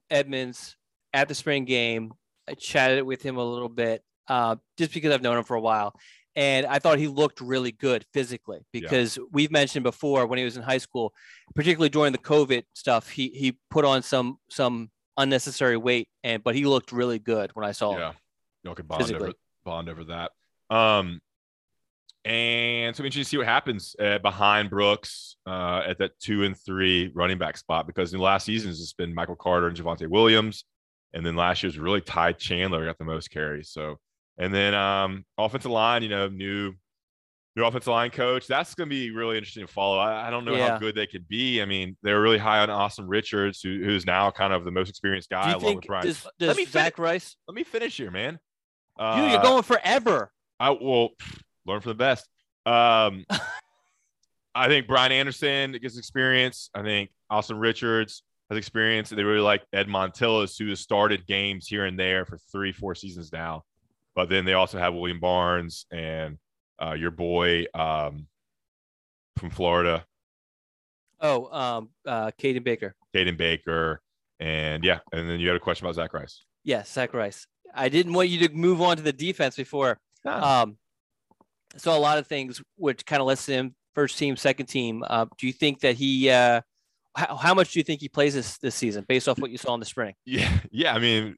Edmonds 0.10 0.76
at 1.14 1.28
the 1.28 1.36
spring 1.36 1.66
game. 1.66 2.14
I 2.48 2.54
chatted 2.54 3.04
with 3.04 3.22
him 3.22 3.38
a 3.38 3.44
little 3.44 3.70
bit, 3.70 4.04
uh, 4.28 4.56
just 4.78 4.94
because 4.94 5.14
I've 5.14 5.22
known 5.22 5.38
him 5.38 5.44
for 5.44 5.56
a 5.56 5.62
while, 5.62 5.94
and 6.36 6.66
I 6.66 6.80
thought 6.80 7.00
he 7.00 7.08
looked 7.08 7.42
really 7.42 7.72
good 7.72 8.06
physically. 8.14 8.60
Because 8.72 9.18
we've 9.32 9.52
mentioned 9.52 9.84
before 9.84 10.26
when 10.28 10.38
he 10.38 10.46
was 10.46 10.58
in 10.58 10.64
high 10.64 10.78
school, 10.78 11.14
particularly 11.56 11.90
during 11.90 12.12
the 12.12 12.20
COVID 12.20 12.64
stuff, 12.74 13.10
he 13.10 13.30
he 13.30 13.58
put 13.70 13.86
on 13.86 14.04
some 14.04 14.38
some 14.50 14.90
unnecessary 15.18 15.78
weight, 15.78 16.08
and 16.24 16.44
but 16.44 16.56
he 16.56 16.66
looked 16.66 16.92
really 16.92 17.20
good 17.20 17.52
when 17.54 17.66
I 17.66 17.72
saw 17.72 17.94
him. 17.94 18.00
yeah, 18.00 18.12
y'all 18.64 18.76
could 18.76 18.88
bond 18.88 19.12
over 19.12 19.34
bond 19.66 19.90
over 19.90 20.04
that. 20.06 20.32
Um, 20.70 21.22
and 22.26 22.94
so 22.96 23.04
interesting 23.04 23.24
to 23.24 23.30
see 23.30 23.38
what 23.38 23.48
happens 23.48 23.96
uh, 24.00 24.18
behind 24.18 24.70
Brooks 24.70 25.38
uh, 25.46 25.84
at 25.88 25.98
that 26.00 26.20
two 26.20 26.44
and 26.44 26.58
three 26.58 27.10
running 27.16 27.38
back 27.38 27.58
spot 27.58 27.88
because 27.88 28.14
in 28.14 28.20
the 28.20 28.24
last 28.24 28.46
seasons 28.46 28.82
it's 28.82 28.94
been 28.94 29.14
Michael 29.14 29.38
Carter 29.38 29.68
and 29.68 29.78
Javonte 29.78 30.08
Williams, 30.10 30.66
and 31.14 31.26
then 31.26 31.36
last 31.36 31.64
year's 31.64 31.80
really 31.80 32.02
Ty 32.02 32.34
Chandler 32.34 32.86
got 32.86 32.98
the 32.98 33.06
most 33.06 33.32
carries. 33.32 33.70
So 33.70 33.98
and 34.38 34.54
then 34.54 34.74
um, 34.74 35.26
offensive 35.38 35.72
line, 35.72 36.04
you 36.04 36.10
know, 36.10 36.28
new 36.28 36.74
new 37.56 37.66
offensive 37.66 37.92
line 37.92 38.12
coach. 38.12 38.46
That's 38.48 38.76
going 38.76 38.88
to 38.88 38.96
be 38.96 39.10
really 39.12 39.38
interesting 39.38 39.66
to 39.66 39.72
follow. 39.72 39.98
I, 39.98 40.28
I 40.28 40.30
don't 40.30 40.46
know 40.46 40.56
how 40.56 40.78
good 40.78 40.96
they 40.96 41.08
could 41.08 41.28
be. 41.28 41.62
I 41.62 41.66
mean, 41.66 41.98
they're 42.04 42.22
really 42.22 42.38
high 42.38 42.60
on 42.60 42.70
Asim 42.70 43.06
Richards, 43.08 43.62
who, 43.62 43.84
who's 43.84 44.06
now 44.06 44.30
kind 44.30 44.54
of 44.54 44.64
the 44.64 44.72
most 44.72 44.90
experienced 44.90 45.30
guy 45.30 45.50
along 45.50 45.62
think 45.62 45.76
with 45.82 45.88
Brian. 45.88 46.06
does, 46.06 46.24
Let 46.26 46.34
does 46.40 46.58
me 46.58 46.66
fin- 46.66 46.92
Rice? 46.98 47.36
Let 47.48 47.56
me 47.56 47.64
finish 47.64 47.98
here, 47.98 48.12
man. 48.12 48.34
Dude, 48.34 48.40
Uh, 49.06 49.30
you're 49.32 49.42
going 49.42 49.64
forever. 49.64 50.32
I 50.60 50.70
will 50.70 51.10
learn 51.66 51.82
from 51.82 51.90
the 51.90 51.96
best. 51.96 52.28
Um, 52.66 53.26
I 54.56 54.68
think 54.68 54.88
Brian 54.88 55.12
Anderson 55.12 55.74
gets 55.74 55.98
experience. 55.98 56.70
I 56.74 56.82
think 56.84 57.10
Asim 57.32 57.60
Richards 57.60 58.24
has 58.50 58.58
experience. 58.58 59.10
They 59.10 59.24
really 59.24 59.40
like 59.40 59.64
Ed 59.74 59.88
Montilus, 59.88 60.58
who 60.58 60.70
has 60.70 60.80
started 60.80 61.26
games 61.28 61.68
here 61.68 61.86
and 61.86 61.98
there 61.98 62.26
for 62.26 62.38
three, 62.52 62.72
four 62.72 62.96
seasons 62.96 63.32
now. 63.32 63.64
But 64.18 64.30
then 64.30 64.44
they 64.46 64.54
also 64.54 64.80
have 64.80 64.94
William 64.94 65.20
Barnes 65.20 65.86
and 65.92 66.40
uh, 66.82 66.94
your 66.94 67.12
boy 67.12 67.68
um, 67.74 68.28
from 69.38 69.52
Florida, 69.52 70.06
Oh, 71.20 71.52
um, 71.52 71.90
uh, 72.06 72.32
Caden 72.40 72.64
Baker. 72.64 72.96
Caden 73.16 73.38
Baker. 73.38 74.02
And 74.40 74.84
yeah, 74.84 75.00
and 75.12 75.30
then 75.30 75.40
you 75.40 75.48
had 75.48 75.56
a 75.56 75.60
question 75.60 75.86
about 75.86 75.96
Zach 75.96 76.14
Rice. 76.14 76.44
Yes, 76.64 76.92
Zach 76.92 77.14
Rice. 77.14 77.48
I 77.74 77.90
didn't 77.90 78.14
want 78.14 78.30
you 78.30 78.48
to 78.48 78.54
move 78.54 78.82
on 78.82 78.98
to 78.98 79.04
the 79.04 79.14
defense 79.14 79.56
before. 79.56 80.00
Um, 80.26 80.78
so 81.78 81.96
a 81.96 82.00
lot 82.00 82.18
of 82.18 82.28
things 82.28 82.62
which 82.76 83.06
kind 83.06 83.22
of 83.22 83.28
lets 83.28 83.46
him 83.46 83.76
first 83.96 84.18
team, 84.18 84.36
second 84.36 84.66
team. 84.68 85.04
Uh, 85.08 85.26
do 85.38 85.48
you 85.48 85.54
think 85.54 85.80
that 85.82 85.96
he? 85.96 86.30
Uh, 86.30 86.62
how, 87.16 87.36
how 87.36 87.54
much 87.54 87.72
do 87.74 87.80
you 87.80 87.84
think 87.84 88.02
he 88.02 88.10
plays 88.10 88.34
this 88.36 88.58
this 88.58 88.76
season, 88.76 89.06
based 89.08 89.28
off 89.28 89.40
what 89.40 89.50
you 89.50 89.58
saw 89.58 89.74
in 89.74 89.80
the 89.80 89.86
spring? 89.86 90.14
Yeah, 90.26 90.52
yeah. 90.72 90.94
I 90.94 91.00
mean, 91.00 91.36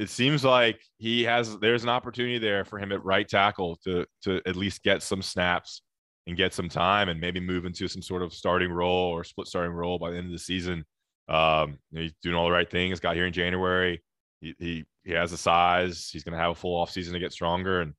it 0.00 0.08
seems 0.08 0.44
like 0.44 0.80
he 0.96 1.24
has. 1.24 1.58
There's 1.58 1.82
an 1.82 1.90
opportunity 1.90 2.38
there 2.38 2.64
for 2.64 2.78
him 2.78 2.90
at 2.90 3.04
right 3.04 3.28
tackle 3.28 3.76
to 3.84 4.06
to 4.22 4.40
at 4.46 4.56
least 4.56 4.82
get 4.82 5.02
some 5.02 5.20
snaps 5.20 5.82
and 6.26 6.38
get 6.38 6.54
some 6.54 6.70
time, 6.70 7.10
and 7.10 7.20
maybe 7.20 7.38
move 7.38 7.66
into 7.66 7.86
some 7.86 8.00
sort 8.00 8.22
of 8.22 8.32
starting 8.32 8.72
role 8.72 9.10
or 9.10 9.24
split 9.24 9.46
starting 9.46 9.72
role 9.72 9.98
by 9.98 10.10
the 10.10 10.16
end 10.16 10.26
of 10.26 10.32
the 10.32 10.38
season. 10.38 10.86
Um, 11.28 11.78
he's 11.92 12.14
doing 12.22 12.34
all 12.34 12.46
the 12.46 12.50
right 12.50 12.70
things. 12.70 12.98
Got 12.98 13.14
here 13.14 13.26
in 13.26 13.32
January. 13.34 14.02
He 14.40 14.54
he, 14.58 14.84
he 15.04 15.12
has 15.12 15.32
the 15.32 15.36
size. 15.36 16.08
He's 16.10 16.24
going 16.24 16.32
to 16.32 16.40
have 16.40 16.52
a 16.52 16.54
full 16.54 16.80
off 16.80 16.90
season 16.90 17.12
to 17.12 17.20
get 17.20 17.32
stronger. 17.32 17.82
And 17.82 17.92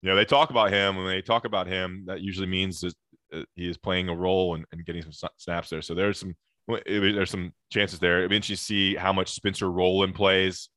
you 0.00 0.08
know, 0.08 0.16
they 0.16 0.24
talk 0.24 0.48
about 0.48 0.72
him. 0.72 0.96
When 0.96 1.06
they 1.06 1.20
talk 1.20 1.44
about 1.44 1.66
him, 1.66 2.04
that 2.06 2.22
usually 2.22 2.48
means 2.48 2.80
that 2.80 2.94
uh, 3.34 3.42
he 3.56 3.68
is 3.68 3.76
playing 3.76 4.08
a 4.08 4.16
role 4.16 4.54
and, 4.54 4.64
and 4.72 4.86
getting 4.86 5.02
some 5.02 5.28
snaps 5.36 5.68
there. 5.68 5.82
So 5.82 5.92
there's 5.92 6.18
some 6.18 6.34
there's 6.86 7.30
some 7.30 7.52
chances 7.70 7.98
there. 7.98 8.26
To 8.26 8.56
see 8.56 8.94
how 8.94 9.12
much 9.12 9.32
Spencer 9.32 9.70
Rolland 9.70 10.14
plays 10.14 10.70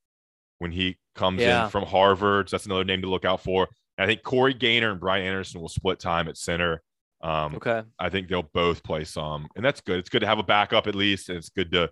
when 0.60 0.72
he 0.72 0.98
comes 1.16 1.42
Yeah. 1.42 1.66
in 1.66 1.70
from 1.72 1.86
Harvard. 1.86 2.50
So 2.50 2.56
that's 2.58 2.66
another 2.66 2.84
name 2.84 3.02
to 3.02 3.10
look 3.10 3.26
out 3.26 3.42
for. 3.42 3.68
And 3.98 4.04
I 4.04 4.08
think 4.08 4.24
Corey 4.24 4.54
Gaynor 4.54 4.92
and 4.92 5.00
Brian 5.00 5.26
Anderson 5.26 5.62
will 5.62 5.70
split 5.70 6.00
time 6.00 6.28
at 6.28 6.38
center. 6.38 6.82
Um, 7.22 7.56
Okay. 7.56 7.84
I 8.00 8.10
think 8.10 8.28
they'll 8.28 8.44
both 8.44 8.84
play 8.84 9.04
some, 9.04 9.48
and 9.56 9.64
that's 9.66 9.82
good. 9.82 10.00
It's 10.00 10.10
good 10.10 10.20
to 10.20 10.28
have 10.28 10.38
a 10.40 10.44
backup 10.44 10.86
at 10.88 10.96
least, 10.96 11.30
and 11.30 11.38
it's 11.38 11.50
good 11.50 11.72
to 11.72 11.90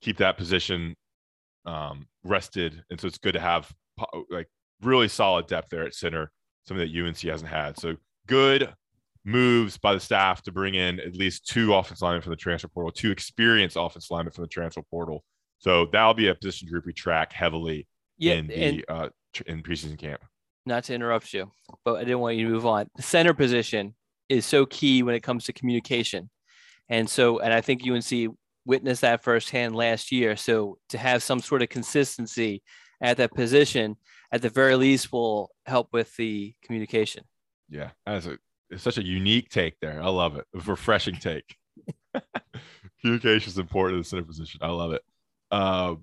keep 0.00 0.16
that 0.18 0.36
position 0.36 0.96
um, 1.66 2.06
rested. 2.24 2.82
And 2.90 2.98
so 3.00 3.06
it's 3.06 3.18
good 3.18 3.34
to 3.34 3.40
have 3.40 3.70
like 4.30 4.48
really 4.80 5.08
solid 5.08 5.46
depth 5.46 5.68
there 5.68 5.84
at 5.84 5.94
center, 5.94 6.30
something 6.66 6.86
that 6.90 6.98
UNC 7.06 7.18
hasn't 7.20 7.50
had. 7.50 7.78
So 7.78 7.96
good 8.26 8.72
moves 9.26 9.76
by 9.76 9.92
the 9.92 10.00
staff 10.00 10.42
to 10.44 10.52
bring 10.52 10.74
in 10.74 10.98
at 11.00 11.14
least 11.14 11.46
two 11.46 11.74
offense 11.74 12.00
linemen 12.00 12.22
from 12.22 12.30
the 12.30 12.36
transfer 12.36 12.68
portal, 12.68 12.90
two 12.90 13.10
experienced 13.10 13.76
offense 13.78 14.10
linemen 14.10 14.32
from 14.32 14.42
the 14.44 14.48
transfer 14.48 14.80
portal. 14.90 15.22
So 15.60 15.86
that'll 15.92 16.14
be 16.14 16.28
a 16.28 16.34
position 16.34 16.68
group 16.68 16.86
we 16.86 16.92
track 16.92 17.32
heavily 17.32 17.86
Yeah, 18.18 18.34
in 18.34 18.50
and 18.50 18.78
the 18.78 18.84
uh, 18.92 19.08
in 19.46 19.62
preseason 19.62 19.96
camp. 19.98 20.20
not 20.66 20.84
to 20.84 20.94
interrupt 20.94 21.32
you, 21.32 21.50
but 21.84 21.94
I 21.94 22.00
didn't 22.04 22.20
want 22.20 22.36
you 22.36 22.46
to 22.46 22.52
move 22.52 22.66
on. 22.66 22.88
The 22.96 23.02
center 23.02 23.34
position 23.34 23.94
is 24.28 24.44
so 24.46 24.66
key 24.66 25.02
when 25.02 25.14
it 25.14 25.22
comes 25.22 25.44
to 25.44 25.52
communication. 25.52 26.30
And 26.88 27.08
so, 27.08 27.38
and 27.38 27.52
I 27.52 27.60
think 27.60 27.82
UNC 27.88 28.34
witnessed 28.64 29.02
that 29.02 29.22
firsthand 29.22 29.74
last 29.76 30.10
year. 30.10 30.36
So 30.36 30.78
to 30.88 30.98
have 30.98 31.22
some 31.22 31.40
sort 31.40 31.62
of 31.62 31.68
consistency 31.68 32.62
at 33.00 33.16
that 33.18 33.32
position, 33.32 33.96
at 34.32 34.42
the 34.42 34.48
very 34.48 34.76
least, 34.76 35.12
will 35.12 35.50
help 35.66 35.92
with 35.92 36.14
the 36.16 36.54
communication. 36.62 37.24
Yeah, 37.68 37.90
that's 38.06 38.26
a 38.26 38.38
it's 38.70 38.82
such 38.82 38.98
a 38.98 39.04
unique 39.04 39.48
take 39.50 39.78
there. 39.80 40.00
I 40.02 40.08
love 40.08 40.36
it. 40.36 40.46
A 40.54 40.58
refreshing 40.60 41.16
take. 41.16 41.56
Communication 43.00 43.48
is 43.50 43.58
important 43.58 43.96
in 43.96 44.00
the 44.02 44.04
center 44.08 44.22
position. 44.24 44.60
I 44.62 44.68
love 44.70 44.92
it. 44.92 45.02
Um, 45.50 46.02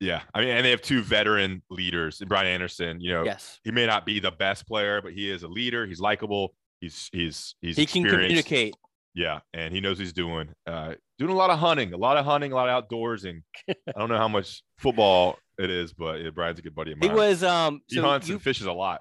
yeah, 0.00 0.22
I 0.34 0.40
mean, 0.40 0.50
and 0.50 0.64
they 0.64 0.70
have 0.70 0.82
two 0.82 1.02
veteran 1.02 1.62
leaders. 1.70 2.22
Brian 2.26 2.46
Anderson, 2.46 3.00
you 3.00 3.12
know, 3.12 3.24
Yes. 3.24 3.60
he 3.64 3.70
may 3.70 3.86
not 3.86 4.04
be 4.04 4.20
the 4.20 4.30
best 4.30 4.66
player, 4.66 5.00
but 5.00 5.12
he 5.14 5.30
is 5.30 5.42
a 5.42 5.48
leader. 5.48 5.86
He's 5.86 6.00
likable. 6.00 6.54
He's 6.80 7.08
he's 7.12 7.54
he's 7.62 7.76
He 7.76 7.86
can 7.86 8.04
communicate. 8.04 8.74
Yeah, 9.14 9.40
and 9.54 9.72
he 9.72 9.80
knows 9.80 9.96
what 9.96 10.02
he's 10.02 10.12
doing. 10.12 10.50
Uh, 10.66 10.94
doing 11.18 11.30
a 11.30 11.34
lot 11.34 11.48
of 11.48 11.58
hunting, 11.58 11.94
a 11.94 11.96
lot 11.96 12.18
of 12.18 12.26
hunting, 12.26 12.52
a 12.52 12.54
lot 12.54 12.68
of 12.68 12.74
outdoors, 12.74 13.24
and 13.24 13.42
I 13.68 13.74
don't 13.98 14.10
know 14.10 14.18
how 14.18 14.28
much 14.28 14.62
football 14.76 15.38
it 15.58 15.70
is, 15.70 15.94
but 15.94 16.20
yeah, 16.20 16.28
Brian's 16.28 16.58
a 16.58 16.62
good 16.62 16.74
buddy 16.74 16.92
of 16.92 16.98
mine. 16.98 17.08
He 17.10 17.16
was 17.16 17.42
um 17.42 17.80
he 17.86 17.96
so 17.96 18.02
hunts 18.02 18.28
you 18.28 18.34
and 18.34 18.42
fishes 18.42 18.66
a 18.66 18.72
lot. 18.72 19.00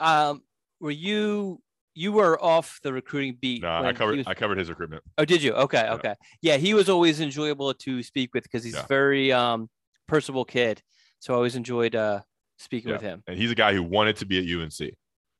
um 0.00 0.42
were 0.80 0.90
you 0.90 1.62
you 1.98 2.12
were 2.12 2.42
off 2.42 2.78
the 2.82 2.92
recruiting 2.92 3.36
beat. 3.40 3.62
No, 3.62 3.68
I 3.70 3.92
covered 3.92 4.18
was- 4.18 4.26
I 4.26 4.34
covered 4.34 4.58
his 4.58 4.68
recruitment. 4.68 5.02
Oh, 5.18 5.24
did 5.24 5.42
you? 5.42 5.52
Okay, 5.54 5.82
Yeah. 5.82 5.94
okay. 5.94 6.14
Yeah, 6.42 6.56
he 6.56 6.72
was 6.74 6.88
always 6.88 7.20
enjoyable 7.20 7.74
to 7.74 8.02
speak 8.02 8.32
with 8.34 8.44
because 8.44 8.62
he's 8.64 8.74
Yeah. 8.74 8.86
very 8.86 9.32
um 9.32 9.68
personable 10.06 10.44
kid. 10.44 10.82
So 11.18 11.34
I 11.34 11.36
always 11.36 11.56
enjoyed 11.56 11.94
uh 11.96 12.22
speaking 12.58 12.88
Yeah. 12.90 12.94
with 12.96 13.02
him. 13.02 13.22
and 13.26 13.36
he's 13.36 13.50
a 13.50 13.54
guy 13.54 13.72
who 13.74 13.82
wanted 13.82 14.16
to 14.16 14.26
be 14.26 14.38
at 14.38 14.44
UNC. 14.44 14.94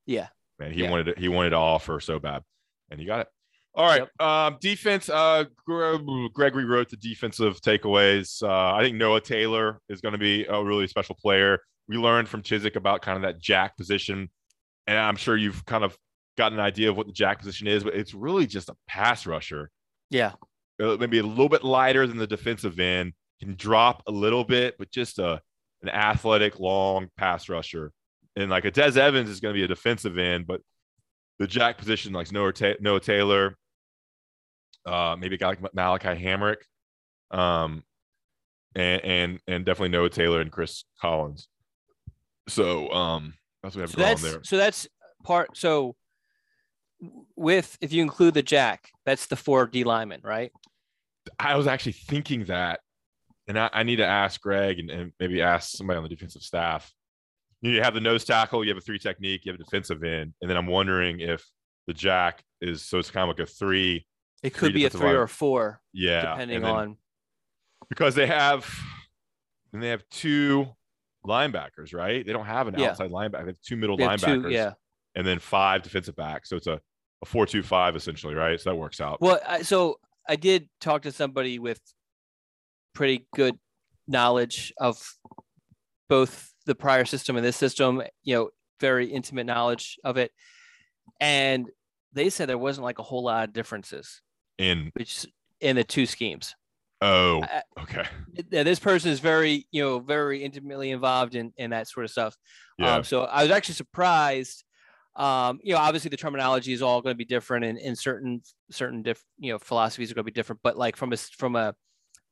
Yeah. 0.06 0.28
Man, 0.58 0.72
he 0.72 0.82
wanted 0.82 1.08
it. 1.08 1.18
He 1.18 1.28
wanted 1.28 1.50
to 1.50 1.56
offer 1.56 2.00
so 2.00 2.18
bad, 2.18 2.42
and 2.90 2.98
he 2.98 3.06
got 3.06 3.20
it. 3.20 3.28
All 3.74 3.86
right. 3.86 4.08
Um, 4.18 4.56
defense. 4.60 5.08
Uh, 5.08 5.44
Gre- 5.64 6.28
Gregory 6.34 6.64
wrote 6.64 6.88
the 6.88 6.96
defensive 6.96 7.60
takeaways. 7.60 8.42
Uh, 8.42 8.74
I 8.74 8.82
think 8.82 8.96
Noah 8.96 9.20
Taylor 9.20 9.78
is 9.88 10.00
going 10.00 10.12
to 10.12 10.18
be 10.18 10.44
a 10.46 10.64
really 10.64 10.88
special 10.88 11.14
player. 11.14 11.60
We 11.86 11.96
learned 11.96 12.28
from 12.28 12.42
Chizik 12.42 12.74
about 12.74 13.02
kind 13.02 13.14
of 13.16 13.22
that 13.22 13.38
jack 13.40 13.76
position, 13.76 14.30
and 14.88 14.98
I'm 14.98 15.14
sure 15.16 15.36
you've 15.36 15.64
kind 15.64 15.84
of 15.84 15.96
gotten 16.38 16.58
an 16.58 16.64
idea 16.64 16.88
of 16.88 16.96
what 16.96 17.06
the 17.06 17.12
jack 17.12 17.38
position 17.38 17.66
is, 17.66 17.84
but 17.84 17.94
it's 17.94 18.14
really 18.14 18.46
just 18.46 18.70
a 18.70 18.74
pass 18.86 19.26
rusher. 19.26 19.70
Yeah. 20.08 20.32
Maybe 20.78 21.18
a 21.18 21.22
little 21.22 21.48
bit 21.48 21.64
lighter 21.64 22.06
than 22.06 22.16
the 22.16 22.26
defensive 22.26 22.78
end, 22.78 23.12
can 23.40 23.54
drop 23.56 24.02
a 24.06 24.12
little 24.12 24.44
bit, 24.44 24.76
but 24.78 24.90
just 24.90 25.18
a 25.18 25.40
an 25.82 25.88
athletic, 25.90 26.58
long 26.58 27.08
pass 27.16 27.48
rusher. 27.48 27.92
And 28.36 28.50
like 28.50 28.64
a 28.64 28.70
Des 28.70 28.98
Evans 28.98 29.28
is 29.28 29.40
going 29.40 29.54
to 29.54 29.58
be 29.58 29.64
a 29.64 29.68
defensive 29.68 30.16
end, 30.18 30.46
but 30.46 30.60
the 31.38 31.46
jack 31.46 31.78
position, 31.78 32.12
like 32.12 32.32
Noah, 32.32 32.52
Ta- 32.52 32.74
Noah 32.80 33.00
Taylor, 33.00 33.56
uh, 34.86 35.16
maybe 35.18 35.34
a 35.34 35.38
guy 35.38 35.48
like 35.48 35.74
Malachi 35.74 36.08
Hamrick, 36.08 36.56
um, 37.30 37.82
and 38.74 39.04
and 39.04 39.40
and 39.46 39.64
definitely 39.64 39.90
Noah 39.90 40.10
Taylor 40.10 40.40
and 40.40 40.50
Chris 40.50 40.84
Collins. 41.00 41.48
So 42.48 42.88
um, 42.90 43.34
that's 43.62 43.74
what 43.76 43.80
we 43.80 43.82
have 43.82 43.90
So 43.90 43.98
going 43.98 44.32
there. 44.32 44.40
so 44.44 44.56
that's 44.56 44.88
part 45.24 45.56
so 45.56 45.94
with 47.36 47.76
if 47.80 47.92
you 47.92 48.02
include 48.02 48.34
the 48.34 48.42
jack, 48.42 48.90
that's 49.06 49.26
the 49.26 49.36
four 49.36 49.66
D 49.66 49.84
linemen, 49.84 50.20
right? 50.24 50.50
I 51.38 51.56
was 51.56 51.66
actually 51.66 51.92
thinking 51.92 52.44
that, 52.46 52.80
and 53.46 53.58
I, 53.58 53.70
I 53.72 53.82
need 53.82 53.96
to 53.96 54.06
ask 54.06 54.40
Greg 54.40 54.78
and, 54.78 54.90
and 54.90 55.12
maybe 55.20 55.42
ask 55.42 55.70
somebody 55.76 55.96
on 55.98 56.02
the 56.02 56.08
defensive 56.08 56.42
staff 56.42 56.92
you 57.60 57.82
have 57.82 57.92
the 57.92 58.00
nose 58.00 58.24
tackle, 58.24 58.62
you 58.62 58.70
have 58.70 58.78
a 58.78 58.80
three 58.80 59.00
technique, 59.00 59.44
you 59.44 59.50
have 59.50 59.60
a 59.60 59.64
defensive 59.64 60.04
end, 60.04 60.32
and 60.40 60.48
then 60.48 60.56
I'm 60.56 60.68
wondering 60.68 61.18
if 61.18 61.44
the 61.88 61.92
jack 61.92 62.40
is 62.60 62.86
so 62.86 62.98
it's 63.00 63.10
kind 63.10 63.28
of 63.28 63.36
like 63.36 63.44
a 63.48 63.50
three. 63.50 64.06
It 64.44 64.54
Three 64.54 64.68
could 64.68 64.74
be 64.74 64.84
a 64.84 64.90
three 64.90 65.06
line. 65.06 65.16
or 65.16 65.22
a 65.24 65.28
four, 65.28 65.80
Yeah, 65.92 66.20
depending 66.34 66.62
then- 66.62 66.70
on. 66.70 66.96
because 67.88 68.14
they 68.14 68.28
have 68.28 68.64
and 69.72 69.82
they 69.82 69.88
have 69.88 70.04
two 70.08 70.68
linebackers, 71.26 71.92
right? 71.92 72.24
They 72.24 72.32
don't 72.32 72.46
have 72.46 72.68
an 72.68 72.78
Yeah. 72.78 72.90
outside 72.90 73.10
linebacker. 73.10 73.40
They 73.40 73.46
have 73.50 73.60
two 73.60 73.76
middle 73.76 73.96
they 73.96 74.04
linebackers, 74.06 74.42
two- 74.44 74.50
yeah. 74.50 74.74
And 75.18 75.26
then 75.26 75.40
five 75.40 75.82
defensive 75.82 76.14
backs. 76.14 76.48
So 76.48 76.54
it's 76.56 76.68
a, 76.68 76.80
a 77.22 77.26
four-two-five 77.26 77.96
essentially, 77.96 78.34
right? 78.34 78.58
So 78.60 78.70
that 78.70 78.76
works 78.76 79.00
out. 79.00 79.20
Well, 79.20 79.40
I, 79.46 79.62
so 79.62 79.98
I 80.28 80.36
did 80.36 80.68
talk 80.80 81.02
to 81.02 81.10
somebody 81.12 81.58
with 81.58 81.80
pretty 82.94 83.26
good 83.34 83.58
knowledge 84.06 84.72
of 84.78 85.02
both 86.08 86.52
the 86.66 86.74
prior 86.76 87.04
system 87.04 87.36
and 87.36 87.44
this 87.44 87.56
system, 87.56 88.00
you 88.22 88.34
know, 88.36 88.50
very 88.80 89.06
intimate 89.08 89.44
knowledge 89.46 89.98
of 90.04 90.16
it. 90.18 90.30
And 91.20 91.68
they 92.12 92.30
said 92.30 92.48
there 92.48 92.56
wasn't 92.56 92.84
like 92.84 93.00
a 93.00 93.02
whole 93.02 93.24
lot 93.24 93.48
of 93.48 93.52
differences 93.52 94.22
In 94.58 94.92
which 94.94 95.26
in 95.60 95.74
the 95.74 95.82
two 95.84 96.06
schemes. 96.06 96.54
oh, 97.02 97.44
okay, 97.82 98.04
this 98.50 98.78
person 98.78 99.10
is 99.10 99.18
very, 99.20 99.66
you 99.72 99.82
know, 99.82 99.98
very 99.98 100.44
intimately 100.44 100.90
involved 100.92 101.34
in, 101.34 101.52
in 101.56 101.70
that 101.70 101.88
sort 101.88 102.04
of 102.04 102.10
stuff. 102.12 102.36
yeah, 102.78 102.96
Um, 102.96 103.04
so 103.04 103.22
I 103.22 103.42
was 103.42 103.50
actually 103.50 103.74
surprised. 103.74 104.62
Um, 105.18 105.58
you 105.62 105.74
know, 105.74 105.80
obviously 105.80 106.08
the 106.08 106.16
terminology 106.16 106.72
is 106.72 106.80
all 106.80 107.02
going 107.02 107.14
to 107.14 107.18
be 107.18 107.24
different, 107.24 107.64
and, 107.64 107.98
certain 107.98 108.40
certain 108.70 109.02
diff, 109.02 109.22
you 109.38 109.52
know 109.52 109.58
philosophies 109.58 110.10
are 110.10 110.14
going 110.14 110.24
to 110.24 110.32
be 110.32 110.34
different. 110.34 110.60
But 110.62 110.78
like 110.78 110.96
from 110.96 111.12
a 111.12 111.16
from 111.16 111.56
a 111.56 111.74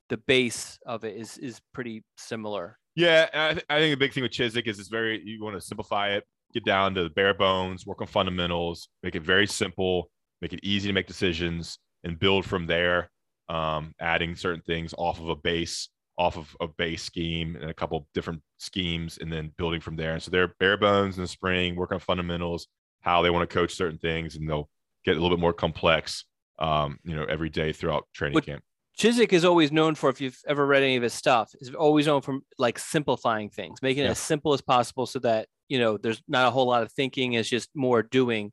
the 0.09 0.17
base 0.17 0.79
of 0.87 1.05
it 1.05 1.17
is 1.17 1.37
is 1.39 1.61
pretty 1.75 2.05
similar. 2.17 2.79
yeah. 2.95 3.29
I, 3.35 3.53
th- 3.55 3.67
I 3.69 3.79
think 3.81 3.93
the 3.93 4.05
big 4.05 4.13
thing 4.13 4.23
with 4.23 4.33
Chizik 4.33 4.69
is 4.69 4.79
it's 4.79 4.89
very 4.89 5.21
you 5.25 5.43
want 5.43 5.57
to 5.57 5.61
simplify 5.61 6.11
it, 6.11 6.25
get 6.55 6.65
down 6.65 6.95
to 6.95 7.03
the 7.03 7.11
bare 7.11 7.35
bones, 7.35 7.85
work 7.85 8.01
on 8.01 8.07
fundamentals, 8.07 8.89
make 9.03 9.17
it 9.17 9.23
very 9.23 9.49
simple, 9.49 10.09
make 10.41 10.53
it 10.53 10.61
easy 10.63 10.89
to 10.89 10.93
make 10.93 11.09
decisions, 11.09 11.79
and 12.05 12.19
build 12.19 12.45
from 12.47 12.67
there. 12.67 13.11
Um, 13.49 13.95
adding 14.01 14.35
certain 14.35 14.63
things 14.63 14.93
off 14.99 15.21
of 15.21 15.29
a 15.29 15.37
base, 15.37 15.89
off 16.19 16.37
of 16.37 16.57
a 16.61 16.67
base 16.67 17.05
scheme 17.05 17.57
and 17.61 17.71
a 17.71 17.75
couple 17.75 18.09
different 18.13 18.43
schemes, 18.59 19.19
and 19.21 19.33
then 19.33 19.53
building 19.57 19.81
from 19.81 19.95
there. 19.95 20.15
And 20.15 20.23
so 20.23 20.33
they're 20.33 20.55
bare 20.59 20.77
bones 20.77 21.17
in 21.17 21.23
the 21.23 21.29
spring, 21.29 21.77
work 21.77 21.93
on 21.93 22.01
fundamentals, 22.01 22.67
how 23.07 23.23
they 23.23 23.31
want 23.31 23.49
to 23.49 23.55
coach 23.55 23.75
certain 23.75 23.99
things, 23.99 24.35
and 24.37 24.51
they'll 24.51 24.69
get 25.05 25.17
a 25.17 25.21
little 25.21 25.35
bit 25.35 25.41
more 25.41 25.53
complex. 25.55 26.25
Um, 26.59 26.99
you 27.05 27.15
know, 27.15 27.25
every 27.25 27.51
day 27.51 27.73
throughout 27.73 28.07
training 28.13 28.35
But- 28.35 28.47
camp. 28.47 28.65
Chizik 28.99 29.35
is 29.35 29.45
always 29.45 29.71
known 29.71 29.95
for, 29.95 30.09
if 30.09 30.23
you've 30.23 30.41
ever 30.47 30.67
read 30.67 30.83
any 30.83 30.97
of 30.97 31.03
his 31.03 31.13
stuff, 31.13 31.53
is 31.61 31.69
always 31.75 32.07
known 32.07 32.23
for 32.23 32.39
like 32.57 32.79
simplifying 32.79 33.51
things, 33.51 33.83
making 33.83 34.05
it 34.05 34.09
as 34.09 34.19
simple 34.19 34.55
as 34.55 34.63
possible, 34.63 35.05
so 35.05 35.19
that 35.19 35.49
you 35.69 35.79
know 35.79 35.99
there's 35.99 36.23
not 36.27 36.49
a 36.49 36.51
whole 36.51 36.67
lot 36.67 36.83
of 36.83 36.91
thinking. 36.93 37.35
It's 37.35 37.49
just 37.49 37.69
more 37.75 38.03
doing. 38.03 38.53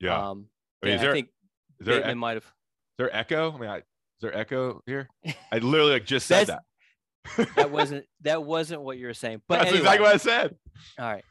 Yeah. 0.00 0.30
Um, 0.30 0.46
I 0.82 0.86
mean, 0.86 0.94
yeah, 0.94 1.00
there 1.02 1.10
I 1.10 1.14
think 1.14 1.28
is 1.80 1.86
there 1.86 1.96
Bateman 1.96 2.18
might 2.18 2.34
have. 2.34 2.44
Is 2.44 2.98
there 2.98 3.14
echo? 3.16 3.52
I 3.52 3.58
mean, 3.58 3.68
I, 3.70 3.76
is 3.78 3.82
there 4.20 4.36
echo 4.36 4.80
here? 4.86 5.08
I 5.52 5.58
literally 5.58 5.92
like 5.94 6.06
just 6.06 6.28
said 6.28 6.46
that. 6.46 6.62
That 7.56 7.70
wasn't 7.70 8.06
that 8.22 8.42
wasn't 8.42 8.82
what 8.82 8.98
you 8.98 9.06
were 9.06 9.14
saying. 9.14 9.42
But 9.48 9.56
That's 9.58 9.68
anyway, 9.70 9.80
exactly 9.80 10.02
what 10.04 10.14
I 10.14 10.16
said. 10.18 10.56
all 10.98 11.04
right. 11.06 11.24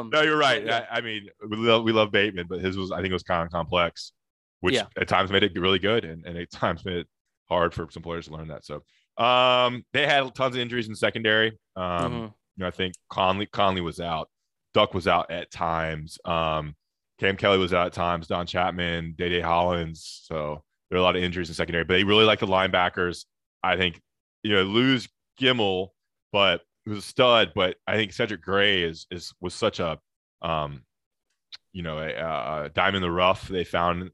Um, 0.00 0.10
No, 0.12 0.22
you're 0.22 0.36
right. 0.38 0.64
yeah. 0.64 0.86
I, 0.90 0.98
I 0.98 1.00
mean, 1.00 1.28
we 1.48 1.56
love 1.56 1.84
we 1.84 1.92
love 1.92 2.10
Bateman, 2.10 2.46
but 2.48 2.60
his 2.60 2.76
was 2.76 2.90
I 2.90 2.96
think 2.96 3.10
it 3.10 3.14
was 3.14 3.22
kind 3.22 3.44
of 3.44 3.50
complex, 3.52 4.12
which 4.60 4.74
Yeah. 4.74 4.86
at 4.98 5.08
times 5.08 5.30
made 5.30 5.42
it 5.42 5.52
really 5.58 5.78
good, 5.78 6.04
and, 6.04 6.24
and 6.26 6.36
at 6.38 6.50
times 6.50 6.84
made 6.84 6.96
it 6.96 7.06
hard 7.48 7.74
for 7.74 7.86
some 7.90 8.02
players 8.02 8.26
to 8.28 8.32
learn 8.34 8.48
that. 8.48 8.64
So, 8.64 8.82
um, 9.22 9.84
they 9.92 10.06
had 10.06 10.34
tons 10.34 10.54
of 10.56 10.60
injuries 10.62 10.88
in 10.88 10.94
secondary. 10.94 11.58
Um, 11.76 12.12
mhm. 12.12 12.22
you 12.24 12.30
know, 12.62 12.66
I 12.66 12.70
think 12.70 12.94
Conley 13.10 13.46
Conley 13.46 13.80
was 13.82 14.00
out, 14.00 14.28
Duck 14.74 14.94
was 14.94 15.06
out 15.06 15.30
at 15.30 15.50
times. 15.50 16.18
Um, 16.24 16.74
Cam 17.20 17.36
Kelly 17.36 17.58
was 17.58 17.74
out 17.74 17.86
at 17.86 17.92
times. 17.92 18.26
Don 18.28 18.46
Chapman, 18.46 19.14
Day 19.18 19.28
Day 19.28 19.40
Hollins. 19.40 20.22
So 20.24 20.62
there 20.88 20.96
are 20.98 21.00
a 21.00 21.02
lot 21.02 21.16
of 21.16 21.22
injuries 21.22 21.48
in 21.48 21.54
secondary, 21.54 21.84
but 21.84 21.94
they 21.94 22.04
really 22.04 22.24
like 22.24 22.38
the 22.38 22.46
linebackers. 22.46 23.24
I 23.62 23.76
think 23.76 24.00
you 24.42 24.54
know 24.54 24.62
lose 24.62 25.08
Gemmel, 25.40 25.88
but 26.32 26.62
was 26.86 26.98
a 26.98 27.02
stud. 27.02 27.52
But 27.54 27.76
I 27.86 27.96
think 27.96 28.12
Cedric 28.12 28.42
Gray 28.42 28.82
is 28.82 29.06
is 29.10 29.32
was 29.40 29.54
such 29.54 29.80
a 29.80 29.98
um, 30.42 30.82
you 31.72 31.82
know 31.82 31.98
a, 31.98 32.64
a 32.64 32.70
diamond 32.70 32.96
in 32.96 33.02
the 33.02 33.10
rough. 33.10 33.48
They 33.48 33.64
found 33.64 34.10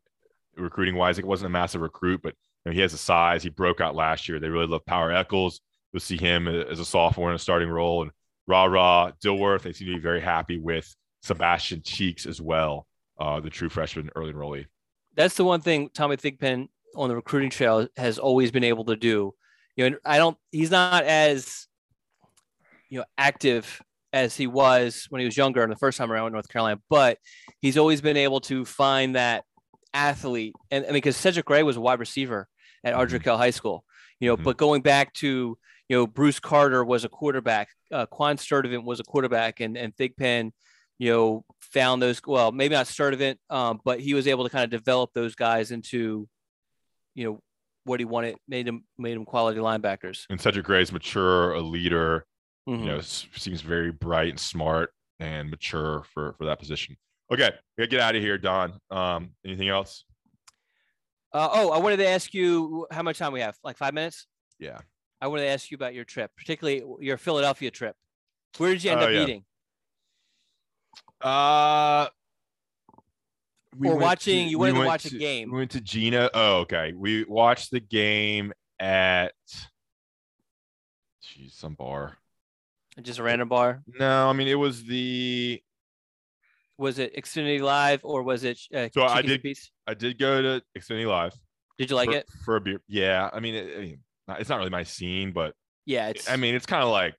recruiting 0.56 0.96
wise, 0.96 1.18
it 1.18 1.24
wasn't 1.24 1.46
a 1.46 1.50
massive 1.50 1.80
recruit, 1.80 2.20
but 2.22 2.34
you 2.64 2.70
know, 2.70 2.74
he 2.74 2.80
has 2.80 2.92
the 2.92 2.98
size. 2.98 3.42
He 3.42 3.50
broke 3.50 3.80
out 3.80 3.94
last 3.94 4.28
year. 4.28 4.38
They 4.38 4.48
really 4.48 4.66
love 4.66 4.84
Power 4.86 5.12
Echols. 5.12 5.60
You'll 5.92 6.00
see 6.00 6.16
him 6.16 6.48
as 6.48 6.80
a 6.80 6.84
sophomore 6.84 7.30
in 7.30 7.36
a 7.36 7.38
starting 7.38 7.68
role, 7.68 8.02
and 8.02 8.10
Rah 8.46 8.64
Rah 8.64 9.12
Dilworth. 9.22 9.62
They 9.62 9.72
seem 9.72 9.88
to 9.88 9.94
be 9.94 10.00
very 10.00 10.20
happy 10.20 10.58
with 10.58 10.94
Sebastian 11.22 11.82
Cheeks 11.82 12.26
as 12.26 12.40
well, 12.40 12.86
uh, 13.18 13.40
the 13.40 13.50
true 13.50 13.68
freshman 13.68 14.10
early 14.16 14.32
enrollee. 14.32 14.66
that's 15.14 15.36
the 15.36 15.44
one 15.44 15.60
thing 15.60 15.88
Tommy 15.94 16.16
Thigpen 16.16 16.68
on 16.96 17.08
the 17.08 17.16
recruiting 17.16 17.50
trail 17.50 17.86
has 17.96 18.18
always 18.18 18.50
been 18.50 18.64
able 18.64 18.84
to 18.86 18.96
do. 18.96 19.32
You 19.76 19.90
know, 19.90 19.96
I 20.04 20.18
don't. 20.18 20.36
He's 20.52 20.70
not 20.70 21.04
as 21.04 21.66
you 22.88 22.98
know 23.00 23.04
active 23.18 23.82
as 24.12 24.36
he 24.36 24.46
was 24.46 25.06
when 25.10 25.20
he 25.20 25.24
was 25.24 25.36
younger 25.36 25.62
and 25.62 25.72
the 25.72 25.76
first 25.76 25.98
time 25.98 26.12
around 26.12 26.32
North 26.32 26.48
Carolina, 26.48 26.80
but 26.88 27.18
he's 27.60 27.76
always 27.76 28.00
been 28.00 28.16
able 28.16 28.40
to 28.42 28.64
find 28.64 29.16
that 29.16 29.44
athlete. 29.92 30.54
And 30.70 30.84
I 30.84 30.88
mean, 30.88 30.94
because 30.94 31.16
Cedric 31.16 31.46
Gray 31.46 31.62
was 31.64 31.76
a 31.76 31.80
wide 31.80 31.98
receiver 31.98 32.48
at 32.84 32.94
Mhm. 32.94 32.98
Ardrey 32.98 33.22
Kell 33.22 33.36
High 33.38 33.50
School, 33.50 33.84
you 34.20 34.28
know, 34.28 34.36
Mhm. 34.36 34.44
but 34.44 34.56
going 34.56 34.82
back 34.82 35.12
to 35.14 35.58
you 35.88 35.96
know 35.96 36.06
Bruce 36.06 36.38
Carter 36.38 36.84
was 36.84 37.04
a 37.04 37.08
quarterback, 37.08 37.68
uh, 37.92 38.06
Quan 38.06 38.36
Sturdivant 38.36 38.84
was 38.84 39.00
a 39.00 39.04
quarterback, 39.04 39.60
and 39.60 39.76
and 39.76 39.94
Thigpen 39.96 40.52
you 40.96 41.10
know, 41.10 41.44
found 41.58 42.00
those. 42.00 42.22
Well, 42.24 42.52
maybe 42.52 42.72
not 42.72 42.86
Sturdivant, 42.86 43.36
um, 43.50 43.80
but 43.84 43.98
he 43.98 44.14
was 44.14 44.28
able 44.28 44.44
to 44.44 44.50
kind 44.50 44.62
of 44.62 44.70
develop 44.70 45.12
those 45.12 45.34
guys 45.34 45.72
into, 45.72 46.28
you 47.16 47.24
know, 47.24 47.42
what 47.84 48.00
he 48.00 48.04
wanted, 48.06 48.36
made 48.48 48.66
him 48.66 48.84
made 48.98 49.16
him 49.16 49.24
quality 49.24 49.60
linebackers. 49.60 50.24
And 50.30 50.40
Cedric 50.40 50.64
Gray's 50.66 50.92
mature, 50.92 51.52
a 51.54 51.60
leader. 51.60 52.26
Mhm. 52.68 52.80
You 52.80 52.84
know, 52.86 53.00
seems 53.00 53.60
very 53.60 53.92
bright 53.92 54.30
and 54.30 54.40
smart 54.40 54.92
and 55.20 55.50
mature 55.50 56.02
for 56.14 56.32
for 56.34 56.46
that 56.46 56.58
position. 56.58 56.96
Okay, 57.30 57.50
we 57.76 57.82
gotta 57.82 57.90
get 57.90 58.00
out 58.00 58.16
of 58.16 58.22
here, 58.22 58.38
Don. 58.38 58.78
Um, 58.90 59.34
anything 59.44 59.68
else? 59.68 60.04
Uh, 61.32 61.48
oh, 61.52 61.70
I 61.72 61.78
wanted 61.78 61.96
to 61.98 62.06
ask 62.08 62.32
you 62.32 62.86
how 62.90 63.02
much 63.02 63.18
time 63.18 63.32
we 63.32 63.40
have. 63.40 63.56
Like 63.64 63.76
five 63.76 63.92
minutes. 63.92 64.26
Yeah. 64.58 64.78
I 65.20 65.26
wanted 65.26 65.42
to 65.42 65.48
ask 65.48 65.70
you 65.70 65.74
about 65.74 65.94
your 65.94 66.04
trip, 66.04 66.30
particularly 66.36 66.84
your 67.00 67.16
Philadelphia 67.16 67.70
trip. 67.70 67.96
Where 68.58 68.72
did 68.72 68.84
you 68.84 68.90
end 68.92 69.00
Oh, 69.00 69.04
up 69.04 69.10
yeah. 69.10 69.22
eating? 69.22 69.44
Uh, 71.20 72.08
we 73.76 73.88
Or 73.88 73.96
watching- 73.96 74.48
you 74.48 74.58
wanted 74.58 74.72
to 74.72 74.78
went 74.78 74.88
watch 74.88 75.04
a 75.06 75.16
game. 75.18 75.50
We 75.50 75.58
went 75.58 75.70
to 75.72 75.80
Gina. 75.80 76.30
Oh, 76.34 76.58
okay. 76.60 76.92
We 76.96 77.24
watched 77.24 77.70
the 77.70 77.80
game 77.80 78.52
at, 78.78 79.32
geez, 81.22 81.54
some 81.54 81.74
bar. 81.74 82.16
Just 83.02 83.18
a 83.18 83.22
random 83.22 83.48
bar. 83.48 83.82
No, 83.98 84.28
I 84.28 84.32
mean 84.32 84.46
it 84.48 84.54
was 84.54 84.84
the. 84.84 85.60
Was 86.78 86.98
it 86.98 87.14
Xfinity 87.16 87.60
Live 87.60 88.00
or 88.04 88.22
was 88.22 88.42
it? 88.44 88.58
Uh, 88.74 88.88
So 88.92 89.02
I 89.04 89.22
did- 89.22 89.42
Piece? 89.42 89.70
I 89.86 89.94
did 89.94 90.18
go 90.18 90.42
to 90.42 90.62
Xfinity 90.78 91.06
Live. 91.06 91.32
Did 91.78 91.90
you 91.90 91.96
like 91.96 92.08
for, 92.10 92.16
it? 92.16 92.26
for 92.44 92.56
a 92.56 92.60
beer? 92.60 92.80
Yeah, 92.88 93.30
I 93.32 93.40
mean, 93.40 93.54
it, 93.54 93.76
I 93.76 93.80
mean, 93.80 93.98
it's 94.38 94.48
not 94.48 94.58
really 94.58 94.70
my 94.70 94.84
scene, 94.84 95.32
but 95.32 95.54
Yeah, 95.86 96.08
it's. 96.08 96.28
I 96.30 96.36
mean, 96.36 96.54
it's 96.54 96.66
kind 96.66 96.82
of 96.82 96.88
like 96.90 97.14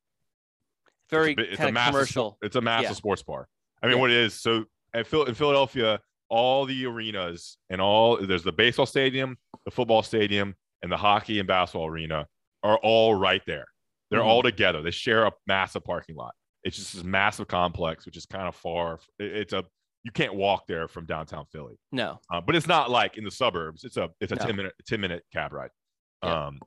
very 1.10 1.32
it's 1.34 1.40
a, 1.40 1.44
bit- 1.44 1.54
it's 1.54 1.62
a 1.62 1.72
massive 1.72 1.94
commercial. 1.94 2.38
it's 2.42 2.56
a 2.56 2.62
massive 2.62 2.92
Yeah. 2.92 2.96
sports 2.96 3.24
bar. 3.24 3.48
I 3.84 3.88
mean, 3.88 3.96
Yeah. 3.98 4.02
what 4.02 4.12
it 4.12 4.18
is. 4.18 4.40
So 4.42 4.66
at 4.94 5.08
Phil, 5.08 5.26
in 5.26 5.36
Philadelphia, 5.36 6.00
all 6.30 6.66
the 6.66 6.86
arenas 6.86 7.58
and 7.70 7.80
all 7.82 8.18
there's 8.18 8.44
the 8.44 8.52
baseball 8.52 8.86
stadium, 8.86 9.38
the 9.66 9.72
football 9.72 10.02
stadium, 10.04 10.56
and 10.82 10.92
the 10.92 10.98
hockey 10.98 11.40
and 11.40 11.48
basketball 11.48 11.88
arena 11.88 12.28
are 12.64 12.78
all 12.78 13.14
right 13.16 13.42
there. 13.46 13.66
They're 14.12 14.20
Mhm. 14.22 14.26
all 14.26 14.44
together. 14.44 14.82
They 14.82 14.92
share 14.92 15.26
a 15.26 15.32
massive 15.48 15.84
parking 15.84 16.16
lot. 16.16 16.34
It's 16.64 16.78
just 16.78 16.94
this 16.94 17.04
massive 17.04 17.48
complex, 17.48 18.06
which 18.06 18.18
is 18.18 18.26
kind 18.26 18.48
of 18.48 18.56
far. 18.56 19.00
It's 19.20 19.54
a 19.54 19.64
you 20.04 20.12
can't 20.12 20.36
walk 20.36 20.68
there 20.68 20.88
from 20.88 21.08
downtown 21.08 21.46
Philly, 21.52 21.80
No. 21.92 22.20
uh, 22.32 22.40
but 22.40 22.56
it's 22.56 22.68
not 22.68 22.92
like 22.92 23.18
in 23.18 23.24
the 23.24 23.32
suburbs. 23.32 23.84
It's 23.84 23.98
a 23.98 24.10
it's 24.20 24.32
a 24.32 24.36
No. 24.36 24.46
ten 24.46 24.56
minute 24.56 24.74
ten 24.88 25.02
minute 25.02 25.24
cab 25.34 25.52
ride. 25.54 25.72
Yeah. 26.24 26.48
Um, 26.48 26.60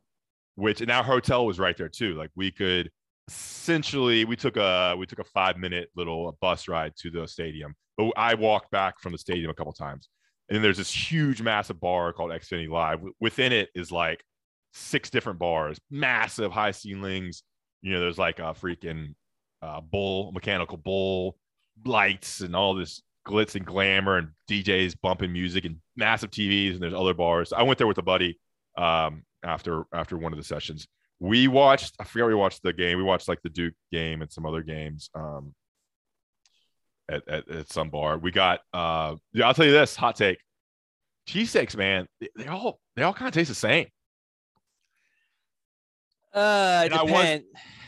which 0.57 0.81
and 0.81 0.91
our 0.91 1.05
hotel 1.05 1.47
was 1.47 1.59
right 1.61 1.77
there 1.77 1.89
too. 1.89 2.15
Like 2.15 2.31
we 2.35 2.51
could 2.51 2.91
essentially 3.29 4.25
we 4.25 4.37
took 4.37 4.57
a 4.57 4.95
we 4.99 5.07
took 5.07 5.19
a 5.19 5.25
five 5.25 5.57
minute 5.57 5.91
little 5.95 6.37
bus 6.41 6.67
ride 6.67 6.93
to 6.97 7.11
the 7.11 7.29
stadium, 7.29 7.75
but 7.97 8.11
I 8.17 8.35
walked 8.35 8.71
back 8.71 9.01
from 9.01 9.13
the 9.13 9.19
stadium 9.19 9.51
a 9.51 9.55
couple 9.55 9.73
times. 9.73 10.09
And 10.49 10.57
then 10.57 10.63
there's 10.63 10.79
this 10.79 10.93
huge, 10.93 11.43
massive 11.43 11.79
bar 11.79 12.13
called 12.15 12.31
Xfinity 12.31 12.71
Live. 12.71 13.01
Within 13.21 13.53
it 13.53 13.69
is 13.75 13.93
like 13.93 14.25
six 14.73 15.11
different 15.11 15.39
bars, 15.39 15.79
massive 15.91 16.53
high 16.53 16.71
ceilings. 16.71 17.43
You 17.83 17.93
know, 17.93 18.01
there's 18.01 18.19
like 18.19 18.39
a 18.39 18.55
freaking 18.55 19.15
uh, 19.61 19.83
bull, 19.83 20.33
mechanical 20.33 20.79
bull, 20.79 21.37
lights, 21.85 22.41
and 22.41 22.57
all 22.57 22.75
this 22.75 23.03
glitz 23.27 23.57
and 23.57 23.67
glamour, 23.67 24.17
and 24.17 24.29
DJs 24.51 24.95
bumping 25.03 25.33
music 25.33 25.67
and 25.67 25.77
massive 25.97 26.31
TVs. 26.31 26.73
And 26.73 26.83
there's 26.83 26.95
other 26.95 27.15
bars. 27.15 27.53
I 27.53 27.63
went 27.63 27.77
there 27.77 27.87
with 27.87 27.99
a 27.99 28.03
buddy 28.03 28.41
um, 28.79 29.25
after 29.45 29.85
after 29.93 30.17
one 30.17 30.33
of 30.33 30.39
the 30.39 30.45
sessions. 30.45 30.89
We 31.21 31.49
watched. 31.49 31.95
I 31.99 32.05
forget 32.05 32.27
we 32.27 32.35
watched 32.35 32.63
the 32.63 32.73
game. 32.73 32.97
We 32.99 33.05
watched 33.05 33.29
like 33.29 33.43
the 33.43 33.49
Duke 33.51 33.75
game 33.93 34.23
and 34.23 34.31
some 34.33 34.47
other 34.47 34.63
games. 34.63 35.11
Um, 35.15 35.55
at, 37.11 37.27
at, 37.27 37.49
at 37.49 37.73
some 37.73 37.89
bar. 37.91 38.19
We 38.19 38.31
got 38.31 38.61
uh 38.75 39.17
yeah, 39.33 39.47
I'll 39.47 39.55
tell 39.55 39.65
you 39.67 39.73
this 39.73 39.97
hot 39.97 40.15
take. 40.17 40.39
Cheesesteaks, 41.29 41.75
man, 41.77 42.07
they, 42.21 42.29
they 42.37 42.47
all 42.47 42.79
they 42.97 43.03
all 43.03 43.15
kind 43.15 43.29
of 43.29 43.35
taste 43.35 43.49
the 43.49 43.55
same. 43.55 43.87
Uh, 46.35 46.83
And 46.85 46.93
was- 46.93 47.07
depend. 47.07 47.45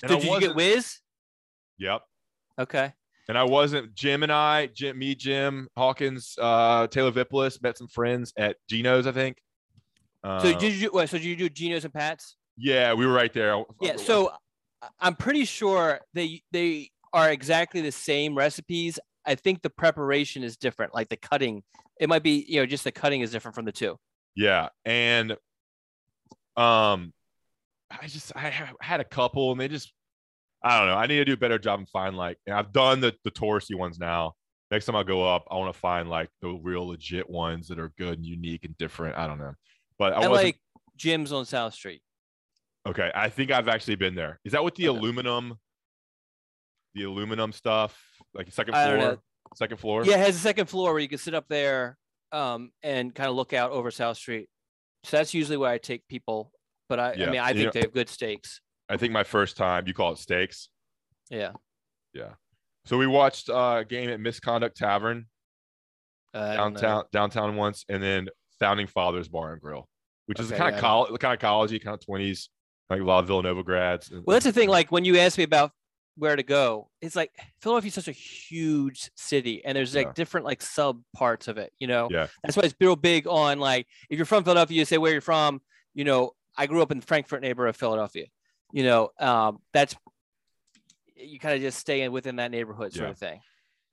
Did 0.08 0.24
you 0.24 0.40
get 0.40 0.54
Wiz? 0.56 0.98
Yep. 1.78 2.00
Okay. 2.58 2.92
And 3.28 3.38
I 3.38 3.44
wasn't 3.44 3.94
Jim 3.94 4.22
and 4.22 4.32
I, 4.32 4.66
Jim, 4.74 4.98
me, 4.98 5.14
Jim 5.14 5.68
Hawkins, 5.76 6.34
uh, 6.40 6.86
Taylor 6.88 7.12
Vippolis, 7.12 7.62
met 7.62 7.78
some 7.78 7.86
friends 7.86 8.32
at 8.36 8.56
Geno's, 8.68 9.06
I 9.06 9.12
think. 9.12 9.36
Uh, 10.24 10.40
So 10.40 10.58
did 10.58 10.72
you 10.74 10.88
what, 10.88 11.08
so 11.08 11.18
did 11.18 11.26
you 11.26 11.36
do 11.36 11.48
Geno's 11.48 11.84
and 11.84 11.94
Pat's? 11.94 12.36
Yeah, 12.60 12.92
we 12.92 13.06
were 13.06 13.12
right 13.12 13.32
there. 13.32 13.64
Yeah. 13.80 13.96
So 13.96 14.32
I'm 14.98 15.16
pretty 15.16 15.44
sure 15.44 16.00
they 16.14 16.42
they 16.52 16.90
are 17.12 17.30
exactly 17.30 17.80
the 17.80 17.92
same 17.92 18.36
recipes. 18.36 18.98
I 19.26 19.34
think 19.34 19.62
the 19.62 19.70
preparation 19.70 20.42
is 20.42 20.56
different, 20.56 20.94
like 20.94 21.08
the 21.08 21.16
cutting. 21.16 21.62
It 21.98 22.08
might 22.08 22.22
be, 22.22 22.44
you 22.48 22.60
know, 22.60 22.66
just 22.66 22.84
the 22.84 22.92
cutting 22.92 23.20
is 23.20 23.30
different 23.30 23.54
from 23.54 23.64
the 23.64 23.72
two. 23.72 23.96
Yeah, 24.34 24.68
and 24.84 25.32
um, 26.56 27.12
I 27.90 28.06
just 28.06 28.32
I 28.36 28.52
had 28.80 29.00
a 29.00 29.04
couple, 29.04 29.52
and 29.52 29.60
they 29.60 29.68
just 29.68 29.92
I 30.62 30.78
don't 30.78 30.88
know. 30.88 30.96
I 30.96 31.06
need 31.06 31.16
to 31.16 31.24
do 31.24 31.32
a 31.32 31.38
better 31.38 31.58
job 31.58 31.78
and 31.78 31.88
find 31.88 32.16
like, 32.16 32.38
and 32.46 32.54
I've 32.54 32.72
done 32.72 33.00
the 33.00 33.14
the 33.24 33.30
touristy 33.30 33.76
ones 33.76 33.98
now. 33.98 34.34
Next 34.70 34.84
time 34.84 34.94
I 34.94 35.02
go 35.02 35.26
up, 35.26 35.46
I 35.50 35.56
want 35.56 35.74
to 35.74 35.80
find 35.80 36.08
like 36.08 36.30
the 36.42 36.50
real 36.50 36.86
legit 36.86 37.28
ones 37.28 37.68
that 37.68 37.78
are 37.80 37.92
good 37.98 38.18
and 38.18 38.26
unique 38.26 38.64
and 38.64 38.76
different. 38.78 39.16
I 39.16 39.26
don't 39.26 39.38
know, 39.38 39.54
but 39.98 40.12
I, 40.12 40.22
I, 40.22 40.26
like 40.28 40.60
Jim's 40.96 41.32
on 41.32 41.44
South 41.44 41.74
Street. 41.74 42.02
Okay. 42.86 43.10
I 43.14 43.28
think 43.28 43.50
I've 43.50 43.68
actually 43.68 43.96
been 43.96 44.14
there. 44.14 44.38
Is 44.44 44.52
that 44.52 44.62
with 44.64 44.74
the 44.74 44.88
Okay. 44.88 44.98
aluminum, 44.98 45.54
the 46.94 47.04
aluminum 47.04 47.52
stuff, 47.52 48.00
like 48.34 48.50
second 48.52 48.74
I 48.74 48.86
don't 48.88 48.98
know. 48.98 49.04
floor, 49.06 49.18
second 49.56 49.76
floor? 49.78 50.04
Yeah, 50.04 50.14
it 50.14 50.26
has 50.26 50.36
a 50.36 50.40
second 50.40 50.66
floor 50.66 50.92
where 50.92 51.00
you 51.00 51.08
can 51.08 51.18
sit 51.18 51.34
up 51.34 51.46
there 51.48 51.96
um, 52.32 52.70
and 52.82 53.14
kind 53.14 53.28
of 53.28 53.36
look 53.36 53.52
out 53.52 53.70
over 53.72 53.90
South 53.90 54.16
Street. 54.16 54.48
So 55.04 55.16
that's 55.16 55.32
usually 55.34 55.56
where 55.56 55.70
I 55.70 55.78
take 55.78 56.06
people. 56.08 56.52
But 56.88 57.00
I, 57.00 57.12
Yeah, 57.14 57.26
I 57.26 57.30
mean, 57.30 57.40
I 57.40 57.48
you 57.50 57.54
think 57.54 57.64
know- 57.66 57.70
they 57.72 57.80
have 57.80 57.92
good 57.92 58.08
steaks. 58.08 58.60
I 58.88 58.96
think 58.96 59.12
my 59.12 59.22
first 59.24 59.56
time. 59.56 59.86
You 59.86 59.94
call 59.94 60.12
it 60.12 60.18
steaks. 60.18 60.68
Yeah. 61.30 61.52
Yeah. 62.12 62.30
So 62.86 62.98
we 62.98 63.06
watched 63.06 63.48
uh, 63.48 63.76
a 63.80 63.84
game 63.84 64.10
at 64.10 64.18
Misconduct 64.18 64.76
Tavern. 64.76 65.26
Uh, 66.34 66.38
I 66.38 66.56
don't 66.56 66.74
know. 66.74 66.80
downtown 66.80 67.04
downtown 67.12 67.56
once, 67.56 67.84
and 67.88 68.02
then 68.02 68.28
Founding 68.58 68.86
Fathers 68.88 69.28
Bar 69.28 69.52
and 69.52 69.60
Grill, 69.62 69.88
which 70.26 70.40
is 70.40 70.50
Okay, 70.50 70.58
kind 70.58 70.72
yeah. 70.72 70.76
of 70.76 70.80
college, 70.80 71.20
kind 71.20 71.34
of 71.34 71.40
collegey, 71.40 71.82
kind 71.82 71.94
of 71.94 72.04
twenties, 72.04 72.50
like 72.90 73.00
a 73.00 73.04
lot 73.04 73.20
of 73.20 73.26
Villanova 73.28 73.62
grads. 73.62 74.10
Well, 74.10 74.22
that's 74.34 74.44
the 74.44 74.52
thing. 74.52 74.68
Like 74.68 74.90
when 74.92 75.04
you 75.04 75.16
ask 75.18 75.38
me 75.38 75.44
about 75.44 75.70
where 76.16 76.34
to 76.36 76.42
go, 76.42 76.90
it's 77.00 77.16
like 77.16 77.30
Philadelphia's 77.62 77.94
such 77.94 78.08
a 78.08 78.12
huge 78.12 79.10
city, 79.16 79.64
and 79.64 79.76
there's 79.76 79.94
like 79.94 80.08
Yeah. 80.08 80.12
different 80.14 80.44
like 80.44 80.60
sub 80.60 81.00
parts 81.14 81.48
of 81.48 81.56
it. 81.56 81.72
You 81.78 81.86
know, 81.86 82.08
Yeah. 82.10 82.26
that's 82.42 82.56
why 82.56 82.64
it's 82.64 82.74
real 82.80 82.96
big 82.96 83.26
on 83.26 83.58
like 83.60 83.86
if 84.10 84.18
you're 84.18 84.26
from 84.26 84.44
Philadelphia, 84.44 84.76
you 84.78 84.84
say 84.84 84.98
where 84.98 85.12
you're 85.12 85.20
from. 85.20 85.62
You 85.94 86.04
know, 86.04 86.32
I 86.56 86.66
grew 86.66 86.82
up 86.82 86.90
in 86.90 87.00
the 87.00 87.06
Frankford 87.06 87.42
neighborhood 87.42 87.70
of 87.70 87.76
Philadelphia. 87.76 88.26
You 88.72 88.82
know, 88.84 89.10
um, 89.18 89.60
that's 89.72 89.94
you 91.16 91.38
kind 91.38 91.54
of 91.54 91.60
just 91.60 91.78
stay 91.78 92.02
in 92.02 92.12
within 92.12 92.36
that 92.36 92.50
neighborhood 92.50 92.92
sort 92.92 93.06
Yeah. 93.08 93.10
of 93.12 93.18
thing. 93.18 93.40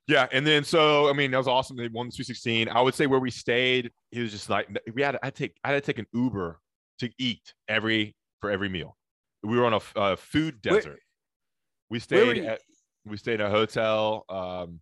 yeah, 0.08 0.28
and 0.32 0.46
then 0.48 0.64
so 0.64 1.10
I 1.10 1.14
mean 1.14 1.32
that 1.32 1.38
was 1.38 1.48
awesome. 1.48 1.78
They 1.78 1.88
won 1.88 2.08
the 2.08 2.12
Sweet 2.12 2.26
Sixteen. 2.28 2.68
I 2.70 2.82
would 2.82 2.96
say 2.96 3.06
where 3.08 3.20
we 3.20 3.30
stayed, 3.32 3.92
he 4.12 4.22
was 4.22 4.32
just 4.32 4.50
like 4.50 4.68
we 4.94 5.02
had. 5.04 5.18
I 5.22 5.30
take 5.30 5.56
I 5.64 5.72
had 5.74 5.84
to 5.84 5.86
take 5.94 6.00
an 6.00 6.08
Uber 6.14 6.60
to 7.00 7.10
eat 7.20 7.54
every 7.68 8.16
for 8.42 8.50
every 8.52 8.70
meal. 8.70 8.98
We 9.44 9.58
were 9.58 9.66
on 9.66 9.74
a, 9.74 10.00
uh, 10.00 10.16
food 10.16 10.60
Where- 10.64 10.76
desert. 10.76 11.00
we 11.90 12.00
stayed 12.00 12.38
at 12.46 12.62
we 13.06 13.16
stayed 13.16 13.40
at 13.40 13.48
a 13.48 13.50
hotel. 13.50 14.26
Um, 14.28 14.82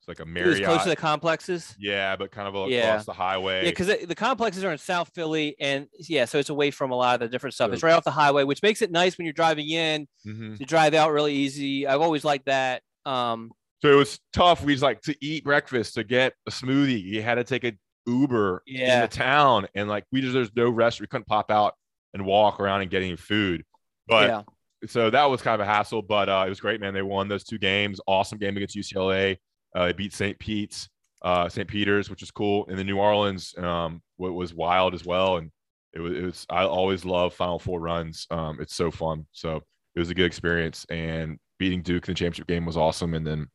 it's 0.00 0.08
like 0.08 0.18
a 0.18 0.22
It 0.28 0.46
was 0.46 0.58
close 0.60 0.82
to 0.82 0.88
the 0.88 0.96
complexes. 0.96 1.76
yeah, 1.78 2.16
but 2.16 2.32
kind 2.32 2.48
of 2.48 2.54
across 2.54 2.70
Yeah. 2.72 2.96
the 3.06 3.12
highway. 3.12 3.64
Yeah, 3.64 3.70
because 3.70 3.86
the, 3.86 4.04
the 4.06 4.14
complexes 4.16 4.64
are 4.64 4.72
in 4.72 4.78
South 4.78 5.12
Philly, 5.14 5.54
and 5.60 5.86
yeah, 6.08 6.24
so 6.24 6.38
it's 6.38 6.48
away 6.48 6.72
from 6.72 6.90
a 6.90 6.96
lot 6.96 7.14
of 7.14 7.20
the 7.20 7.28
different 7.28 7.54
stuff. 7.54 7.68
So- 7.70 7.74
It's 7.74 7.82
right 7.84 7.92
off 7.92 8.02
the 8.02 8.10
highway, 8.10 8.42
which 8.42 8.62
makes 8.64 8.82
it 8.82 8.90
nice 8.90 9.16
when 9.16 9.26
you're 9.26 9.32
driving 9.32 9.68
in. 9.68 10.08
Mhm. 10.26 10.58
You 10.58 10.66
drive 10.66 10.94
out 10.94 11.12
really 11.12 11.34
easy. 11.34 11.86
I've 11.86 12.00
always 12.00 12.24
liked 12.24 12.46
that. 12.46 12.82
Um, 13.06 13.52
So 13.82 13.92
it 13.92 13.96
was 13.96 14.18
tough. 14.32 14.64
We 14.64 14.72
just 14.74 14.82
like 14.82 15.00
to 15.02 15.14
eat 15.24 15.44
breakfast, 15.44 15.94
to 15.94 16.02
get 16.04 16.34
a 16.48 16.50
smoothie. 16.50 17.00
You 17.00 17.22
had 17.22 17.36
to 17.36 17.44
take 17.44 17.62
a 17.64 17.72
Uber 18.06 18.62
Yeah. 18.66 18.96
in 18.96 19.00
the 19.02 19.08
town, 19.08 19.68
and 19.76 19.88
like 19.88 20.04
we 20.10 20.20
just 20.20 20.32
there's 20.34 20.50
no 20.56 20.68
rest. 20.70 21.00
We 21.00 21.06
couldn't 21.06 21.26
pop 21.28 21.50
out 21.52 21.74
and 22.14 22.24
walk 22.24 22.60
around 22.60 22.82
and 22.82 22.90
get 22.90 23.02
any 23.02 23.16
food. 23.16 23.64
But 24.06 24.28
yeah, 24.28 24.42
so 24.86 25.10
that 25.10 25.24
was 25.24 25.42
kind 25.42 25.60
of 25.60 25.66
a 25.66 25.70
hassle. 25.70 26.02
But 26.02 26.28
uh, 26.28 26.44
it 26.46 26.48
was 26.48 26.60
great, 26.60 26.80
man. 26.80 26.94
They 26.94 27.02
won 27.02 27.28
those 27.28 27.44
two 27.44 27.58
games. 27.58 28.00
Awesome 28.06 28.38
game 28.38 28.56
against 28.56 28.76
UCLA. 28.76 29.36
Uh, 29.74 29.86
they 29.86 29.92
beat 29.92 30.12
St. 30.12 30.38
Pete's, 30.38 30.88
uh, 31.22 31.48
St. 31.48 31.68
Peter's, 31.68 32.10
which 32.10 32.22
is 32.22 32.30
cool. 32.30 32.66
And 32.68 32.78
then 32.78 32.86
New 32.86 32.98
Orleans, 32.98 33.54
um, 33.56 34.02
was 34.18 34.52
wild 34.52 34.94
as 34.94 35.04
well. 35.04 35.36
And 35.36 35.50
it 35.92 36.00
was, 36.00 36.12
it 36.12 36.22
was 36.22 36.46
I 36.50 36.64
always 36.64 37.04
love 37.04 37.34
Final 37.34 37.58
Four 37.58 37.80
runs. 37.80 38.26
Um, 38.30 38.58
it's 38.60 38.74
so 38.74 38.90
fun. 38.90 39.26
So 39.32 39.62
it 39.94 39.98
was 39.98 40.10
a 40.10 40.14
good 40.14 40.26
experience. 40.26 40.86
And 40.90 41.38
beating 41.58 41.82
Duke 41.82 42.08
in 42.08 42.12
the 42.12 42.18
championship 42.18 42.46
game 42.46 42.66
was 42.66 42.76
awesome. 42.76 43.14
And 43.14 43.26
then 43.26 43.46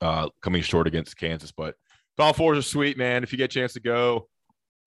uh, 0.00 0.28
coming 0.42 0.62
short 0.62 0.86
against 0.86 1.16
Kansas. 1.16 1.52
But 1.52 1.74
Final 2.16 2.34
Fours 2.34 2.58
are 2.58 2.62
sweet, 2.62 2.98
man. 2.98 3.22
If 3.22 3.32
you 3.32 3.38
get 3.38 3.44
a 3.44 3.48
chance 3.48 3.72
to 3.74 3.80
go, 3.80 4.28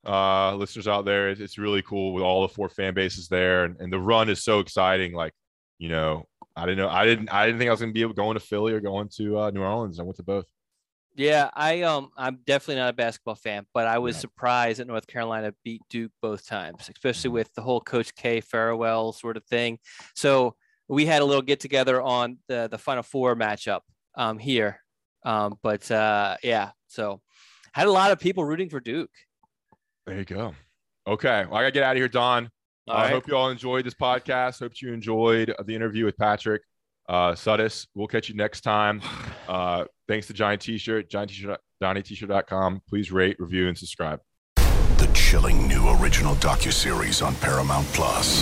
uh, 0.06 0.56
listeners 0.56 0.88
out 0.88 1.06
there, 1.06 1.30
it's, 1.30 1.58
really 1.58 1.82
cool 1.82 2.14
with 2.14 2.24
all 2.24 2.42
the 2.42 2.54
four 2.54 2.70
fan 2.70 2.94
bases 2.94 3.28
there, 3.28 3.64
and, 3.66 3.80
and 3.80 3.92
the 3.92 4.00
run 4.00 4.30
is 4.30 4.44
so 4.44 4.60
exciting. 4.60 5.14
Like, 5.14 5.34
you 5.80 5.90
know, 5.90 6.26
I 6.56 6.66
didn't 6.66 6.80
know, 6.80 6.90
I 6.90 7.06
didn't, 7.06 7.30
I 7.34 7.46
didn't 7.46 7.60
think 7.60 7.70
I 7.70 7.72
was 7.72 7.80
gonna 7.80 7.94
be 7.94 8.02
able 8.02 8.14
going 8.14 8.36
to 8.36 8.40
Philly 8.40 8.74
or 8.74 8.80
going 8.80 9.10
to 9.18 9.40
uh, 9.40 9.52
New 9.52 9.62
Orleans. 9.62 10.00
I 10.00 10.04
went 10.04 10.18
to 10.18 10.24
both. 10.24 10.46
yeah. 11.16 11.50
I 11.54 11.82
um, 11.84 12.10
I'm 12.18 12.40
definitely 12.46 12.82
not 12.82 12.90
a 12.90 12.94
basketball 12.94 13.36
fan, 13.36 13.66
but 13.74 13.88
I 13.88 13.98
was 14.00 14.16
Yeah. 14.16 14.22
surprised 14.22 14.80
that 14.80 14.88
North 14.88 15.08
Carolina 15.08 15.54
beat 15.64 15.82
Duke 15.90 16.12
both 16.22 16.46
times, 16.46 16.90
especially 16.90 17.30
Mhm. 17.30 17.34
with 17.34 17.54
the 17.54 17.62
whole 17.62 17.82
Coach 17.82 18.14
K 18.16 18.42
farewell 18.42 19.14
sort 19.14 19.38
of 19.38 19.44
thing. 19.46 19.80
So 20.16 20.56
we 20.88 21.06
had 21.06 21.22
a 21.22 21.26
little 21.26 21.42
get 21.44 21.60
together 21.60 22.02
on 22.02 22.38
the 22.48 22.68
the 22.70 22.78
Final 22.78 23.04
Four 23.04 23.36
matchup 23.36 23.82
um 24.16 24.38
here, 24.40 24.80
um, 25.24 25.58
but 25.64 25.90
uh, 25.92 26.36
yeah, 26.44 26.72
so 26.88 27.22
had 27.74 27.88
a 27.88 27.92
lot 27.92 28.12
of 28.12 28.20
people 28.20 28.44
rooting 28.46 28.70
for 28.70 28.80
Duke. 28.80 29.12
There 30.06 30.18
you 30.18 30.26
go. 30.26 30.54
Okay, 31.08 31.46
well, 31.46 31.56
I 31.56 31.62
gotta 31.62 31.72
get 31.72 31.84
out 31.84 31.92
of 31.92 31.98
here, 31.98 32.08
Don. 32.08 32.50
All 32.88 32.96
I 32.96 33.04
right. 33.04 33.12
hope 33.12 33.28
you 33.28 33.36
all 33.36 33.50
enjoyed 33.50 33.86
this 33.86 33.94
podcast. 33.94 34.60
Hope 34.60 34.74
you 34.82 34.94
enjoyed 34.94 35.54
the 35.66 35.76
interview 35.76 36.06
with 36.06 36.18
Patrick 36.18 36.62
uh, 37.08 37.32
Suddes. 37.32 37.88
We'll 37.96 38.08
catch 38.08 38.30
you 38.30 38.36
next 38.36 38.62
time. 38.62 39.02
Uh, 39.46 39.84
thanks 40.08 40.26
to 40.28 40.34
Giant 40.34 40.62
T-shirt, 40.62 41.10
Giant 41.10 41.30
T-shirt, 41.30 41.60
DonnieT-shirt.com. 41.84 42.82
Please 42.88 43.12
rate, 43.12 43.36
review, 43.40 43.68
and 43.68 43.78
subscribe. 43.78 44.22
The 44.56 45.12
chilling 45.14 45.68
new 45.68 45.90
original 46.02 46.36
docuseries 46.36 47.24
on 47.24 47.36
Paramount 47.36 47.86
Plus. 47.88 48.42